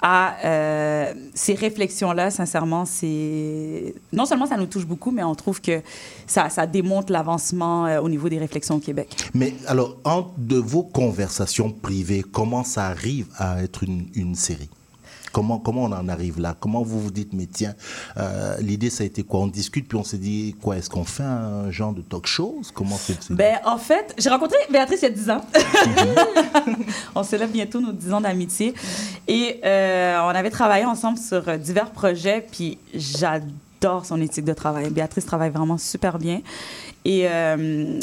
à 0.02 0.34
euh, 0.44 1.14
ces 1.32 1.54
réflexions-là, 1.54 2.30
sincèrement, 2.30 2.84
c'est... 2.84 3.94
Non 4.12 4.26
seulement 4.26 4.46
ça 4.46 4.56
nous 4.56 4.66
touche 4.66 4.84
beaucoup, 4.84 5.12
mais 5.12 5.22
on 5.22 5.34
trouve 5.34 5.60
que 5.60 5.80
ça, 6.26 6.50
ça 6.50 6.66
démontre 6.66 7.12
l'avancement 7.12 7.86
euh, 7.86 8.00
au 8.00 8.08
niveau 8.08 8.28
des 8.28 8.38
réflexions 8.38 8.74
au 8.74 8.80
Québec. 8.80 9.16
Mais 9.32 9.54
alors, 9.66 9.96
entre 10.04 10.32
de 10.38 10.56
vos 10.56 10.82
conversations 10.82 11.70
privées, 11.70 12.24
comment 12.30 12.64
ça 12.64 12.86
arrive 12.86 13.28
à 13.38 13.62
être 13.62 13.84
une, 13.84 14.08
une 14.14 14.34
série? 14.34 14.68
Comment, 15.32 15.58
comment 15.58 15.84
on 15.84 15.92
en 15.92 16.08
arrive 16.08 16.40
là? 16.40 16.54
Comment 16.58 16.82
vous 16.82 17.00
vous 17.00 17.10
dites, 17.10 17.32
mais 17.32 17.46
tiens, 17.46 17.74
euh, 18.16 18.56
l'idée 18.60 18.90
ça 18.90 19.02
a 19.02 19.06
été 19.06 19.22
quoi? 19.22 19.40
On 19.40 19.46
discute, 19.46 19.88
puis 19.88 19.98
on 19.98 20.04
s'est 20.04 20.18
dit, 20.18 20.54
quoi, 20.60 20.76
est-ce 20.76 20.90
qu'on 20.90 21.04
fait 21.04 21.22
un 21.22 21.70
genre 21.70 21.92
de 21.92 22.02
talk 22.02 22.26
show? 22.26 22.60
Comment 22.74 22.96
c'est 22.96 23.32
Ben, 23.32 23.58
en 23.64 23.78
fait, 23.78 24.14
j'ai 24.18 24.28
rencontré 24.30 24.56
Béatrice 24.70 25.00
il 25.02 25.04
y 25.04 25.08
a 25.08 25.10
10 25.10 25.30
ans. 25.30 25.44
Mhm. 25.86 26.84
on 27.14 27.22
célèbre 27.22 27.52
bientôt 27.52 27.80
nos 27.80 27.92
10 27.92 28.12
ans 28.12 28.20
d'amitié. 28.20 28.74
Et 29.26 29.60
euh, 29.64 30.20
on 30.22 30.28
avait 30.28 30.50
travaillé 30.50 30.84
ensemble 30.84 31.18
sur 31.18 31.58
divers 31.58 31.90
projets, 31.90 32.46
puis 32.50 32.78
j'adore 32.94 34.04
son 34.04 34.20
éthique 34.20 34.44
de 34.44 34.54
travail. 34.54 34.90
Béatrice 34.90 35.26
travaille 35.26 35.50
vraiment 35.50 35.78
super 35.78 36.18
bien. 36.18 36.40
Et 37.04 37.26
euh, 37.28 37.98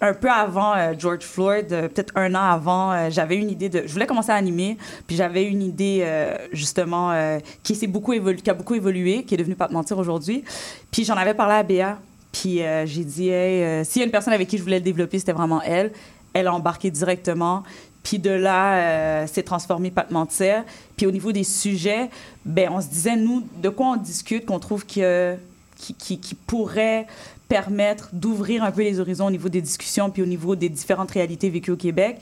un 0.00 0.12
peu 0.12 0.30
avant 0.30 0.74
euh, 0.74 0.92
George 0.98 1.22
Floyd, 1.22 1.72
euh, 1.72 1.88
peut-être 1.88 2.12
un 2.16 2.34
an 2.34 2.42
avant, 2.42 2.92
euh, 2.92 3.08
j'avais 3.10 3.36
une 3.36 3.50
idée 3.50 3.68
de. 3.68 3.84
Je 3.86 3.92
voulais 3.92 4.06
commencer 4.06 4.30
à 4.30 4.34
animer, 4.34 4.76
puis 5.06 5.16
j'avais 5.16 5.44
une 5.44 5.62
idée 5.62 6.06
justement 6.52 7.38
qui 7.62 7.74
s'est 7.74 7.86
beaucoup 7.86 8.12
évolu- 8.12 8.42
qui 8.42 8.50
a 8.50 8.54
beaucoup 8.54 8.74
évolué, 8.74 9.24
qui 9.24 9.34
est 9.34 9.38
devenue 9.38 9.54
pas 9.54 9.68
te 9.68 9.72
mentir 9.72 9.98
aujourd'hui. 9.98 10.44
Puis 10.90 11.04
j'en 11.04 11.14
avais 11.14 11.34
parlé 11.34 11.54
à 11.54 11.62
Béa, 11.62 11.98
puis 12.32 12.60
j'ai 12.84 13.04
dit, 13.04 13.28
hey, 13.28 13.84
s'il 13.84 14.00
y 14.00 14.02
a 14.02 14.06
une 14.06 14.12
personne 14.12 14.32
avec 14.32 14.48
qui 14.48 14.58
je 14.58 14.62
voulais 14.62 14.78
le 14.78 14.84
développer, 14.84 15.18
c'était 15.18 15.32
vraiment 15.32 15.62
elle. 15.62 15.92
Elle 16.32 16.46
a 16.46 16.54
embarqué 16.54 16.90
directement. 16.90 17.62
Puis 18.02 18.18
de 18.18 18.30
là, 18.30 19.26
c'est 19.26 19.42
transformé 19.42 19.90
pas 19.90 20.02
te 20.02 20.12
mentir. 20.12 20.64
Puis 20.96 21.06
au 21.06 21.10
niveau 21.10 21.32
des 21.32 21.44
sujets, 21.44 22.10
ben 22.44 22.70
on 22.72 22.80
se 22.80 22.88
disait 22.88 23.16
nous 23.16 23.46
de 23.62 23.68
quoi 23.68 23.86
on 23.88 23.96
discute 23.96 24.46
qu'on 24.46 24.58
trouve 24.58 24.84
que 24.86 25.36
qui 25.78 26.34
pourrait 26.46 27.06
permettre 27.48 28.08
d'ouvrir 28.12 28.64
un 28.64 28.70
peu 28.72 28.82
les 28.82 28.98
horizons 29.00 29.26
au 29.26 29.30
niveau 29.30 29.48
des 29.48 29.62
discussions 29.62 30.10
puis 30.10 30.22
au 30.22 30.26
niveau 30.26 30.56
des 30.56 30.68
différentes 30.68 31.10
réalités 31.10 31.48
vécues 31.50 31.70
au 31.72 31.76
Québec. 31.76 32.18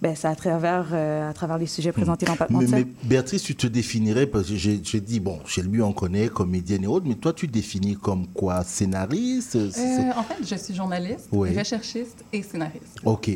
Ben, 0.00 0.14
c'est 0.14 0.28
à 0.28 0.36
travers, 0.36 0.86
euh, 0.92 1.28
à 1.28 1.32
travers 1.32 1.58
les 1.58 1.66
sujets 1.66 1.90
présentés 1.90 2.24
dans 2.24 2.36
Pas 2.36 2.46
de 2.46 2.52
mais, 2.54 2.66
mais 2.68 2.86
Béatrice, 3.02 3.42
tu 3.42 3.56
te 3.56 3.66
définirais, 3.66 4.26
parce 4.28 4.46
que 4.48 4.54
j'ai 4.54 4.78
j'ai 4.84 5.00
dit, 5.00 5.18
bon, 5.18 5.40
chez 5.44 5.60
lui 5.62 5.82
on 5.82 5.92
connaît, 5.92 6.28
comédienne 6.28 6.84
et 6.84 6.86
autres, 6.86 7.06
mais 7.08 7.16
toi 7.16 7.32
tu 7.32 7.48
te 7.48 7.52
définis 7.52 7.96
comme 7.96 8.28
quoi? 8.28 8.62
Scénariste? 8.62 9.50
C'est- 9.52 9.70
c'est- 9.72 9.80
Euh, 10.08 10.12
en 10.16 10.22
fait, 10.22 10.36
je 10.48 10.54
suis 10.54 10.72
journaliste, 10.72 11.28
Oui. 11.32 11.56
recherchiste 11.58 12.24
et 12.32 12.44
scénariste. 12.44 12.98
Ok. 13.04 13.28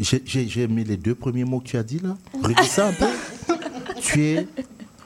J'ai- 0.00 0.22
J'ai 0.24 0.48
j'ai 0.48 0.62
aimé 0.62 0.82
les 0.82 0.96
deux 0.96 1.14
premiers 1.14 1.44
mots 1.44 1.60
que 1.60 1.68
tu 1.68 1.76
as 1.76 1.84
dit 1.84 2.00
là. 2.00 2.16
Redis 2.42 2.66
ça 2.68 2.88
un 2.88 2.92
peu. 2.92 3.06
tu 4.00 4.24
es. 4.24 4.48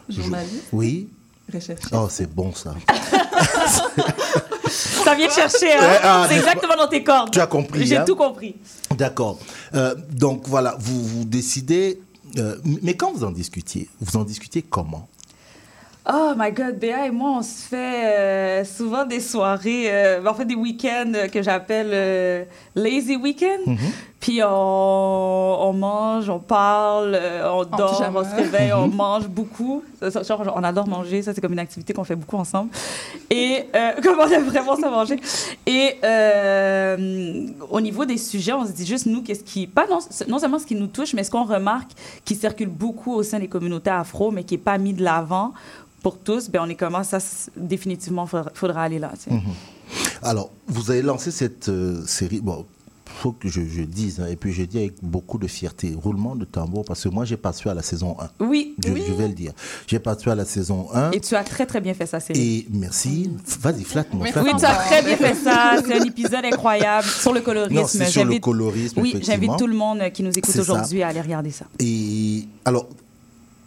Journaliste, 0.09 0.69
Oui. 0.73 1.09
recherchiste. 1.53 1.91
Oh, 1.95 2.07
c'est 2.09 2.35
bon 2.35 2.55
ça. 2.55 2.75
Ça 5.05 5.15
vient 5.15 5.27
de 5.29 5.33
chercher, 5.33 5.73
hein? 5.73 5.99
Ah, 6.03 6.27
c'est 6.29 6.37
d'accord. 6.37 6.49
exactement 6.53 6.77
dans 6.77 6.89
tes 6.89 7.03
cordes. 7.05 7.31
Tu 7.31 7.41
as 7.41 7.47
compris, 7.47 7.87
J'ai 7.87 7.97
hein? 7.99 8.05
tout 8.07 8.17
compris. 8.17 8.57
D'accord. 8.97 9.39
Euh, 9.75 9.95
donc 10.11 10.43
voilà, 10.47 10.77
vous, 10.79 11.03
vous 11.05 11.25
décidez. 11.25 12.01
euh, 12.39 12.57
mais 12.83 12.95
quand 12.95 13.13
vous 13.13 13.25
en 13.25 13.31
discutiez, 13.31 13.89
vous 14.01 14.17
en 14.19 14.25
discutiez 14.25 14.63
comment? 14.63 15.09
Oh 16.13 16.33
my 16.37 16.51
God, 16.51 16.79
Béa 16.79 17.07
et 17.07 17.11
moi, 17.11 17.31
on 17.39 17.43
se 17.43 17.69
fait 17.69 18.05
euh, 18.19 18.65
souvent 18.65 19.05
des 19.05 19.21
soirées, 19.21 19.85
euh, 19.93 20.25
en 20.27 20.33
fait 20.35 20.47
des 20.47 20.55
week-ends 20.55 21.13
que 21.31 21.43
j'appelle 21.43 21.91
euh, 21.93 22.45
lazy 22.75 23.17
weekend. 23.17 23.67
Mhm. 23.67 23.77
Puis 24.21 24.41
on, 24.45 24.49
on 25.69 25.73
mange, 25.73 26.29
on 26.29 26.39
parle, 26.41 27.15
euh, 27.15 27.51
on 27.51 27.65
dort, 27.65 28.03
on 28.15 28.23
se 28.25 28.35
réveille, 28.37 28.73
on 28.73 28.87
Mhm. 28.89 28.95
mange 28.95 29.29
beaucoup. 29.29 29.83
Ça, 29.99 30.11
ça, 30.11 30.23
genre, 30.23 30.53
on 30.55 30.63
adore 30.63 30.87
manger, 30.87 31.23
ça 31.23 31.33
c'est 31.35 31.41
comme 31.41 31.55
une 31.55 31.59
activité 31.59 31.93
qu'on 31.95 32.05
fait 32.05 32.17
beaucoup 32.17 32.37
ensemble. 32.37 32.71
Et 33.31 33.65
euh, 33.75 33.93
comme 34.03 34.19
on 34.19 34.29
aime 34.29 34.45
vraiment 34.45 34.77
ça 34.77 34.91
manger. 34.91 35.19
Et 35.67 35.97
euh, 36.05 37.47
au 37.71 37.81
niveau 37.81 38.05
des 38.05 38.19
sujets, 38.19 38.53
on 38.53 38.67
se 38.67 38.73
dit 38.73 38.87
juste 38.87 39.07
nous, 39.07 39.23
qu'est-ce 39.23 39.45
qui, 39.45 39.67
pas 39.67 39.87
non, 39.89 39.99
non 40.29 40.39
seulement 40.39 40.59
ce 40.59 40.67
qui 40.67 40.75
nous 40.75 40.87
touche, 40.89 41.15
mais 41.15 41.25
ce 41.25 41.31
qu'on 41.31 41.45
remarque 41.45 41.91
qui 42.25 42.35
circule 42.35 42.69
beaucoup 42.69 43.15
au 43.15 43.23
sein 43.23 43.39
des 43.39 43.49
communautés 43.49 43.91
afro, 43.91 44.31
mais 44.31 44.45
qui 44.45 44.55
n'est 44.55 44.59
pas 44.63 44.77
mis 44.79 44.93
de 44.93 45.03
l'avant 45.03 45.53
pour 46.03 46.19
tous, 46.19 46.49
ben 46.51 46.61
on 46.65 46.69
est 46.69 46.75
comment 46.77 47.05
ça, 47.05 47.21
c- 47.21 47.51
définitivement, 47.57 48.27
faudra, 48.27 48.51
faudra 48.55 48.83
aller 48.83 48.99
là. 48.99 49.11
tu 49.15 49.23
sais. 49.25 49.31
Mhm. 49.31 49.43
Alors, 50.23 50.51
vous 50.67 50.91
avez 50.91 51.03
lancé 51.03 51.31
cette 51.31 51.69
euh, 51.69 52.05
série. 52.07 52.41
Bon, 52.41 52.67
faut 53.07 53.33
que 53.33 53.49
je, 53.49 53.61
je 53.63 53.83
dise, 53.83 54.21
hein, 54.21 54.27
et 54.31 54.37
puis 54.37 54.53
je 54.53 54.63
dis 54.63 54.79
avec 54.79 54.95
beaucoup 55.03 55.37
de 55.39 55.47
fierté, 55.47 55.95
roulement 56.01 56.37
de 56.37 56.45
tambour, 56.45 56.85
parce 56.85 57.03
que 57.03 57.09
moi 57.09 57.25
j'ai 57.25 57.37
participé 57.37 57.71
à 57.71 57.75
la 57.75 57.83
saison 57.83 58.17
1. 58.21 58.45
Oui, 58.47 58.75
Je, 58.85 58.93
oui. 58.93 59.03
je 59.07 59.13
vais 59.13 59.29
le 59.29 59.35
dire. 59.35 59.53
J'ai 59.87 59.99
participé 59.99 60.31
à 60.31 60.35
la 60.37 60.45
saison 60.45 60.89
1. 60.95 61.11
Et 61.11 61.21
tu 61.21 61.35
as 61.35 61.43
très, 61.45 61.67
très 61.67 61.81
bien 61.81 61.93
fait 61.93 62.07
ça, 62.07 62.21
Céline. 62.21 62.43
Et 62.43 62.67
merci. 62.71 63.31
Vas-y, 63.61 63.83
flatte-moi. 63.85 64.25
Oui, 64.27 64.33
flatte-moi. 64.33 64.59
tu 64.59 64.65
as 64.65 64.75
très 64.75 65.03
bien 65.03 65.17
fait 65.17 65.35
ça. 65.35 65.77
C'est 65.85 66.01
un 66.01 66.05
épisode 66.05 66.45
incroyable 66.45 67.07
sur 67.07 67.33
le 67.35 67.41
colorisme. 67.41 67.75
Non, 67.75 67.87
c'est 67.87 68.07
sur 68.07 68.25
le 68.25 68.39
colorisme, 68.39 69.01
Oui, 69.01 69.17
j'invite 69.23 69.57
tout 69.59 69.67
le 69.67 69.75
monde 69.77 70.01
qui 70.13 70.23
nous 70.23 70.33
écoute 70.37 70.57
aujourd'hui 70.57 71.03
à 71.03 71.09
aller 71.09 71.21
regarder 71.21 71.51
ça. 71.51 71.67
Et 71.79 72.45
alors, 72.65 72.89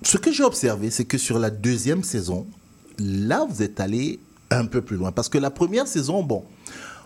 ce 0.03 0.17
que 0.17 0.31
j'ai 0.31 0.43
observé, 0.43 0.89
c'est 0.89 1.05
que 1.05 1.17
sur 1.17 1.37
la 1.37 1.49
deuxième 1.49 2.03
saison, 2.03 2.45
là, 2.97 3.45
vous 3.49 3.61
êtes 3.61 3.79
allé 3.79 4.19
un 4.57 4.65
peu 4.65 4.81
plus 4.81 4.97
loin. 4.97 5.11
Parce 5.11 5.29
que 5.29 5.37
la 5.37 5.49
première 5.49 5.87
saison, 5.87 6.23
bon, 6.23 6.43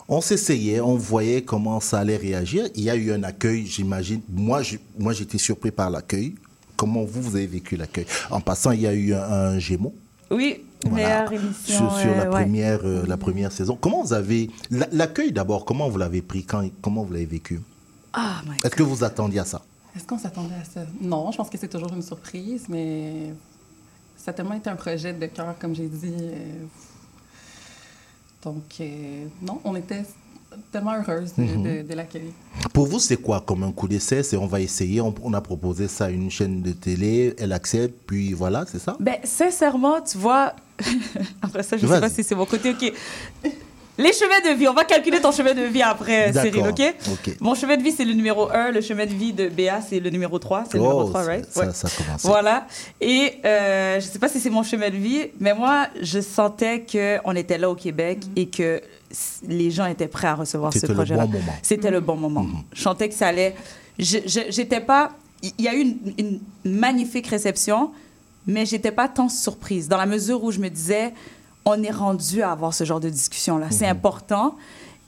on 0.07 0.22
s'essayait, 0.22 0.80
on 0.80 0.95
voyait 0.95 1.41
comment 1.44 1.80
ça 1.80 1.99
allait 1.99 2.18
réagir. 2.18 2.68
Il 2.76 2.84
y 2.84 2.90
a 2.90 2.95
eu 2.95 3.11
un 3.11 3.24
accueil, 3.24 3.65
j'imagine. 3.65 4.22
Moi, 4.30 4.61
je- 4.64 4.78
moi, 4.98 5.14
j'étais 5.14 5.38
surpris 5.38 5.72
par 5.72 5.90
l'accueil. 5.90 6.36
Comment 6.76 7.03
vous, 7.03 7.22
vous 7.22 7.36
avez 7.36 7.48
vécu 7.48 7.76
l'accueil? 7.76 8.06
En 8.30 8.40
passant, 8.40 8.72
il 8.72 8.82
y 8.82 8.88
a 8.88 8.94
eu 8.94 9.14
un, 9.14 9.22
un 9.24 9.60
Gémeaux. 9.60 9.95
Oui, 10.30 10.64
meilleure 10.91 11.32
émission. 11.32 11.90
Sur, 11.90 11.98
sur 11.99 12.11
la, 12.11 12.24
euh, 12.24 12.26
ouais. 12.26 12.41
première, 12.44 12.80
euh, 12.84 13.03
la 13.07 13.18
première 13.18 13.52
saison. 13.52 13.78
Comment 13.80 14.03
vous 14.03 14.14
avez. 14.14 14.49
la- 14.69 14.88
L'accueil 14.91 15.32
d'abord, 15.32 15.65
comment 15.65 15.90
vous 15.90 15.98
l'avez 15.98 16.22
pris? 16.22 16.44
Quand, 16.44 16.68
Comment 16.82 17.03
vous 17.03 17.14
l'avez 17.14 17.26
vécu? 17.26 17.61
Ah, 18.14 18.41
Est-ce 18.64 18.76
que 18.76 18.84
vous 18.84 19.03
attendiez 19.03 19.40
à 19.40 19.45
ça? 19.45 19.61
Est-ce 19.95 20.06
qu'on 20.06 20.19
s'attendait 20.19 20.56
à 20.56 20.64
ça? 20.64 20.82
Non, 21.02 21.32
je 21.32 21.38
pense 21.38 21.49
que 21.49 21.57
c'est 21.57 21.68
toujours 21.68 21.91
une 21.94 22.02
surprise, 22.03 22.65
mais 22.69 23.34
ça 24.15 24.32
a 24.32 24.34
tellement 24.34 24.53
été 24.53 24.69
un 24.69 24.76
projet 24.76 25.14
de 25.14 25.26
cœur, 25.28 25.56
comme 25.60 25.74
j'ai 25.76 25.88
dit. 25.88 26.14
Donc, 28.43 28.64
euh, 28.80 29.26
non, 29.41 29.59
on 29.64 29.76
était 29.76 30.03
tellement 30.72 30.93
heureuse 30.95 31.34
de, 31.38 31.43
Mhm. 31.43 31.64
de- 31.64 31.88
de 31.89 31.93
l'accueil. 31.93 32.31
Pour 32.73 32.88
vous, 32.88 32.99
c'est 32.99 33.18
quoi 33.18 33.41
comme 33.41 33.64
un 33.64 33.72
coup 33.72 33.88
d'essai? 33.88 34.23
C'est 34.23 34.38
on 34.38 34.47
va 34.47 34.61
essayer, 34.61 35.01
on, 35.01 35.14
on 35.23 35.34
a 35.34 35.41
proposé 35.41 35.88
ça 35.88 36.05
à 36.05 36.09
une 36.09 36.31
chaîne 36.31 36.61
de 36.61 36.72
télé, 36.72 37.35
elle 37.38 37.51
accepte, 37.53 37.95
puis 38.07 38.34
voilà, 38.34 38.65
c'est 38.72 38.80
ça? 38.80 38.95
Ben, 38.99 39.18
sincèrement, 39.23 40.01
tu 40.01 40.18
vois, 40.18 40.53
après 41.41 41.64
ça, 41.64 41.77
je 41.77 41.85
ne 41.85 41.91
sais 41.91 41.99
pas 41.99 42.09
si 42.09 42.23
c'est 42.23 42.35
mon 42.35 42.45
côté, 42.45 42.72
OK. 42.72 42.93
Les 43.98 44.14
chemins 44.14 44.52
de 44.52 44.56
vie, 44.57 44.68
on 44.68 44.74
va 44.74 44.84
calculer 44.86 45.19
ton 45.19 45.32
chemin 45.32 45.53
de 45.56 45.61
vie 45.64 45.82
après, 45.82 46.32
Cyril, 46.32 46.68
OK? 46.69 46.82
ok. 47.11 47.36
Mon 47.40 47.56
chemin 47.56 47.78
de 47.78 47.82
vie, 47.82 47.91
c'est 47.91 48.06
le 48.06 48.14
numéro 48.14 48.48
1, 48.52 48.72
le 48.72 48.82
chemin 48.82 49.06
de 49.07 49.14
vie 49.14 49.34
de 49.34 49.49
Béa, 49.49 49.82
c'est 49.82 49.99
le 49.99 50.10
numéro 50.11 50.38
3, 50.38 50.65
c'est 50.69 50.78
le 50.78 50.84
Oh, 50.84 50.88
numéro 50.90 51.10
3, 51.10 51.24
ça- 51.24 51.28
right? 51.30 51.45
ça- 51.49 51.74
ça 51.74 51.88
a 51.88 52.03
commencé. 52.03 52.28
Voilà. 52.28 52.68
Et 53.02 53.34
euh, 53.44 53.99
je 53.99 54.06
ne 54.06 54.11
sais 54.11 54.19
pas 54.19 54.28
si 54.30 54.40
c'est 54.40 54.52
mon 54.52 54.61
chemin 54.64 54.90
de 54.91 54.98
vie, 54.98 55.26
mais 55.40 55.53
moi, 55.56 55.88
je 56.02 56.19
sentais 56.22 56.86
qu'on 56.86 57.36
était 57.36 57.57
là 57.57 57.69
au 57.72 57.76
Québec 57.76 58.19
et 58.36 58.48
que 58.48 58.82
les 59.48 59.72
gens 59.72 59.88
étaient 59.88 60.07
prêts 60.07 60.28
à 60.28 60.36
recevoir 60.36 60.72
ce 60.74 60.80
C'était 60.80 60.94
le 60.94 60.98
projet-là. 60.98 61.26
bon 61.26 61.40
moment. 61.40 61.53
C'était 61.64 61.91
le 61.91 61.99
bon 61.99 62.15
moment. 62.18 62.45
Je 62.74 62.82
sentais 62.84 63.10
que 63.10 63.15
ça 63.15 63.28
allait. 63.28 63.56
J'étais 63.98 64.80
pas. 64.82 65.11
Il 65.41 65.64
y 65.65 65.68
a 65.68 65.74
eu 65.76 65.80
une, 65.82 65.98
une 66.18 66.40
magnifique 66.65 67.28
réception, 67.28 67.91
mais 68.45 68.65
j'étais 68.65 68.91
pas 68.91 69.07
tant 69.07 69.30
surprise 69.30 69.88
dans 69.88 69.98
la 69.98 70.06
mesure 70.06 70.44
où 70.44 70.52
je 70.52 70.60
me 70.60 70.69
disais, 70.69 71.14
on 71.69 71.84
est 71.84 71.91
rendu 71.91 72.41
à 72.41 72.52
avoir 72.52 72.73
ce 72.73 72.84
genre 72.84 72.99
de 72.99 73.10
discussion-là. 73.10 73.68
C'est 73.72 73.88
important. 73.88 74.56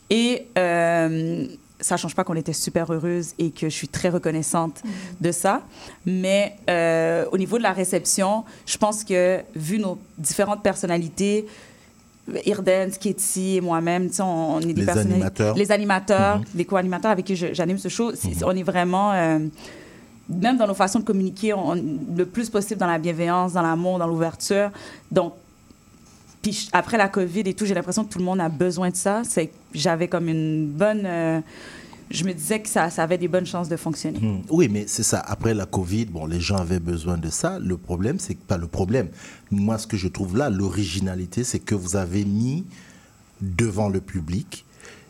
Et 0.09 0.47
euh, 0.57 1.45
ça 1.79 1.95
change 1.97 2.15
pas 2.15 2.23
qu'on 2.25 2.35
était 2.35 2.53
super 2.53 2.91
heureuse 2.91 3.27
et 3.39 3.51
que 3.51 3.69
je 3.69 3.75
suis 3.81 3.87
très 3.87 4.09
reconnaissante 4.09 4.81
de 5.21 5.31
ça. 5.31 5.61
Mais 6.05 6.57
euh, 6.69 7.25
au 7.31 7.37
niveau 7.37 7.57
de 7.57 7.63
la 7.63 7.71
réception, 7.71 8.43
je 8.65 8.77
pense 8.77 9.03
que 9.03 9.39
vu 9.55 9.79
nos 9.79 9.97
différentes 10.17 10.61
personnalités, 10.61 11.45
Irden, 12.45 12.91
Sketty 12.91 13.55
et 13.57 13.61
moi-même, 13.61 14.09
tu 14.09 14.15
sais, 14.15 14.21
on, 14.21 14.55
on 14.55 14.59
est 14.59 14.73
des 14.73 14.81
Les 14.81 14.89
animateurs. 14.89 15.55
Les 15.55 15.71
animateurs, 15.71 16.37
Mhm. 16.39 16.45
les 16.55 16.65
co-animateurs 16.65 17.11
avec 17.11 17.25
qui 17.25 17.35
j'anime 17.35 17.77
ce 17.77 17.87
show, 17.89 18.11
on 18.43 18.55
est 18.55 18.63
vraiment... 18.63 19.13
euh, 19.13 19.39
même 20.27 20.57
dans 20.57 20.67
nos 20.67 20.75
façons 20.75 20.99
de 20.99 21.05
communiquer, 21.05 21.53
on, 21.55 21.73
le 21.73 22.25
plus 22.25 22.49
possible 22.51 22.79
dans 22.79 22.85
la 22.85 22.99
bienveillance, 22.99 23.53
dans 23.53 23.63
l'amour, 23.63 23.97
dans 23.97 24.05
l'ouverture. 24.05 24.69
Donc, 25.11 25.33
puis 26.41 26.69
après 26.71 26.97
la 26.97 27.09
COVID 27.09 27.41
et 27.41 27.53
tout, 27.53 27.65
j'ai 27.65 27.73
l'impression 27.73 28.05
que 28.05 28.09
tout 28.11 28.19
le 28.19 28.25
monde 28.25 28.39
a 28.39 28.49
besoin 28.49 28.89
de 28.89 28.95
ça. 28.95 29.23
C'est 29.25 29.51
j'avais 29.73 30.07
comme 30.07 30.29
une 30.29 30.67
bonne. 30.67 31.05
euh, 31.05 31.41
je 32.09 32.23
me 32.23 32.33
disais 32.33 32.59
que 32.59 32.67
ça, 32.69 32.89
ça 32.89 33.03
avait 33.03 33.17
des 33.19 33.27
bonnes 33.27 33.45
chances 33.45 33.69
de 33.69 33.75
fonctionner. 33.75 34.19
Hmm. 34.19 34.41
Oui, 34.49 34.67
mais 34.67 34.85
c'est 34.87 35.03
ça. 35.03 35.19
Après 35.19 35.53
la 35.53 35.65
Covid, 35.65 36.05
bon, 36.05 36.25
les 36.25 36.39
gens 36.39 36.57
avaient 36.57 36.79
besoin 36.79 37.17
de 37.17 37.29
ça. 37.29 37.59
Le 37.59 37.77
problème, 37.77 38.17
c'est 38.19 38.37
pas 38.37 38.57
le 38.57 38.67
problème. 38.67 39.09
Moi, 39.51 39.77
ce 39.77 39.85
que 39.85 39.95
je 39.97 40.07
trouve 40.07 40.35
là, 40.35 40.49
l'originalité, 40.49 41.43
c'est 41.43 41.59
que 41.59 41.75
vous 41.75 41.95
avez 41.95 42.25
mis 42.25 42.65
devant 43.41 43.89
le 43.89 44.01
public 44.01 44.65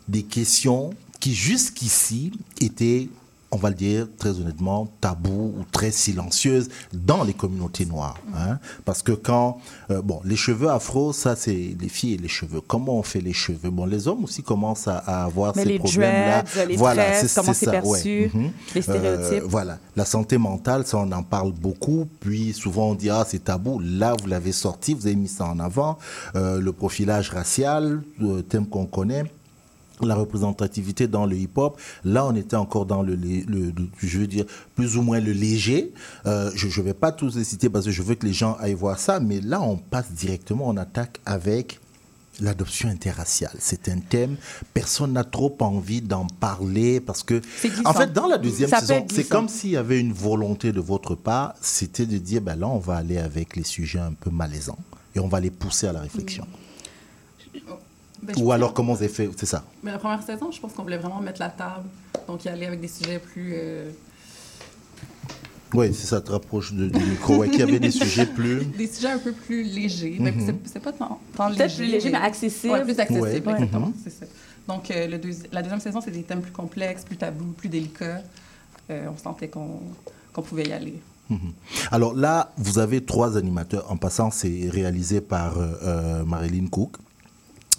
des 0.09 0.23
questions 0.23 0.89
qui 1.19 1.33
jusqu'ici 1.33 2.31
étaient 2.59 3.09
on 3.51 3.57
va 3.57 3.69
le 3.69 3.75
dire 3.75 4.07
très 4.19 4.29
honnêtement, 4.39 4.87
tabou 5.01 5.55
ou 5.57 5.63
très 5.71 5.89
silencieuse 5.91 6.69
dans 6.93 7.23
les 7.23 7.33
communautés 7.33 7.85
noires. 7.85 8.19
hein. 8.35 8.59
Parce 8.85 9.01
que 9.01 9.11
quand, 9.11 9.57
euh, 9.89 10.01
bon, 10.03 10.21
les 10.23 10.35
cheveux 10.35 10.69
afro, 10.69 11.13
ça 11.13 11.35
c'est 11.35 11.75
les 11.79 11.89
filles 11.89 12.13
et 12.13 12.17
les 12.17 12.27
cheveux. 12.27 12.61
Comment 12.61 12.99
on 12.99 13.03
fait 13.03 13.21
les 13.21 13.33
cheveux? 13.33 13.69
Bon, 13.71 13.85
les 13.85 14.07
hommes 14.07 14.23
aussi 14.23 14.43
commencent 14.43 14.87
à, 14.87 14.97
à 14.99 15.23
avoir 15.25 15.53
Mais 15.55 15.63
ces 15.63 15.69
les 15.69 15.79
problèmes-là. 15.79 16.43
comment 17.35 17.53
c'est 17.53 17.65
ça, 17.65 17.71
perçu, 17.71 18.31
Mhm. 18.33 18.51
les 18.75 18.81
stéréotypes. 18.83 19.43
voilà, 19.47 19.79
la 19.95 20.05
santé 20.05 20.37
mentale, 20.37 20.85
ça 20.85 20.97
on 20.97 21.11
en 21.11 21.23
parle 21.23 21.51
beaucoup. 21.51 22.07
Puis 22.19 22.53
souvent 22.53 22.89
on 22.89 22.95
dit 22.95 23.09
ah 23.09 23.25
c'est 23.27 23.43
tabou. 23.45 23.79
Là 23.79 24.15
vous 24.21 24.27
l'avez 24.27 24.51
sorti, 24.51 24.93
vous 24.93 25.07
avez 25.07 25.15
mis 25.15 25.27
ça 25.27 25.45
en 25.45 25.59
avant. 25.59 25.97
Euh, 26.35 26.59
le 26.61 26.71
profilage 26.71 27.31
racial, 27.31 28.03
euh, 28.21 28.41
thème 28.43 28.67
qu'on 28.67 28.85
connaît 28.85 29.23
la 30.01 30.15
représentativité 30.15 31.07
dans 31.07 31.25
le 31.25 31.35
hip-hop. 31.35 31.79
Là, 32.03 32.25
on 32.25 32.35
était 32.35 32.55
encore 32.55 32.85
dans 32.85 33.01
le, 33.03 33.15
lé- 33.15 33.45
le- 33.47 33.71
le- 33.71 33.89
je 34.01 34.19
veux 34.19 34.27
dire, 34.27 34.45
plus 34.75 34.97
ou 34.97 35.01
moins 35.01 35.19
le 35.19 35.31
léger. 35.31 35.93
Euh, 36.25 36.51
je 36.55 36.67
ne 36.67 36.85
vais 36.85 36.93
pas 36.93 37.11
tous 37.11 37.35
les 37.35 37.43
citer 37.43 37.69
parce 37.69 37.85
que 37.85 37.91
je 37.91 38.01
veux 38.01 38.15
que 38.15 38.25
les 38.25 38.33
gens 38.33 38.55
aillent 38.59 38.73
voir 38.73 38.99
ça, 38.99 39.19
mais 39.19 39.41
là, 39.41 39.61
on 39.61 39.77
passe 39.77 40.11
directement, 40.11 40.67
on 40.69 40.77
attaque 40.77 41.19
avec 41.25 41.79
l'adoption 42.41 42.87
interraciale. 42.87 43.51
C'est 43.59 43.89
un 43.89 43.99
thème, 43.99 44.37
personne 44.73 45.11
n'a 45.11 45.25
trop 45.25 45.57
envie 45.59 46.01
d'en 46.01 46.25
parler 46.25 47.01
parce 47.01 47.21
que, 47.21 47.41
en 47.83 47.93
fait, 47.93 48.13
dans 48.13 48.27
la 48.27 48.37
deuxième 48.37 48.69
Ça 48.69 48.79
saison, 48.79 49.05
c'est 49.11 49.27
comme 49.27 49.49
s'il 49.49 49.71
y 49.71 49.75
avait 49.77 49.99
une 49.99 50.13
volonté 50.13 50.71
de 50.71 50.79
votre 50.79 51.15
part, 51.15 51.55
c'était 51.59 52.05
de 52.05 52.17
dire, 52.17 52.41
ben 52.41 52.55
là, 52.55 52.69
on 52.69 52.79
va 52.79 52.95
aller 52.95 53.17
avec 53.17 53.57
les 53.57 53.63
sujets 53.65 53.99
un 53.99 54.13
peu 54.13 54.29
malaisants 54.29 54.79
et 55.15 55.19
on 55.19 55.27
va 55.27 55.41
les 55.41 55.51
pousser 55.51 55.87
à 55.87 55.91
la 55.91 55.99
réflexion. 55.99 56.47
Ben, 57.53 57.61
je 58.27 58.43
Ou 58.43 58.51
alors, 58.51 58.69
que- 58.71 58.75
comment 58.75 58.93
vous 58.93 58.99
avez 59.03 59.11
fait 59.11 59.29
C'est 59.37 59.45
ça. 59.45 59.63
Mais 59.83 59.91
la 59.91 59.97
première 59.99 60.21
saison, 60.23 60.51
je 60.51 60.59
pense 60.59 60.73
qu'on 60.73 60.83
voulait 60.83 60.97
vraiment 60.97 61.21
mettre 61.21 61.39
la 61.39 61.49
table. 61.49 61.87
Donc, 62.27 62.45
y 62.45 62.49
aller 62.49 62.65
avec 62.65 62.79
des 62.81 62.87
sujets 62.87 63.19
plus. 63.19 63.53
euh, 63.55 63.91
Oui, 65.73 65.93
c'est 65.93 66.07
ça, 66.07 66.19
te 66.19 66.31
rapproche 66.31 66.73
de- 66.73 66.87
du 66.87 66.99
micro. 67.05 67.37
Ouais, 67.37 67.49
qu'il 67.49 67.59
y 67.59 67.63
avait 67.63 67.79
des 67.79 67.91
sujets 67.91 68.25
plus. 68.25 68.65
Des 68.77 68.87
sujets 68.87 69.11
un 69.11 69.19
peu 69.19 69.31
plus 69.33 69.63
légers. 69.63 70.17
Mais 70.19 70.31
Mhm. 70.31 70.45
c'est- 70.47 70.71
c'est 70.73 70.79
pas 70.79 70.91
tant, 70.91 71.19
tant 71.35 71.47
léger. 71.49 71.57
Peut-être 71.59 71.75
plus 71.75 71.85
léger, 71.85 72.09
mais 72.09 72.17
accessible. 72.17 72.73
Ouais, 72.73 72.83
plus 72.83 72.99
accessible, 72.99 73.47
Ouais. 73.47 73.53
exactement. 73.53 73.87
Mhm. 73.87 73.93
C'est 74.03 74.09
ça. 74.09 74.25
Donc, 74.67 74.89
euh, 74.89 75.07
le 75.07 75.17
deuxi- 75.19 75.45
la 75.51 75.61
deuxième 75.61 75.79
saison, 75.79 76.01
c'est 76.01 76.09
des 76.11 76.23
thèmes 76.23 76.41
plus 76.41 76.51
complexes, 76.51 77.03
plus 77.03 77.17
tabous, 77.17 77.53
plus 77.55 77.69
délicats. 77.69 78.21
Euh, 78.89 79.07
on 79.13 79.17
sentait 79.17 79.47
qu'on 79.47 79.79
qu'on 80.33 80.41
pouvait 80.43 80.65
y 80.67 80.73
aller. 80.73 80.99
Mhm. 81.29 81.53
Alors 81.91 82.15
là, 82.15 82.51
vous 82.57 82.77
avez 82.79 83.03
trois 83.03 83.35
animateurs. 83.37 83.91
En 83.91 83.97
passant, 83.97 84.31
c'est 84.31 84.69
réalisé 84.71 85.21
par 85.21 85.57
euh, 85.59 85.73
euh, 85.83 86.23
Marilyn 86.25 86.67
Cook. 86.67 86.97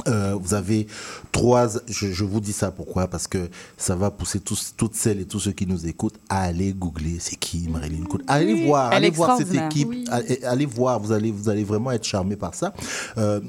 Euh, 0.09 0.35
vous 0.40 0.55
avez 0.55 0.86
trois. 1.32 1.68
Je, 1.89 2.12
je 2.12 2.24
vous 2.24 2.40
dis 2.40 2.52
ça 2.52 2.70
pourquoi 2.70 3.09
Parce 3.09 3.27
que 3.27 3.48
ça 3.77 3.97
va 3.97 4.10
pousser 4.10 4.40
tous, 4.40 4.74
toutes 4.77 4.94
celles 4.94 5.20
et 5.20 5.27
tous 5.27 5.40
ceux 5.40 5.52
qui 5.52 5.66
nous 5.66 5.86
écoutent 5.86 6.18
à 6.28 6.43
aller 6.43 6.72
googler. 6.72 7.18
C'est 7.20 7.36
qui 7.36 7.68
Marilyn 7.68 8.05
Cook 8.05 8.22
Allez 8.27 8.55
Oui, 8.55 8.66
voir, 8.66 8.93
allez 8.93 9.10
voir 9.10 9.39
cette 9.39 9.55
équipe. 9.55 9.89
Oui. 9.89 10.05
Allez, 10.10 10.43
allez 10.44 10.66
voir. 10.66 11.01
Vous 11.01 11.12
allez, 11.12 11.31
vous 11.31 11.48
allez 11.48 11.64
vraiment 11.64 11.90
être 11.93 12.05
charmé 12.05 12.36
par 12.36 12.55
ça. 12.55 12.72
Euh, 13.18 13.40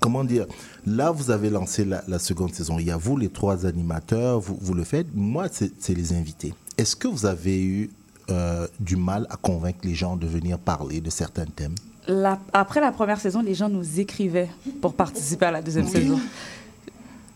comment 0.00 0.24
dire 0.24 0.46
Là, 0.86 1.10
vous 1.10 1.30
avez 1.30 1.50
lancé 1.50 1.84
la, 1.84 2.02
la 2.08 2.18
seconde 2.18 2.54
saison. 2.54 2.78
Il 2.78 2.86
y 2.86 2.90
a 2.90 2.96
vous, 2.96 3.16
les 3.16 3.28
trois 3.28 3.66
animateurs, 3.66 4.40
vous, 4.40 4.56
vous 4.60 4.74
le 4.74 4.84
faites. 4.84 5.08
Moi, 5.14 5.48
c'est 5.52 5.72
c'est 5.78 5.94
les 5.94 6.12
invités. 6.12 6.54
Est-ce 6.78 6.94
que 6.96 7.08
vous 7.08 7.26
avez 7.26 7.60
eu 7.62 7.90
euh, 8.30 8.66
du 8.78 8.96
mal 8.96 9.26
à 9.30 9.36
convaincre 9.36 9.80
les 9.82 9.94
gens 9.94 10.16
de 10.16 10.26
venir 10.26 10.58
parler 10.58 11.00
de 11.00 11.10
certains 11.10 11.46
thèmes? 11.46 11.74
La- 12.08 12.38
après 12.52 12.80
la 12.80 12.90
première 12.90 13.20
saison, 13.20 13.42
les 13.42 13.54
gens 13.54 13.68
nous 13.68 14.00
écrivaient 14.00 14.48
pour 14.80 14.94
participer 14.94 15.46
à 15.46 15.50
la 15.52 15.62
deuxième 15.62 15.84
Oui. 15.84 15.90
saison. 15.92 16.18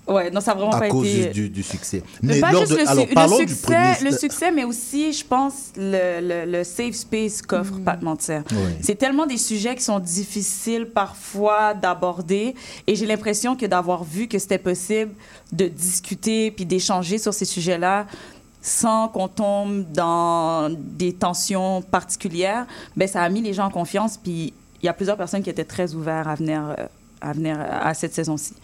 Ouais, 0.08 0.30
non, 0.32 0.40
ça 0.40 0.50
a 0.50 0.54
vraiment 0.54 0.72
à 0.72 0.80
pas 0.80 0.88
cause 0.88 1.06
été. 1.06 1.26
du, 1.28 1.42
du- 1.42 1.48
du 1.50 1.62
succès. 1.62 2.02
Mais 2.22 2.40
pas 2.40 2.50
lors 2.50 2.62
juste 2.66 2.72
de- 2.72 2.76
le, 3.12 3.18
alors, 3.18 3.36
succès, 3.38 3.62
premier- 3.62 4.10
le 4.10 4.16
succès, 4.16 4.50
mais 4.50 4.64
aussi, 4.64 5.12
je 5.12 5.24
pense, 5.24 5.72
le, 5.76 6.20
le- 6.46 6.50
le 6.50 6.64
safe 6.64 6.94
space 6.96 7.40
qu'offre 7.40 7.78
Pat 7.84 8.02
Mentir. 8.02 8.42
Oui. 8.50 8.56
C'est 8.80 8.96
tellement 8.96 9.26
des 9.26 9.36
sujets 9.36 9.76
qui 9.76 9.84
sont 9.84 10.00
difficiles 10.00 10.86
parfois 10.86 11.74
d'aborder, 11.74 12.56
et 12.88 12.96
j'ai 12.96 13.06
l'impression 13.06 13.54
que 13.54 13.64
d'avoir 13.66 14.02
vu 14.02 14.26
que 14.26 14.38
c'était 14.40 14.58
possible 14.58 15.12
de 15.52 15.68
discuter 15.68 16.50
puis 16.50 16.66
d'échanger 16.66 17.18
sur 17.18 17.32
ces 17.32 17.44
sujets-là 17.44 18.06
sans 18.60 19.06
qu'on 19.08 19.28
tombe 19.28 19.84
dans 19.92 20.68
des 20.70 21.12
tensions 21.12 21.80
particulières, 21.82 22.66
ben 22.96 23.06
ça 23.06 23.22
a 23.22 23.28
mis 23.28 23.40
les 23.40 23.52
gens 23.52 23.66
en 23.66 23.70
confiance. 23.70 24.16
Puis 24.16 24.52
il 24.82 24.86
y 24.86 24.88
a 24.88 24.92
plusieurs 24.92 25.16
personnes 25.16 25.42
qui 25.42 25.50
étaient 25.50 25.64
très 25.64 25.94
ouvertes 25.94 26.26
à 26.26 26.34
venir, 26.34 26.74
euh, 26.78 26.86
à 27.20 27.32
venir 27.32 27.58
à 27.60 27.94
cette 27.94 28.14
saison-ci. 28.14 28.54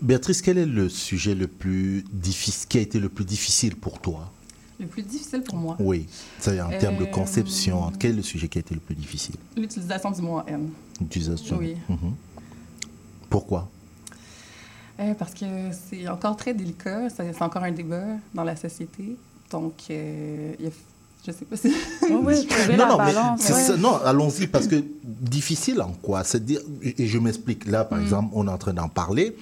Béatrice, 0.00 0.40
quel 0.40 0.58
est 0.58 0.66
le 0.66 0.88
sujet 0.88 1.34
le 1.34 1.46
plus 1.48 2.04
difficile, 2.12 2.68
qui 2.68 2.78
a 2.78 2.80
été 2.80 2.98
le 3.00 3.08
plus 3.08 3.24
difficile 3.24 3.76
pour 3.76 3.98
toi? 4.00 4.30
Le 4.78 4.86
plus 4.86 5.02
difficile 5.02 5.42
pour 5.42 5.56
moi, 5.58 5.76
Oui, 5.78 6.06
c'est 6.38 6.58
en 6.60 6.70
termes 6.70 6.96
de 6.96 7.02
Euh, 7.04 7.06
conception. 7.06 7.92
Quel 7.98 8.12
est 8.12 8.16
le 8.16 8.22
sujet 8.22 8.48
qui 8.48 8.58
a 8.58 8.60
été 8.60 8.72
le 8.74 8.80
plus 8.80 8.94
difficile? 8.94 9.34
L'utilisation 9.56 10.10
du 10.10 10.22
mot 10.22 10.40
M. 10.46 10.70
L'utilisation. 11.00 11.58
Oui. 11.58 11.76
Mhm. 11.88 12.14
Pourquoi? 13.28 13.68
Euh, 15.00 15.14
parce 15.14 15.34
que 15.34 15.44
c'est 15.72 16.08
encore 16.08 16.36
très 16.36 16.54
délicat, 16.54 17.08
c'est 17.10 17.32
c'est 17.32 17.42
encore 17.42 17.62
un 17.64 17.72
débat 17.72 18.04
dans 18.34 18.44
la 18.44 18.56
société. 18.56 19.16
Donc, 19.50 19.74
euh, 19.90 20.54
il 20.58 20.64
y 20.64 20.68
a- 20.68 20.72
je 21.26 21.32
sais 21.32 21.44
pas 21.44 21.56
si. 21.56 21.68
non, 22.10 22.22
non, 22.22 22.98
mais 23.04 23.12
c'est 23.38 23.52
ça- 23.52 23.76
non, 23.76 23.96
allons-y, 24.04 24.46
parce 24.46 24.66
que 24.66 24.82
difficile 25.04 25.80
en 25.82 25.92
quoi? 25.92 26.24
C'est-à-dire, 26.24 26.60
et 26.82 27.06
je 27.06 27.18
m'explique, 27.18 27.66
là, 27.66 27.84
par 27.84 27.98
Mm. 27.98 28.02
exemple, 28.02 28.28
on 28.32 28.46
est 28.46 28.50
en 28.50 28.58
train 28.58 28.72
d'en 28.72 28.88
parler, 28.88 29.36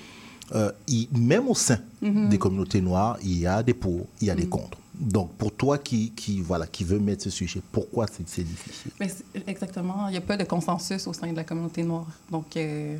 euh, 0.54 0.72
il- 0.88 1.08
même 1.16 1.48
au 1.48 1.54
sein 1.54 1.78
Mhm. 2.02 2.28
des 2.28 2.38
communautés 2.38 2.80
noires, 2.80 3.18
il 3.22 3.38
y 3.38 3.46
a 3.46 3.62
des 3.62 3.74
pour, 3.74 4.06
il 4.20 4.28
y 4.28 4.30
a 4.30 4.34
des 4.34 4.46
Mm. 4.46 4.50
contre. 4.50 4.78
Donc, 4.94 5.30
pour 5.34 5.52
toi 5.52 5.78
qui, 5.78 6.10
qui, 6.10 6.40
voilà, 6.40 6.66
qui 6.66 6.82
veut 6.82 6.98
mettre 6.98 7.22
ce 7.22 7.30
sujet, 7.30 7.60
pourquoi 7.70 8.06
c'est 8.08 8.28
c'est 8.28 8.42
difficile? 8.42 8.90
Mais 8.98 9.08
c'est- 9.08 9.48
exactement, 9.48 10.08
il 10.08 10.12
n'y 10.12 10.16
a 10.16 10.20
pas 10.22 10.36
de 10.36 10.42
consensus 10.44 11.06
au 11.06 11.12
sein 11.12 11.30
de 11.30 11.36
la 11.36 11.44
communauté 11.44 11.84
noire. 11.84 12.06
Donc, 12.32 12.56
euh, 12.56 12.96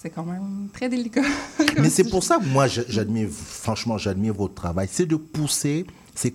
c'est 0.00 0.10
quand 0.10 0.22
même 0.24 0.68
très 0.72 0.88
délicat. 0.88 1.22
Mais 1.80 1.88
c'est 1.96 2.04
pour 2.04 2.22
ça 2.22 2.38
que 2.38 2.44
moi, 2.46 2.66
j'admire, 2.68 3.28
franchement, 3.30 3.98
j'admire 3.98 4.34
votre 4.34 4.54
travail. 4.54 4.86
C'est 4.92 5.06
de 5.06 5.16
pousser 5.16 5.84
ces, 6.14 6.32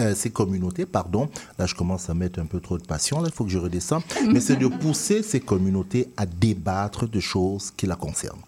euh, 0.00 0.14
communautés, 0.32 0.86
pardon. 0.86 1.28
Là, 1.58 1.66
je 1.66 1.74
commence 1.74 2.08
à 2.10 2.14
mettre 2.14 2.40
un 2.40 2.46
peu 2.46 2.60
trop 2.60 2.78
de 2.78 2.84
passion, 2.84 3.20
là, 3.20 3.28
il 3.30 3.34
faut 3.34 3.44
que 3.44 3.50
je 3.50 3.58
redescende. 3.58 4.02
Mais 4.32 4.40
c'est 4.40 4.56
de 4.56 4.66
pousser 4.66 5.22
ces 5.22 5.40
communautés 5.40 6.08
à 6.16 6.26
débattre 6.26 7.08
de 7.08 7.20
choses 7.20 7.72
qui 7.76 7.86
la 7.86 7.96
concernent. 7.96 8.42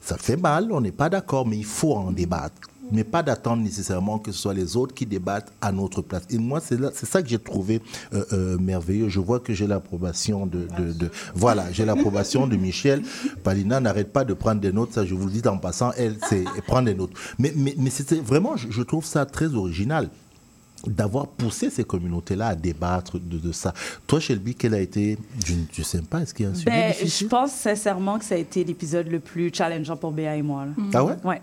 Ça 0.00 0.18
fait 0.18 0.36
mal, 0.36 0.70
on 0.70 0.80
n'est 0.80 0.92
pas 0.92 1.08
d'accord, 1.08 1.46
mais 1.46 1.56
il 1.56 1.64
faut 1.64 1.94
en 1.94 2.12
débattre. 2.12 2.68
Mais 2.92 3.02
pas 3.04 3.22
d'attendre 3.22 3.62
nécessairement 3.62 4.18
que 4.18 4.30
ce 4.32 4.38
soit 4.38 4.54
les 4.54 4.76
autres 4.76 4.94
qui 4.94 5.06
débattent 5.06 5.52
à 5.60 5.72
notre 5.72 6.02
place. 6.02 6.22
Et 6.30 6.38
moi, 6.38 6.60
c'est 6.60 7.06
ça 7.06 7.22
que 7.22 7.28
j'ai 7.28 7.38
trouvé 7.38 7.80
euh, 8.12 8.24
euh, 8.32 8.58
merveilleux. 8.58 9.08
Je 9.08 9.20
vois 9.20 9.40
que 9.40 9.52
j'ai 9.54 9.66
l'approbation 9.66 10.46
de, 10.46 10.66
de- 10.78 10.92
de- 10.92 11.10
Voilà, 11.34 11.72
j'ai 11.72 11.84
l'approbation 11.84 12.46
de 12.46 12.56
Michel. 12.56 13.02
Palina 13.42 13.80
n'arrête 13.80 14.12
pas 14.12 14.24
de 14.24 14.34
prendre 14.34 14.60
des 14.60 14.72
notes, 14.72 14.92
ça 14.92 15.04
je 15.04 15.14
vous 15.14 15.26
le 15.26 15.32
dis 15.32 15.48
en 15.48 15.58
passant, 15.58 15.92
elle, 15.96 16.16
c'est 16.28 16.44
elle 16.56 16.62
prend 16.62 16.82
des 16.82 16.94
notes. 16.94 17.12
Mais, 17.38 17.52
mais, 17.56 17.74
mais 17.78 17.90
c'était 17.90 18.16
vraiment, 18.20 18.56
je, 18.56 18.70
je 18.70 18.82
trouve 18.82 19.04
ça 19.04 19.24
très 19.26 19.54
original 19.54 20.10
d'avoir 20.86 21.28
poussé 21.28 21.70
ces 21.70 21.84
communautés-là 21.84 22.48
à 22.48 22.54
débattre 22.54 23.18
de, 23.18 23.38
de 23.38 23.52
ça. 23.52 23.72
Toi, 24.06 24.20
Shelby, 24.20 24.54
quel 24.54 24.74
a 24.74 24.80
été, 24.80 25.18
je 25.46 25.54
ne 25.54 25.84
sais 25.84 26.02
pas, 26.02 26.20
est-ce 26.20 26.34
qu'il 26.34 26.44
y 26.44 26.48
a 26.48 26.52
un 26.52 26.54
sujet 26.54 26.66
Ben, 26.70 26.92
difficile? 26.92 27.26
je 27.26 27.30
pense 27.30 27.52
sincèrement 27.52 28.18
que 28.18 28.24
ça 28.26 28.34
a 28.34 28.38
été 28.38 28.62
l'épisode 28.64 29.06
le 29.08 29.18
plus 29.20 29.50
challengeant 29.54 29.96
pour 29.96 30.12
Béa 30.12 30.36
et 30.36 30.42
moi. 30.42 30.66
là. 30.66 30.72
Ah 30.92 31.04
ouais? 31.04 31.14
Ouais. 31.24 31.40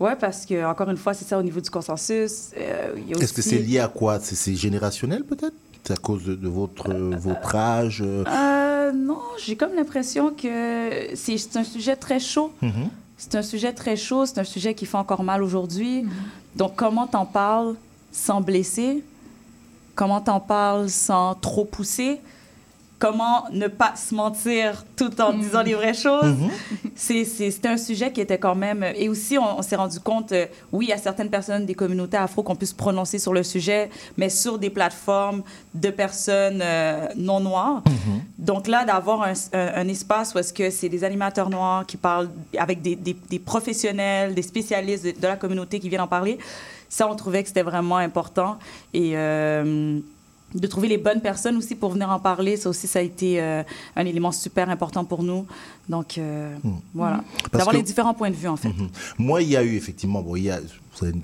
Ouais, 0.00 0.16
parce 0.16 0.46
que, 0.46 0.64
encore 0.64 0.90
une 0.90 0.96
fois, 0.96 1.14
c'est 1.14 1.24
ça 1.24 1.38
au 1.38 1.42
niveau 1.42 1.60
du 1.60 1.70
consensus. 1.70 2.50
euh, 2.56 2.94
Est-ce 3.20 3.32
que 3.32 3.42
c'est 3.42 3.58
lié 3.58 3.78
à 3.78 3.88
quoi? 3.88 4.18
C'est 4.20 4.54
générationnel 4.54 5.24
peut-être? 5.24 5.54
C'est 5.84 5.92
à 5.92 5.96
cause 5.96 6.24
de, 6.24 6.34
de 6.34 6.48
votre, 6.48 6.90
euh, 6.92 7.14
votre 7.16 7.54
âge 7.56 8.02
euh, 8.04 8.24
Euh, 8.28 8.92
non, 8.92 9.18
j'ai 9.38 9.56
comme 9.56 9.74
l'impression 9.74 10.30
que 10.30 11.14
c'est 11.14 11.56
un 11.56 11.64
sujet 11.64 11.96
très 11.96 12.20
chaud. 12.20 12.52
mhm. 12.62 12.88
C'est 13.18 13.36
un 13.36 13.42
sujet 13.42 13.72
très 13.72 13.94
chaud, 13.96 14.26
c'est 14.26 14.38
un 14.40 14.44
sujet 14.44 14.74
qui 14.74 14.84
fait 14.86 14.96
encore 14.96 15.22
mal 15.22 15.44
aujourd'hui. 15.44 16.04
Donc, 16.56 16.74
comment 16.74 17.06
t'en 17.06 17.24
parles 17.26 17.76
sans 18.10 18.40
blesser? 18.40 19.04
Comment 19.94 20.20
t'en 20.20 20.40
parles 20.40 20.88
sans 20.90 21.34
trop 21.36 21.64
pousser? 21.64 22.20
Comment 23.02 23.46
ne 23.50 23.66
pas 23.66 23.94
se 23.96 24.14
mentir 24.14 24.84
tout 24.96 25.20
en 25.20 25.32
disant 25.32 25.62
les 25.62 25.74
vraies 25.74 25.92
choses? 25.92 26.36
Mhm. 26.38 26.50
C'est- 26.94 27.66
un 27.66 27.76
sujet 27.76 28.12
qui 28.12 28.20
était 28.20 28.38
quand 28.38 28.54
même... 28.54 28.84
Et 28.94 29.08
aussi, 29.08 29.36
on, 29.38 29.58
on 29.58 29.62
s'est 29.62 29.74
rendu 29.74 29.98
compte, 29.98 30.30
euh, 30.30 30.46
oui, 30.70 30.86
il 30.86 30.88
y 30.90 30.92
a 30.92 30.98
certaines 30.98 31.28
personnes 31.30 31.66
des 31.66 31.74
communautés 31.74 32.16
afro 32.16 32.44
qu'on 32.44 32.54
puisse 32.54 32.70
se 32.70 32.74
prononcer 32.76 33.18
sur 33.18 33.32
le 33.32 33.42
sujet, 33.42 33.90
mais 34.16 34.28
sur 34.28 34.56
des 34.56 34.70
plateformes 34.70 35.42
de 35.74 35.90
personnes 35.90 36.60
euh, 36.62 37.08
non 37.16 37.40
noires. 37.40 37.82
Donc 38.38 38.68
là, 38.68 38.84
d'avoir 38.84 39.22
un, 39.22 39.32
un- 39.52 39.72
un 39.82 39.88
espace 39.88 40.32
où 40.34 40.38
est-ce 40.38 40.52
que 40.52 40.70
c'est 40.70 40.88
des 40.88 41.02
animateurs 41.02 41.50
noirs 41.50 41.84
qui 41.84 41.96
parlent 41.96 42.30
avec 42.56 42.82
des, 42.82 42.94
des- 42.94 43.16
des 43.28 43.38
professionnels, 43.40 44.32
des 44.34 44.42
spécialistes 44.42 45.04
de, 45.04 45.10
de 45.10 45.26
la 45.26 45.36
communauté 45.36 45.80
qui 45.80 45.88
viennent 45.88 46.02
en 46.02 46.06
parler, 46.18 46.38
ça, 46.88 47.08
on 47.10 47.16
trouvait 47.16 47.42
que 47.42 47.48
c'était 47.48 47.62
vraiment 47.62 47.96
important. 47.96 48.58
Et, 48.94 49.12
euh, 49.16 49.98
de 50.54 50.66
trouver 50.66 50.88
les 50.88 50.98
bonnes 50.98 51.20
personnes 51.20 51.56
aussi 51.56 51.74
pour 51.74 51.90
venir 51.92 52.10
en 52.10 52.18
parler. 52.20 52.56
Ça 52.56 52.68
aussi, 52.68 52.86
ça 52.86 52.98
a 52.98 53.02
été 53.02 53.40
euh, 53.40 53.62
un 53.96 54.04
élément 54.06 54.32
super 54.32 54.68
important 54.70 55.04
pour 55.04 55.22
nous. 55.22 55.46
Donc, 55.88 56.18
euh, 56.18 56.54
voilà. 56.94 57.16
Hmm. 57.18 57.22
Parce 57.50 57.52
D'avoir 57.52 57.72
que- 57.72 57.76
les 57.78 57.82
différents 57.82 58.14
points 58.14 58.30
de 58.30 58.36
vue, 58.36 58.48
en 58.48 58.56
fait. 58.56 58.68
Mhm. 58.68 58.88
Moi, 59.18 59.42
il 59.42 59.48
y 59.48 59.56
a 59.56 59.62
eu 59.62 59.74
effectivement, 59.76 60.22
bon, 60.22 60.36
il 60.36 60.44
y 60.44 60.50
a, 60.50 60.60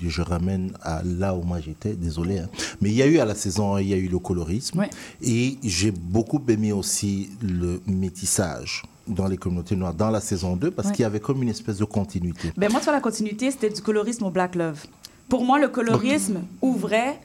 je 0.01 0.21
ramène 0.21 0.73
à 0.81 1.01
là 1.03 1.33
où 1.35 1.41
moi 1.43 1.59
j'étais, 1.61 1.93
désolé, 1.93 2.39
hein, 2.39 2.49
mais 2.81 2.89
il 2.89 2.95
y 2.95 3.01
a 3.01 3.05
eu 3.07 3.19
à 3.19 3.25
la 3.25 3.35
saison 3.35 3.75
1, 3.75 3.81
il 3.81 3.87
y 3.89 3.93
a 3.93 3.97
eu 3.97 4.07
le 4.07 4.19
colorisme. 4.19 4.85
Et 5.21 5.57
j'ai 5.63 5.91
beaucoup 5.91 6.41
aimé 6.49 6.71
aussi 6.73 7.29
le 7.41 7.81
métissage 7.87 8.83
dans 9.07 9.27
les 9.27 9.37
communautés 9.37 9.75
noires 9.75 9.93
dans 9.93 10.09
la 10.11 10.21
saison 10.21 10.55
2 10.55 10.69
parce 10.71 10.89
Ouais. 10.89 10.93
qu'il 10.95 11.03
y 11.03 11.05
avait 11.05 11.19
comme 11.19 11.41
une 11.41 11.49
espèce 11.49 11.77
de 11.77 11.85
continuité. 11.85 12.51
Ben, 12.57 12.71
moi, 12.71 12.81
sur 12.81 12.91
la 12.91 12.99
continuité, 12.99 13.49
c'était 13.51 13.69
du 13.69 13.81
colorisme 13.81 14.25
au 14.25 14.29
Black 14.31 14.55
Love. 14.55 14.85
Pour 15.29 15.43
moi, 15.45 15.59
le 15.59 15.67
colorisme 15.69 16.41
ouvrait 16.61 17.19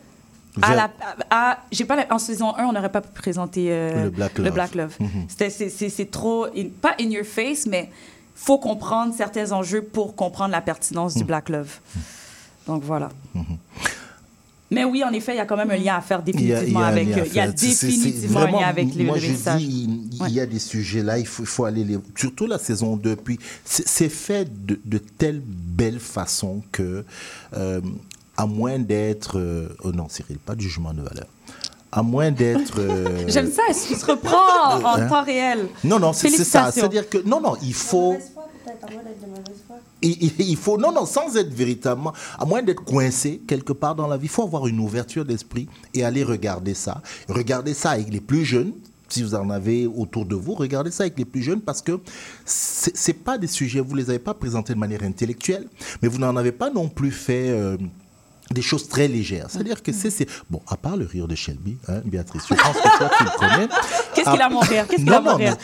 à 0.63 0.75
la. 0.75 0.91
À, 1.31 1.59
j'ai 1.73 1.85
pas, 1.85 1.97
la- 1.97 2.13
en 2.15 2.19
saison 2.19 2.55
1, 2.57 2.67
on 2.67 2.73
n'aurait 2.73 2.93
pas 2.93 3.01
pu 3.01 3.11
présenter 3.13 3.67
euh, 3.71 4.05
Le 4.05 4.11
Black 4.11 4.39
Love. 4.39 4.77
Love. 4.77 4.97
Mhm. 5.01 5.09
C'était- 5.29 5.51
c'est- 5.51 5.69
C'est 5.71 5.89
c'est 5.89 6.11
trop. 6.11 6.47
in- 6.57 6.69
pas 6.81 6.95
in 7.01 7.11
your 7.11 7.25
face, 7.25 7.67
mais 7.67 7.91
faut 8.35 8.59
comprendre 8.59 9.15
certains 9.17 9.53
enjeux 9.53 9.83
pour 9.83 10.15
comprendre 10.15 10.53
la 10.53 10.61
pertinence 10.61 11.15
du 11.15 11.25
Black 11.25 11.49
Love. 11.49 11.79
Donc 12.67 12.83
voilà. 12.83 13.11
Mais 14.71 14.83
oui, 14.85 15.05
en 15.05 15.13
effet, 15.13 15.35
il 15.35 15.37
y 15.37 15.41
a 15.41 15.45
quand 15.45 15.59
même 15.59 15.71
un 15.71 15.77
lien 15.77 15.97
à 15.97 16.01
faire 16.01 16.23
définitivement 16.23 16.81
avec. 16.81 17.07
Il 17.07 17.35
y 17.35 17.39
a 17.41 17.47
définitivement 17.49 18.41
un 18.41 18.43
vraiment- 18.43 18.61
lien 18.61 18.67
avec 18.67 18.95
les, 18.95 19.05
Moi, 19.05 19.19
je 19.19 19.27
dis, 19.29 20.09
il, 20.11 20.27
il 20.29 20.33
y 20.35 20.41
a 20.41 20.47
des 20.47 20.59
sujets 20.59 21.03
là, 21.03 21.19
il 21.19 21.27
faut, 21.27 21.43
il 21.43 21.47
faut 21.47 21.65
aller 21.65 21.85
les. 21.85 21.99
Surtout 22.17 22.47
la 22.47 22.59
saison 22.59 22.97
2. 22.97 23.15
Puis, 23.15 23.39
c'est 23.65 23.87
c'est 23.87 24.09
fait 24.09 24.49
de, 24.67 24.81
de 24.85 24.99
telle 24.99 25.41
belle 25.45 26.01
façon 26.01 26.63
que, 26.73 27.05
euh, 27.57 27.81
à 28.37 28.47
moins 28.47 28.79
d'être. 28.79 29.39
euh, 29.39 29.69
oh 29.85 29.93
non, 29.93 30.09
Cyril, 30.09 30.39
pas 30.39 30.55
de 30.55 30.61
jugement 30.61 30.93
de 30.93 31.03
valeur. 31.03 31.27
À 31.93 32.03
moins 32.03 32.31
d'être. 32.33 32.79
euh, 32.81 33.25
J'aime 33.29 33.51
ça, 33.51 33.63
il 33.71 33.75
se 33.97 34.05
reprend 34.07 34.37
en 34.85 34.97
Hein? 34.97 35.07
temps 35.09 35.23
réel? 35.25 35.69
Non, 35.85 35.99
non, 36.01 36.13
c'est 36.13 36.29
c'est 36.29 36.45
ça. 36.45 36.73
C'est-à-dire 36.73 37.09
que. 37.09 37.19
Non, 37.19 37.41
non, 37.41 37.55
il 37.63 37.75
faut. 37.75 38.17
Il, 40.03 40.57
faut, 40.57 40.77
non, 40.77 40.93
non, 40.93 41.07
sans 41.07 41.35
être 41.37 41.53
véritablement, 41.55 42.13
à 42.39 42.45
moins 42.45 42.63
d'être 42.63 42.85
coincé 42.85 43.41
quelque 43.47 43.73
part 43.73 43.95
dans 43.95 44.07
la 44.07 44.17
vie, 44.19 44.27
il 44.27 44.29
faut 44.29 44.43
avoir 44.43 44.67
une 44.67 44.79
ouverture 44.81 45.25
d'esprit 45.25 45.67
et 45.95 46.05
aller 46.05 46.23
regarder 46.23 46.75
ça. 46.75 47.01
Regarder 47.29 47.73
ça 47.73 47.91
avec 47.93 48.13
les 48.13 48.21
plus 48.21 48.45
jeunes, 48.45 48.73
si 49.09 49.23
vous 49.23 49.35
en 49.35 49.49
avez 49.49 49.87
autour 49.87 50.27
de 50.27 50.35
vous, 50.35 50.55
regardez 50.55 50.91
ça 50.91 51.05
avec 51.05 51.19
les 51.19 51.25
plus 51.25 51.43
jeunes 51.43 51.61
parce 51.63 51.81
que 51.81 52.01
c'est 52.45 52.95
c'est 52.97 53.13
pas 53.15 53.39
des 53.39 53.47
sujets, 53.47 53.81
vous 53.81 53.95
les 53.95 54.11
avez 54.11 54.19
pas 54.19 54.35
présentés 54.35 54.75
de 54.75 54.79
manière 54.79 55.03
intellectuelle, 55.05 55.69
mais 56.03 56.09
vous 56.09 56.19
n'en 56.19 56.37
avez 56.37 56.53
pas 56.53 56.69
non 56.71 56.89
plus 56.89 57.11
fait. 57.13 57.49
euh, 57.49 57.77
des 58.51 58.63
choses 58.63 58.89
très 58.89 59.09
légères. 59.09 59.47
C'est-à-dire 59.49 59.83
que 59.83 59.93
c'est, 59.93 60.29
Bon, 60.51 60.61
à 60.69 60.77
part 60.77 60.97
le 60.97 61.07
rire 61.07 61.27
de 61.27 61.35
Shelby, 61.35 61.77
hein, 61.89 62.01
Béatrice, 62.05 62.43
je 62.49 62.55
pense 62.55 62.77
que 62.77 62.99
toi, 62.99 63.11
tu 63.17 63.25
le 63.25 63.31
connais. 63.39 63.69
Qu'est-ce 64.15 64.31
qu'il 64.31 64.41
a, 64.43 64.49
mon 64.49 64.61
rire 64.61 64.87
Qu'est-ce 64.87 65.03
qu'il 65.03 65.13
a, 65.13 65.21
mon 65.21 65.35
rire 65.37 65.57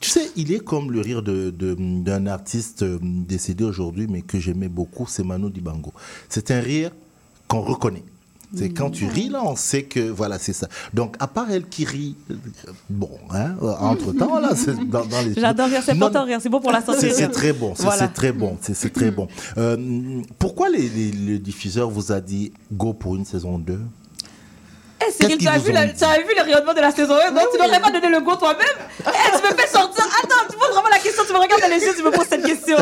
tu 0.00 0.10
sais, 0.10 0.30
il 0.36 0.52
est 0.52 0.58
comme 0.60 0.90
le 0.92 1.00
rire 1.00 1.22
de- 1.22 1.50
de- 1.50 1.76
d'un 1.78 2.26
artiste 2.26 2.82
euh, 2.82 2.98
décédé 3.02 3.64
aujourd'hui, 3.64 4.06
mais 4.08 4.22
que 4.22 4.38
j'aimais 4.40 4.68
beaucoup, 4.68 5.06
c'est 5.06 5.22
Manu 5.22 5.50
Dibango. 5.50 5.92
C'est 6.28 6.50
un 6.50 6.60
rire 6.60 6.90
qu'on 7.48 7.60
reconnaît. 7.60 8.04
C'est 8.54 8.68
quand 8.70 8.90
tu 8.90 9.06
ris 9.06 9.28
là, 9.30 9.40
on 9.44 9.56
sait 9.56 9.84
que 9.84 10.00
voilà, 10.10 10.38
c'est 10.38 10.52
ça. 10.52 10.68
Donc, 10.92 11.16
à 11.20 11.26
part 11.26 11.46
elle 11.50 11.66
qui 11.68 11.84
rit, 11.86 12.16
euh, 12.30 12.34
bon, 12.90 13.10
hein, 13.30 13.54
entre 13.80 14.12
temps 14.12 14.38
là, 14.38 14.50
c'est 14.54 14.74
dans, 14.88 15.06
dans 15.06 15.20
les. 15.22 15.34
J'adore 15.40 15.68
rire, 15.68 15.80
c'est 15.84 15.92
important 15.92 16.24
rire, 16.24 16.38
c'est 16.42 16.48
bon 16.50 16.60
pour 16.60 16.70
la 16.72 16.82
santé. 16.82 17.10
c'est 17.10 17.28
très 17.30 17.52
bon, 17.52 17.74
c'est 17.74 17.84
Voilà. 17.84 18.08
très 18.08 18.32
bon, 18.32 18.58
c'est 18.60 18.92
très 18.92 19.10
bon. 19.10 19.26
Euh, 19.56 20.20
pourquoi 20.38 20.68
les, 20.68 20.88
les- 20.88 21.12
le 21.12 21.38
diffuseur 21.38 21.88
vous 21.90 22.12
a 22.12 22.20
dit 22.20 22.52
go 22.70 22.92
pour 22.92 23.16
une 23.16 23.24
saison 23.24 23.58
2 23.58 23.78
Eh, 25.00 25.10
Cyril, 25.10 25.38
tu 25.38 25.48
as, 25.48 25.58
vu 25.58 25.72
le, 25.72 25.96
tu 25.98 26.04
as 26.04 26.18
vu 26.18 26.32
le 26.36 26.42
rayonnement 26.42 26.74
de 26.74 26.80
la 26.80 26.90
saison 26.92 27.14
1, 27.14 27.32
donc 27.32 27.44
tu 27.52 27.58
n'aurais 27.58 27.80
pas 27.80 27.90
donné 27.90 28.08
le 28.08 28.20
go 28.20 28.36
toi-même 28.36 28.66
Eh, 29.00 29.02
tu 29.02 29.42
me 29.52 29.56
fais 29.58 29.66
sortir. 29.68 30.04
Attends, 30.22 30.44
tu 30.50 30.56
poses 30.58 30.70
vraiment 30.74 30.88
la 30.90 30.98
question, 30.98 31.22
tu 31.26 31.32
me 31.32 31.38
regardes 31.38 31.60
dans 31.62 31.68
les 31.68 31.82
yeux, 31.84 31.92
tu 31.96 32.02
me 32.04 32.10
poses 32.10 32.26
cette 32.28 32.44
question. 32.44 32.76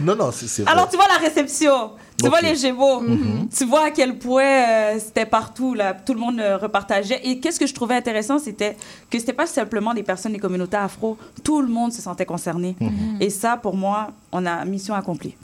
Non, 0.00 0.16
non, 0.16 0.32
c'est 0.32 0.48
c'est 0.48 0.62
vrai. 0.62 0.72
Alors, 0.72 0.88
tu 0.88 0.96
vois 0.96 1.06
la 1.08 1.18
réception, 1.18 1.92
tu 2.22 2.28
vois 2.28 2.40
les 2.40 2.54
Gémeaux, 2.56 3.00
Mhm. 3.00 3.48
tu 3.56 3.64
vois 3.64 3.84
à 3.86 3.90
quel 3.90 4.18
point 4.18 4.44
euh, 4.44 4.98
c'était 4.98 5.26
partout, 5.26 5.74
là, 5.74 5.94
tout 5.94 6.14
le 6.14 6.20
monde 6.20 6.38
euh, 6.40 6.56
repartageait. 6.56 7.20
Et 7.24 7.38
qu'est-ce 7.40 7.58
que 7.60 7.66
je 7.66 7.74
trouvais 7.74 7.94
intéressant, 7.96 8.38
c'était 8.38 8.76
que 9.10 9.18
c'était 9.18 9.32
pas 9.32 9.46
simplement 9.46 9.92
des 9.94 10.02
personnes 10.02 10.32
des 10.32 10.38
communautés 10.38 10.76
afro, 10.76 11.16
tout 11.44 11.60
le 11.62 11.68
monde 11.68 11.92
se 11.92 12.00
sentait 12.02 12.26
concerné. 12.26 12.76
Mhm. 12.80 13.18
Et 13.20 13.30
ça, 13.30 13.56
pour 13.56 13.76
moi, 13.76 14.08
on 14.32 14.44
a 14.46 14.64
mission 14.64 14.94
accomplie. 14.94 15.34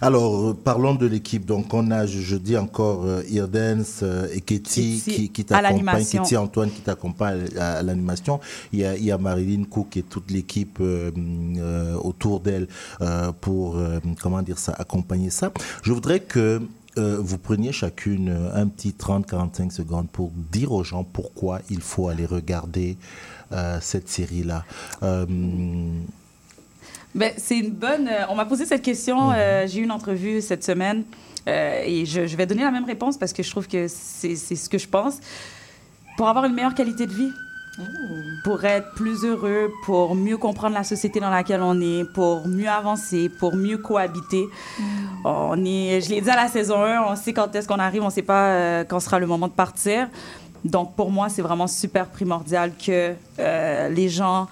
Alors, 0.00 0.48
euh, 0.48 0.54
parlons 0.54 0.94
de 0.94 1.06
l'équipe. 1.06 1.44
Donc, 1.44 1.72
on 1.74 1.90
a, 1.90 2.06
je, 2.06 2.20
je 2.20 2.36
dis 2.36 2.56
encore, 2.56 3.04
euh, 3.04 3.22
Irdens 3.30 4.02
euh, 4.02 4.26
et 4.32 4.40
Ketty 4.40 5.00
Ketty 5.04 5.30
qui, 5.30 5.44
qui 5.44 5.46
l'animation. 5.50 6.22
Ketty 6.22 6.36
Antoine 6.36 6.70
qui 6.70 6.80
t'accompagne 6.80 7.44
à, 7.58 7.74
à 7.78 7.82
l'animation. 7.82 8.40
Il 8.72 8.80
y 8.80 8.84
a, 8.84 8.96
il 8.96 9.04
y 9.04 9.12
a 9.12 9.18
Marilyn 9.18 9.64
Cook 9.64 9.96
et 9.96 10.02
toute 10.02 10.30
l'équipe 10.30 10.78
euh, 10.80 11.10
euh, 11.58 11.94
autour 11.96 12.40
d'elle 12.40 12.68
euh, 13.00 13.32
pour, 13.40 13.78
comment 14.20 14.42
dire 14.42 14.58
ça, 14.58 14.72
accompagner 14.72 15.30
ça. 15.30 15.52
Je 15.82 15.92
voudrais 15.92 16.20
que 16.20 16.60
euh, 16.98 17.16
vous 17.18 17.38
preniez 17.38 17.72
chacune 17.72 18.28
euh, 18.28 18.54
un 18.54 18.66
petit 18.68 18.94
30-45 18.98 19.70
secondes 19.70 20.10
pour 20.10 20.30
dire 20.52 20.72
aux 20.72 20.84
gens 20.84 21.04
pourquoi 21.04 21.60
il 21.70 21.80
faut 21.80 22.08
aller 22.08 22.26
regarder 22.26 22.98
euh, 23.52 23.78
cette 23.80 24.08
série-là. 24.10 24.64
Ben, 27.14 27.32
c'est 27.36 27.58
une 27.58 27.70
bonne. 27.72 28.08
euh, 28.08 28.24
on 28.30 28.34
m'a 28.34 28.44
posé 28.46 28.64
cette 28.64 28.82
question. 28.82 29.32
euh, 29.32 29.66
J'ai 29.66 29.80
eu 29.80 29.84
une 29.84 29.92
entrevue 29.92 30.40
cette 30.40 30.64
semaine 30.64 31.04
euh, 31.46 31.82
et 31.84 32.06
je, 32.06 32.26
je 32.26 32.36
vais 32.36 32.46
donner 32.46 32.62
la 32.64 32.70
même 32.70 32.84
réponse 32.84 33.18
parce 33.18 33.32
que 33.32 33.42
je 33.42 33.50
trouve 33.50 33.68
que 33.68 33.86
c'est 33.88 34.34
ce 34.36 34.68
que 34.68 34.78
je 34.78 34.88
pense. 34.88 35.18
Pour 36.16 36.28
avoir 36.28 36.44
une 36.46 36.54
meilleure 36.54 36.74
qualité 36.74 37.06
de 37.06 37.12
vie, 37.12 37.30
pour 38.44 38.64
être 38.64 38.92
plus 38.94 39.24
heureux, 39.24 39.70
pour 39.84 40.14
mieux 40.14 40.36
comprendre 40.36 40.74
la 40.74 40.84
société 40.84 41.20
dans 41.20 41.30
laquelle 41.30 41.62
on 41.62 41.80
est, 41.80 42.04
pour 42.12 42.46
mieux 42.46 42.68
avancer, 42.68 43.30
pour 43.40 43.54
mieux 43.56 43.78
cohabiter. 43.78 44.44
On 45.24 45.64
est, 45.64 46.00
je 46.02 46.10
l'ai 46.10 46.20
dit 46.20 46.30
à 46.30 46.36
la 46.36 46.48
saison 46.48 46.82
1, 46.82 47.02
on 47.02 47.16
sait 47.16 47.32
quand 47.32 47.54
est-ce 47.54 47.66
qu'on 47.66 47.78
arrive, 47.78 48.02
on 48.02 48.06
ne 48.06 48.10
sait 48.10 48.22
pas 48.22 48.48
euh, 48.48 48.84
quand 48.84 49.00
sera 49.00 49.18
le 49.18 49.26
moment 49.26 49.48
de 49.48 49.52
partir. 49.54 50.08
Donc 50.64 50.94
pour 50.94 51.10
moi, 51.10 51.28
c'est 51.30 51.42
vraiment 51.42 51.66
super 51.66 52.06
primordial 52.06 52.72
que 52.76 53.14
les 53.38 54.08
gens 54.08 54.48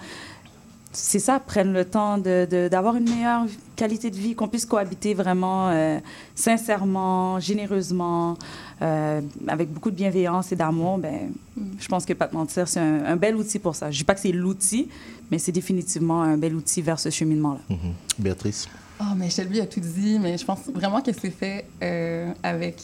c'est 0.93 1.19
ça, 1.21 1.39
prennent 1.39 1.73
le 1.73 1.85
temps 1.85 2.19
de- 2.19 2.47
de- 2.51 2.69
d'avoir 2.69 2.97
une 2.97 3.09
meilleure 3.09 3.45
qualité 3.77 4.11
de 4.11 4.17
vie, 4.17 4.35
qu'on 4.35 4.49
puisse 4.49 4.67
cohabiter 4.67 5.15
vraiment 5.15 5.69
euh, 5.71 5.99
sincèrement, 6.35 7.39
généreusement, 7.41 8.37
euh, 8.83 9.21
avec 9.47 9.73
beaucoup 9.73 9.91
de 9.91 9.97
bienveillance 9.97 10.51
et 10.53 10.57
d'amour. 10.57 10.99
Ben, 10.99 11.31
Je 11.79 11.87
pense 11.89 12.05
que 12.05 12.13
Pas 12.13 12.27
te 12.29 12.35
mentir, 12.35 12.67
c'est 12.67 12.81
un, 12.81 13.05
un 13.05 13.17
bel 13.17 13.37
outil 13.37 13.59
pour 13.59 13.75
ça. 13.77 13.91
Je 13.91 13.97
ne 13.97 13.99
dis 13.99 14.05
pas 14.05 14.15
que 14.15 14.21
c'est 14.21 14.33
l'outil, 14.33 14.89
mais 15.31 15.39
c'est 15.39 15.53
définitivement 15.53 16.23
un 16.23 16.37
bel 16.37 16.55
outil 16.55 16.83
vers 16.83 16.99
ce 16.99 17.09
cheminement-là. 17.11 17.61
mhm. 17.69 17.93
Béatrice? 18.19 18.69
Oh, 19.01 19.05
mais 19.17 19.31
Shelby 19.31 19.61
a 19.61 19.67
tout 19.67 19.81
dit, 19.81 20.19
mais 20.19 20.37
je 20.37 20.45
pense 20.45 20.59
vraiment 20.75 21.01
que 21.01 21.11
c'est 21.13 21.31
fait 21.31 21.67
euh, 21.83 22.33
avec 22.43 22.83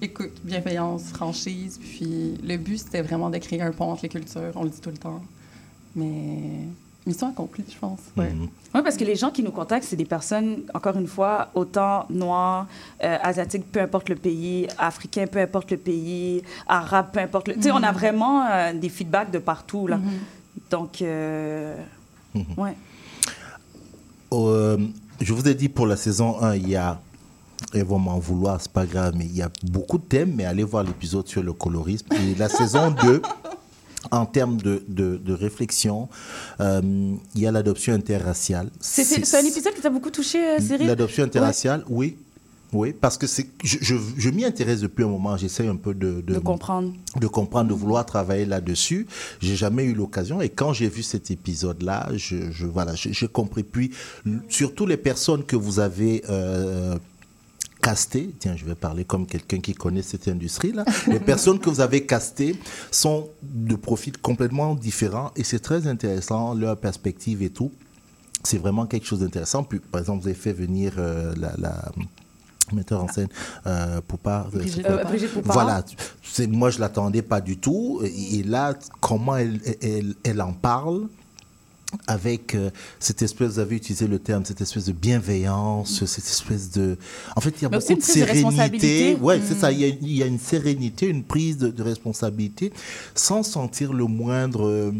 écoute, 0.00 0.32
bienveillance, 0.44 1.04
franchise. 1.12 1.78
Puis 1.80 2.34
le 2.42 2.56
but, 2.56 2.78
c'était 2.78 3.02
vraiment 3.02 3.30
de 3.30 3.38
créer 3.38 3.60
un 3.62 3.70
pont 3.70 3.92
entre 3.92 4.02
les 4.04 4.08
cultures, 4.08 4.50
on 4.56 4.64
le 4.64 4.70
dit 4.70 4.80
tout 4.80 4.90
le 4.90 4.96
temps. 4.96 5.22
Mais 5.94 6.66
mission 7.06 7.28
accomplie, 7.28 7.64
je 7.68 7.78
pense. 7.78 7.98
Ouais. 8.16 8.32
Oui, 8.74 8.80
parce 8.82 8.96
que 8.96 9.04
les 9.04 9.14
gens 9.16 9.30
qui 9.30 9.42
nous 9.42 9.50
contactent, 9.52 9.86
c'est 9.86 9.96
des 9.96 10.04
personnes, 10.04 10.62
encore 10.74 10.96
une 10.96 11.06
fois, 11.06 11.48
autant 11.54 12.06
noires, 12.10 12.66
euh, 13.02 13.16
asiatiques, 13.22 13.70
peu 13.70 13.80
importe 13.80 14.08
le 14.08 14.16
pays, 14.16 14.66
africains, 14.78 15.26
peu 15.26 15.38
importe 15.40 15.70
le 15.70 15.76
pays, 15.76 16.42
arabes, 16.66 17.08
peu 17.12 17.20
importe 17.20 17.48
le... 17.48 17.54
Tu 17.54 17.62
sais, 17.62 17.70
on 17.72 17.76
a 17.82 17.92
Mhm. 17.92 17.98
vraiment 17.98 18.46
euh, 18.46 18.72
des 18.72 18.88
feedbacks 18.88 19.30
de 19.30 19.38
partout, 19.38 19.86
là. 19.86 19.98
Mhm. 19.98 20.10
Donc, 20.70 21.02
euh, 21.02 21.76
ouais. 22.56 22.74
Euh, 24.32 24.78
je 25.20 25.32
vous 25.32 25.46
ai 25.48 25.54
dit 25.54 25.68
pour 25.68 25.86
la 25.86 25.96
saison 25.96 26.40
1, 26.42 26.56
il 26.56 26.68
y 26.70 26.76
a, 26.76 27.00
et 27.72 27.82
vont 27.82 27.98
m'en 27.98 28.18
vouloir, 28.18 28.60
c'est 28.60 28.72
pas 28.72 28.84
grave, 28.86 29.14
mais 29.16 29.26
il 29.26 29.36
y 29.36 29.42
a 29.42 29.50
beaucoup 29.62 29.98
de 29.98 30.02
thèmes, 30.04 30.32
mais 30.34 30.44
allez 30.44 30.64
voir 30.64 30.82
l'épisode 30.82 31.28
sur 31.28 31.42
le 31.42 31.52
colorisme. 31.52 32.06
Et 32.12 32.34
la 32.34 32.48
saison 32.48 32.90
2, 33.02 33.22
en 34.10 34.26
termes 34.26 34.58
de, 34.60 34.82
de, 34.88 35.16
de 35.16 35.32
réflexion, 35.32 36.08
euh, 36.60 36.80
il 37.34 37.40
y 37.40 37.46
a 37.46 37.52
l'adoption 37.52 37.94
interraciale. 37.94 38.70
C'est 38.80 39.34
un 39.34 39.44
épisode 39.44 39.74
qui 39.74 39.80
t'a 39.80 39.90
beaucoup 39.90 40.10
touché, 40.10 40.38
euh, 40.44 40.58
Cyril? 40.60 40.86
L'adoption 40.86 41.24
interraciale, 41.24 41.84
oui. 41.88 42.16
Oui, 42.72 42.92
parce 42.92 43.16
que 43.16 43.28
c'est, 43.28 43.46
je, 43.62 43.76
je, 43.80 43.94
je 44.16 44.30
m'y 44.30 44.44
intéresse 44.44 44.80
depuis 44.80 45.04
un 45.04 45.08
moment. 45.08 45.36
J'essaie 45.36 45.64
un 45.68 45.76
peu 45.76 45.94
de, 45.94 46.20
De 46.22 46.40
comprendre. 46.40 46.92
de 47.20 47.26
comprendre, 47.28 47.68
de 47.68 47.74
vouloir 47.74 48.04
travailler 48.04 48.46
là-dessus. 48.46 49.06
J'ai 49.40 49.54
jamais 49.54 49.84
eu 49.84 49.94
l'occasion. 49.94 50.40
Et 50.40 50.48
quand 50.48 50.72
j'ai 50.72 50.88
vu 50.88 51.04
cet 51.04 51.30
épisode-là, 51.30 52.08
je, 52.16 52.50
je- 52.50 52.66
voilà, 52.66 52.94
j'ai 52.96 53.28
compris. 53.28 53.62
Puis, 53.62 53.92
surtout 54.48 54.86
les 54.86 54.96
personnes 54.96 55.44
que 55.44 55.54
vous 55.54 55.78
avez 55.78 56.24
euh, 56.28 56.96
castées, 57.84 58.34
tiens, 58.38 58.56
je 58.56 58.64
vais 58.64 58.74
parler 58.74 59.04
comme 59.04 59.26
quelqu'un 59.26 59.60
qui 59.60 59.74
connaît 59.74 60.02
cette 60.02 60.26
industrie-là. 60.28 60.84
les 61.06 61.20
personnes 61.20 61.58
que 61.58 61.68
vous 61.70 61.80
avez 61.80 62.04
castées 62.06 62.56
sont 62.90 63.28
de 63.42 63.76
profils 63.76 64.16
complètement 64.18 64.74
différents 64.74 65.30
et 65.36 65.44
c'est 65.44 65.60
très 65.60 65.86
intéressant, 65.86 66.54
leur 66.54 66.76
perspective 66.76 67.42
et 67.42 67.50
tout. 67.50 67.70
C'est 68.42 68.58
vraiment 68.58 68.86
quelque 68.86 69.06
chose 69.06 69.20
d'intéressant. 69.20 69.62
Puis, 69.64 69.78
par 69.78 70.00
exemple, 70.00 70.22
vous 70.22 70.28
avez 70.28 70.36
fait 70.36 70.52
venir 70.52 70.92
euh, 70.98 71.32
la- 71.36 71.54
la 71.58 71.92
metteur 72.72 73.02
en 73.04 73.08
scène 73.08 73.28
euh, 73.66 74.00
Poupard. 74.06 74.46
euh, 74.54 74.58
Brigitte. 74.58 74.86
Euh, 74.86 75.04
Brigitte 75.04 75.32
Poupard. 75.32 75.52
Voilà, 75.52 75.84
moi 76.48 76.70
je 76.70 76.78
l'attendais 76.78 77.22
pas 77.22 77.40
du 77.40 77.56
tout. 77.58 78.00
Et, 78.04 78.38
et 78.38 78.42
là, 78.42 78.74
comment 79.00 79.36
elle, 79.36 79.60
elle, 79.82 80.14
elle 80.24 80.40
en 80.42 80.52
parle? 80.52 81.08
Avec 82.06 82.54
euh, 82.54 82.70
cette 82.98 83.22
espèce, 83.22 83.52
vous 83.52 83.58
avez 83.58 83.76
utilisé 83.76 84.06
le 84.06 84.18
terme, 84.18 84.44
cette 84.44 84.60
espèce 84.60 84.84
de 84.86 84.92
bienveillance, 84.92 86.04
cette 86.04 86.24
espèce 86.24 86.70
de... 86.70 86.96
En 87.36 87.40
fait, 87.40 87.50
il 87.58 87.62
y 87.62 87.66
a 87.66 87.68
Mais 87.68 87.78
beaucoup 87.78 87.94
de 87.94 88.00
sérénité. 88.02 89.16
c'est 89.46 89.54
Mm. 89.54 89.58
ça, 89.58 89.72
il 89.72 89.80
y, 89.80 89.84
a, 89.84 89.88
il 89.88 90.12
y 90.16 90.22
a 90.22 90.26
une 90.26 90.38
sérénité, 90.38 91.06
une 91.06 91.24
prise 91.24 91.58
de, 91.58 91.68
de 91.68 91.82
responsabilité 91.82 92.72
sans 93.14 93.42
sentir 93.42 93.92
le 93.92 94.04
moindre... 94.04 94.66
euh, 94.66 94.92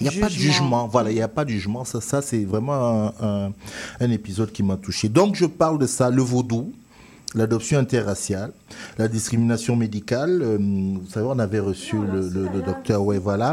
il 0.00 0.08
n'y 0.08 0.16
a 0.16 0.20
pas 0.20 0.28
de 0.28 0.32
Jugement. 0.32 0.86
voilà, 0.88 1.10
il 1.10 1.14
n'y 1.16 1.20
a 1.22 1.28
pas 1.28 1.44
de 1.44 1.50
jugement. 1.50 1.84
Ça, 1.84 2.00
ça 2.00 2.22
c'est 2.22 2.44
vraiment 2.44 3.08
un, 3.08 3.12
un- 3.20 3.52
un 4.00 4.10
épisode 4.10 4.50
qui 4.52 4.62
m'a 4.62 4.76
touché. 4.76 5.08
Donc, 5.08 5.34
je 5.34 5.44
parle 5.46 5.78
de 5.78 5.86
ça, 5.86 6.08
le 6.10 6.22
vaudou, 6.22 6.72
l'adoption 7.34 7.78
interraciale, 7.78 8.52
la 8.98 9.08
discrimination 9.08 9.76
médicale. 9.76 10.40
Euh, 10.42 10.56
vous 10.58 11.10
savez, 11.10 11.26
on 11.28 11.38
avait 11.38 11.58
reçu 11.60 11.96
le, 11.96 12.28
le- 12.28 12.48
le 12.48 12.62
docteur, 12.62 13.02
ouais, 13.04 13.18
voilà. 13.18 13.52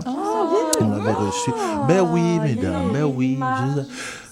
On 0.82 0.90
l'avait 0.90 1.14
reçu. 1.14 1.52
Ben 1.88 2.02
oui, 2.02 2.40
mesdames, 2.40 2.92
ben 2.94 3.04
oui. 3.06 3.38
je- 3.40 3.82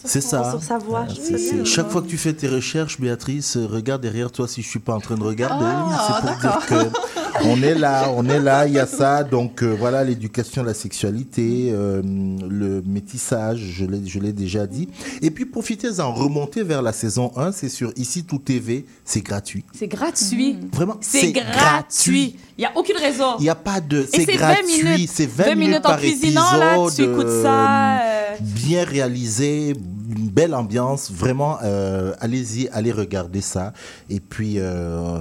C'est 0.06 0.22
ça. 0.22 0.52
sur 0.52 0.62
sa 0.64 0.78
voix, 0.78 1.06
Ah. 1.10 1.64
Chaque 1.64 1.90
fois 1.90 2.02
que 2.02 2.08
tu 2.08 2.18
fais 2.18 2.34
tes 2.34 2.48
recherches, 2.48 3.00
Béatrice, 3.00 3.58
euh, 3.58 3.66
regarde 3.66 4.02
derrière 4.02 4.32
toi 4.32 4.48
si 4.48 4.62
je 4.62 4.68
suis 4.70 4.80
pas 4.80 4.94
en 4.94 5.00
train 5.00 5.16
de 5.16 5.24
regarder. 5.24 5.66
Ah, 5.68 6.22
c'est 6.22 6.28
pour 6.28 6.40
dire 6.40 6.66
que 6.68 7.46
on 7.48 7.62
est 7.62 7.76
là, 7.76 8.10
on 8.16 8.28
est 8.30 8.40
là, 8.40 8.66
il 8.68 8.74
y 8.74 8.80
a 8.80 8.86
ça. 8.86 9.24
Donc 9.24 9.62
euh, 9.64 9.76
voilà, 9.78 10.04
l'éducation 10.04 10.64
la 10.64 10.74
sexualité, 10.74 11.70
euh, 11.74 12.02
le 12.04 12.82
métissage, 12.86 13.60
je 13.60 13.86
l'ai, 13.86 14.06
je 14.06 14.20
l'ai 14.20 14.32
déjà 14.34 14.68
dit. 14.68 14.88
Et 15.22 15.32
puis 15.32 15.46
profitez-en, 15.46 16.14
remontez 16.14 16.64
vers 16.64 16.82
la 16.82 16.94
saison 16.94 17.32
1, 17.36 17.52
c'est 17.52 17.70
sur 17.70 17.92
Ici 17.98 18.24
Tout 18.24 18.40
TV, 18.40 18.86
c'est 19.04 19.22
gratuit. 19.22 19.66
C'est 19.74 19.88
gratuit. 19.88 20.58
Vraiment, 20.72 20.98
C'est 21.02 21.32
gratuit. 21.32 22.36
Il 22.58 22.62
n'y 22.62 22.66
a 22.66 22.72
aucune 22.78 22.98
raison. 22.98 23.36
Il 23.40 23.44
n'y 23.44 23.50
a 23.50 23.56
pas 23.56 23.82
de. 23.82 24.02
Et 24.02 24.08
C'est 24.14 24.26
c'est 24.26 24.38
20 24.38 24.38
gratuit, 24.38 24.84
minutes. 24.84 25.10
c'est 25.14 25.26
20, 25.30 25.44
20 25.44 25.56
minutes 25.56 25.78
en 25.86 25.90
par 25.90 26.00
cuisinant, 26.00 26.58
là, 26.58 26.76
tu 26.76 27.02
épisode, 27.02 27.10
écoutes 27.12 27.42
ça, 27.44 27.98
euh. 28.00 28.22
Bien 28.40 28.84
réalisé, 28.86 29.74
une 30.18 30.30
belle 30.30 30.54
ambiance. 30.56 31.12
Vraiment, 31.12 31.58
euh, 31.64 32.14
allez-y, 32.20 32.68
allez 32.70 32.92
regarder 32.92 33.42
ça. 33.42 33.74
Et 34.10 34.20
puis, 34.20 34.56
euh, 34.58 35.20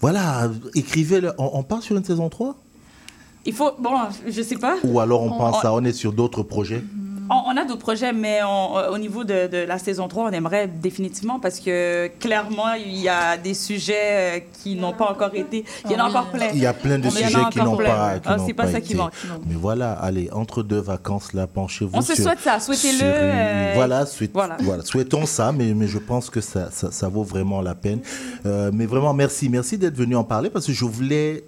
voilà, 0.00 0.50
écrivez-le. 0.74 1.32
On, 1.38 1.50
on 1.54 1.62
part 1.62 1.82
sur 1.82 1.96
une 1.96 2.04
saison 2.04 2.28
3 2.28 2.56
Il 3.46 3.52
faut. 3.54 3.70
Bon, 3.78 3.90
je 4.28 4.42
sais 4.42 4.56
pas. 4.56 4.76
Ou 4.84 5.00
alors 5.00 5.22
on 5.22 5.32
On- 5.32 5.38
pense 5.38 5.64
à, 5.64 5.72
on 5.72 5.84
est 5.84 5.92
sur 5.92 6.12
d'autres 6.12 6.42
projets 6.42 6.82
On, 7.30 7.42
on 7.52 7.56
a 7.56 7.64
d'autres 7.64 7.80
projets, 7.80 8.12
mais 8.12 8.40
on- 8.42 8.76
euh, 8.76 8.90
au 8.90 8.98
niveau 8.98 9.22
de, 9.24 9.46
de 9.46 9.58
la 9.58 9.78
saison 9.78 10.08
3, 10.08 10.24
on 10.24 10.32
aimerait 10.32 10.66
définitivement 10.66 11.38
parce 11.38 11.60
que 11.60 12.08
clairement, 12.18 12.72
il 12.74 12.96
y 12.96 13.08
a 13.08 13.36
des 13.36 13.54
sujets 13.54 13.94
euh, 14.02 14.38
qui 14.62 14.74
n'ont 14.74 14.92
pas 14.92 15.10
encore 15.10 15.34
été. 15.34 15.64
Il 15.84 15.92
y 15.92 15.94
en 15.96 16.04
a 16.04 16.08
encore 16.08 16.26
plein. 16.26 16.48
Il 16.52 16.58
y 16.60 16.66
a 16.66 16.72
plein 16.74 16.98
de 16.98 17.06
On 17.06 17.10
en 17.10 17.14
a 17.14 17.18
sujets 17.18 17.40
qui 17.52 17.58
n'ont 17.60 17.76
pas, 17.76 18.18
qui 18.18 18.28
Ah, 18.28 18.36
c'est 18.44 18.52
pas, 18.54 18.66
ça 18.66 18.80
qui 18.80 18.94
manque. 18.96 19.12
Mais 19.46 19.54
voilà, 19.54 19.92
allez, 19.92 20.28
entre 20.32 20.62
deux 20.62 20.80
vacances, 20.80 21.32
là, 21.32 21.46
penchez-vous 21.46 21.92
On 21.94 22.00
se 22.02 22.14
souhaite 22.20 22.40
ça, 22.40 22.58
souhaitez-le, 22.60 23.00
euh, 23.02 23.72
voilà, 23.74 24.06
souhait- 24.06 24.30
voilà. 24.32 24.56
voilà, 24.60 24.82
souhaitons 24.84 25.24
ça, 25.26 25.52
mais, 25.52 25.72
mais 25.74 25.86
je 25.86 25.98
pense 25.98 26.30
que 26.30 26.40
ça, 26.40 26.70
ça, 26.72 26.90
ça 26.90 27.08
vaut 27.08 27.22
vraiment 27.22 27.62
la 27.62 27.74
peine. 27.74 28.00
Euh, 28.46 28.70
mais 28.74 28.86
vraiment, 28.86 29.14
merci. 29.14 29.48
Merci 29.48 29.78
d'être 29.78 29.96
venu 29.96 30.16
en 30.16 30.24
parler 30.24 30.50
parce 30.50 30.66
que 30.66 30.72
je 30.72 30.84
voulais 30.84 31.44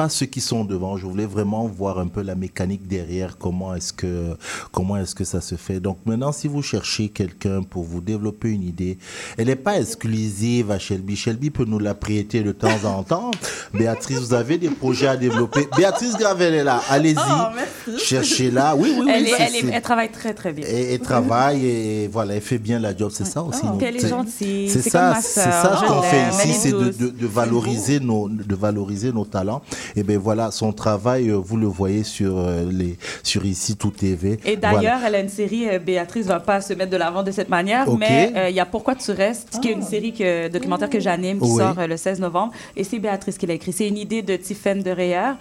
pas 0.00 0.08
ceux 0.08 0.24
qui 0.24 0.40
sont 0.40 0.64
devant. 0.64 0.96
Je 0.96 1.04
voulais 1.04 1.26
vraiment 1.26 1.66
voir 1.66 1.98
un 1.98 2.06
peu 2.06 2.22
la 2.22 2.34
mécanique 2.34 2.88
derrière, 2.88 3.36
comment 3.36 3.74
est-ce 3.74 3.92
que, 3.92 4.34
comment 4.72 4.96
est-ce 4.96 5.14
que 5.14 5.24
ça 5.24 5.42
se 5.42 5.56
fait? 5.56 5.78
Donc 5.78 5.98
maintenant, 6.06 6.32
si 6.32 6.48
vous 6.48 6.62
cherchez 6.62 7.10
quelqu'un 7.10 7.62
pour 7.62 7.84
vous 7.84 8.00
développer 8.00 8.48
une 8.48 8.62
idée, 8.62 8.96
elle 9.36 9.48
n'est 9.48 9.56
pas 9.56 9.78
exclusive 9.78 10.70
à 10.70 10.78
Shelby. 10.78 11.16
Shelby 11.16 11.50
peut 11.50 11.66
nous 11.66 11.78
la 11.78 11.92
prêter 11.94 12.40
de 12.42 12.52
temps 12.52 12.82
en 12.86 13.02
temps. 13.02 13.30
Béatrice, 13.74 14.20
vous 14.20 14.32
avez 14.32 14.56
des 14.56 14.70
projets 14.70 15.08
à 15.08 15.18
développer. 15.18 15.68
Béatrice 15.76 16.16
Gravel 16.16 16.54
est 16.54 16.64
là. 16.64 16.80
Allez-y. 16.88 17.18
Oh, 17.18 17.92
Cherchez-la. 17.98 18.76
Oui, 18.76 18.94
oui, 18.96 19.02
oui. 19.04 19.12
elle, 19.14 19.26
est- 19.26 19.32
elle, 19.38 19.54
est- 19.68 19.70
elle 19.74 19.82
travaille 19.82 20.10
très, 20.10 20.32
très 20.32 20.54
bien. 20.54 20.66
et, 20.66 20.94
et 20.94 20.98
travaille 20.98 21.66
et 21.66 22.08
voilà, 22.08 22.36
elle 22.36 22.40
fait 22.40 22.56
bien 22.58 22.78
la 22.78 22.96
job. 22.96 23.10
C'est 23.12 23.26
ça 23.26 23.42
aussi. 23.42 23.60
Oh, 23.64 23.76
elle 23.82 23.96
est 23.96 24.00
C'est- 24.00 24.08
gentille. 24.08 24.70
C'est 24.70 24.88
ça, 24.88 25.18
c'est 25.20 25.40
ça 25.40 25.82
qu'on 25.86 26.00
fait. 26.00 26.16
Elle 26.16 26.34
ici, 26.34 26.48
est 26.48 26.52
c'est 26.54 26.72
de, 26.72 26.84
douce. 26.84 26.96
de- 26.96 27.08
de 27.10 27.26
valoriser 27.26 28.00
nos, 28.00 28.30
de 28.30 28.54
valoriser 28.54 29.12
nos 29.12 29.26
talents. 29.26 29.60
Et 29.96 30.02
ben 30.02 30.18
voilà, 30.18 30.50
son 30.50 30.72
travail, 30.72 31.28
euh, 31.30 31.36
vous 31.36 31.56
le 31.56 31.66
voyez 31.66 32.04
sur 32.04 32.38
euh, 32.38 32.64
les, 32.70 32.96
sur 33.22 33.44
ici 33.44 33.76
tout 33.76 33.90
TV. 33.90 34.38
Et 34.44 34.56
Voilà. 34.56 34.76
d'ailleurs, 34.76 34.98
elle 35.06 35.14
a 35.14 35.20
une 35.20 35.28
série, 35.28 35.68
euh, 35.68 35.78
Béatrice 35.78 36.26
va 36.26 36.40
pas 36.40 36.60
se 36.60 36.72
mettre 36.74 36.90
de 36.90 36.96
l'avant 36.96 37.22
de 37.22 37.30
cette 37.30 37.48
manière, 37.48 37.90
mais 37.96 38.32
euh, 38.36 38.48
il 38.50 38.54
y 38.54 38.60
a 38.60 38.66
Pourquoi 38.66 38.94
tu 38.94 39.10
restes, 39.10 39.58
qui 39.60 39.68
est 39.68 39.72
une 39.72 39.82
série 39.82 40.12
que, 40.12 40.48
documentaire 40.48 40.88
que 40.90 41.00
j'anime, 41.00 41.38
qui 41.40 41.44
Oui. 41.50 41.58
sort 41.58 41.78
euh, 41.78 41.86
le 41.86 41.96
16 41.96 42.20
novembre. 42.20 42.52
Et 42.76 42.84
c'est 42.84 42.98
Béatrice 42.98 43.36
qui 43.38 43.46
l'a 43.46 43.54
écrit. 43.54 43.72
C'est 43.72 43.88
une 43.88 43.98
idée 43.98 44.22
de 44.22 44.36
Tiffaine 44.36 44.82
de 44.82 44.90
Reyer, 44.90 45.32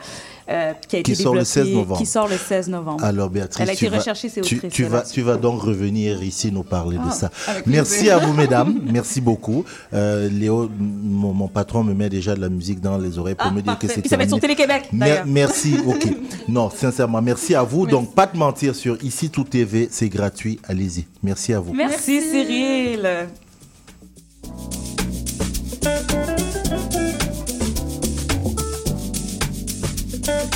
euh, 0.50 0.74
qui 0.88 0.96
a 0.96 1.00
été 1.00 1.12
Qui 1.14 1.22
sort 1.22 1.34
le 1.36 1.42
développée- 1.42 1.46
16 1.66 1.74
novembre. 1.76 1.98
Qui 2.00 2.06
sort 2.06 2.28
le 2.28 2.38
16 2.38 2.70
novembre. 2.70 3.04
Alors 3.04 3.30
Béatrice, 3.30 3.62
Elle 3.62 3.70
a 3.70 3.76
tu 3.76 3.86
été 3.86 3.92
vas- 3.92 4.00
recherchée, 4.00 4.30
c'est 4.30 4.42
tu, 4.42 4.60
tu 4.70 4.84
vas, 4.86 5.02
tu 5.02 5.22
vas 5.22 5.38
donc 5.38 5.62
revenir 5.62 6.24
ici 6.24 6.52
nous 6.52 6.64
parler 6.64 6.98
de 6.98 7.04
Ah, 7.08 7.12
ça. 7.12 7.32
Merci 7.68 7.96
plaisir. 7.98 8.18
à 8.18 8.20
vous, 8.26 8.34
mesdames. 8.34 8.80
Merci 8.92 9.22
beaucoup. 9.22 9.64
Euh, 9.94 10.28
Léo, 10.30 10.70
mon, 10.80 11.34
mon 11.34 11.48
patron 11.48 11.84
me 11.84 11.94
met 11.94 12.10
déjà 12.10 12.36
de 12.36 12.42
la 12.42 12.50
musique 12.50 12.82
dans 12.82 12.98
les 12.98 13.18
oreilles 13.20 13.36
pour 13.36 13.48
Ah, 13.48 13.52
me 13.52 13.62
dire 13.62 13.66
parfait. 13.74 13.88
que 13.88 13.94
c'est 13.94 14.02
Puis 14.02 14.10
ça 14.10 14.18
va 14.18 14.24
être 14.24 14.30
sur. 14.30 14.40
Télé-Québec, 14.40 14.90
Mer- 14.92 15.24
merci, 15.28 15.76
ok. 15.86 16.08
Non, 16.48 16.70
sincèrement, 16.72 17.22
merci 17.22 17.54
à 17.54 17.62
vous. 17.64 17.86
Donc, 17.86 18.16
pas 18.16 18.26
de 18.26 18.36
mentir 18.38 18.74
sur 18.76 18.98
Ici 19.04 19.30
Tout 19.30 19.44
TV, 19.44 19.88
c'est 19.92 20.10
gratuit. 20.10 20.60
Allez-y. 20.68 21.06
Merci 21.22 21.54
à 21.54 21.60
vous. 21.60 21.74
Merci, 21.74 22.22
Cyril. 22.22 23.08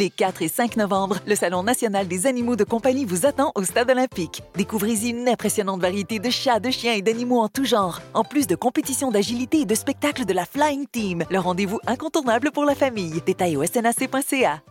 Les 0.00 0.08
4 0.08 0.40
et 0.40 0.48
5 0.48 0.78
novembre, 0.78 1.18
le 1.26 1.34
Salon 1.34 1.62
national 1.62 2.08
des 2.08 2.26
animaux 2.26 2.56
de 2.56 2.64
compagnie 2.64 3.04
vous 3.04 3.26
attend 3.26 3.52
au 3.54 3.64
Stade 3.64 3.90
olympique. 3.90 4.42
Découvrez-y 4.56 5.10
une 5.10 5.28
impressionnante 5.28 5.82
variété 5.82 6.18
de 6.18 6.30
chats, 6.30 6.58
de 6.58 6.70
chiens 6.70 6.94
et 6.94 7.02
d'animaux 7.02 7.40
en 7.40 7.48
tout 7.48 7.66
genre, 7.66 8.00
en 8.14 8.24
plus 8.24 8.46
de 8.46 8.54
compétitions 8.54 9.10
d'agilité 9.10 9.58
et 9.58 9.64
de 9.66 9.74
spectacles 9.74 10.24
de 10.24 10.32
la 10.32 10.46
Flying 10.46 10.86
Team, 10.90 11.24
le 11.30 11.38
rendez-vous 11.38 11.80
incontournable 11.86 12.50
pour 12.50 12.64
la 12.64 12.74
famille. 12.74 13.20
Détails 13.26 13.58
au 13.58 13.64
snac.ca. 13.66 14.62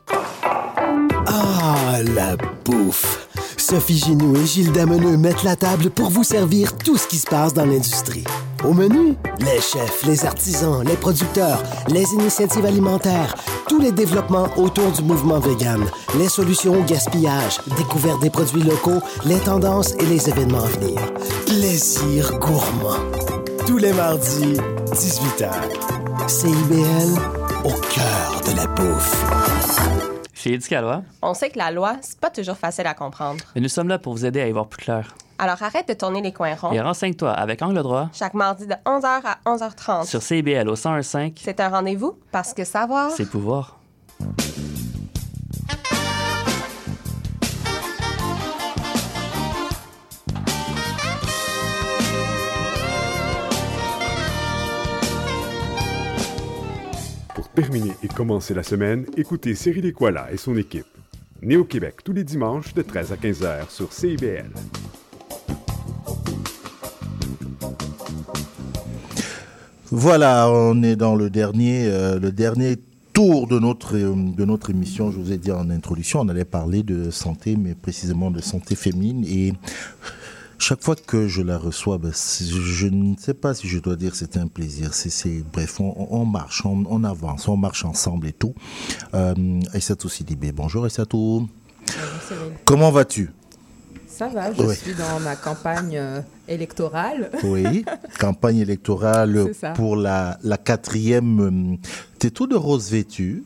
Ah, 1.28 2.00
la 2.16 2.36
bouffe! 2.66 3.28
Sophie 3.56 4.00
Ginou 4.00 4.36
et 4.36 4.48
Gilles 4.48 4.72
Dameneux 4.72 5.16
mettent 5.16 5.44
la 5.44 5.56
table 5.56 5.92
pour 5.92 6.10
vous 6.10 6.24
servir 6.24 6.76
tout 6.76 6.98
ce 6.98 7.08
qui 7.08 7.18
se 7.18 7.28
passe 7.28 7.54
dans 7.54 7.66
l'industrie. 7.68 8.24
Au 8.64 8.74
menu, 8.74 9.16
les 9.40 9.62
chefs, 9.62 10.04
les 10.06 10.26
artisans, 10.26 10.84
les 10.86 10.96
producteurs, 10.98 11.64
les 11.88 12.04
initiatives 12.14 12.66
alimentaires, 12.66 13.34
tous 13.70 13.80
les 13.80 13.92
développements 13.92 14.48
autour 14.58 14.92
du 14.92 15.02
mouvement 15.02 15.40
vegan, 15.40 15.86
les 16.18 16.28
solutions 16.28 16.74
au 16.80 16.84
gaspillage, 16.84 17.60
découverte 17.78 18.22
des 18.22 18.30
produits 18.30 18.64
locaux, 18.64 19.00
les 19.26 19.40
tendances 19.40 19.94
et 19.96 20.06
les 20.06 20.28
événements 20.30 20.64
à 20.64 20.68
venir. 20.68 21.00
Plaisir 21.46 22.38
gourmand. 22.40 23.00
Tous 23.66 23.78
les 23.78 23.94
mardis, 23.94 24.58
18h. 24.92 25.50
CIBL, 26.28 27.20
au 27.64 27.72
cœur 27.72 28.42
de 28.46 28.58
la 28.58 28.68
bouffe. 28.68 29.26
Chez 30.34 30.54
Éducalois, 30.54 31.04
On 31.22 31.34
sait 31.34 31.50
que 31.50 31.58
la 31.58 31.72
loi, 31.72 31.96
c'est 32.02 32.20
pas 32.20 32.30
toujours 32.30 32.58
facile 32.58 32.88
à 32.88 32.94
comprendre. 32.94 33.44
et 33.56 33.62
nous 33.62 33.70
sommes 33.70 33.88
là 33.88 34.00
pour 34.00 34.14
vous 34.14 34.26
aider 34.26 34.42
à 34.42 34.48
y 34.48 34.52
voir 34.52 34.68
plus 34.68 34.84
clair. 34.84 35.16
Alors 35.42 35.64
arrête 35.64 35.88
de 35.88 35.94
tourner 35.94 36.22
les 36.22 36.34
coins 36.34 36.54
ronds. 36.54 36.74
Et 36.74 36.82
renseigne-toi 36.82 37.32
avec 37.32 37.62
Angle 37.62 37.82
droit 37.82 38.10
Chaque 38.14 38.34
mardi 38.34 38.68
de 38.68 38.74
11h 38.86 39.22
à 39.24 39.38
11h30. 39.46 40.06
sur 40.06 40.22
CIBL 40.22 40.68
au 40.68 40.76
1015, 40.76 41.32
C'est 41.42 41.60
un 41.62 41.70
rendez-vous 41.70 42.20
parce 42.32 42.54
que 42.54 42.66
savoir. 42.66 43.10
c'est 43.12 43.30
pouvoir. 43.30 43.78
Pour 57.36 57.48
terminer 57.50 57.94
et 58.04 58.08
commencer 58.08 58.54
la 58.54 58.64
semaine, 58.64 59.06
écoutez 59.16 59.56
Cyril 59.56 59.86
Equala 59.86 60.32
et 60.32 60.38
son 60.38 60.58
équipe. 60.58 60.86
Né 61.42 61.56
au 61.56 61.64
Québec 61.64 61.96
tous 62.04 62.12
les 62.14 62.24
dimanches 62.24 62.74
de 62.74 62.82
13 62.82 63.14
à 63.14 63.18
15 63.18 63.44
heures 63.44 63.72
sur 63.72 63.94
CIBL. 63.94 64.50
Voilà, 69.92 70.50
on 70.52 70.84
est 70.84 70.96
dans 70.96 71.16
le 71.16 71.30
dernier, 71.30 71.86
euh, 71.88 72.20
le 72.20 72.32
dernier 72.32 72.78
tour 73.14 73.48
de 73.48 73.58
notre, 73.58 73.96
euh, 73.98 74.14
de 74.16 74.46
notre 74.46 74.70
émission. 74.70 75.12
Je 75.12 75.18
vous 75.18 75.32
ai 75.32 75.38
dit 75.38 75.52
en 75.52 75.70
introduction, 75.70 76.22
on 76.22 76.30
allait 76.30 76.46
parler 76.46 76.84
de 76.84 77.10
santé, 77.10 77.56
mais 77.56 77.74
précisément 77.74 78.30
de 78.30 78.40
santé 78.40 78.76
féminine. 78.76 79.26
Et 79.28 79.54
chaque 80.60 80.84
fois 80.84 80.96
que 80.96 81.28
je 81.28 81.42
la 81.42 81.58
reçois, 81.58 81.98
ben, 81.98 82.12
je, 82.14 82.88
ne 82.88 83.16
sais 83.18 83.34
pas 83.34 83.56
si 83.56 83.68
je 83.68 83.80
dois 83.80 83.96
dire 83.96 84.12
que 84.12 84.18
c'est 84.18 84.38
un 84.38 84.48
plaisir. 84.48 84.94
C'est, 84.94 85.10
c'est- 85.10 85.44
bref, 85.52 85.80
on, 85.80 85.96
on 86.12 86.26
marche, 86.26 86.64
on, 86.66 86.84
on 86.88 87.04
avance, 87.04 87.48
on 87.48 87.58
marche 87.58 87.84
ensemble 87.84 88.28
et 88.28 88.34
tout. 88.34 88.54
Euh, 89.16 89.34
Aïssatou 89.74 90.08
Sidibé, 90.08 90.52
bonjour 90.52 90.84
Aïssatou. 90.84 91.50
Comment 92.66 92.92
vas-tu? 92.92 93.32
Ça 94.20 94.28
va, 94.28 94.54
je 94.54 94.62
Ouais. 94.62 94.76
suis 94.76 94.94
dans 94.96 95.20
ma 95.22 95.36
campagne 95.38 95.96
euh, 95.98 96.20
électorale. 96.50 97.32
Oui, 97.44 97.86
campagne 98.20 98.58
électorale 98.58 99.52
ça. 99.60 99.72
pour 99.72 99.96
la, 99.96 100.38
la 100.44 100.58
quatrième. 100.58 101.40
euh, 101.40 101.88
T'es 102.20 102.30
tout 102.30 102.46
de 102.46 102.56
rose 102.58 102.92
vêtu. 102.92 103.44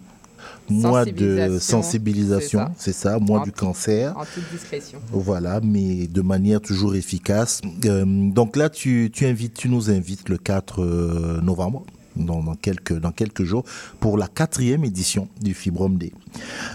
Mois 0.69 1.05
de 1.05 1.57
Sensibilisation, 1.59 2.69
c'est 2.77 2.93
ça, 2.93 3.19
mois 3.19 3.41
En 3.41 3.43
du 3.43 3.51
cancer. 3.51 4.17
En 4.17 4.23
toute 4.25 4.49
discrétion. 4.51 4.97
Voilà, 5.11 5.59
mais 5.61 6.07
de 6.07 6.21
manière 6.21 6.61
toujours 6.61 6.95
efficace. 6.95 7.61
Euh, 7.85 8.03
donc 8.31 8.55
là, 8.55 8.69
tu, 8.69 9.11
tu, 9.13 9.25
invites, 9.25 9.53
tu 9.53 9.69
nous 9.69 9.89
invites 9.89 10.29
le 10.29 10.37
4 10.37 10.81
euh, 10.81 11.41
novembre, 11.41 11.85
dans, 12.15 12.56
quelques, 12.56 13.44
jours, 13.44 13.64
pour 13.99 14.18
la 14.18 14.27
quatrième 14.27 14.84
édition 14.84 15.27
du 15.41 15.53
Fibrom 15.53 15.98
Day. 15.98 16.11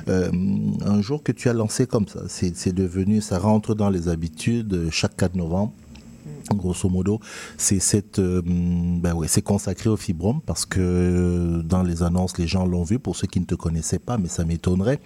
Euh, 0.09 0.31
un 0.85 1.01
jour 1.01 1.23
que 1.23 1.33
tu 1.33 1.49
as 1.49 1.53
lancé 1.53 1.87
comme 1.87 2.07
ça, 2.09 2.21
c'est 2.29 2.57
c'est 2.57 2.75
devenu, 2.75 3.21
ça 3.21 3.39
rentre 3.39 3.75
dans 3.75 3.91
les 3.91 4.09
habitudes, 4.09 4.73
euh, 4.75 4.89
chaque 4.91 5.17
4 5.17 5.35
novembre. 5.35 5.73
Grosso 6.57 6.89
modo, 6.89 7.21
c'est 7.57 7.79
cette, 7.81 8.19
euh, 8.19 8.43
ben 8.45 9.15
ouais, 9.15 9.29
c'est 9.29 9.43
consacré 9.43 9.89
au 9.91 9.97
fibrome 9.97 10.41
parce 10.45 10.65
que 10.67 10.81
euh, 10.81 11.63
dans 11.63 11.83
les 11.83 12.03
annonces, 12.03 12.39
les 12.39 12.47
gens 12.47 12.65
l'ont 12.67 12.83
vu. 12.85 12.99
Pour 12.99 13.17
ceux 13.17 13.27
qui 13.27 13.41
ne 13.41 13.45
te 13.45 13.55
connaissaient 13.55 13.99
pas, 13.99 14.19
mais 14.19 14.29
ça 14.29 14.45
m'étonnerait. 14.45 15.01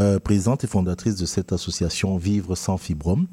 Euh, 0.00 0.18
présidente 0.18 0.64
et 0.64 0.66
fondatrice 0.66 1.16
de 1.16 1.26
cette 1.26 1.52
association 1.52 2.16
Vivre 2.16 2.54
sans 2.56 2.78
fibrome, 2.78 3.26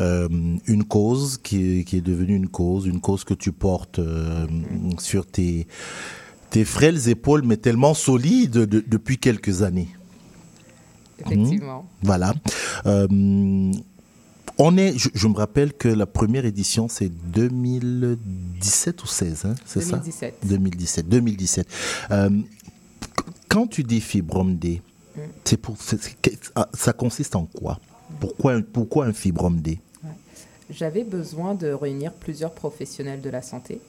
euh, 0.00 0.28
une 0.66 0.84
cause 0.84 1.38
qui 1.42 1.80
est, 1.80 1.84
qui 1.84 1.96
est 1.96 2.00
devenue 2.00 2.34
une 2.36 2.48
cause, 2.48 2.86
une 2.86 3.00
cause 3.00 3.24
que 3.24 3.34
tu 3.34 3.52
portes 3.52 4.00
sur 4.98 5.26
tes 5.26 5.66
tes 6.50 6.64
frêles 6.64 7.08
épaules, 7.08 7.42
mais 7.44 7.56
tellement 7.56 7.94
solides 7.94 8.52
de- 8.52 8.84
depuis 8.86 9.18
quelques 9.18 9.62
années. 9.62 9.88
Effectivement. 11.24 11.78
Mhm. 11.82 11.88
Voilà. 12.02 12.34
Euh, 12.86 13.72
on 14.58 14.76
est, 14.76 14.96
je, 14.98 15.08
je 15.14 15.28
me 15.28 15.34
rappelle 15.36 15.72
que 15.72 15.88
la 15.88 16.06
première 16.06 16.44
édition, 16.44 16.88
c'est 16.88 17.08
2017 17.08 19.02
ou 19.02 19.06
16, 19.06 19.44
hein, 19.46 19.54
c'est 19.64 19.80
ça? 19.80 19.96
2017. 19.96 20.34
2017. 20.44 21.08
2017. 21.08 21.66
Euh, 22.10 22.30
qu- 22.30 23.24
quand 23.48 23.66
tu 23.66 23.82
dis 23.84 24.00
Fibrome 24.00 24.56
D, 24.56 24.80
Mm. 25.16 25.20
c'est 25.44 25.56
pour, 25.56 25.76
ah, 26.56 26.68
ça 26.74 26.92
consiste 26.92 27.36
en 27.36 27.46
quoi? 27.46 27.78
Pourquoi, 28.18 28.54
un- 28.54 28.62
pourquoi 28.62 29.06
un 29.06 29.12
Fibrome 29.12 29.60
D 29.60 29.78
J'avais 30.70 31.04
besoin 31.04 31.54
de 31.54 31.68
réunir 31.68 32.12
plusieurs 32.12 32.52
professionnels 32.52 33.20
de 33.20 33.30
la 33.30 33.40
santé. 33.42 33.80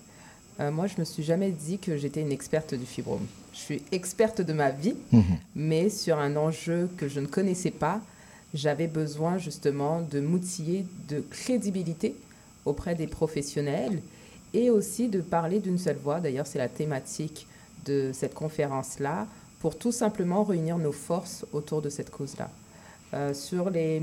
Euh, 0.60 0.72
moi, 0.72 0.86
je 0.88 0.94
me 1.00 1.04
suis 1.06 1.24
jamais 1.24 1.50
dit 1.52 1.80
que 1.80 1.98
j'étais 1.98 2.22
une 2.22 2.32
experte 2.32 2.76
du 2.76 2.86
fibrome. 2.86 3.26
Je 3.54 3.58
suis 3.60 3.82
experte 3.92 4.42
de 4.42 4.54
ma 4.54 4.70
vie, 4.72 4.94
Mhm. 5.12 5.24
mais 5.56 5.90
sur 5.90 6.20
un 6.20 6.36
enjeu 6.36 6.90
que 6.98 7.08
je 7.08 7.20
ne 7.20 7.26
connaissais 7.28 7.72
pas, 7.72 8.02
j'avais 8.56 8.88
besoin 8.88 9.38
justement 9.38 10.02
de 10.02 10.20
m'outiller 10.20 10.86
de 11.10 11.20
crédibilité 11.20 12.16
auprès 12.66 12.96
des 12.96 13.06
professionnels 13.06 14.02
et 14.54 14.70
aussi 14.70 15.10
de 15.10 15.22
parler 15.22 15.60
d'une 15.60 15.78
seule 15.78 15.98
voix. 15.98 16.20
D'ailleurs, 16.20 16.48
c'est 16.48 16.58
la 16.58 16.70
thématique 16.70 17.48
de 17.86 18.12
cette 18.14 18.34
conférence-là, 18.34 19.28
pour 19.60 19.78
tout 19.78 19.92
simplement 19.92 20.44
réunir 20.44 20.78
nos 20.78 20.92
forces 20.92 21.46
autour 21.54 21.82
de 21.82 21.90
cette 21.90 22.10
cause-là. 22.10 22.50
Euh, 23.14 23.34
sur 23.34 23.70
les... 23.70 24.02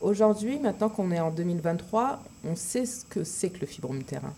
Aujourd'hui, 0.00 0.58
maintenant 0.58 0.88
qu'on 0.88 1.10
est 1.12 1.20
en 1.20 1.30
2023, 1.30 2.22
on 2.44 2.56
sait 2.56 2.86
ce 2.86 3.04
que 3.04 3.24
c'est 3.24 3.50
que 3.50 3.60
le 3.60 3.66
fibrome 3.66 4.02
terrain. 4.02 4.32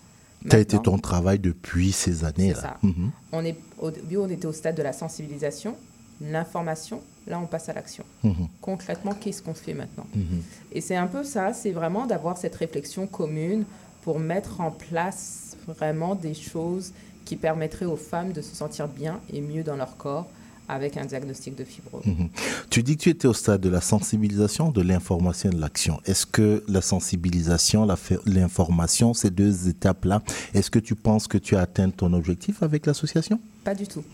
Ça 0.49 0.57
a 0.57 0.59
été 0.59 0.77
ton 0.79 0.97
travail 0.97 1.39
depuis 1.39 1.91
ces 1.91 2.23
années-là? 2.23 2.77
Mhm. 2.81 3.11
On 3.33 3.43
est, 3.43 3.57
au 3.77 3.91
début, 3.91 4.17
on 4.17 4.29
était 4.29 4.45
au 4.45 4.53
stade 4.53 4.75
de 4.75 4.83
la 4.83 4.93
sensibilisation, 4.93 5.75
l'information. 6.21 7.01
Là, 7.27 7.39
on 7.39 7.45
passe 7.45 7.69
à 7.69 7.73
l'action. 7.73 8.03
Mhm. 8.23 8.47
Concrètement, 8.61 9.13
qu'est-ce 9.13 9.41
qu'on 9.41 9.53
fait 9.53 9.73
maintenant 9.73 10.07
Mhm. 10.15 10.41
Et 10.71 10.81
c'est 10.81 10.95
un 10.95 11.07
peu 11.07 11.23
ça, 11.23 11.53
c'est 11.53 11.71
vraiment 11.71 12.05
d'avoir 12.07 12.37
cette 12.37 12.55
réflexion 12.55 13.07
commune 13.07 13.65
pour 14.01 14.19
mettre 14.19 14.61
en 14.61 14.71
place 14.71 15.55
vraiment 15.67 16.15
des 16.15 16.33
choses 16.33 16.93
qui 17.25 17.35
permettraient 17.35 17.85
aux 17.85 17.97
femmes 17.97 18.31
de 18.31 18.41
se 18.41 18.55
sentir 18.55 18.87
bien 18.87 19.19
et 19.31 19.41
mieux 19.41 19.61
dans 19.63 19.75
leur 19.75 19.97
corps 19.97 20.27
avec 20.67 20.97
un 20.97 21.05
diagnostic 21.05 21.55
de 21.55 21.63
fibrome. 21.63 22.01
Mhm. 22.05 22.29
Tu 22.69 22.83
dis 22.83 22.95
que 22.95 23.01
tu 23.01 23.09
étais 23.09 23.27
au 23.27 23.33
stade 23.33 23.59
de 23.59 23.69
la 23.69 23.81
sensibilisation, 23.81 24.69
de 24.71 24.81
l'information 24.81 25.49
et 25.49 25.53
de 25.53 25.59
l'action. 25.59 25.99
Est-ce 26.05 26.25
que 26.27 26.63
la 26.67 26.81
sensibilisation, 26.81 27.87
l'information, 28.25 29.13
ces 29.15 29.31
deux 29.31 29.67
étapes-là, 29.67 30.21
est-ce 30.53 30.69
que 30.69 30.79
tu 30.79 30.93
penses 30.95 31.27
que 31.27 31.39
tu 31.39 31.55
as 31.55 31.61
atteint 31.61 31.89
ton 31.89 32.13
objectif 32.13 32.61
avec 32.61 32.85
l'association? 32.85 33.39
Pas 33.63 33.73
du 33.75 33.87
tout. 33.87 34.03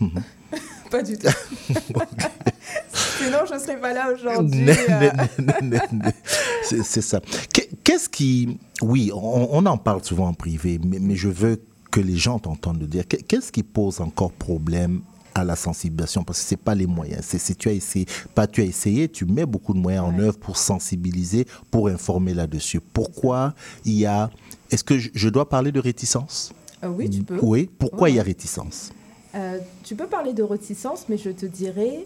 Pas 0.96 1.02
du 1.02 1.18
tout. 1.18 1.28
Sinon, 3.18 3.38
je 3.48 3.54
ne 3.54 3.58
serais 3.58 3.80
pas 3.80 3.92
là 3.92 4.12
aujourd'hui. 4.12 4.66
Euh. 4.88 5.10
C'est 6.64 7.02
ça. 7.02 7.20
Qu'est- 7.52 7.70
Qu'est-ce 7.84 8.08
qui... 8.08 8.58
Oui, 8.82 9.10
on, 9.14 9.48
on 9.52 9.66
en 9.66 9.76
parle 9.78 10.02
souvent 10.04 10.28
en 10.28 10.34
privé, 10.34 10.80
mais, 10.84 10.98
mais 10.98 11.14
je 11.16 11.28
veux 11.28 11.60
que 11.90 12.00
les 12.00 12.16
gens 12.16 12.38
t'entendent 12.38 12.80
le 12.80 12.86
dire. 12.86 13.06
Qu'est- 13.06 13.22
Qu'est-ce 13.22 13.52
qui 13.52 13.62
pose 13.62 14.00
encore 14.00 14.32
problème 14.32 15.00
à 15.34 15.44
la 15.44 15.54
sensibilisation? 15.56 16.24
Parce 16.24 16.40
que 16.40 16.46
c'est 16.46 16.56
pas 16.56 16.74
les 16.74 16.86
moyens. 16.86 17.22
C'est 17.26 17.38
si 17.38 17.54
tu 17.54 17.68
as 17.68 17.72
essayé, 17.72 18.06
pas 18.34 18.46
tu 18.46 18.60
as 18.60 18.64
essayé, 18.64 19.08
tu 19.08 19.24
mets 19.24 19.46
beaucoup 19.46 19.72
de 19.74 19.78
moyens 19.78 20.04
en 20.04 20.18
œuvre 20.18 20.38
pour 20.38 20.56
sensibiliser, 20.56 21.46
pour 21.70 21.88
informer 21.88 22.34
là-dessus. 22.34 22.80
Pourquoi 22.80 23.54
il 23.84 23.94
y 23.94 24.06
a 24.06 24.30
Est-ce 24.70 24.84
que 24.84 24.98
je, 24.98 25.10
je 25.14 25.28
dois 25.28 25.48
parler 25.48 25.72
de 25.72 25.80
réticence? 25.80 26.52
Euh, 26.84 26.88
oui, 26.88 27.08
tu 27.08 27.22
peux. 27.22 27.38
Oui. 27.40 27.70
Pourquoi 27.78 28.02
Ouais. 28.02 28.12
il 28.12 28.16
y 28.16 28.20
a 28.20 28.22
réticence? 28.22 28.90
Euh, 29.36 29.58
tu 29.84 29.94
peux 29.94 30.06
parler 30.06 30.32
de 30.32 30.42
réticence, 30.42 31.06
mais 31.08 31.18
je 31.18 31.30
te 31.30 31.46
dirais, 31.46 32.04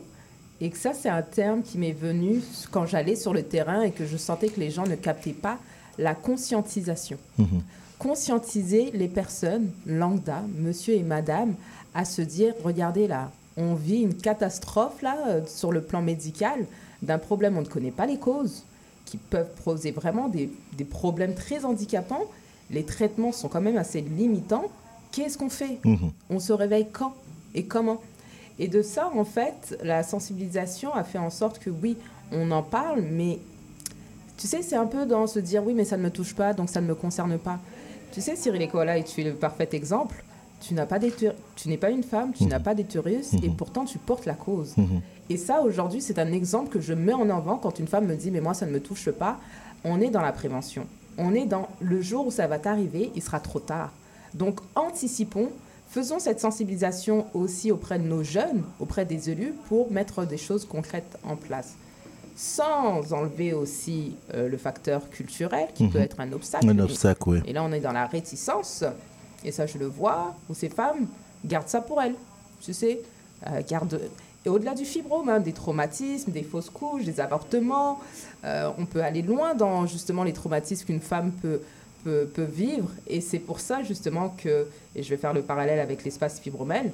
et 0.60 0.70
que 0.70 0.76
ça 0.76 0.92
c'est 0.94 1.08
un 1.08 1.22
terme 1.22 1.62
qui 1.62 1.78
m'est 1.78 1.92
venu 1.92 2.42
quand 2.70 2.86
j'allais 2.86 3.16
sur 3.16 3.32
le 3.32 3.42
terrain 3.42 3.82
et 3.82 3.92
que 3.92 4.04
je 4.04 4.16
sentais 4.16 4.48
que 4.48 4.60
les 4.60 4.70
gens 4.70 4.86
ne 4.86 4.96
captaient 4.96 5.32
pas, 5.32 5.58
la 5.98 6.14
conscientisation. 6.14 7.18
Mhm. 7.38 7.62
Conscientiser 7.98 8.90
les 8.94 9.08
personnes, 9.08 9.70
lambda, 9.86 10.42
monsieur 10.56 10.94
et 10.94 11.02
madame, 11.02 11.54
à 11.94 12.04
se 12.04 12.22
dire, 12.22 12.54
regardez 12.64 13.06
là, 13.06 13.30
on 13.56 13.74
vit 13.74 14.00
une 14.00 14.14
catastrophe 14.14 15.02
là 15.02 15.16
euh, 15.28 15.40
sur 15.46 15.72
le 15.72 15.82
plan 15.82 16.02
médical 16.02 16.66
d'un 17.02 17.18
problème 17.18 17.56
on 17.56 17.62
ne 17.62 17.66
connaît 17.66 17.90
pas 17.90 18.06
les 18.06 18.18
causes 18.18 18.64
qui 19.06 19.16
peuvent 19.16 19.50
poser 19.64 19.90
vraiment 19.90 20.28
des, 20.28 20.50
des 20.74 20.84
problèmes 20.84 21.34
très 21.34 21.64
handicapants. 21.64 22.24
Les 22.70 22.84
traitements 22.84 23.32
sont 23.32 23.48
quand 23.48 23.60
même 23.60 23.76
assez 23.76 24.00
limitants. 24.00 24.70
Qu'est-ce 25.12 25.36
qu'on 25.38 25.48
fait 25.50 25.78
Mhm. 25.84 26.10
On 26.30 26.38
se 26.40 26.52
réveille 26.52 26.86
quand 26.92 27.14
et 27.54 27.64
comment 27.64 28.00
Et 28.58 28.68
de 28.68 28.82
ça, 28.82 29.10
en 29.14 29.24
fait, 29.24 29.78
la 29.82 30.02
sensibilisation 30.02 30.92
a 30.94 31.02
fait 31.02 31.18
en 31.18 31.30
sorte 31.30 31.58
que 31.58 31.70
oui, 31.70 31.96
on 32.30 32.50
en 32.50 32.62
parle, 32.62 33.00
mais 33.00 33.38
tu 34.36 34.46
sais, 34.46 34.60
c'est 34.62 34.76
un 34.76 34.86
peu 34.86 35.06
dans 35.06 35.26
se 35.26 35.38
dire 35.38 35.64
oui, 35.64 35.72
mais 35.74 35.84
ça 35.86 35.96
ne 35.96 36.02
me 36.02 36.10
touche 36.10 36.34
pas, 36.34 36.52
donc 36.52 36.68
ça 36.68 36.80
ne 36.82 36.86
me 36.86 36.94
concerne 36.94 37.38
pas. 37.38 37.58
Tu 38.12 38.20
sais, 38.20 38.36
Cyril 38.36 38.62
Ecola, 38.62 38.98
et 38.98 39.04
tu 39.04 39.20
es 39.22 39.24
le 39.24 39.32
parfait 39.34 39.68
exemple, 39.72 40.22
tu 40.60 40.74
n'as 40.74 40.84
pas 40.86 40.98
tu 41.56 41.68
n'es 41.68 41.76
pas 41.78 41.88
une 41.90 42.02
femme, 42.02 42.32
tu 42.34 42.44
Mhm. 42.44 42.50
n'as 42.50 42.60
pas 42.60 42.74
d'utérus, 42.74 43.32
et 43.42 43.48
Mhm. 43.48 43.56
pourtant 43.56 43.84
tu 43.86 43.96
portes 43.98 44.26
la 44.26 44.34
cause. 44.34 44.74
Et 45.30 45.36
ça, 45.38 45.62
aujourd'hui, 45.62 46.02
c'est 46.02 46.18
un 46.18 46.30
exemple 46.32 46.68
que 46.68 46.80
je 46.80 46.92
mets 46.92 47.14
en 47.14 47.30
avant 47.30 47.56
quand 47.56 47.78
une 47.78 47.86
femme 47.88 48.06
me 48.06 48.14
dit 48.16 48.30
mais 48.30 48.40
moi, 48.42 48.52
ça 48.52 48.66
ne 48.66 48.72
me 48.72 48.80
touche 48.80 49.10
pas. 49.10 49.38
On 49.84 50.00
est 50.02 50.10
dans 50.10 50.20
la 50.22 50.32
prévention. 50.32 50.86
On 51.16 51.34
est 51.34 51.46
dans 51.46 51.68
le 51.80 52.02
jour 52.02 52.26
où 52.26 52.30
ça 52.30 52.46
va 52.46 52.58
t'arriver, 52.58 53.10
il 53.14 53.22
sera 53.22 53.40
trop 53.40 53.60
tard. 53.60 53.90
Donc, 54.34 54.60
anticipons. 54.74 55.50
Faisons 55.88 56.20
cette 56.20 56.38
sensibilisation 56.38 57.26
aussi 57.34 57.72
auprès 57.72 57.98
de 57.98 58.04
nos 58.04 58.22
jeunes, 58.22 58.62
auprès 58.78 59.04
des 59.04 59.30
élus, 59.30 59.52
pour 59.68 59.90
mettre 59.90 60.24
des 60.24 60.38
choses 60.38 60.64
concrètes 60.64 61.18
en 61.24 61.34
place. 61.34 61.74
Sans 62.36 63.12
enlever 63.12 63.52
aussi 63.52 64.14
euh, 64.34 64.48
le 64.48 64.56
facteur 64.56 65.10
culturel, 65.10 65.66
qui 65.74 65.84
Mhm. 65.84 65.90
peut 65.90 65.98
être 65.98 66.20
un 66.20 66.32
obstacle. 66.32 66.68
Un 66.70 66.78
obstacle, 66.78 67.22
oui. 67.28 67.38
Et 67.46 67.52
là, 67.52 67.62
on 67.64 67.72
est 67.72 67.80
dans 67.80 67.92
la 67.92 68.06
réticence. 68.06 68.84
Et 69.44 69.52
ça, 69.52 69.66
je 69.66 69.78
le 69.78 69.86
vois, 69.86 70.34
où 70.48 70.54
ces 70.54 70.68
femmes 70.68 71.06
gardent 71.44 71.68
ça 71.68 71.80
pour 71.80 72.00
elles. 72.00 72.14
Tu 72.60 72.72
sais, 72.72 73.00
euh, 73.48 73.60
gardent. 73.68 74.00
Et 74.46 74.48
au-delà 74.48 74.74
du 74.74 74.84
fibrome, 74.86 75.28
hein, 75.28 75.40
des 75.40 75.52
traumatismes, 75.52 76.30
des 76.30 76.42
fausses 76.42 76.70
couches, 76.70 77.04
des 77.04 77.20
avortements, 77.20 77.98
euh, 78.44 78.70
on 78.78 78.86
peut 78.86 79.02
aller 79.02 79.20
loin 79.22 79.54
dans 79.54 79.86
justement 79.86 80.22
les 80.24 80.32
traumatismes 80.32 80.86
qu'une 80.86 81.00
femme 81.00 81.32
peut, 81.42 81.60
peut, 82.04 82.28
peut 82.32 82.44
vivre. 82.44 82.90
Et 83.06 83.20
c'est 83.20 83.38
pour 83.38 83.60
ça 83.60 83.82
justement 83.82 84.34
que, 84.36 84.66
et 84.94 85.02
je 85.02 85.10
vais 85.10 85.16
faire 85.16 85.32
le 85.32 85.42
parallèle 85.42 85.80
avec 85.80 86.04
l'espace 86.04 86.40
Fibromel, 86.40 86.92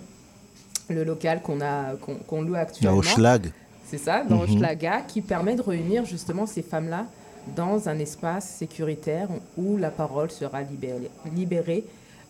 le 0.88 1.04
local 1.04 1.42
qu'on 1.42 1.60
a 1.60 1.94
qu'on 2.26 2.42
loue 2.42 2.54
actuellement. 2.54 2.98
Hochelag. 2.98 3.52
C'est 3.86 3.98
ça, 3.98 4.24
dans. 4.24 4.42
Hochelaga, 4.42 5.02
qui 5.02 5.20
permet 5.20 5.54
de 5.54 5.62
réunir 5.62 6.04
justement 6.04 6.46
ces 6.46 6.62
femmes-là 6.62 7.06
dans 7.54 7.88
un 7.88 7.98
espace 7.98 8.48
sécuritaire 8.48 9.28
où 9.56 9.76
la 9.76 9.90
parole 9.90 10.30
sera 10.30 10.62
libérée, 10.62 11.10
libérée 11.34 11.84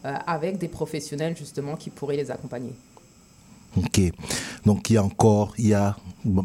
euh, 0.05 0.15
avec 0.27 0.59
des 0.59 0.69
professionnels 0.69 1.35
justement 1.37 1.77
qui 1.77 1.89
pourraient 1.89 2.17
les 2.17 2.31
accompagner. 2.31 2.75
Ok. 3.77 4.01
Donc 4.65 4.91
il 4.91 4.95
y 4.95 4.97
a 4.97 5.03
encore, 5.03 5.55
il 5.57 5.69
y 5.69 5.75
a, 5.75 5.97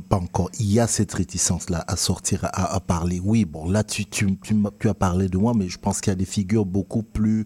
pas 0.07 0.17
encore, 0.17 0.49
il 0.59 0.71
y 0.71 0.79
a 0.79 0.87
cette 0.87 1.13
réticence-là 1.13 1.83
à 1.87 1.95
sortir, 1.95 2.45
à, 2.45 2.75
à 2.75 2.79
parler. 2.79 3.19
Oui, 3.23 3.45
bon, 3.45 3.69
là 3.69 3.83
tu, 3.83 4.05
tu, 4.05 4.37
tu, 4.37 4.53
m'as- 4.53 4.71
tu 4.79 4.89
as 4.89 4.93
parlé 4.93 5.27
de 5.27 5.37
moi, 5.37 5.53
mais 5.55 5.69
je 5.69 5.77
pense 5.77 6.01
qu'il 6.01 6.11
y 6.11 6.13
a 6.13 6.15
des 6.15 6.25
figures 6.25 6.65
beaucoup 6.65 7.03
plus, 7.03 7.45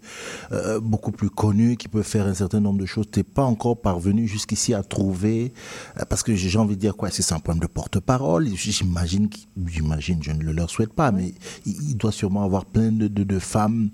euh, 0.52 0.80
beaucoup 0.80 1.12
plus 1.12 1.30
connues 1.30 1.78
qui 1.78 1.88
peuvent 1.88 2.04
faire 2.04 2.26
un 2.28 2.34
certain 2.34 2.60
nombre 2.60 2.80
de 2.80 2.86
choses. 2.86 3.06
Tu 3.12 3.20
n'es 3.20 3.24
pas 3.24 3.44
encore 3.44 3.80
parvenu 3.82 4.28
jusqu'ici 4.28 4.74
à 4.74 4.84
trouver, 4.84 5.54
euh, 6.00 6.04
parce 6.10 6.24
que 6.24 6.36
j'ai 6.36 6.58
envie 6.58 6.76
de 6.76 6.82
dire 6.82 6.96
quoi, 6.96 7.10
c'est 7.12 7.32
un 7.34 7.40
problème 7.40 7.62
de 7.62 7.68
porte-parole. 7.68 8.48
J'imagine, 8.56 9.30
j'imagine, 9.66 10.22
je 10.22 10.32
ne 10.32 10.44
le 10.44 10.52
leur 10.52 10.70
souhaite 10.70 10.94
pas, 10.94 11.12
mais 11.12 11.34
il, 11.66 11.96
doit 11.98 12.12
sûrement 12.12 12.44
avoir 12.44 12.66
plein 12.66 12.92
de, 12.92 13.08
de, 13.08 13.24
de 13.24 13.40
femmes 13.40 13.90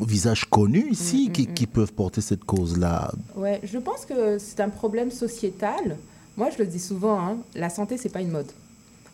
au 0.00 0.04
visage 0.04 0.44
connus 0.46 0.88
ici 0.90 1.30
qui, 1.32 1.46
qui 1.46 1.66
peuvent 1.66 1.92
porter 1.92 2.20
cette 2.20 2.44
cause-là. 2.44 3.12
Ouais, 3.36 3.60
je 3.64 3.78
pense 3.78 4.04
que 4.06 4.38
c'est 4.38 4.60
un 4.60 4.68
problème 4.70 5.10
sociétal. 5.10 5.96
Moi, 6.36 6.50
je 6.50 6.58
le 6.58 6.66
dis 6.66 6.78
souvent, 6.80 7.18
hein, 7.20 7.36
la 7.54 7.68
santé, 7.70 7.96
c'est 7.98 8.08
pas 8.08 8.20
une 8.20 8.30
mode. 8.30 8.50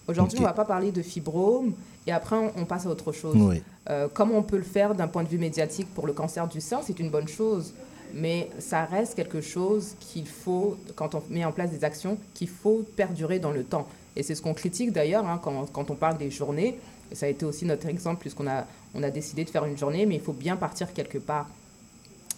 Aujourd'hui, 0.06 0.38
Ok. 0.38 0.42
on 0.44 0.46
va 0.46 0.52
pas 0.54 0.64
parler 0.64 0.92
de 0.92 1.02
fibrome 1.02 1.72
et 2.06 2.12
après, 2.12 2.36
on, 2.36 2.52
on 2.56 2.64
passe 2.64 2.86
à 2.86 2.90
autre 2.90 3.12
chose. 3.12 3.36
Oui. 3.38 3.62
Euh, 3.90 4.08
comme 4.08 4.32
on 4.32 4.42
peut 4.42 4.56
le 4.56 4.62
faire 4.62 4.94
d'un 4.94 5.08
point 5.08 5.22
de 5.22 5.28
vue 5.28 5.38
médiatique 5.38 5.88
pour 5.94 6.06
le 6.06 6.12
cancer 6.12 6.46
du 6.48 6.60
sein, 6.60 6.80
c'est 6.82 6.98
une 6.98 7.10
bonne 7.10 7.28
chose. 7.28 7.74
Mais 8.14 8.48
ça 8.58 8.84
reste 8.86 9.14
quelque 9.16 9.42
chose 9.42 9.94
qu'il 10.00 10.26
faut, 10.26 10.78
quand 10.96 11.14
on 11.14 11.22
met 11.28 11.44
en 11.44 11.52
place 11.52 11.70
des 11.70 11.84
actions, 11.84 12.16
qu'il 12.32 12.48
faut 12.48 12.84
perdurer 12.96 13.38
dans 13.38 13.50
le 13.50 13.64
temps. 13.64 13.86
Et 14.16 14.22
c'est 14.22 14.34
ce 14.34 14.40
qu'on 14.40 14.54
critique 14.54 14.92
d'ailleurs 14.92 15.26
hein, 15.26 15.38
quand, 15.42 15.66
quand 15.72 15.90
on 15.90 15.94
parle 15.94 16.16
des 16.16 16.30
journées. 16.30 16.78
Et 17.10 17.14
ça 17.14 17.26
a 17.26 17.28
été 17.28 17.44
aussi 17.44 17.66
notre 17.66 17.86
exemple 17.86 18.20
puisqu'on 18.20 18.46
a, 18.46 18.64
on 18.94 19.02
a 19.02 19.10
décidé 19.10 19.44
de 19.44 19.50
faire 19.50 19.66
une 19.66 19.76
journée, 19.76 20.06
mais 20.06 20.14
il 20.14 20.20
faut 20.22 20.32
bien 20.32 20.56
partir 20.56 20.92
quelque 20.94 21.18
part. 21.18 21.48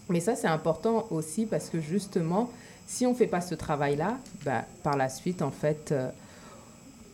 Mais 0.08 0.18
ça, 0.18 0.34
c'est 0.34 0.48
important 0.48 1.06
aussi 1.10 1.46
parce 1.46 1.68
que 1.68 1.80
justement, 1.80 2.50
si 2.90 3.06
on 3.06 3.10
ne 3.10 3.14
fait 3.14 3.28
pas 3.28 3.40
ce 3.40 3.54
travail-là, 3.54 4.18
bah, 4.44 4.64
par 4.82 4.96
la 4.96 5.08
suite, 5.08 5.42
en 5.42 5.52
fait, 5.52 5.92
euh, 5.92 6.08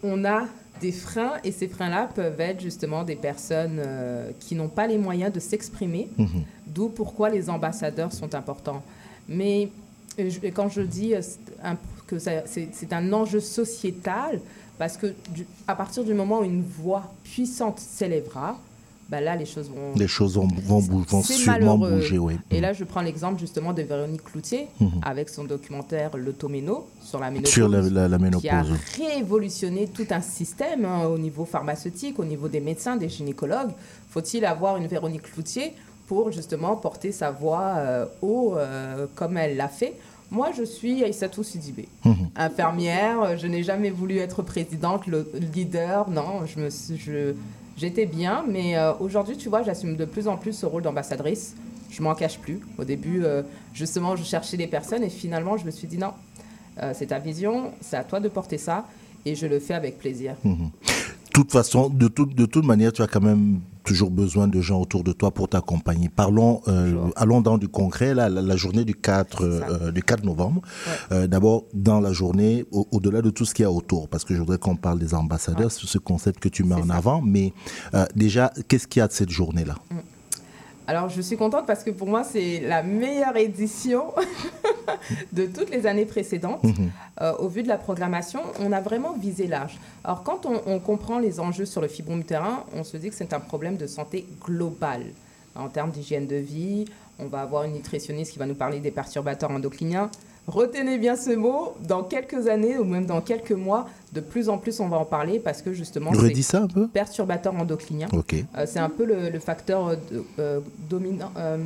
on 0.02 0.24
a 0.24 0.44
des 0.80 0.90
freins 0.92 1.34
et 1.44 1.52
ces 1.52 1.68
freins-là 1.68 2.08
peuvent 2.14 2.40
être 2.40 2.60
justement 2.62 3.04
des 3.04 3.14
personnes 3.16 3.78
euh, 3.84 4.30
qui 4.40 4.54
n'ont 4.54 4.68
pas 4.70 4.86
les 4.86 4.96
moyens 4.96 5.30
de 5.32 5.38
s'exprimer, 5.40 6.08
Mhm. 6.16 6.44
d'où 6.66 6.88
pourquoi 6.88 7.28
les 7.28 7.50
ambassadeurs 7.50 8.12
sont 8.12 8.34
importants. 8.34 8.82
Mais 9.28 9.68
euh, 10.18 10.30
je- 10.30 10.48
quand 10.48 10.70
je 10.70 10.80
dis 10.80 11.14
un- 11.62 11.76
que 12.06 12.18
c'est 12.18 12.44
c'est 12.72 12.92
un 12.94 13.12
enjeu 13.12 13.40
sociétal, 13.40 14.40
parce 14.78 14.96
que 14.96 15.08
du- 15.30 15.46
à 15.68 15.74
partir 15.74 16.04
du 16.04 16.14
moment 16.14 16.40
où 16.40 16.44
une 16.44 16.62
voix 16.62 17.12
puissante 17.24 17.80
s'élèvera, 17.80 18.58
bah 19.08 19.20
là, 19.20 19.36
les 19.36 19.44
choses 19.46 19.68
vont, 19.70 19.92
Les 19.94 20.08
choses 20.08 20.34
vont, 20.36 20.48
vont, 20.64 20.80
vont 20.80 21.22
sûrement 21.22 21.76
malheureux. 21.78 22.00
bouger, 22.00 22.18
oui. 22.18 22.38
Et 22.50 22.60
là, 22.60 22.72
je 22.72 22.82
prends 22.84 23.02
l'exemple 23.02 23.38
justement 23.38 23.72
de 23.72 23.82
Véronique 23.82 24.24
Cloutier 24.24 24.66
Mhm. 24.80 24.90
avec 25.02 25.28
son 25.28 25.44
documentaire 25.44 26.16
L'automéno 26.16 26.88
sur 27.02 27.20
la 27.20 27.30
ménopause. 27.30 27.52
Sur 27.52 27.68
la- 27.68 27.82
la- 27.82 28.08
la 28.08 28.18
Qui 28.18 28.48
a 28.48 28.56
ménopause. 28.62 28.78
révolutionné 28.98 29.86
tout 29.88 30.06
un 30.10 30.20
système 30.20 30.84
hein, 30.84 31.04
au 31.06 31.18
niveau 31.18 31.44
pharmaceutique, 31.44 32.18
au 32.18 32.24
niveau 32.24 32.48
des 32.48 32.60
médecins, 32.60 32.96
des 32.96 33.08
gynécologues. 33.08 33.70
Faut-il 34.10 34.44
avoir 34.44 34.76
une 34.76 34.86
Véronique 34.86 35.22
Cloutier 35.32 35.72
pour 36.08 36.32
justement 36.32 36.76
porter 36.76 37.12
sa 37.12 37.30
voix 37.30 37.74
euh, 37.76 38.06
haut 38.22 38.54
euh, 38.56 39.06
comme 39.14 39.36
elle 39.36 39.56
l'a 39.56 39.68
fait? 39.68 39.94
Moi, 40.32 40.50
je 40.56 40.64
suis 40.64 41.04
Aïssatou 41.04 41.44
Sidibé, 41.44 41.86
Mhm. 42.04 42.14
infirmière. 42.34 43.38
Je 43.38 43.46
n'ai 43.46 43.62
jamais 43.62 43.90
voulu 43.90 44.18
être 44.18 44.42
présidente, 44.42 45.06
le 45.06 45.30
leader. 45.54 46.10
Non, 46.10 46.44
je 46.46 46.58
me 46.60 46.70
suis- 46.70 46.96
je- 46.96 47.34
j'étais 47.76 48.06
bien. 48.06 48.44
Mais 48.48 48.76
euh, 48.76 48.92
aujourd'hui, 49.00 49.36
tu 49.36 49.48
vois, 49.48 49.62
j'assume 49.62 49.96
de 49.96 50.04
plus 50.04 50.28
en 50.28 50.36
plus 50.36 50.52
ce 50.52 50.66
rôle 50.66 50.82
d'ambassadrice. 50.82 51.54
Je 51.90 52.02
m'en 52.02 52.14
cache 52.14 52.38
plus. 52.38 52.60
Au 52.78 52.84
début, 52.84 53.24
euh, 53.24 53.42
justement, 53.72 54.16
je 54.16 54.24
cherchais 54.24 54.56
des 54.56 54.66
personnes 54.66 55.02
et 55.02 55.10
finalement, 55.10 55.56
je 55.56 55.64
me 55.64 55.70
suis 55.70 55.86
dit 55.86 55.98
non, 55.98 56.12
euh, 56.82 56.92
c'est 56.94 57.06
ta 57.06 57.18
vision, 57.18 57.72
c'est 57.80 57.96
à 57.96 58.04
toi 58.04 58.20
de 58.20 58.28
porter 58.28 58.58
ça 58.58 58.86
et 59.24 59.34
je 59.34 59.46
le 59.46 59.60
fais 59.60 59.74
avec 59.74 59.98
plaisir. 59.98 60.34
De 60.44 60.52
toute 61.32 61.52
façon, 61.52 61.88
de, 61.88 62.08
de 62.08 62.46
toute 62.46 62.64
manière, 62.64 62.92
tu 62.92 63.02
as 63.02 63.06
quand 63.06 63.20
même 63.20 63.60
toujours 63.86 64.10
besoin 64.10 64.48
de 64.48 64.60
gens 64.60 64.80
autour 64.80 65.02
de 65.04 65.12
toi 65.12 65.30
pour 65.30 65.48
t'accompagner. 65.48 66.10
Parlons, 66.10 66.60
euh, 66.68 66.96
allons 67.16 67.40
dans 67.40 67.56
du 67.56 67.68
concret, 67.68 68.14
la, 68.14 68.28
la 68.28 68.56
journée 68.56 68.84
du 68.84 68.94
4, 68.94 69.42
euh, 69.44 69.90
du 69.92 70.02
4 70.02 70.24
novembre. 70.24 70.60
Euh, 71.12 71.26
D'abord, 71.26 71.64
dans 71.72 72.00
la 72.00 72.12
journée, 72.12 72.64
au- 72.72 72.86
au-delà 72.90 73.22
de 73.22 73.30
tout 73.30 73.44
ce 73.46 73.54
qu'il 73.54 73.62
y 73.62 73.66
a 73.66 73.70
autour, 73.70 74.08
parce 74.08 74.24
que 74.24 74.34
je 74.34 74.40
voudrais 74.40 74.58
qu'on 74.58 74.76
parle 74.76 74.98
des 74.98 75.14
ambassadeurs, 75.14 75.70
c'est 75.70 75.86
ce 75.86 75.98
concept 75.98 76.40
que 76.40 76.48
tu 76.48 76.64
mets 76.64 76.74
en 76.74 76.90
avant, 76.90 77.22
mais 77.22 77.52
euh, 77.94 78.04
déjà, 78.14 78.52
qu'est-ce 78.68 78.86
qu'il 78.88 79.00
y 79.00 79.02
a 79.02 79.08
de 79.08 79.12
cette 79.12 79.30
journée-là? 79.30 79.76
Alors, 80.88 81.08
je 81.08 81.20
suis 81.20 81.36
contente 81.36 81.66
parce 81.66 81.82
que 81.82 81.90
pour 81.90 82.06
moi, 82.06 82.22
c'est 82.22 82.60
la 82.60 82.82
meilleure 82.82 83.36
édition 83.36 84.12
de 85.32 85.46
toutes 85.46 85.70
les 85.70 85.86
années 85.86 86.06
précédentes. 86.06 86.62
Mhm. 86.62 86.90
Euh, 87.20 87.32
au 87.38 87.48
vu 87.48 87.62
de 87.62 87.68
la 87.68 87.76
programmation, 87.76 88.40
on 88.60 88.70
a 88.72 88.80
vraiment 88.80 89.14
visé 89.14 89.46
large. 89.46 89.78
Alors, 90.04 90.22
quand 90.22 90.46
on, 90.46 90.60
on 90.66 90.78
comprend 90.78 91.18
les 91.18 91.40
enjeux 91.40 91.64
sur 91.64 91.80
le 91.80 91.88
fibrome 91.88 92.20
utérin, 92.20 92.64
on 92.74 92.84
se 92.84 92.96
dit 92.96 93.08
que 93.08 93.16
c'est 93.16 93.32
un 93.32 93.40
problème 93.40 93.76
de 93.76 93.86
santé 93.86 94.26
globale. 94.44 95.06
En 95.56 95.68
termes 95.68 95.90
d'hygiène 95.90 96.26
de 96.26 96.36
vie, 96.36 96.84
on 97.18 97.26
va 97.26 97.40
avoir 97.40 97.64
une 97.64 97.72
nutritionniste 97.72 98.32
qui 98.32 98.38
va 98.38 98.46
nous 98.46 98.54
parler 98.54 98.78
des 98.78 98.90
perturbateurs 98.90 99.50
endocriniens. 99.50 100.10
Retenez 100.46 100.98
bien 100.98 101.16
ce 101.16 101.30
mot, 101.30 101.74
dans 101.80 102.04
quelques 102.04 102.46
années 102.46 102.78
ou 102.78 102.84
même 102.84 103.06
dans 103.06 103.20
quelques 103.20 103.52
mois, 103.52 103.88
de 104.16 104.20
plus 104.20 104.48
en 104.48 104.58
plus 104.58 104.80
on 104.80 104.88
va 104.88 104.96
en 104.96 105.04
parler 105.04 105.38
parce 105.38 105.62
que 105.62 105.72
justement, 105.72 106.10
ça 106.12 106.18
un 106.56 106.66
peu? 106.66 106.88
endocriniens. 107.60 108.08
Ok. 108.12 108.34
Euh, 108.34 108.64
c'est 108.66 108.78
un 108.80 108.88
peu 108.88 109.04
le, 109.04 109.28
le 109.30 109.38
facteur 109.38 109.86
euh, 109.88 109.96
de- 110.10 110.24
euh, 110.38 110.60
dominant, 110.90 111.30
euh, 111.36 111.58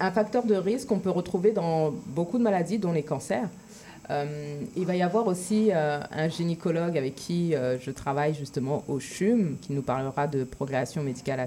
un 0.00 0.10
facteur 0.10 0.44
de 0.44 0.54
risque 0.54 0.88
qu'on 0.88 0.98
peut 0.98 1.10
retrouver 1.10 1.52
dans 1.52 1.92
beaucoup 2.08 2.38
de 2.38 2.42
maladies, 2.42 2.78
dont 2.78 2.92
les 2.92 3.02
cancers. 3.04 3.48
Il 4.76 4.84
va 4.84 4.94
y 4.94 5.00
avoir 5.00 5.26
aussi 5.26 5.70
un 5.72 6.28
gynécologue 6.28 6.98
avec 6.98 7.14
qui 7.14 7.54
je 7.54 7.90
travaille 7.90 8.34
justement 8.34 8.84
au 8.86 9.00
CHUM, 9.00 9.56
qui 9.62 9.72
nous 9.72 9.80
parlera 9.80 10.26
de 10.26 10.44
progression 10.44 11.02
médicale 11.02 11.40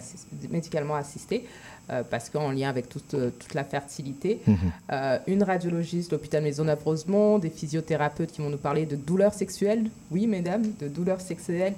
médicalement 0.49 0.95
assistée, 0.95 1.45
euh, 1.89 2.03
parce 2.09 2.29
qu'en 2.29 2.51
lien 2.51 2.69
avec 2.69 2.89
toute, 2.89 3.13
euh, 3.13 3.29
toute 3.39 3.53
la 3.53 3.63
fertilité. 3.63 4.39
Mhm. 4.47 4.57
Euh, 4.91 5.17
une 5.27 5.43
radiologiste 5.43 6.11
de 6.11 6.15
l'hôpital 6.15 6.41
Maisonneuve-Rosemont, 6.43 7.37
des 7.39 7.49
physiothérapeutes 7.49 8.31
qui 8.31 8.41
vont 8.41 8.49
nous 8.49 8.57
parler 8.57 8.85
de 8.85 8.95
douleurs 8.95 9.33
sexuelles, 9.33 9.85
oui 10.11 10.27
mesdames, 10.27 10.63
de 10.81 10.87
douleurs 10.87 11.21
sexuelles 11.21 11.73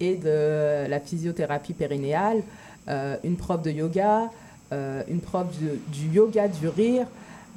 et 0.00 0.16
de 0.16 0.88
la 0.88 1.00
physiothérapie 1.00 1.74
périnéale, 1.74 2.42
euh, 2.88 3.16
une 3.22 3.36
prof 3.36 3.62
de 3.62 3.70
yoga, 3.70 4.30
une 5.08 5.20
prof 5.20 5.46
de- 5.60 5.78
du 5.92 6.08
yoga 6.14 6.48
du 6.48 6.66
rire. 6.68 7.06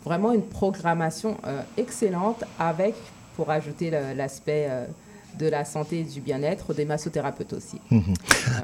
vraiment 0.04 0.34
une 0.34 0.44
programmation 0.44 1.38
excellente 1.78 2.44
avec, 2.60 2.94
pour 3.36 3.50
ajouter 3.50 3.90
l'aspect 4.16 4.70
de 5.40 5.48
la 5.48 5.66
santé 5.66 6.00
et 6.00 6.04
du 6.04 6.22
bien-être, 6.22 6.74
des 6.74 6.86
massothérapeutes 6.86 7.54
aussi. 7.54 7.78
Mhm. 7.92 8.14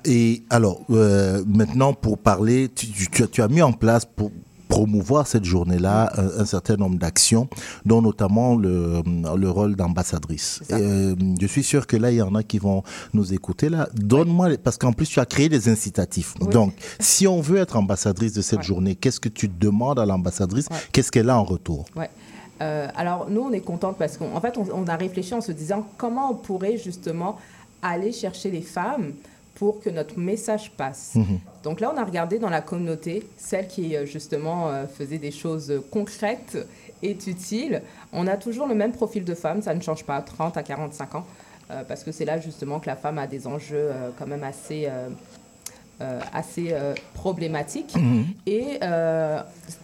Et 0.05 0.43
alors, 0.49 0.81
euh, 0.89 1.43
maintenant, 1.47 1.93
pour 1.93 2.17
parler, 2.17 2.69
tu, 2.73 2.87
tu- 2.87 3.27
tu 3.27 3.41
as, 3.41 3.47
mis 3.47 3.61
en 3.61 3.73
place 3.73 4.05
pour 4.05 4.31
promouvoir 4.67 5.27
cette 5.27 5.43
journée-là 5.43 6.13
un, 6.15 6.41
un 6.43 6.45
certain 6.45 6.77
nombre 6.77 6.97
d'actions, 6.97 7.49
dont 7.85 8.01
notamment 8.01 8.55
le, 8.55 9.01
le 9.35 9.49
rôle 9.49 9.75
d'ambassadrice. 9.75 10.61
Euh, 10.71 11.13
je 11.41 11.45
suis 11.45 11.63
sûr 11.63 11.85
que 11.87 11.97
là, 11.97 12.09
il 12.09 12.15
y 12.17 12.21
en 12.21 12.33
a 12.35 12.41
qui 12.43 12.57
vont 12.57 12.81
nous 13.13 13.33
écouter. 13.33 13.67
Là, 13.67 13.89
donne-moi, 13.93 14.47
parce 14.63 14.77
qu'en 14.77 14.93
plus, 14.93 15.07
tu 15.09 15.19
as 15.19 15.25
créé 15.25 15.49
des 15.49 15.67
incitatifs. 15.67 16.35
Donc, 16.39 16.73
si 17.01 17.27
on 17.27 17.41
veut 17.41 17.57
être 17.57 17.75
ambassadrice 17.75 18.31
de 18.31 18.41
cette 18.41 18.61
journée, 18.63 18.95
qu'est-ce 18.95 19.19
que 19.19 19.27
tu 19.27 19.49
demandes 19.49 19.99
à 19.99 20.05
l'ambassadrice? 20.05 20.67
Qu'est-ce 20.93 21.11
qu'elle 21.11 21.29
a 21.29 21.37
en 21.37 21.43
retour? 21.43 21.83
Ouais. 21.97 22.09
Euh, 22.61 22.87
alors 22.95 23.29
nous, 23.29 23.41
on 23.41 23.51
est 23.51 23.61
contente 23.61 23.97
parce 23.97 24.17
qu'en 24.17 24.39
fait, 24.39 24.57
on, 24.57 24.67
on 24.73 24.87
a 24.87 24.95
réfléchi 24.95 25.33
en 25.33 25.41
se 25.41 25.51
disant 25.51 25.85
comment 25.97 26.31
on 26.31 26.35
pourrait 26.35 26.77
justement 26.77 27.37
aller 27.81 28.11
chercher 28.11 28.51
les 28.51 28.61
femmes 28.61 29.13
pour 29.55 29.79
que 29.79 29.89
notre 29.89 30.17
message 30.17 30.71
passe. 30.71 31.15
Mhm. 31.15 31.39
Donc 31.63 31.81
là, 31.81 31.91
on 31.93 31.97
a 31.97 32.03
regardé 32.03 32.39
dans 32.39 32.49
la 32.49 32.61
communauté, 32.61 33.27
celles 33.37 33.67
qui 33.67 33.95
euh, 33.95 34.05
justement 34.05 34.69
euh, 34.69 34.85
faisaient 34.87 35.17
des 35.17 35.31
choses 35.31 35.81
concrètes 35.91 36.57
et 37.03 37.11
utiles. 37.11 37.81
On 38.13 38.27
a 38.27 38.37
toujours 38.37 38.67
le 38.67 38.75
même 38.75 38.91
profil 38.91 39.23
de 39.23 39.35
femme, 39.35 39.61
ça 39.61 39.73
ne 39.73 39.81
change 39.81 40.03
pas, 40.03 40.21
30 40.21 40.57
à 40.57 40.63
45 40.63 41.15
ans, 41.15 41.25
euh, 41.69 41.83
parce 41.87 42.03
que 42.03 42.11
c'est 42.11 42.25
là 42.25 42.39
justement 42.39 42.79
que 42.79 42.87
la 42.87 42.95
femme 42.95 43.17
a 43.17 43.27
des 43.27 43.47
enjeux 43.47 43.89
euh, 43.91 44.09
quand 44.17 44.27
même 44.27 44.43
assez... 44.43 44.87
euh, 46.01 46.19
assez 46.33 46.69
euh, 46.71 46.93
problématiques. 47.13 47.95
Mhm. 47.95 48.25
Et 48.47 48.79
euh, 48.83 49.39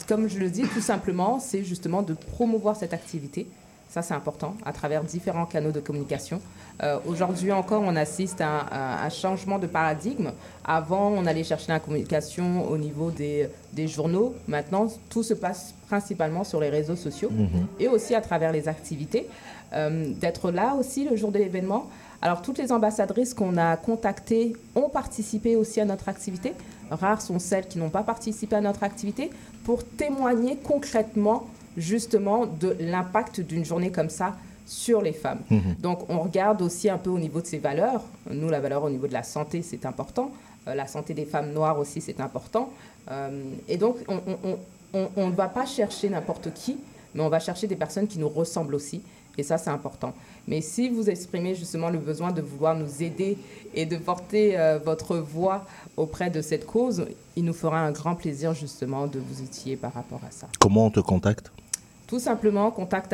comme 0.07 0.27
je 0.27 0.39
le 0.39 0.49
dis, 0.49 0.64
tout 0.64 0.81
simplement, 0.81 1.39
c'est 1.39 1.64
justement 1.64 2.02
de 2.02 2.14
promouvoir 2.14 2.76
cette 2.76 2.94
activité. 2.94 3.48
Ça, 3.89 4.02
c'est 4.02 4.14
important, 4.14 4.53
à 4.65 4.73
travers 4.73 5.02
différents 5.03 5.45
canaux 5.45 5.72
de 5.72 5.80
communication. 5.80 6.41
Euh, 6.84 6.98
Aujourd'hui 7.07 7.52
encore, 7.53 7.81
on 7.85 7.95
assiste 7.95 8.41
à 8.41 8.48
un, 8.49 8.65
à 8.69 9.06
un 9.06 9.10
changement 9.10 9.60
de 9.60 9.68
paradigme. 9.68 10.31
Avant, 10.65 11.07
on 11.10 11.26
allait 11.26 11.45
chercher 11.45 11.69
la 11.72 11.80
communication 11.80 12.69
au 12.69 12.77
niveau 12.77 13.11
des, 13.11 13.48
des 13.73 13.88
journaux. 13.88 14.35
Maintenant, 14.48 14.88
tout 15.10 15.23
se 15.23 15.34
passe 15.34 15.73
principalement 15.88 16.44
sur 16.44 16.60
les 16.60 16.69
réseaux 16.69 16.98
sociaux 16.98 17.30
Mhm. 17.31 17.65
et 17.80 17.88
aussi 17.88 18.14
à 18.14 18.22
travers 18.22 18.52
les 18.52 18.68
activités. 18.68 19.27
Euh, 19.73 20.11
D'être 20.22 20.52
là 20.52 20.76
aussi 20.80 21.06
le 21.10 21.15
jour 21.15 21.31
de 21.31 21.39
l'événement. 21.39 21.88
Alors, 22.22 22.41
toutes 22.41 22.57
les 22.57 22.72
ambassadrices 22.72 23.34
qu'on 23.34 23.57
a 23.57 23.77
contactées 23.77 24.53
ont 24.76 24.89
participé 24.89 25.56
aussi 25.56 25.80
à 25.80 25.85
notre 25.85 26.10
activité. 26.10 26.53
Rares 26.89 27.22
sont 27.22 27.38
celles 27.39 27.68
qui 27.68 27.77
n'ont 27.77 27.89
pas 27.89 28.03
participé 28.03 28.56
à 28.56 28.61
notre 28.61 28.84
activité 28.84 29.30
pour 29.64 29.84
témoigner 29.84 30.57
concrètement 30.57 31.48
justement 31.76 32.45
de 32.48 32.76
l'impact 32.80 33.41
d'une 33.41 33.64
journée 33.65 33.91
comme 33.91 34.10
ça 34.10 34.35
sur 34.65 35.02
les 35.02 35.14
femmes. 35.14 35.39
Mhm. 35.49 35.76
Donc, 35.80 36.10
on 36.10 36.19
regarde 36.19 36.61
aussi 36.61 36.89
un 36.89 36.98
peu 36.98 37.10
au 37.11 37.19
niveau 37.19 37.39
de 37.39 37.45
ses 37.45 37.60
valeurs. 37.60 38.03
Nous, 38.30 38.49
la 38.49 38.60
valeur 38.60 38.84
au 38.84 38.89
niveau 38.89 39.07
de 39.07 39.14
la 39.14 39.23
santé, 39.23 39.61
c'est 39.61 39.85
important. 39.85 40.31
Euh, 40.68 40.73
la 40.76 40.88
santé 40.88 41.14
des 41.14 41.26
femmes 41.26 41.52
noires 41.53 41.77
aussi, 41.80 42.02
c'est 42.02 42.19
important. 42.19 42.69
Euh, 43.11 43.44
et 43.69 43.77
donc, 43.77 43.98
on- 44.07 44.15
on- 44.15 44.49
on- 44.49 44.57
on 44.94 45.07
on 45.15 45.27
ne 45.27 45.31
va 45.35 45.48
pas 45.49 45.65
chercher 45.65 46.10
n'importe 46.10 46.53
qui, 46.53 46.77
mais 47.14 47.22
on 47.22 47.30
va 47.30 47.39
chercher 47.39 47.68
des 47.68 47.76
personnes 47.76 48.07
qui 48.07 48.18
nous 48.19 48.27
ressemblent 48.30 48.73
aussi. 48.76 49.02
Et 49.38 49.44
ça, 49.44 49.57
c'est 49.57 49.69
important. 49.69 50.14
Mais 50.48 50.61
si 50.61 50.90
vous 50.90 51.10
exprimez 51.10 51.56
justement 51.56 51.90
le 51.90 51.99
besoin 51.99 52.32
de 52.32 52.41
vouloir 52.41 52.76
nous 52.76 53.03
aider 53.03 53.38
et 53.74 53.86
de 53.86 53.98
porter 53.98 54.57
euh, 54.57 54.80
votre 54.80 55.18
voix 55.18 55.65
auprès 55.98 56.30
de 56.30 56.41
cette 56.41 56.65
cause, 56.65 57.06
il 57.36 57.44
nous 57.44 57.53
fera 57.53 57.80
un 57.80 57.91
grand 57.91 58.15
plaisir 58.15 58.53
justement 58.53 59.07
de 59.07 59.19
vous 59.19 59.44
outiller 59.44 59.76
par 59.76 59.94
rapport 59.94 60.22
à 60.26 60.32
ça. 60.32 60.48
Comment 60.60 60.86
on 60.86 60.91
te 60.91 61.02
contacte? 61.02 61.52
Tout 62.07 62.19
simplement, 62.19 62.72
contact 62.72 63.14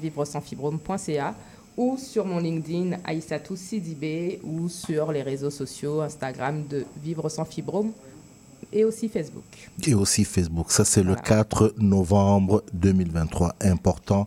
vivresansfibrome.ca 0.00 1.34
ou 1.76 1.96
sur 1.96 2.26
mon 2.26 2.38
LinkedIn 2.38 2.98
Aïssatou 3.04 3.56
Sidibé 3.56 4.40
ou 4.42 4.68
sur 4.68 5.12
les 5.12 5.22
réseaux 5.22 5.50
sociaux 5.50 6.00
Instagram 6.00 6.64
de 6.68 6.84
Vivre 7.02 7.28
sans 7.28 7.44
fibrome 7.44 7.92
et 8.72 8.84
aussi 8.84 9.08
Facebook. 9.08 9.44
Et 9.86 9.94
aussi 9.94 10.24
Facebook. 10.24 10.70
Ça, 10.70 10.84
c'est 10.84 11.02
le 11.02 11.14
4 11.14 11.74
novembre 11.78 12.64
2023. 12.72 13.56
Important. 13.60 14.26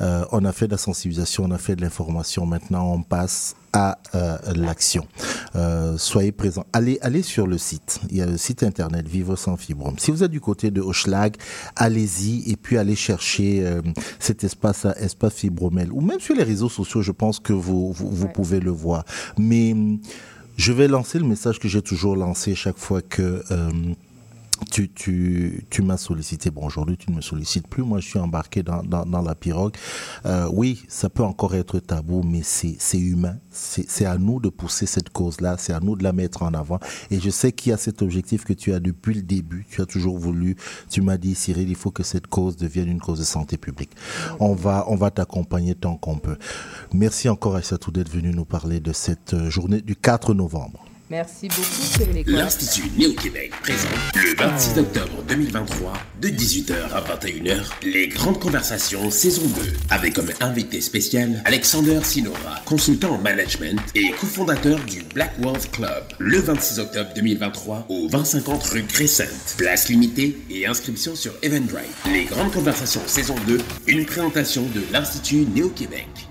Euh, 0.00 0.24
on 0.32 0.44
a 0.44 0.52
fait 0.52 0.66
de 0.66 0.72
la 0.72 0.78
sensibilisation, 0.78 1.44
on 1.44 1.50
a 1.50 1.58
fait 1.58 1.76
de 1.76 1.82
l'information. 1.82 2.46
Maintenant, 2.46 2.92
on 2.92 3.02
passe 3.02 3.56
à 3.72 3.98
euh, 4.14 4.38
l'action. 4.54 5.06
Euh, 5.54 5.96
soyez 5.96 6.32
présents. 6.32 6.66
Allez, 6.72 6.98
allez 7.02 7.22
sur 7.22 7.46
le 7.46 7.58
site. 7.58 8.00
Il 8.10 8.16
y 8.16 8.22
a 8.22 8.26
le 8.26 8.36
site 8.36 8.62
internet 8.62 9.06
Vivre 9.06 9.36
sans 9.36 9.56
fibrome. 9.56 9.98
Si 9.98 10.10
vous 10.10 10.24
êtes 10.24 10.30
du 10.30 10.40
côté 10.40 10.70
de 10.70 10.80
Hochelag, 10.80 11.36
allez-y 11.76 12.50
et 12.50 12.56
puis 12.56 12.78
allez 12.78 12.96
chercher 12.96 13.64
euh, 13.64 13.80
cet 14.18 14.44
espace, 14.44 14.84
à 14.84 14.92
espace 14.98 15.34
fibromel. 15.34 15.92
Ou 15.92 16.00
même 16.00 16.20
sur 16.20 16.34
les 16.34 16.42
réseaux 16.42 16.68
sociaux, 16.68 17.02
je 17.02 17.12
pense 17.12 17.38
que 17.38 17.52
vous, 17.52 17.92
vous, 17.92 18.10
vous 18.10 18.28
pouvez 18.28 18.60
le 18.60 18.70
voir. 18.70 19.04
Mais 19.38 19.74
je 20.60 20.72
vais 20.74 20.88
lancer 20.88 21.18
le 21.18 21.24
message 21.24 21.58
que 21.58 21.68
j'ai 21.68 21.80
toujours 21.80 22.16
lancé 22.16 22.54
chaque 22.54 22.76
fois 22.76 23.00
que 23.00 23.42
euh, 23.50 23.70
tu, 24.70 24.90
tu, 24.90 25.66
tu 25.70 25.82
m'as 25.82 25.96
sollicité. 25.96 26.50
Bon, 26.50 26.66
aujourd'hui, 26.66 26.96
tu 26.96 27.10
ne 27.10 27.16
me 27.16 27.20
sollicites 27.20 27.66
plus. 27.66 27.82
Moi, 27.82 28.00
je 28.00 28.08
suis 28.08 28.18
embarqué 28.18 28.62
dans, 28.62 28.82
dans, 28.82 29.04
dans 29.04 29.22
la 29.22 29.34
pirogue. 29.34 29.74
Euh, 30.26 30.48
oui, 30.52 30.84
ça 30.88 31.08
peut 31.08 31.22
encore 31.22 31.54
être 31.54 31.78
tabou, 31.78 32.22
mais 32.22 32.42
c'est 32.42 32.98
humain. 32.98 33.36
C'est 33.50 34.04
à 34.04 34.16
nous 34.18 34.40
de 34.40 34.48
pousser 34.48 34.86
cette 34.86 35.10
cause-là. 35.10 35.56
C'est 35.58 35.72
à 35.72 35.80
nous 35.80 35.96
de 35.96 36.04
la 36.04 36.12
mettre 36.12 36.42
en 36.42 36.54
avant. 36.54 36.78
Et 37.10 37.20
je 37.20 37.30
sais 37.30 37.52
qu'il 37.52 37.70
y 37.70 37.72
a 37.72 37.76
cet 37.76 38.02
objectif 38.02 38.44
que 38.44 38.52
tu 38.52 38.72
as 38.72 38.80
depuis 38.80 39.14
le 39.14 39.22
début. 39.22 39.66
Tu 39.68 39.80
as 39.80 39.86
toujours 39.86 40.18
voulu. 40.18 40.56
Tu 40.88 41.00
m'as 41.00 41.16
dit, 41.16 41.34
Cyril, 41.34 41.68
il 41.68 41.76
faut 41.76 41.90
que 41.90 42.02
cette 42.02 42.26
cause 42.26 42.56
devienne 42.56 42.88
une 42.88 43.00
cause 43.00 43.18
de 43.18 43.24
santé 43.24 43.56
publique. 43.56 43.90
On 44.38 44.54
va, 44.54 44.84
on 44.88 44.96
va 44.96 45.10
t'accompagner 45.10 45.74
tant 45.74 45.96
qu'on 45.96 46.18
peut. 46.18 46.36
Merci 46.92 47.28
encore, 47.28 47.56
Aïssatou, 47.56 47.90
d'être 47.90 48.10
venu 48.10 48.30
nous 48.30 48.44
parler 48.44 48.80
de 48.80 48.92
cette 48.92 49.34
euh, 49.34 49.50
journée 49.50 49.80
du 49.80 49.96
4 49.96 50.34
novembre. 50.34 50.84
Merci 51.10 51.48
beaucoup, 51.48 51.64
Cyril. 51.64 52.22
L'Institut 52.28 52.88
Néo-Québec 52.96 53.50
présente 53.62 53.90
le 54.14 54.36
26 54.36 54.78
octobre 54.78 55.24
2023 55.26 55.92
de 56.20 56.28
18h 56.28 56.72
à 56.92 57.00
21h 57.00 57.64
les 57.82 58.06
grandes 58.06 58.38
conversations 58.38 59.10
saison 59.10 59.42
2 59.42 59.72
avec 59.90 60.14
comme 60.14 60.30
invité 60.40 60.80
spécial 60.80 61.42
Alexander 61.46 61.98
Sinora, 62.04 62.60
consultant 62.64 63.16
en 63.16 63.18
management 63.18 63.80
et 63.96 64.12
cofondateur 64.20 64.78
du 64.84 65.02
Black 65.12 65.32
Wealth 65.40 65.68
Club. 65.72 66.04
Le 66.20 66.38
26 66.38 66.78
octobre 66.78 67.10
2023 67.16 67.86
au 67.88 68.06
2050 68.08 68.62
rue 68.68 68.84
Crescent. 68.84 69.56
Place 69.58 69.88
limitée 69.88 70.38
et 70.48 70.68
inscription 70.68 71.16
sur 71.16 71.32
Eventbrite. 71.42 71.90
Les 72.06 72.26
grandes 72.26 72.52
conversations 72.52 73.02
saison 73.06 73.34
2, 73.48 73.58
une 73.88 74.06
présentation 74.06 74.62
de 74.62 74.82
l'Institut 74.92 75.44
Néo-Québec. 75.56 76.29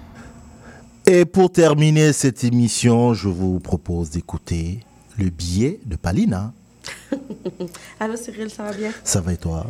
Et 1.11 1.25
pour 1.25 1.51
terminer 1.51 2.13
cette 2.13 2.43
émission, 2.43 3.15
je 3.15 3.29
vous 3.29 3.59
propose 3.59 4.11
d'écouter 4.11 4.81
le 5.17 5.31
billet 5.31 5.79
de 5.87 5.95
Palina. 5.95 6.53
Allô 7.99 8.15
Cyril, 8.15 8.51
ça 8.51 8.61
va 8.61 8.73
bien? 8.73 8.91
Ça 9.03 9.19
va 9.19 9.33
et 9.33 9.37
toi? 9.37 9.65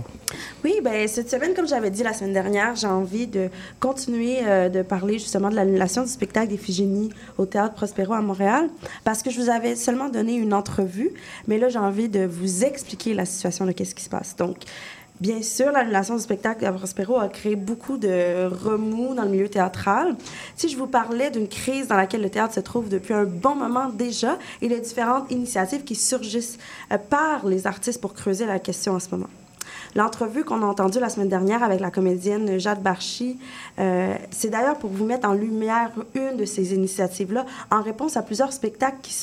Oui, 0.65 0.81
ben 0.83 1.07
cette 1.07 1.31
semaine, 1.31 1.53
comme 1.53 1.65
j'avais 1.65 1.91
dit 1.91 2.03
la 2.03 2.11
semaine 2.11 2.33
dernière, 2.33 2.75
j'ai 2.75 2.87
envie 2.87 3.25
de 3.25 3.47
continuer 3.79 4.39
euh, 4.43 4.67
de 4.67 4.81
parler 4.81 5.13
justement 5.13 5.49
de 5.49 5.55
l'annulation 5.55 6.03
du 6.03 6.09
spectacle 6.09 6.49
d'Iphigénie 6.49 7.09
au 7.37 7.45
Théâtre 7.45 7.73
Prospero 7.73 8.15
à 8.15 8.21
Montréal, 8.21 8.69
parce 9.05 9.23
que 9.23 9.29
je 9.29 9.39
vous 9.39 9.49
avais 9.49 9.77
seulement 9.77 10.09
donné 10.09 10.33
une 10.33 10.53
entrevue, 10.53 11.11
mais 11.47 11.57
là, 11.57 11.69
j'ai 11.69 11.79
envie 11.79 12.09
de 12.09 12.25
vous 12.25 12.65
expliquer 12.65 13.13
la 13.13 13.23
situation 13.23 13.65
de 13.65 13.71
qu'est-ce 13.71 13.95
qui 13.95 14.03
se 14.03 14.09
passe. 14.09 14.35
Donc, 14.35 14.57
Bien 15.19 15.41
sûr, 15.41 15.73
l'annulation 15.73 16.15
du 16.15 16.21
spectacle 16.21 16.65
à 16.65 16.71
Prospero 16.71 17.17
a 17.17 17.27
créé 17.27 17.57
beaucoup 17.57 17.97
de 17.97 18.45
remous 18.45 19.13
dans 19.15 19.23
le 19.23 19.29
milieu 19.29 19.49
théâtral. 19.49 20.15
Si 20.55 20.69
je 20.69 20.77
vous 20.77 20.87
parlais 20.87 21.29
d'une 21.29 21.49
crise 21.49 21.89
dans 21.89 21.97
laquelle 21.97 22.21
le 22.21 22.29
théâtre 22.29 22.53
se 22.53 22.61
trouve 22.61 22.87
depuis 22.87 23.13
un 23.13 23.25
bon 23.25 23.53
moment 23.53 23.89
déjà 23.89 24.39
et 24.61 24.69
les 24.69 24.79
différentes 24.79 25.29
initiatives 25.29 25.83
qui 25.83 25.95
surgissent 25.95 26.57
euh, 26.93 26.97
par 26.97 27.45
les 27.45 27.67
artistes 27.67 27.99
pour 27.99 28.13
creuser 28.13 28.45
la 28.45 28.59
question 28.59 28.93
en 28.93 28.99
ce 28.99 29.09
moment. 29.11 29.27
L'entrevue 29.93 30.45
qu'on 30.45 30.61
a 30.61 30.65
entendue 30.65 31.01
la 31.01 31.09
semaine 31.09 31.27
dernière 31.27 31.63
avec 31.63 31.81
la 31.81 31.91
comédienne 31.91 32.57
Jade 32.57 32.81
Barchi, 32.81 33.37
euh, 33.77 34.15
c'est 34.31 34.49
d'ailleurs 34.49 34.77
pour 34.77 34.89
vous 34.89 35.03
mettre 35.03 35.27
en 35.27 35.33
lumière 35.33 35.91
une 36.15 36.37
de 36.37 36.45
ces 36.45 36.73
initiatives-là 36.73 37.45
en 37.71 37.81
réponse 37.81 38.15
à 38.15 38.21
plusieurs 38.21 38.53
spectacles 38.53 38.99
qui, 39.01 39.13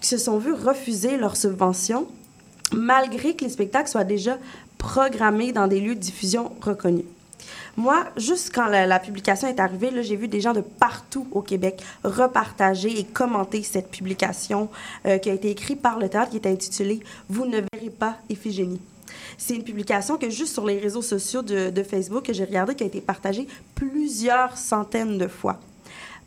qui 0.00 0.08
se 0.08 0.18
sont 0.18 0.38
vus 0.38 0.52
refuser 0.52 1.16
leur 1.16 1.36
subvention 1.36 2.08
malgré 2.72 3.34
que 3.34 3.44
les 3.44 3.50
spectacles 3.50 3.88
soient 3.88 4.04
déjà 4.04 4.38
programmés 4.86 5.50
dans 5.50 5.66
des 5.66 5.80
lieux 5.80 5.96
de 5.96 6.00
diffusion 6.00 6.52
reconnus. 6.60 7.06
Moi, 7.76 8.04
juste 8.16 8.52
quand 8.54 8.66
la, 8.68 8.98
publication 9.00 9.48
est 9.48 9.58
arrivée, 9.58 9.90
j'ai 10.04 10.14
vu 10.14 10.28
des 10.28 10.40
gens 10.40 10.52
de 10.52 10.60
partout 10.60 11.26
au 11.32 11.42
Québec 11.42 11.82
repartager 12.04 12.96
et 12.96 13.02
commenter 13.02 13.64
cette 13.64 13.90
publication 13.90 14.68
euh, 15.04 15.18
qui 15.18 15.28
a 15.28 15.34
été 15.34 15.50
écrite 15.50 15.82
par 15.82 15.98
le 15.98 16.08
théâtre, 16.08 16.30
qui 16.30 16.36
est 16.36 16.46
intitulée 16.46 17.00
Vous 17.28 17.46
ne 17.46 17.62
verrez 17.72 17.90
pas 17.90 18.16
Iphigénie. 18.30 18.80
C'est 19.36 19.56
une 19.56 19.64
publication 19.64 20.18
que 20.18 20.30
juste 20.30 20.52
sur 20.52 20.64
les 20.64 20.78
réseaux 20.78 21.02
sociaux 21.02 21.42
de, 21.42 21.70
de 21.70 21.82
Facebook 21.82 22.24
que 22.24 22.32
j'ai 22.32 22.44
regardé, 22.44 22.76
qui 22.76 22.84
a 22.84 22.86
été 22.86 23.00
partagée 23.00 23.48
plusieurs 23.74 24.56
centaines 24.56 25.18
de 25.18 25.26
fois. 25.26 25.58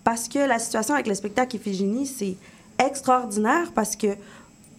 Parce 0.04 0.28
que 0.28 0.40
la 0.40 0.60
situation 0.60 0.96
avec 0.96 1.08
le 1.08 1.16
spectacle 1.16 1.56
Iphigénie, 1.56 2.06
c'est 2.06 2.36
extraordinaire 2.78 3.72
parce 3.74 3.96
que 3.96 4.18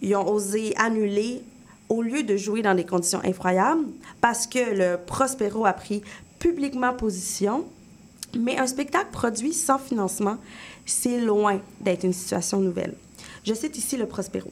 ils 0.03 0.15
ont 0.15 0.27
osé 0.27 0.73
annuler 0.77 1.43
au 1.91 2.01
lieu 2.01 2.23
de 2.23 2.37
jouer 2.37 2.61
dans 2.61 2.73
des 2.73 2.85
conditions 2.85 3.21
effroyables, 3.21 3.83
parce 4.21 4.47
que 4.47 4.59
le 4.59 4.97
Prospero 4.97 5.65
a 5.65 5.73
pris 5.73 6.01
publiquement 6.39 6.93
position, 6.93 7.65
mais 8.39 8.57
un 8.57 8.65
spectacle 8.65 9.09
produit 9.11 9.51
sans 9.51 9.77
financement, 9.77 10.37
c'est 10.85 11.19
loin 11.19 11.59
d'être 11.81 12.05
une 12.05 12.13
situation 12.13 12.61
nouvelle. 12.61 12.93
Je 13.43 13.53
cite 13.53 13.77
ici 13.77 13.97
le 13.97 14.05
Prospero. 14.05 14.49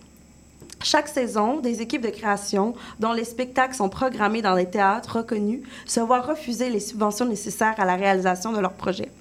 Chaque 0.84 1.07
saison, 1.07 1.61
des 1.61 1.82
équipes 1.82 2.02
de 2.02 2.10
création 2.10 2.74
dont 2.99 3.14
les 3.14 3.24
spectacles 3.24 3.76
sont 3.76 3.88
programmés 3.88 4.41
dans 4.41 4.57
des 4.57 4.70
théâtres 4.70 5.20
reconnus 5.20 5.61
se 5.86 6.02
voient 6.02 6.22
refuser 6.22 6.70
les 6.70 6.82
subventions 6.82 7.26
nécessaires 7.26 7.76
à 7.78 7.86
la 7.86 7.95
réalisation 7.95 8.52
de 8.52 8.60
leurs 8.60 8.74
projets. 8.74 9.11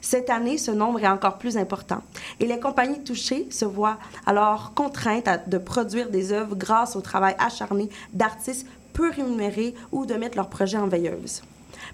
Cette 0.00 0.30
année, 0.30 0.58
ce 0.58 0.70
nombre 0.70 1.02
est 1.02 1.08
encore 1.08 1.38
plus 1.38 1.56
important 1.56 2.02
et 2.40 2.46
les 2.46 2.60
compagnies 2.60 3.04
touchées 3.04 3.48
se 3.50 3.64
voient 3.64 3.98
alors 4.26 4.72
contraintes 4.74 5.48
de 5.48 5.58
produire 5.58 6.10
des 6.10 6.32
œuvres 6.32 6.56
grâce 6.56 6.96
au 6.96 7.00
travail 7.00 7.34
acharné 7.38 7.88
d'artistes 8.12 8.66
peu 8.92 9.10
rémunérés 9.10 9.74
ou 9.90 10.06
de 10.06 10.14
mettre 10.14 10.36
leurs 10.36 10.48
projets 10.48 10.78
en 10.78 10.88
veilleuse. 10.88 11.42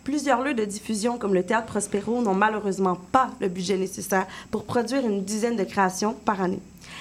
Plusieurs 0.04 0.42
lieux 0.42 0.54
de 0.54 0.64
diffusion 0.64 1.18
comme 1.18 1.34
le 1.34 1.44
Théâtre 1.44 1.66
Prospero 1.66 2.22
n'ont 2.22 2.34
malheureusement 2.34 2.96
pas 3.12 3.30
le 3.40 3.48
budget 3.48 3.76
nécessaire 3.76 4.26
pour 4.50 4.64
produire 4.64 5.06
une 5.06 5.24
dizaine 5.24 5.56
de 5.56 5.64
créations 5.64 6.14
par 6.24 6.40
année. 6.40 6.60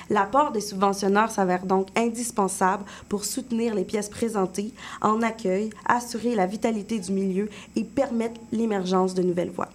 L'apport 0.09 0.51
des 0.51 0.61
subventionneurs 0.61 1.31
s'avère 1.31 1.65
donc 1.65 1.87
indispensable 1.95 2.83
pour 3.09 3.25
soutenir 3.25 3.75
les 3.75 3.83
pièces 3.83 4.09
présentées 4.09 4.73
en 5.01 5.21
accueil, 5.21 5.69
assurer 5.85 6.35
la 6.35 6.45
vitalité 6.45 6.99
du 6.99 7.11
milieu 7.11 7.49
et 7.75 7.83
permettre 7.83 8.39
l'émergence 8.51 9.13
de 9.13 9.23
nouvelles 9.23 9.51
voix. 9.51 9.69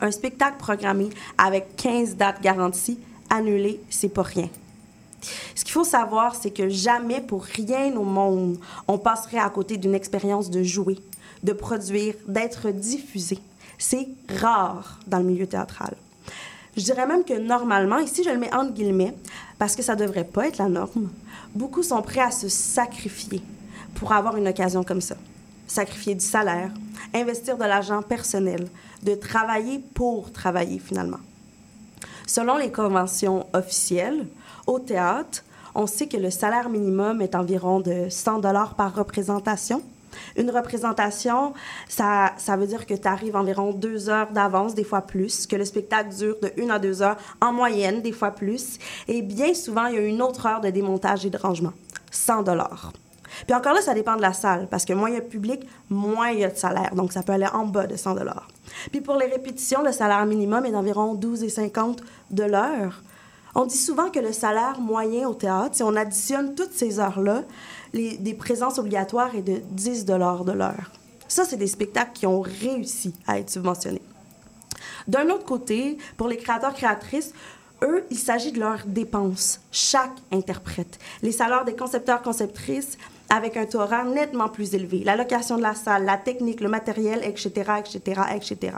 Un 0.00 0.10
spectacle 0.10 0.58
programmé 0.58 1.10
avec 1.36 1.76
15 1.76 2.16
dates 2.16 2.40
garanties, 2.40 2.98
annulé, 3.30 3.80
c'est 3.90 4.08
pas 4.08 4.22
rien. 4.22 4.48
Ce 5.54 5.64
qu'il 5.64 5.72
faut 5.72 5.84
savoir, 5.84 6.36
c'est 6.36 6.50
que 6.50 6.68
jamais 6.68 7.20
pour 7.20 7.42
rien 7.42 7.94
au 7.96 8.04
monde, 8.04 8.58
on 8.86 8.98
passerait 8.98 9.38
à 9.38 9.50
côté 9.50 9.76
d'une 9.76 9.94
expérience 9.94 10.50
de 10.50 10.62
jouer, 10.62 10.98
de 11.42 11.52
produire, 11.52 12.14
d'être 12.26 12.70
diffusé. 12.70 13.38
C'est 13.78 14.08
rare 14.40 15.00
dans 15.06 15.18
le 15.18 15.24
milieu 15.24 15.46
théâtral. 15.46 15.94
Je 16.76 16.82
dirais 16.82 17.06
même 17.06 17.24
que 17.24 17.36
normalement, 17.36 17.98
ici 17.98 18.22
je 18.22 18.30
le 18.30 18.38
mets 18.38 18.54
entre 18.54 18.72
guillemets, 18.72 19.14
parce 19.58 19.74
que 19.74 19.82
ça 19.82 19.96
devrait 19.96 20.24
pas 20.24 20.46
être 20.46 20.58
la 20.58 20.68
norme, 20.68 21.08
beaucoup 21.54 21.82
sont 21.82 22.02
prêts 22.02 22.20
à 22.20 22.30
se 22.30 22.48
sacrifier 22.48 23.42
pour 23.96 24.12
avoir 24.12 24.36
une 24.36 24.46
occasion 24.46 24.84
comme 24.84 25.00
ça. 25.00 25.16
Sacrifier 25.66 26.14
du 26.14 26.24
salaire, 26.24 26.70
investir 27.14 27.56
de 27.56 27.64
l'argent 27.64 28.02
personnel, 28.02 28.68
de 29.02 29.14
travailler 29.14 29.80
pour 29.94 30.32
travailler 30.32 30.78
finalement. 30.78 31.20
Selon 32.26 32.56
les 32.56 32.70
conventions 32.70 33.46
officielles, 33.54 34.26
au 34.66 34.78
théâtre, 34.78 35.44
on 35.74 35.86
sait 35.86 36.08
que 36.08 36.16
le 36.16 36.30
salaire 36.30 36.68
minimum 36.68 37.22
est 37.22 37.34
environ 37.34 37.80
de 37.80 38.08
100 38.10 38.40
dollars 38.40 38.74
par 38.74 38.94
représentation. 38.94 39.82
Une 40.36 40.50
représentation, 40.50 41.54
ça, 41.88 42.32
ça 42.36 42.56
veut 42.56 42.66
dire 42.66 42.86
que 42.86 42.94
tu 42.94 43.08
arrives 43.08 43.36
environ 43.36 43.72
deux 43.72 44.08
heures 44.08 44.30
d'avance, 44.30 44.74
des 44.74 44.84
fois 44.84 45.02
plus, 45.02 45.46
que 45.46 45.56
le 45.56 45.64
spectacle 45.64 46.14
dure 46.14 46.36
de 46.42 46.52
une 46.56 46.70
à 46.70 46.78
deux 46.78 47.02
heures 47.02 47.16
en 47.40 47.52
moyenne, 47.52 48.02
des 48.02 48.12
fois 48.12 48.30
plus. 48.30 48.78
Et 49.06 49.22
bien 49.22 49.54
souvent, 49.54 49.86
il 49.86 49.94
y 49.94 49.98
a 49.98 50.02
une 50.02 50.20
autre 50.22 50.46
heure 50.46 50.60
de 50.60 50.70
démontage 50.70 51.24
et 51.24 51.30
de 51.30 51.38
rangement. 51.38 51.72
100 52.10 52.42
dollars. 52.42 52.92
Puis 53.46 53.54
encore 53.54 53.74
là, 53.74 53.80
ça 53.80 53.94
dépend 53.94 54.16
de 54.16 54.22
la 54.22 54.32
salle, 54.32 54.68
parce 54.70 54.84
que 54.84 54.92
moins 54.92 55.10
il 55.10 55.14
y 55.14 55.18
a 55.18 55.20
de 55.20 55.26
public, 55.26 55.66
moins 55.90 56.30
il 56.30 56.40
y 56.40 56.44
a 56.44 56.50
de 56.50 56.56
salaire. 56.56 56.94
Donc, 56.94 57.12
ça 57.12 57.22
peut 57.22 57.32
aller 57.32 57.46
en 57.52 57.64
bas 57.64 57.86
de 57.86 57.96
100 57.96 58.14
dollars. 58.14 58.48
Puis 58.90 59.00
pour 59.00 59.16
les 59.16 59.26
répétitions, 59.26 59.82
le 59.82 59.92
salaire 59.92 60.24
minimum 60.26 60.64
est 60.66 60.72
d'environ 60.72 61.14
12,50 61.14 61.98
de 62.30 62.44
l'heure. 62.44 63.02
On 63.54 63.64
dit 63.64 63.76
souvent 63.76 64.10
que 64.10 64.20
le 64.20 64.32
salaire 64.32 64.78
moyen 64.78 65.28
au 65.28 65.34
théâtre, 65.34 65.74
si 65.74 65.82
on 65.82 65.96
additionne 65.96 66.54
toutes 66.54 66.72
ces 66.72 67.00
heures-là, 67.00 67.42
des 67.92 68.34
présences 68.38 68.78
obligatoires 68.78 69.34
est 69.34 69.42
de 69.42 69.60
10 69.70 70.04
de 70.04 70.14
l'heure. 70.14 70.90
Ça, 71.26 71.44
c'est 71.44 71.56
des 71.56 71.66
spectacles 71.66 72.12
qui 72.12 72.26
ont 72.26 72.40
réussi 72.40 73.14
à 73.26 73.38
être 73.38 73.50
subventionnés. 73.50 74.02
D'un 75.08 75.30
autre 75.30 75.44
côté, 75.44 75.98
pour 76.16 76.28
les 76.28 76.36
créateurs 76.36 76.74
créatrices, 76.74 77.32
eux, 77.82 78.04
il 78.10 78.18
s'agit 78.18 78.52
de 78.52 78.60
leurs 78.60 78.84
dépenses, 78.86 79.60
chaque 79.72 80.16
interprète. 80.32 80.98
Les 81.22 81.32
salaires 81.32 81.64
des 81.64 81.76
concepteurs 81.76 82.22
conceptrices 82.22 82.98
avec 83.30 83.56
un 83.56 83.66
horaire 83.74 84.04
nettement 84.04 84.48
plus 84.48 84.74
élevé, 84.74 85.02
la 85.04 85.16
location 85.16 85.56
de 85.56 85.62
la 85.62 85.74
salle, 85.74 86.04
la 86.04 86.16
technique, 86.16 86.60
le 86.60 86.68
matériel, 86.68 87.20
etc., 87.24 87.72
etc., 87.78 88.22
etc. 88.34 88.76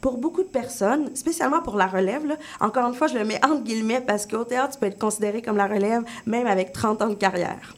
Pour 0.00 0.18
beaucoup 0.18 0.42
de 0.42 0.48
personnes, 0.48 1.14
spécialement 1.14 1.62
pour 1.62 1.76
la 1.76 1.86
relève, 1.86 2.36
encore 2.60 2.86
une 2.88 2.94
fois, 2.94 3.06
je 3.06 3.18
le 3.18 3.24
mets 3.24 3.42
entre 3.44 3.62
guillemets 3.62 4.00
parce 4.00 4.26
qu'au 4.26 4.44
théâtre, 4.44 4.74
tu 4.74 4.80
peux 4.80 4.86
être 4.86 4.98
considéré 4.98 5.42
comme 5.42 5.56
la 5.56 5.66
relève 5.66 6.02
même 6.26 6.46
avec 6.46 6.72
30 6.72 7.02
ans 7.02 7.08
de 7.08 7.14
carrière. 7.14 7.74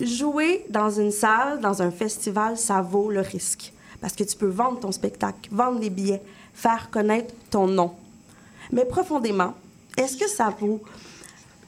Jouer 0.00 0.64
dans 0.68 0.90
une 0.90 1.10
salle, 1.10 1.60
dans 1.60 1.82
un 1.82 1.90
festival, 1.90 2.58
ça 2.58 2.82
vaut 2.82 3.10
le 3.10 3.20
risque. 3.20 3.72
Parce 4.00 4.14
que 4.14 4.24
tu 4.24 4.36
peux 4.36 4.48
vendre 4.48 4.80
ton 4.80 4.92
spectacle, 4.92 5.48
vendre 5.50 5.80
des 5.80 5.88
billets, 5.88 6.22
faire 6.52 6.90
connaître 6.90 7.34
ton 7.50 7.66
nom. 7.66 7.92
Mais 8.70 8.84
profondément, 8.84 9.54
est-ce 9.96 10.16
que 10.16 10.28
ça 10.28 10.54
vaut... 10.60 10.82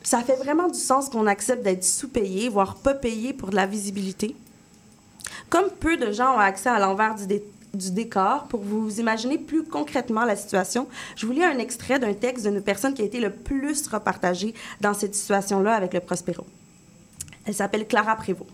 Ça 0.02 0.22
fait 0.22 0.36
vraiment 0.36 0.68
du 0.68 0.78
sens 0.78 1.08
qu'on 1.08 1.26
accepte 1.26 1.62
d'être 1.62 1.84
sous-payé, 1.84 2.48
voire 2.48 2.76
pas 2.76 2.94
payé 2.94 3.32
pour 3.32 3.50
de 3.50 3.56
la 3.56 3.66
visibilité? 3.66 4.36
Comme 5.50 5.70
peu 5.70 5.96
de 5.96 6.12
gens 6.12 6.36
ont 6.36 6.38
accès 6.38 6.68
à 6.68 6.78
l'envers 6.78 7.14
du, 7.14 7.26
du 7.74 7.90
décor, 7.90 8.44
pour 8.44 8.60
vous 8.60 9.00
imaginer 9.00 9.38
plus 9.38 9.64
concrètement 9.64 10.24
la 10.24 10.36
situation, 10.36 10.88
je 11.16 11.26
vous 11.26 11.32
lis 11.32 11.44
un 11.44 11.58
extrait 11.58 11.98
d'un 11.98 12.14
texte 12.14 12.46
d'une 12.46 12.62
personne 12.62 12.94
qui 12.94 13.02
a 13.02 13.04
été 13.04 13.20
le 13.20 13.30
plus 13.30 13.86
repartagée 13.88 14.54
dans 14.80 14.94
cette 14.94 15.14
situation-là 15.14 15.74
avec 15.74 15.94
le 15.94 16.00
Prospero. 16.00 16.46
Elle 17.44 17.54
s'appelle 17.54 17.86
Clara 17.86 18.16
Prévost. 18.16 18.50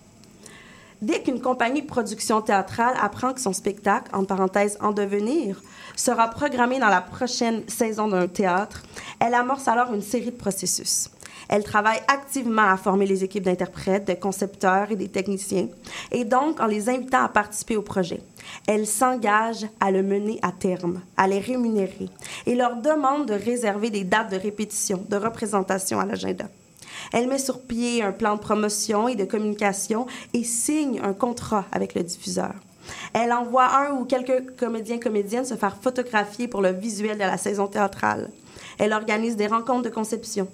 Dès 1.02 1.22
qu'une 1.22 1.40
compagnie 1.40 1.82
de 1.82 1.86
production 1.86 2.40
théâtrale 2.40 2.96
apprend 3.00 3.34
que 3.34 3.40
son 3.40 3.52
spectacle, 3.52 4.10
en 4.14 4.24
parenthèse 4.24 4.78
en 4.80 4.92
devenir, 4.92 5.60
sera 5.96 6.28
programmé 6.28 6.78
dans 6.78 6.88
la 6.88 7.00
prochaine 7.02 7.68
saison 7.68 8.08
d'un 8.08 8.26
théâtre, 8.26 8.82
elle 9.20 9.34
amorce 9.34 9.68
alors 9.68 9.92
une 9.92 10.00
série 10.00 10.30
de 10.30 10.30
processus. 10.30 11.10
Elle 11.48 11.64
travaille 11.64 12.00
activement 12.08 12.70
à 12.70 12.76
former 12.76 13.06
les 13.06 13.24
équipes 13.24 13.44
d'interprètes, 13.44 14.06
de 14.06 14.14
concepteurs 14.14 14.90
et 14.90 14.96
des 14.96 15.08
techniciens, 15.08 15.68
et 16.12 16.24
donc 16.24 16.60
en 16.60 16.66
les 16.66 16.88
invitant 16.88 17.24
à 17.24 17.28
participer 17.28 17.76
au 17.76 17.82
projet. 17.82 18.20
Elle 18.66 18.86
s'engage 18.86 19.66
à 19.80 19.90
le 19.90 20.02
mener 20.02 20.38
à 20.42 20.52
terme, 20.52 21.00
à 21.16 21.26
les 21.26 21.40
rémunérer, 21.40 22.08
et 22.46 22.54
leur 22.54 22.76
demande 22.76 23.26
de 23.26 23.34
réserver 23.34 23.90
des 23.90 24.04
dates 24.04 24.30
de 24.30 24.36
répétition, 24.36 25.04
de 25.08 25.16
représentation 25.16 26.00
à 26.00 26.06
l'agenda. 26.06 26.46
Elle 27.12 27.28
met 27.28 27.38
sur 27.38 27.60
pied 27.60 28.02
un 28.02 28.12
plan 28.12 28.36
de 28.36 28.40
promotion 28.40 29.08
et 29.08 29.16
de 29.16 29.24
communication 29.24 30.06
et 30.32 30.44
signe 30.44 31.00
un 31.02 31.12
contrat 31.12 31.64
avec 31.72 31.94
le 31.94 32.02
diffuseur. 32.02 32.54
Elle 33.12 33.32
envoie 33.32 33.74
un 33.76 33.92
ou 33.92 34.04
quelques 34.04 34.56
comédiens 34.56 34.98
comédiennes 34.98 35.44
se 35.44 35.54
faire 35.54 35.76
photographier 35.76 36.48
pour 36.48 36.60
le 36.60 36.70
visuel 36.70 37.16
de 37.16 37.22
la 37.22 37.38
saison 37.38 37.66
théâtrale. 37.66 38.30
Elle 38.78 38.92
organise 38.92 39.36
des 39.36 39.46
rencontres 39.46 39.82
de 39.82 39.94
conception, 39.94 40.48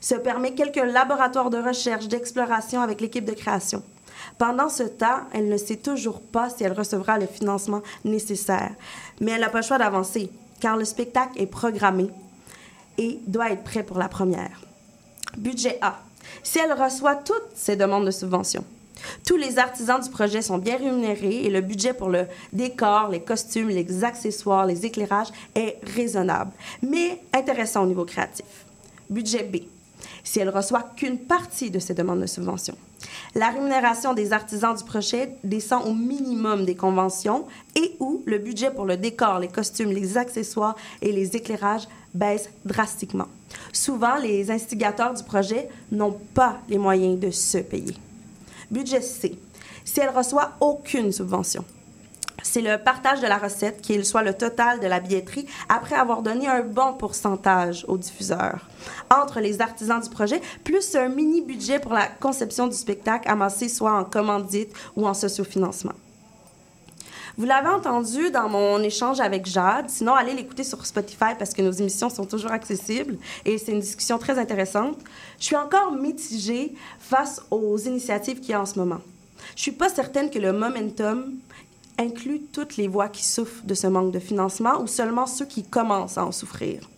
se 0.00 0.14
permet 0.14 0.54
quelques 0.54 0.76
laboratoires 0.76 1.50
de 1.50 1.58
recherche, 1.58 2.08
d'exploration 2.08 2.80
avec 2.80 3.00
l'équipe 3.00 3.24
de 3.24 3.32
création. 3.32 3.82
Pendant 4.38 4.68
ce 4.68 4.82
temps, 4.82 5.20
elle 5.32 5.48
ne 5.48 5.56
sait 5.56 5.76
toujours 5.76 6.20
pas 6.20 6.50
si 6.50 6.64
elle 6.64 6.72
recevra 6.72 7.18
le 7.18 7.26
financement 7.26 7.82
nécessaire, 8.04 8.72
mais 9.20 9.32
elle 9.32 9.40
n'a 9.40 9.48
pas 9.48 9.60
le 9.60 9.64
choix 9.64 9.78
d'avancer, 9.78 10.30
car 10.60 10.76
le 10.76 10.84
spectacle 10.84 11.40
est 11.40 11.46
programmé 11.46 12.10
et 12.98 13.18
doit 13.26 13.50
être 13.50 13.64
prêt 13.64 13.82
pour 13.82 13.98
la 13.98 14.08
première. 14.08 14.62
Budget 15.36 15.78
A. 15.80 16.00
Si 16.42 16.58
elle 16.58 16.72
reçoit 16.72 17.14
toutes 17.16 17.50
ses 17.54 17.76
demandes 17.76 18.06
de 18.06 18.10
subvention, 18.10 18.64
tous 19.26 19.36
les 19.36 19.58
artisans 19.58 20.00
du 20.00 20.10
projet 20.10 20.42
sont 20.42 20.58
bien 20.58 20.76
rémunérés 20.76 21.44
et 21.44 21.50
le 21.50 21.60
budget 21.60 21.92
pour 21.92 22.08
le 22.08 22.26
décor, 22.52 23.08
les 23.08 23.20
costumes, 23.20 23.68
les 23.68 24.04
accessoires, 24.04 24.66
les 24.66 24.86
éclairages 24.86 25.28
est 25.54 25.78
raisonnable, 25.94 26.52
mais 26.82 27.20
intéressant 27.32 27.82
au 27.82 27.86
niveau 27.86 28.04
créatif. 28.04 28.46
Budget 29.10 29.44
B. 29.44 29.56
Si 30.24 30.40
elle 30.40 30.50
reçoit 30.50 30.82
qu'une 30.96 31.18
partie 31.18 31.70
de 31.70 31.78
ces 31.78 31.94
demandes 31.94 32.20
de 32.20 32.26
subvention, 32.26 32.76
la 33.34 33.50
rémunération 33.50 34.14
des 34.14 34.32
artisans 34.32 34.76
du 34.76 34.84
projet 34.84 35.36
descend 35.44 35.86
au 35.86 35.92
minimum 35.92 36.64
des 36.64 36.74
conventions 36.74 37.46
et 37.74 37.96
où 38.00 38.22
le 38.26 38.38
budget 38.38 38.70
pour 38.70 38.84
le 38.84 38.96
décor, 38.96 39.38
les 39.38 39.48
costumes, 39.48 39.92
les 39.92 40.16
accessoires 40.16 40.76
et 41.02 41.12
les 41.12 41.36
éclairages 41.36 41.88
baisse 42.14 42.48
drastiquement. 42.64 43.28
Souvent, 43.72 44.16
les 44.16 44.50
instigateurs 44.50 45.14
du 45.14 45.22
projet 45.22 45.68
n'ont 45.92 46.18
pas 46.34 46.58
les 46.68 46.78
moyens 46.78 47.18
de 47.18 47.30
se 47.30 47.58
payer. 47.58 47.94
Budget 48.70 49.02
C. 49.02 49.38
Si 49.84 50.00
elle 50.00 50.10
reçoit 50.10 50.52
aucune 50.60 51.12
subvention, 51.12 51.64
c'est 52.46 52.60
le 52.60 52.78
partage 52.78 53.20
de 53.20 53.26
la 53.26 53.38
recette, 53.38 53.80
qui 53.80 54.04
soit 54.04 54.22
le 54.22 54.34
total 54.34 54.80
de 54.80 54.86
la 54.86 55.00
billetterie, 55.00 55.46
après 55.68 55.96
avoir 55.96 56.22
donné 56.22 56.46
un 56.46 56.62
bon 56.62 56.94
pourcentage 56.94 57.84
aux 57.88 57.98
diffuseurs. 57.98 58.68
Entre 59.10 59.40
les 59.40 59.60
artisans 59.60 60.00
du 60.00 60.08
projet, 60.10 60.40
plus 60.64 60.94
un 60.94 61.08
mini 61.08 61.40
budget 61.40 61.80
pour 61.80 61.92
la 61.92 62.06
conception 62.06 62.66
du 62.66 62.76
spectacle 62.76 63.28
amassé 63.28 63.68
soit 63.68 63.92
en 63.92 64.04
commandite 64.04 64.72
ou 64.96 65.06
en 65.06 65.14
sociofinancement. 65.14 65.92
Vous 67.38 67.44
l'avez 67.44 67.68
entendu 67.68 68.30
dans 68.30 68.48
mon 68.48 68.82
échange 68.82 69.20
avec 69.20 69.44
Jade. 69.44 69.90
Sinon, 69.90 70.14
allez 70.14 70.32
l'écouter 70.32 70.64
sur 70.64 70.86
Spotify 70.86 71.34
parce 71.38 71.52
que 71.52 71.60
nos 71.60 71.72
émissions 71.72 72.08
sont 72.08 72.24
toujours 72.24 72.50
accessibles 72.50 73.18
et 73.44 73.58
c'est 73.58 73.72
une 73.72 73.80
discussion 73.80 74.16
très 74.18 74.38
intéressante. 74.38 74.96
Je 75.38 75.44
suis 75.44 75.56
encore 75.56 75.92
mitigée 75.92 76.74
face 76.98 77.42
aux 77.50 77.76
initiatives 77.76 78.40
qu'il 78.40 78.50
y 78.50 78.54
a 78.54 78.60
en 78.62 78.66
ce 78.66 78.78
moment. 78.78 79.00
Je 79.54 79.62
suis 79.62 79.72
pas 79.72 79.90
certaine 79.90 80.30
que 80.30 80.38
le 80.38 80.52
momentum 80.52 81.34
inclut 81.98 82.42
toutes 82.52 82.76
les 82.76 82.88
voix 82.88 83.08
qui 83.08 83.24
souffrent 83.24 83.64
de 83.64 83.74
ce 83.74 83.86
manque 83.86 84.12
de 84.12 84.18
financement 84.18 84.80
ou 84.80 84.86
seulement 84.86 85.26
ceux 85.26 85.46
qui 85.46 85.62
commencent 85.64 86.18
à 86.18 86.24
en 86.24 86.32
souffrir. 86.32 86.88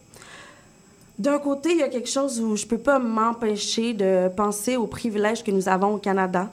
D'un 1.18 1.38
côté, 1.38 1.72
il 1.72 1.78
y 1.78 1.82
a 1.82 1.88
quelque 1.88 2.08
chose 2.08 2.40
où 2.40 2.56
je 2.56 2.66
peux 2.66 2.78
pas 2.78 2.98
m'empêcher 2.98 3.92
de 3.92 4.28
penser 4.28 4.76
aux 4.76 4.86
privilèges 4.86 5.42
que 5.42 5.50
nous 5.50 5.68
avons 5.68 5.94
au 5.94 5.98
Canada, 5.98 6.48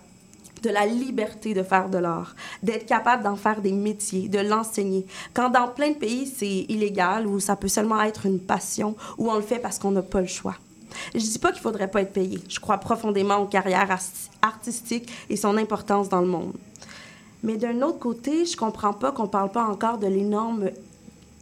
de 0.63 0.69
la 0.71 0.87
liberté 0.87 1.53
de 1.53 1.61
faire 1.61 1.89
de 1.89 1.99
l'art, 1.99 2.35
d'être 2.63 2.87
capable 2.87 3.23
d'en 3.23 3.35
faire 3.35 3.61
des 3.61 3.71
métiers, 3.71 4.27
de 4.27 4.39
l'enseigner. 4.39 5.05
Quand 5.35 5.49
dans 5.49 5.67
plein 5.67 5.89
de 5.89 5.95
pays, 5.95 6.25
c'est 6.25 6.65
illégal 6.67 7.27
ou 7.27 7.39
ça 7.39 7.55
peut 7.55 7.67
seulement 7.67 8.01
être 8.01 8.25
une 8.25 8.39
passion 8.39 8.95
ou 9.19 9.29
on 9.29 9.35
le 9.35 9.41
fait 9.41 9.59
parce 9.59 9.77
qu'on 9.77 9.91
n'a 9.91 10.01
pas 10.01 10.21
le 10.21 10.27
choix. 10.27 10.55
Je 11.13 11.19
dis 11.19 11.39
pas 11.39 11.51
qu'il 11.51 11.61
faudrait 11.61 11.89
pas 11.89 12.01
être 12.01 12.13
payé. 12.13 12.39
Je 12.49 12.59
crois 12.59 12.77
profondément 12.79 13.37
aux 13.37 13.47
carrières 13.47 13.95
artistiques 14.41 15.11
et 15.29 15.35
son 15.35 15.57
importance 15.57 16.09
dans 16.09 16.21
le 16.21 16.27
monde. 16.27 16.53
Mais 17.45 17.57
d'un 17.57 17.81
autre 17.83 17.99
côté, 17.99 18.45
je 18.45 18.57
comprends 18.57 18.91
pas 18.93 19.11
qu'on 19.11 19.27
parle 19.27 19.51
pas 19.51 19.63
encore 19.63 19.99
de 19.99 20.07
l'énorme 20.07 20.71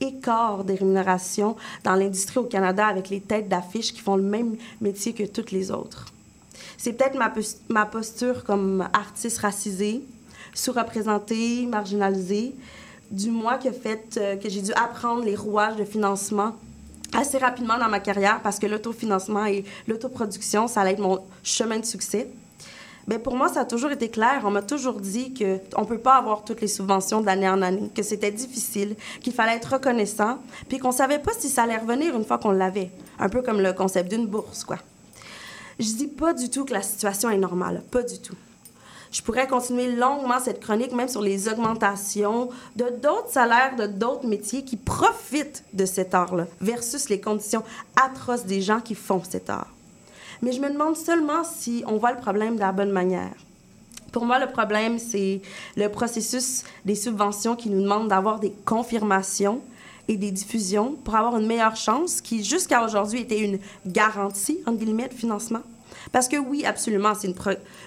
écart 0.02 0.66
des 0.66 0.76
rémunérations 0.76 1.56
dans 1.86 1.96
l'industrie 1.96 2.40
au 2.40 2.44
Canada 2.44 2.86
avec 2.86 3.10
les 3.10 3.22
têtes 3.22 3.48
d'affiche 3.48 3.94
qui 3.94 4.02
font 4.02 4.18
le 4.18 4.24
même 4.24 4.58
métier 4.82 5.14
que 5.14 5.24
toutes 5.24 5.52
les 5.52 5.72
autres. 5.72 6.08
C'est 6.78 6.94
peut-être 6.94 7.18
ma, 7.18 7.30
pos- 7.30 7.58
ma 7.70 7.86
posture 7.86 8.44
comme 8.44 8.86
artiste 8.92 9.38
racisée, 9.38 10.04
sous-représentée, 10.54 11.66
marginalisée, 11.68 12.54
du 13.10 13.32
moins 13.32 13.58
qui 13.58 13.70
a 13.70 13.74
fait 13.74 14.18
euh, 14.18 14.36
que 14.36 14.50
j'ai 14.50 14.62
dû 14.62 14.74
apprendre 14.74 15.24
les 15.24 15.36
rouages 15.36 15.78
de 15.78 15.86
financement 15.86 16.54
assez 17.16 17.38
rapidement 17.38 17.78
dans 17.78 17.90
ma 17.90 18.00
carrière 18.00 18.42
parce 18.44 18.60
que 18.60 18.66
l'autofinancement 18.68 19.46
et 19.46 19.64
l'autoproduction, 19.88 20.68
ça 20.68 20.82
allait 20.82 20.94
être 20.94 21.00
mon 21.00 21.20
chemin 21.44 21.80
de 21.80 21.86
succès. 21.86 22.28
Mais 23.08 23.20
pour 23.20 23.36
moi, 23.36 23.50
ça 23.50 23.62
a 23.62 23.66
toujours 23.66 23.92
été 23.92 24.10
clair. 24.10 24.42
On 24.46 24.52
m'a 24.52 24.62
toujours 24.62 25.00
dit 25.00 25.34
qu'on 25.34 25.82
ne 25.82 25.86
peut 25.86 25.98
pas 25.98 26.16
avoir 26.16 26.44
toutes 26.44 26.62
les 26.62 26.68
subventions 26.68 27.22
d'année 27.22 27.50
en 27.50 27.62
année, 27.62 27.92
que 27.94 28.04
c'était 28.04 28.32
difficile, 28.32 28.96
qu'il 29.22 29.34
fallait 29.34 29.56
être 29.56 29.74
reconnaissant, 29.74 30.40
puis 30.70 30.80
qu'on 30.80 30.90
ne 30.90 30.94
savait 30.94 31.20
pas 31.20 31.32
si 31.38 31.50
ça 31.50 31.64
allait 31.64 31.78
revenir 31.78 32.16
une 32.16 32.26
fois 32.26 32.38
qu'on 32.38 32.52
l'avait. 32.52 32.92
Un 33.20 33.30
peu 33.30 33.42
comme 33.42 33.60
le 33.60 33.74
concept 33.74 34.10
d'une 34.10 34.28
bourse, 34.28 34.64
quoi. 34.64 34.78
Je 35.80 35.92
dis 35.94 36.08
pas 36.08 36.34
du 36.34 36.50
tout 36.50 36.66
que 36.66 36.74
la 36.74 36.82
situation 36.82 37.30
est 37.30 37.38
normale, 37.38 37.82
pas 37.92 38.04
du 38.04 38.20
tout. 38.20 38.36
Je 39.12 39.22
pourrais 39.22 39.48
continuer 39.48 39.92
longuement 39.92 40.40
cette 40.40 40.60
chronique, 40.60 40.92
même 40.92 41.08
sur 41.08 41.22
les 41.22 41.48
augmentations 41.48 42.50
de 42.76 42.86
d'autres 43.02 43.30
salaires, 43.30 43.76
de 43.76 43.86
d'autres 43.86 44.26
métiers 44.26 44.64
qui 44.64 44.76
profitent 44.76 45.64
de 45.74 45.86
cet 45.86 46.16
art-là, 46.16 46.48
versus 46.62 47.10
les 47.10 47.22
conditions 47.22 47.64
atroces 47.96 48.46
des 48.46 48.62
gens 48.62 48.80
qui 48.80 48.96
font 48.96 49.22
cet 49.24 49.50
art. 49.52 49.68
Mais 50.44 50.52
je 50.52 50.60
me 50.60 50.70
demande 50.70 50.98
seulement 50.98 51.46
si 51.46 51.86
on 51.88 51.96
voit 51.96 52.12
le 52.12 52.20
problème 52.20 52.56
de 52.56 52.60
la 52.60 52.74
bonne 52.74 52.92
manière. 52.92 53.32
Pour 54.12 54.26
moi, 54.26 54.40
le 54.40 54.52
problème, 54.52 55.00
c'est 55.00 55.42
le 55.78 55.88
processus 55.88 56.66
des 56.84 56.96
subventions 56.96 57.56
qui 57.56 57.70
nous 57.70 57.82
demande 57.82 58.10
d'avoir 58.10 58.42
des 58.42 58.52
confirmations 58.66 59.62
et 60.10 60.18
des 60.18 60.32
diffusions 60.32 60.98
pour 61.06 61.16
avoir 61.16 61.38
une 61.38 61.48
meilleure 61.48 61.78
chance, 61.78 62.20
qui 62.20 62.44
jusqu'à 62.44 62.84
aujourd'hui 62.84 63.22
était 63.22 63.40
une 63.40 63.58
garantie, 63.86 64.60
entre 64.66 64.80
guillemets, 64.80 65.08
de 65.08 65.14
financement. 65.14 65.62
Parce 66.12 66.28
que 66.28 66.36
oui, 66.36 66.66
absolument, 66.66 67.14
c'est 67.16 67.30
une, 67.30 67.36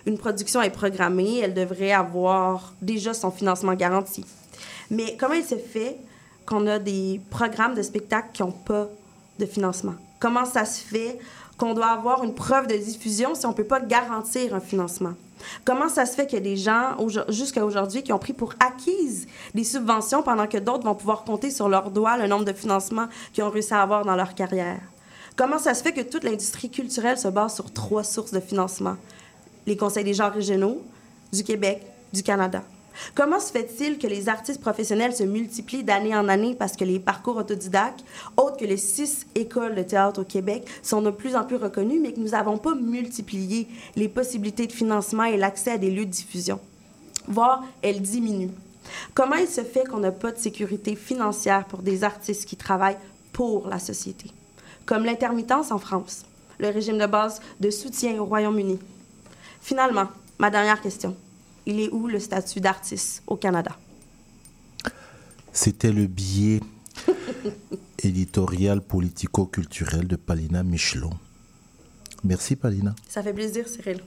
une 0.06 0.16
production 0.16 0.62
est 0.62 0.70
programmée, 0.70 1.40
elle 1.40 1.52
devrait 1.52 1.92
avoir 1.92 2.72
déjà 2.80 3.12
son 3.12 3.30
financement 3.30 3.74
garanti. 3.74 4.24
Mais 4.90 5.18
comment 5.20 5.34
il 5.34 5.44
se 5.44 5.58
fait 5.58 5.98
qu'on 6.46 6.66
a 6.68 6.78
des 6.78 7.20
programmes 7.28 7.74
de 7.74 7.82
spectacles 7.82 8.30
qui 8.32 8.42
n'ont 8.42 8.50
pas 8.50 8.88
de 9.38 9.44
financement? 9.44 9.94
Comment 10.18 10.46
ça 10.46 10.64
se 10.64 10.80
fait 10.80 11.18
qu'on 11.58 11.74
doit 11.74 11.86
avoir 11.86 12.22
une 12.24 12.34
preuve 12.34 12.66
de 12.66 12.76
diffusion 12.76 13.34
si 13.34 13.46
on 13.46 13.50
ne 13.50 13.54
peut 13.54 13.64
pas 13.64 13.80
garantir 13.80 14.54
un 14.54 14.60
financement? 14.60 15.14
Comment 15.64 15.88
ça 15.88 16.06
se 16.06 16.14
fait 16.14 16.32
a 16.34 16.40
des 16.40 16.56
gens, 16.56 16.96
jusqu'à 17.28 17.64
aujourd'hui, 17.64 18.02
qui 18.02 18.12
ont 18.12 18.18
pris 18.18 18.32
pour 18.32 18.54
acquises 18.60 19.26
des 19.54 19.64
subventions 19.64 20.22
pendant 20.22 20.46
que 20.46 20.58
d'autres 20.58 20.84
vont 20.84 20.94
pouvoir 20.94 21.24
compter 21.24 21.50
sur 21.50 21.68
leurs 21.68 21.90
doigts 21.90 22.16
le 22.16 22.26
nombre 22.26 22.44
de 22.44 22.52
financements 22.52 23.06
qu'ils 23.32 23.44
ont 23.44 23.50
réussi 23.50 23.74
à 23.74 23.82
avoir 23.82 24.04
dans 24.04 24.16
leur 24.16 24.34
carrière? 24.34 24.80
Comment 25.36 25.58
ça 25.58 25.74
se 25.74 25.82
fait 25.82 25.92
que 25.92 26.00
toute 26.00 26.24
l'industrie 26.24 26.70
culturelle 26.70 27.18
se 27.18 27.28
base 27.28 27.54
sur 27.54 27.70
trois 27.72 28.04
sources 28.04 28.32
de 28.32 28.40
financement? 28.40 28.96
Les 29.66 29.76
conseils 29.76 30.04
des 30.04 30.14
genres 30.14 30.32
régionaux, 30.32 30.82
du 31.32 31.44
Québec, 31.44 31.82
du 32.12 32.22
Canada. 32.22 32.62
Comment 33.14 33.40
se 33.40 33.52
fait-il 33.52 33.98
que 33.98 34.06
les 34.06 34.28
artistes 34.28 34.60
professionnels 34.60 35.14
se 35.14 35.22
multiplient 35.22 35.84
d'année 35.84 36.16
en 36.16 36.28
année 36.28 36.54
parce 36.54 36.76
que 36.76 36.84
les 36.84 36.98
parcours 36.98 37.36
autodidactes, 37.36 38.04
autres 38.36 38.56
que 38.56 38.64
les 38.64 38.76
six 38.76 39.26
écoles 39.34 39.74
de 39.74 39.82
théâtre 39.82 40.20
au 40.20 40.24
Québec, 40.24 40.66
sont 40.82 41.02
de 41.02 41.10
plus 41.10 41.36
en 41.36 41.44
plus 41.44 41.56
reconnus, 41.56 42.00
mais 42.02 42.12
que 42.12 42.20
nous 42.20 42.30
n'avons 42.30 42.58
pas 42.58 42.74
multiplié 42.74 43.68
les 43.96 44.08
possibilités 44.08 44.66
de 44.66 44.72
financement 44.72 45.24
et 45.24 45.36
l'accès 45.36 45.72
à 45.72 45.78
des 45.78 45.90
lieux 45.90 46.06
de 46.06 46.10
diffusion? 46.10 46.60
Voire, 47.28 47.64
elles 47.82 48.00
diminuent. 48.00 48.52
Comment 49.14 49.36
il 49.36 49.48
se 49.48 49.64
fait 49.64 49.84
qu'on 49.84 49.98
n'a 49.98 50.12
pas 50.12 50.32
de 50.32 50.38
sécurité 50.38 50.94
financière 50.94 51.64
pour 51.64 51.82
des 51.82 52.04
artistes 52.04 52.46
qui 52.46 52.56
travaillent 52.56 52.98
pour 53.32 53.68
la 53.68 53.78
société? 53.78 54.30
Comme 54.84 55.04
l'intermittence 55.04 55.72
en 55.72 55.78
France, 55.78 56.24
le 56.58 56.68
régime 56.68 56.98
de 56.98 57.06
base 57.06 57.40
de 57.60 57.70
soutien 57.70 58.16
au 58.20 58.24
Royaume-Uni. 58.24 58.78
Finalement, 59.60 60.06
ma 60.38 60.50
dernière 60.50 60.80
question. 60.80 61.16
Il 61.66 61.80
est 61.80 61.90
où 61.90 62.06
le 62.06 62.20
statut 62.20 62.60
d'artiste 62.60 63.22
au 63.26 63.36
Canada? 63.36 63.76
C'était 65.52 65.92
le 65.92 66.06
billet 66.06 66.60
éditorial 68.02 68.80
politico-culturel 68.80 70.06
de 70.06 70.16
Palina 70.16 70.62
Michelon. 70.62 71.10
Merci 72.24 72.56
Palina. 72.56 72.94
Ça 73.08 73.22
fait 73.22 73.32
plaisir, 73.32 73.68
Cyril. 73.68 74.00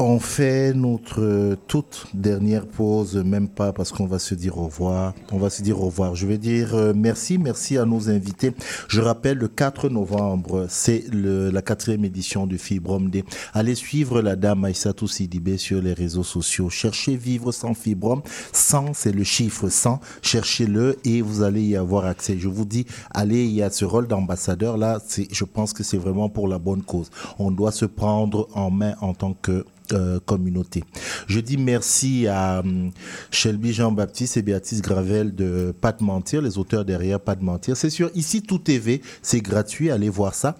On 0.00 0.20
fait 0.20 0.74
notre 0.74 1.20
euh, 1.20 1.56
toute 1.66 2.06
dernière 2.14 2.68
pause, 2.68 3.16
même 3.16 3.48
pas 3.48 3.72
parce 3.72 3.90
qu'on 3.90 4.06
va 4.06 4.20
se 4.20 4.36
dire 4.36 4.56
au 4.56 4.66
revoir. 4.66 5.12
On 5.32 5.38
va 5.38 5.50
se 5.50 5.60
dire 5.60 5.82
au 5.82 5.86
revoir. 5.86 6.14
Je 6.14 6.24
vais 6.24 6.38
dire 6.38 6.76
euh, 6.76 6.92
merci, 6.94 7.36
merci 7.36 7.76
à 7.76 7.84
nos 7.84 8.08
invités. 8.08 8.52
Je 8.86 9.00
rappelle, 9.00 9.38
le 9.38 9.48
4 9.48 9.88
novembre, 9.88 10.66
c'est 10.68 11.02
la 11.12 11.62
quatrième 11.62 12.04
édition 12.04 12.46
du 12.46 12.58
Fibrom 12.58 13.10
Day. 13.10 13.24
Allez 13.54 13.74
suivre 13.74 14.22
la 14.22 14.36
dame 14.36 14.64
Aïssatou 14.64 15.08
Sidibé 15.08 15.58
sur 15.58 15.82
les 15.82 15.94
réseaux 15.94 16.22
sociaux. 16.22 16.70
Cherchez 16.70 17.16
Vivre 17.16 17.50
sans 17.50 17.74
Fibrom. 17.74 18.22
100, 18.52 18.94
c'est 18.94 19.10
le 19.10 19.24
chiffre 19.24 19.68
100. 19.68 19.98
Cherchez-le 20.22 20.96
et 21.04 21.22
vous 21.22 21.42
allez 21.42 21.64
y 21.64 21.74
avoir 21.74 22.06
accès. 22.06 22.38
Je 22.38 22.46
vous 22.46 22.66
dis, 22.66 22.86
allez, 23.10 23.46
il 23.46 23.52
y 23.52 23.64
a 23.64 23.70
ce 23.70 23.84
rôle 23.84 24.06
d'ambassadeur 24.06 24.76
là. 24.76 25.00
Je 25.32 25.44
pense 25.44 25.72
que 25.72 25.82
c'est 25.82 25.98
vraiment 25.98 26.28
pour 26.28 26.46
la 26.46 26.60
bonne 26.60 26.82
cause. 26.82 27.10
On 27.40 27.50
doit 27.50 27.72
se 27.72 27.84
prendre 27.84 28.46
en 28.54 28.70
main 28.70 28.94
en 29.00 29.12
tant 29.12 29.32
que 29.32 29.64
euh, 29.92 30.20
communauté. 30.24 30.84
Je 31.26 31.40
dis 31.40 31.56
merci 31.56 32.26
à 32.26 32.60
hum, 32.60 32.90
Shelby 33.30 33.72
Jean-Baptiste 33.72 34.36
et 34.36 34.42
Béatrice 34.42 34.82
Gravel 34.82 35.34
de 35.34 35.74
Pas 35.80 35.92
de 35.92 36.02
mentir, 36.02 36.42
les 36.42 36.58
auteurs 36.58 36.84
derrière 36.84 37.20
Pas 37.20 37.34
de 37.34 37.44
mentir. 37.44 37.76
C'est 37.76 37.90
sur 37.90 38.10
Ici 38.14 38.42
Tout 38.42 38.58
TV, 38.58 39.02
c'est 39.22 39.40
gratuit, 39.40 39.90
allez 39.90 40.08
voir 40.08 40.34
ça. 40.34 40.56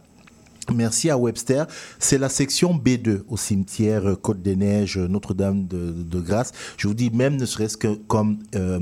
Merci 0.75 1.11
à 1.11 1.17
Webster. 1.17 1.67
C'est 1.99 2.19
la 2.19 2.29
section 2.29 2.75
B2 2.75 3.23
au 3.29 3.37
cimetière 3.37 4.07
euh, 4.07 4.15
Côte 4.17 4.43
des 4.43 4.57
Neiges, 4.57 4.99
euh, 4.99 5.09
Notre-Dame 5.09 5.67
de, 5.67 5.93
de 5.93 6.21
Grâce. 6.21 6.53
Je 6.77 6.89
vous 6.89 6.95
dis, 6.95 7.11
même 7.11 7.37
ne 7.37 7.47
serait-ce 7.47 7.77
que 7.77 7.95
comme 8.07 8.39
euh, 8.55 8.79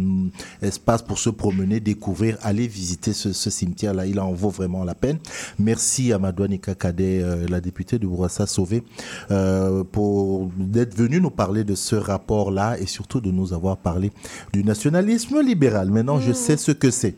espace 0.63 1.03
pour 1.03 1.19
se 1.19 1.31
promener, 1.31 1.81
découvrir, 1.81 2.39
aller 2.43 2.67
visiter 2.67 3.13
ce, 3.13 3.33
ce 3.33 3.51
cimetière-là. 3.51 4.07
Il 4.07 4.21
en 4.21 4.33
vaut 4.33 4.51
vraiment 4.51 4.85
la 4.85 4.95
peine. 4.95 5.19
Merci 5.59 6.13
à 6.13 6.19
Madouanika 6.19 6.75
Kadet, 6.75 7.23
euh, 7.23 7.47
la 7.49 7.61
députée 7.61 7.99
de 7.99 8.07
Bourassa 8.07 8.47
Sauvé, 8.47 8.83
euh, 9.31 9.85
pour 9.85 10.51
d'être 10.57 10.97
venue 10.97 11.21
nous 11.21 11.31
parler 11.31 11.65
de 11.65 11.75
ce 11.75 11.97
rapport-là 11.97 12.79
et 12.79 12.87
surtout 12.87 13.21
de 13.21 13.31
nous 13.31 13.53
avoir 13.53 13.77
parlé 13.77 14.11
du 14.53 14.65
nationalisme 14.65 15.41
libéral. 15.41 15.91
Maintenant, 15.91 16.21
je 16.21 16.33
sais 16.33 16.57
ce 16.57 16.73
que 16.73 16.91
c'est. 16.91 17.15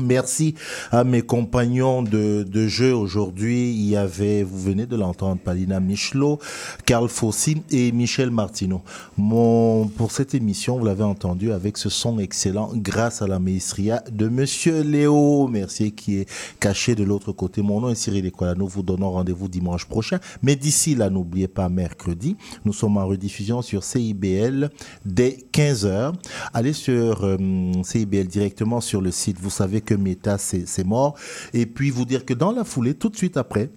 Merci 0.00 0.56
à 0.90 1.04
mes 1.04 1.22
compagnons 1.22 2.02
de, 2.02 2.44
jeu 2.66 2.94
aujourd'hui. 2.94 3.70
Il 3.70 3.88
y 3.88 3.96
avait, 3.96 4.42
vous 4.42 4.58
venez 4.58 4.86
de 4.86 4.96
l'entendre, 4.96 5.40
Palina 5.40 5.78
Michelot, 5.78 6.40
Carl 6.84 7.08
Fossi 7.08 7.62
et 7.70 7.92
Michel 7.92 8.30
Martineau. 8.30 8.82
Mon, 9.16 9.86
pour 9.86 10.10
cette 10.10 10.34
émission, 10.34 10.78
vous 10.78 10.84
l'avez 10.84 11.04
entendu 11.04 11.52
avec 11.52 11.76
ce 11.76 11.88
son 11.88 12.18
excellent 12.18 12.70
grâce 12.74 13.22
à 13.22 13.28
la 13.28 13.38
maestria 13.38 14.02
de 14.10 14.26
Monsieur 14.26 14.82
Léo 14.82 15.46
Mercier 15.46 15.92
qui 15.92 16.16
est 16.16 16.28
caché 16.58 16.96
de 16.96 17.04
l'autre 17.04 17.30
côté. 17.30 17.62
Mon 17.62 17.80
nom 17.80 17.90
est 17.90 17.94
Cyril 17.94 18.26
Equala. 18.26 18.56
Nous 18.56 18.66
vous 18.66 18.82
donnons 18.82 19.12
rendez-vous 19.12 19.46
dimanche 19.46 19.84
prochain. 19.84 20.18
Mais 20.42 20.56
d'ici 20.56 20.96
là, 20.96 21.08
n'oubliez 21.08 21.48
pas 21.48 21.68
mercredi. 21.68 22.36
Nous 22.64 22.72
sommes 22.72 22.96
en 22.96 23.06
rediffusion 23.06 23.62
sur 23.62 23.84
CIBL 23.84 24.70
dès 25.04 25.38
15h. 25.52 26.14
Allez 26.52 26.72
sur 26.72 27.24
euh, 27.24 27.36
CIBL 27.84 28.26
directement 28.26 28.80
sur 28.80 29.00
le 29.00 29.12
site. 29.12 29.38
Vous 29.40 29.50
savez 29.50 29.83
que 29.84 29.94
Meta, 29.94 30.38
c'est 30.38 30.84
mort. 30.84 31.14
Et 31.52 31.66
puis 31.66 31.90
vous 31.90 32.04
dire 32.04 32.24
que 32.24 32.34
dans 32.34 32.52
la 32.52 32.64
foulée, 32.64 32.94
tout 32.94 33.08
de 33.08 33.16
suite 33.16 33.36
après, 33.36 33.70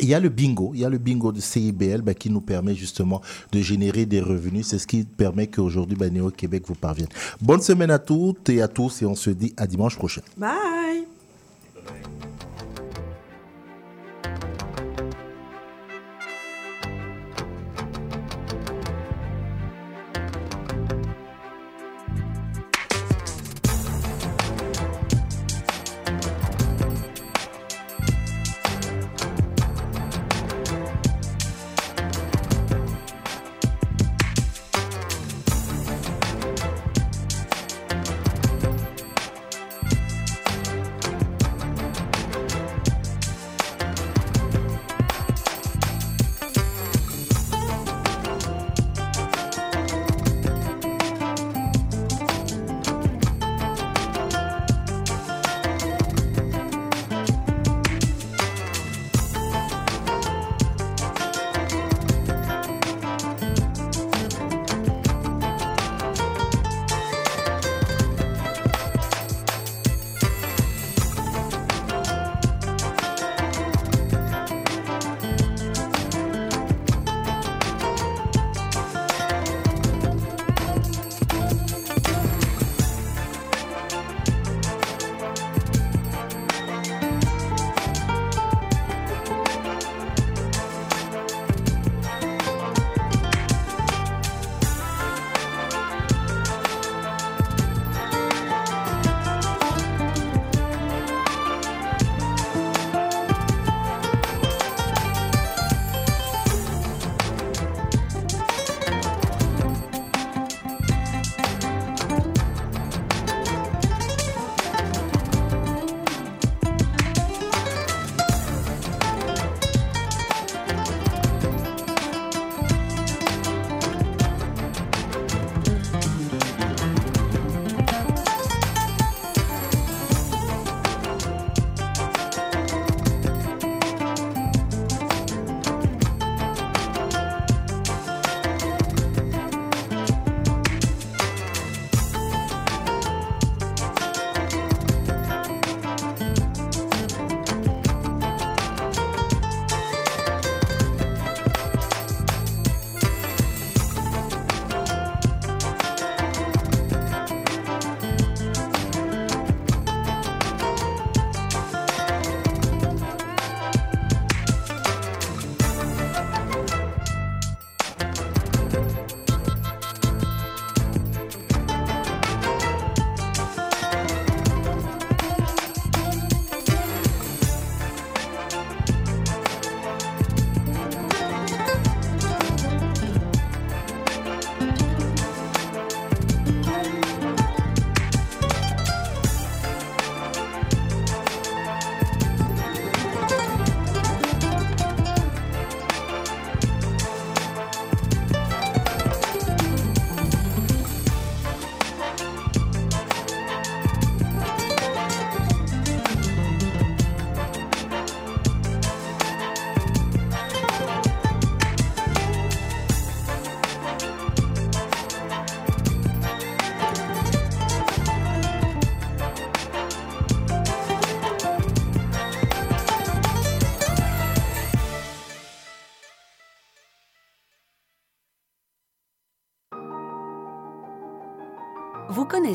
Il 0.00 0.08
y 0.08 0.14
a 0.14 0.20
le 0.20 0.28
bingo, 0.28 0.70
il 0.74 0.80
y 0.80 0.84
a 0.84 0.88
le 0.88 0.98
bingo 0.98 1.32
de 1.32 1.40
CIBL 1.40 2.02
bah, 2.02 2.14
qui 2.14 2.30
nous 2.30 2.40
permet 2.40 2.74
justement 2.76 3.20
de 3.50 3.60
générer 3.60 4.06
des 4.06 4.20
revenus. 4.20 4.68
C'est 4.68 4.78
ce 4.78 4.86
qui 4.86 5.02
permet 5.02 5.48
qu'aujourd'hui, 5.48 5.96
bah, 5.96 6.08
Néo 6.08 6.30
Québec 6.30 6.62
vous 6.66 6.76
parvienne. 6.76 7.08
Bonne 7.40 7.60
semaine 7.60 7.90
à 7.90 7.98
toutes 7.98 8.48
et 8.48 8.62
à 8.62 8.68
tous 8.68 9.02
et 9.02 9.06
on 9.06 9.16
se 9.16 9.30
dit 9.30 9.54
à 9.56 9.66
dimanche 9.66 9.96
prochain. 9.96 10.22
Bye! 10.36 11.06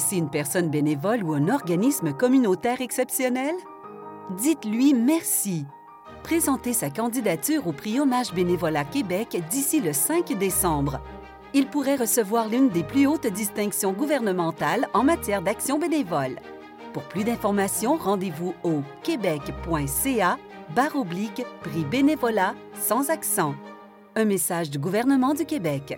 Connaissez 0.04 0.18
une 0.18 0.30
personne 0.30 0.70
bénévole 0.70 1.24
ou 1.24 1.34
un 1.34 1.48
organisme 1.48 2.12
communautaire 2.12 2.82
exceptionnel? 2.82 3.56
Dites-lui 4.38 4.94
merci. 4.94 5.66
Présentez 6.24 6.74
sa 6.74 6.90
candidature 6.90 7.68
au 7.68 7.72
prix 7.72 8.02
Hommage 8.02 8.34
Bénévolat 8.34 8.84
Québec 8.84 9.42
d'ici 9.50 9.80
le 9.80 9.94
5 9.94 10.38
décembre. 10.38 11.00
Il 11.54 11.68
pourrait 11.68 11.96
recevoir 11.96 12.50
l'une 12.50 12.68
des 12.68 12.84
plus 12.84 13.08
hautes 13.08 13.28
distinctions 13.28 13.94
gouvernementales 13.94 14.88
en 14.94 15.04
matière 15.04 15.42
d'action 15.42 15.80
bénévole. 15.80 16.36
Pour 16.92 17.04
plus 17.04 17.24
d'informations, 17.24 17.96
rendez-vous 17.96 18.56
au 18.64 18.82
québec.ca 19.04 20.38
barre 20.76 20.96
oblique 20.98 21.46
prix 21.62 21.86
bénévolat 21.86 22.56
sans 22.78 23.10
accent. 23.10 23.56
Un 24.16 24.26
message 24.26 24.70
du 24.70 24.80
gouvernement 24.80 25.34
du 25.34 25.46
Québec. 25.46 25.98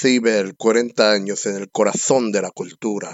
CIBEL, 0.00 0.56
40 0.56 1.12
años 1.12 1.44
en 1.44 1.56
el 1.56 1.70
corazón 1.70 2.32
de 2.32 2.40
la 2.40 2.50
cultura. 2.50 3.12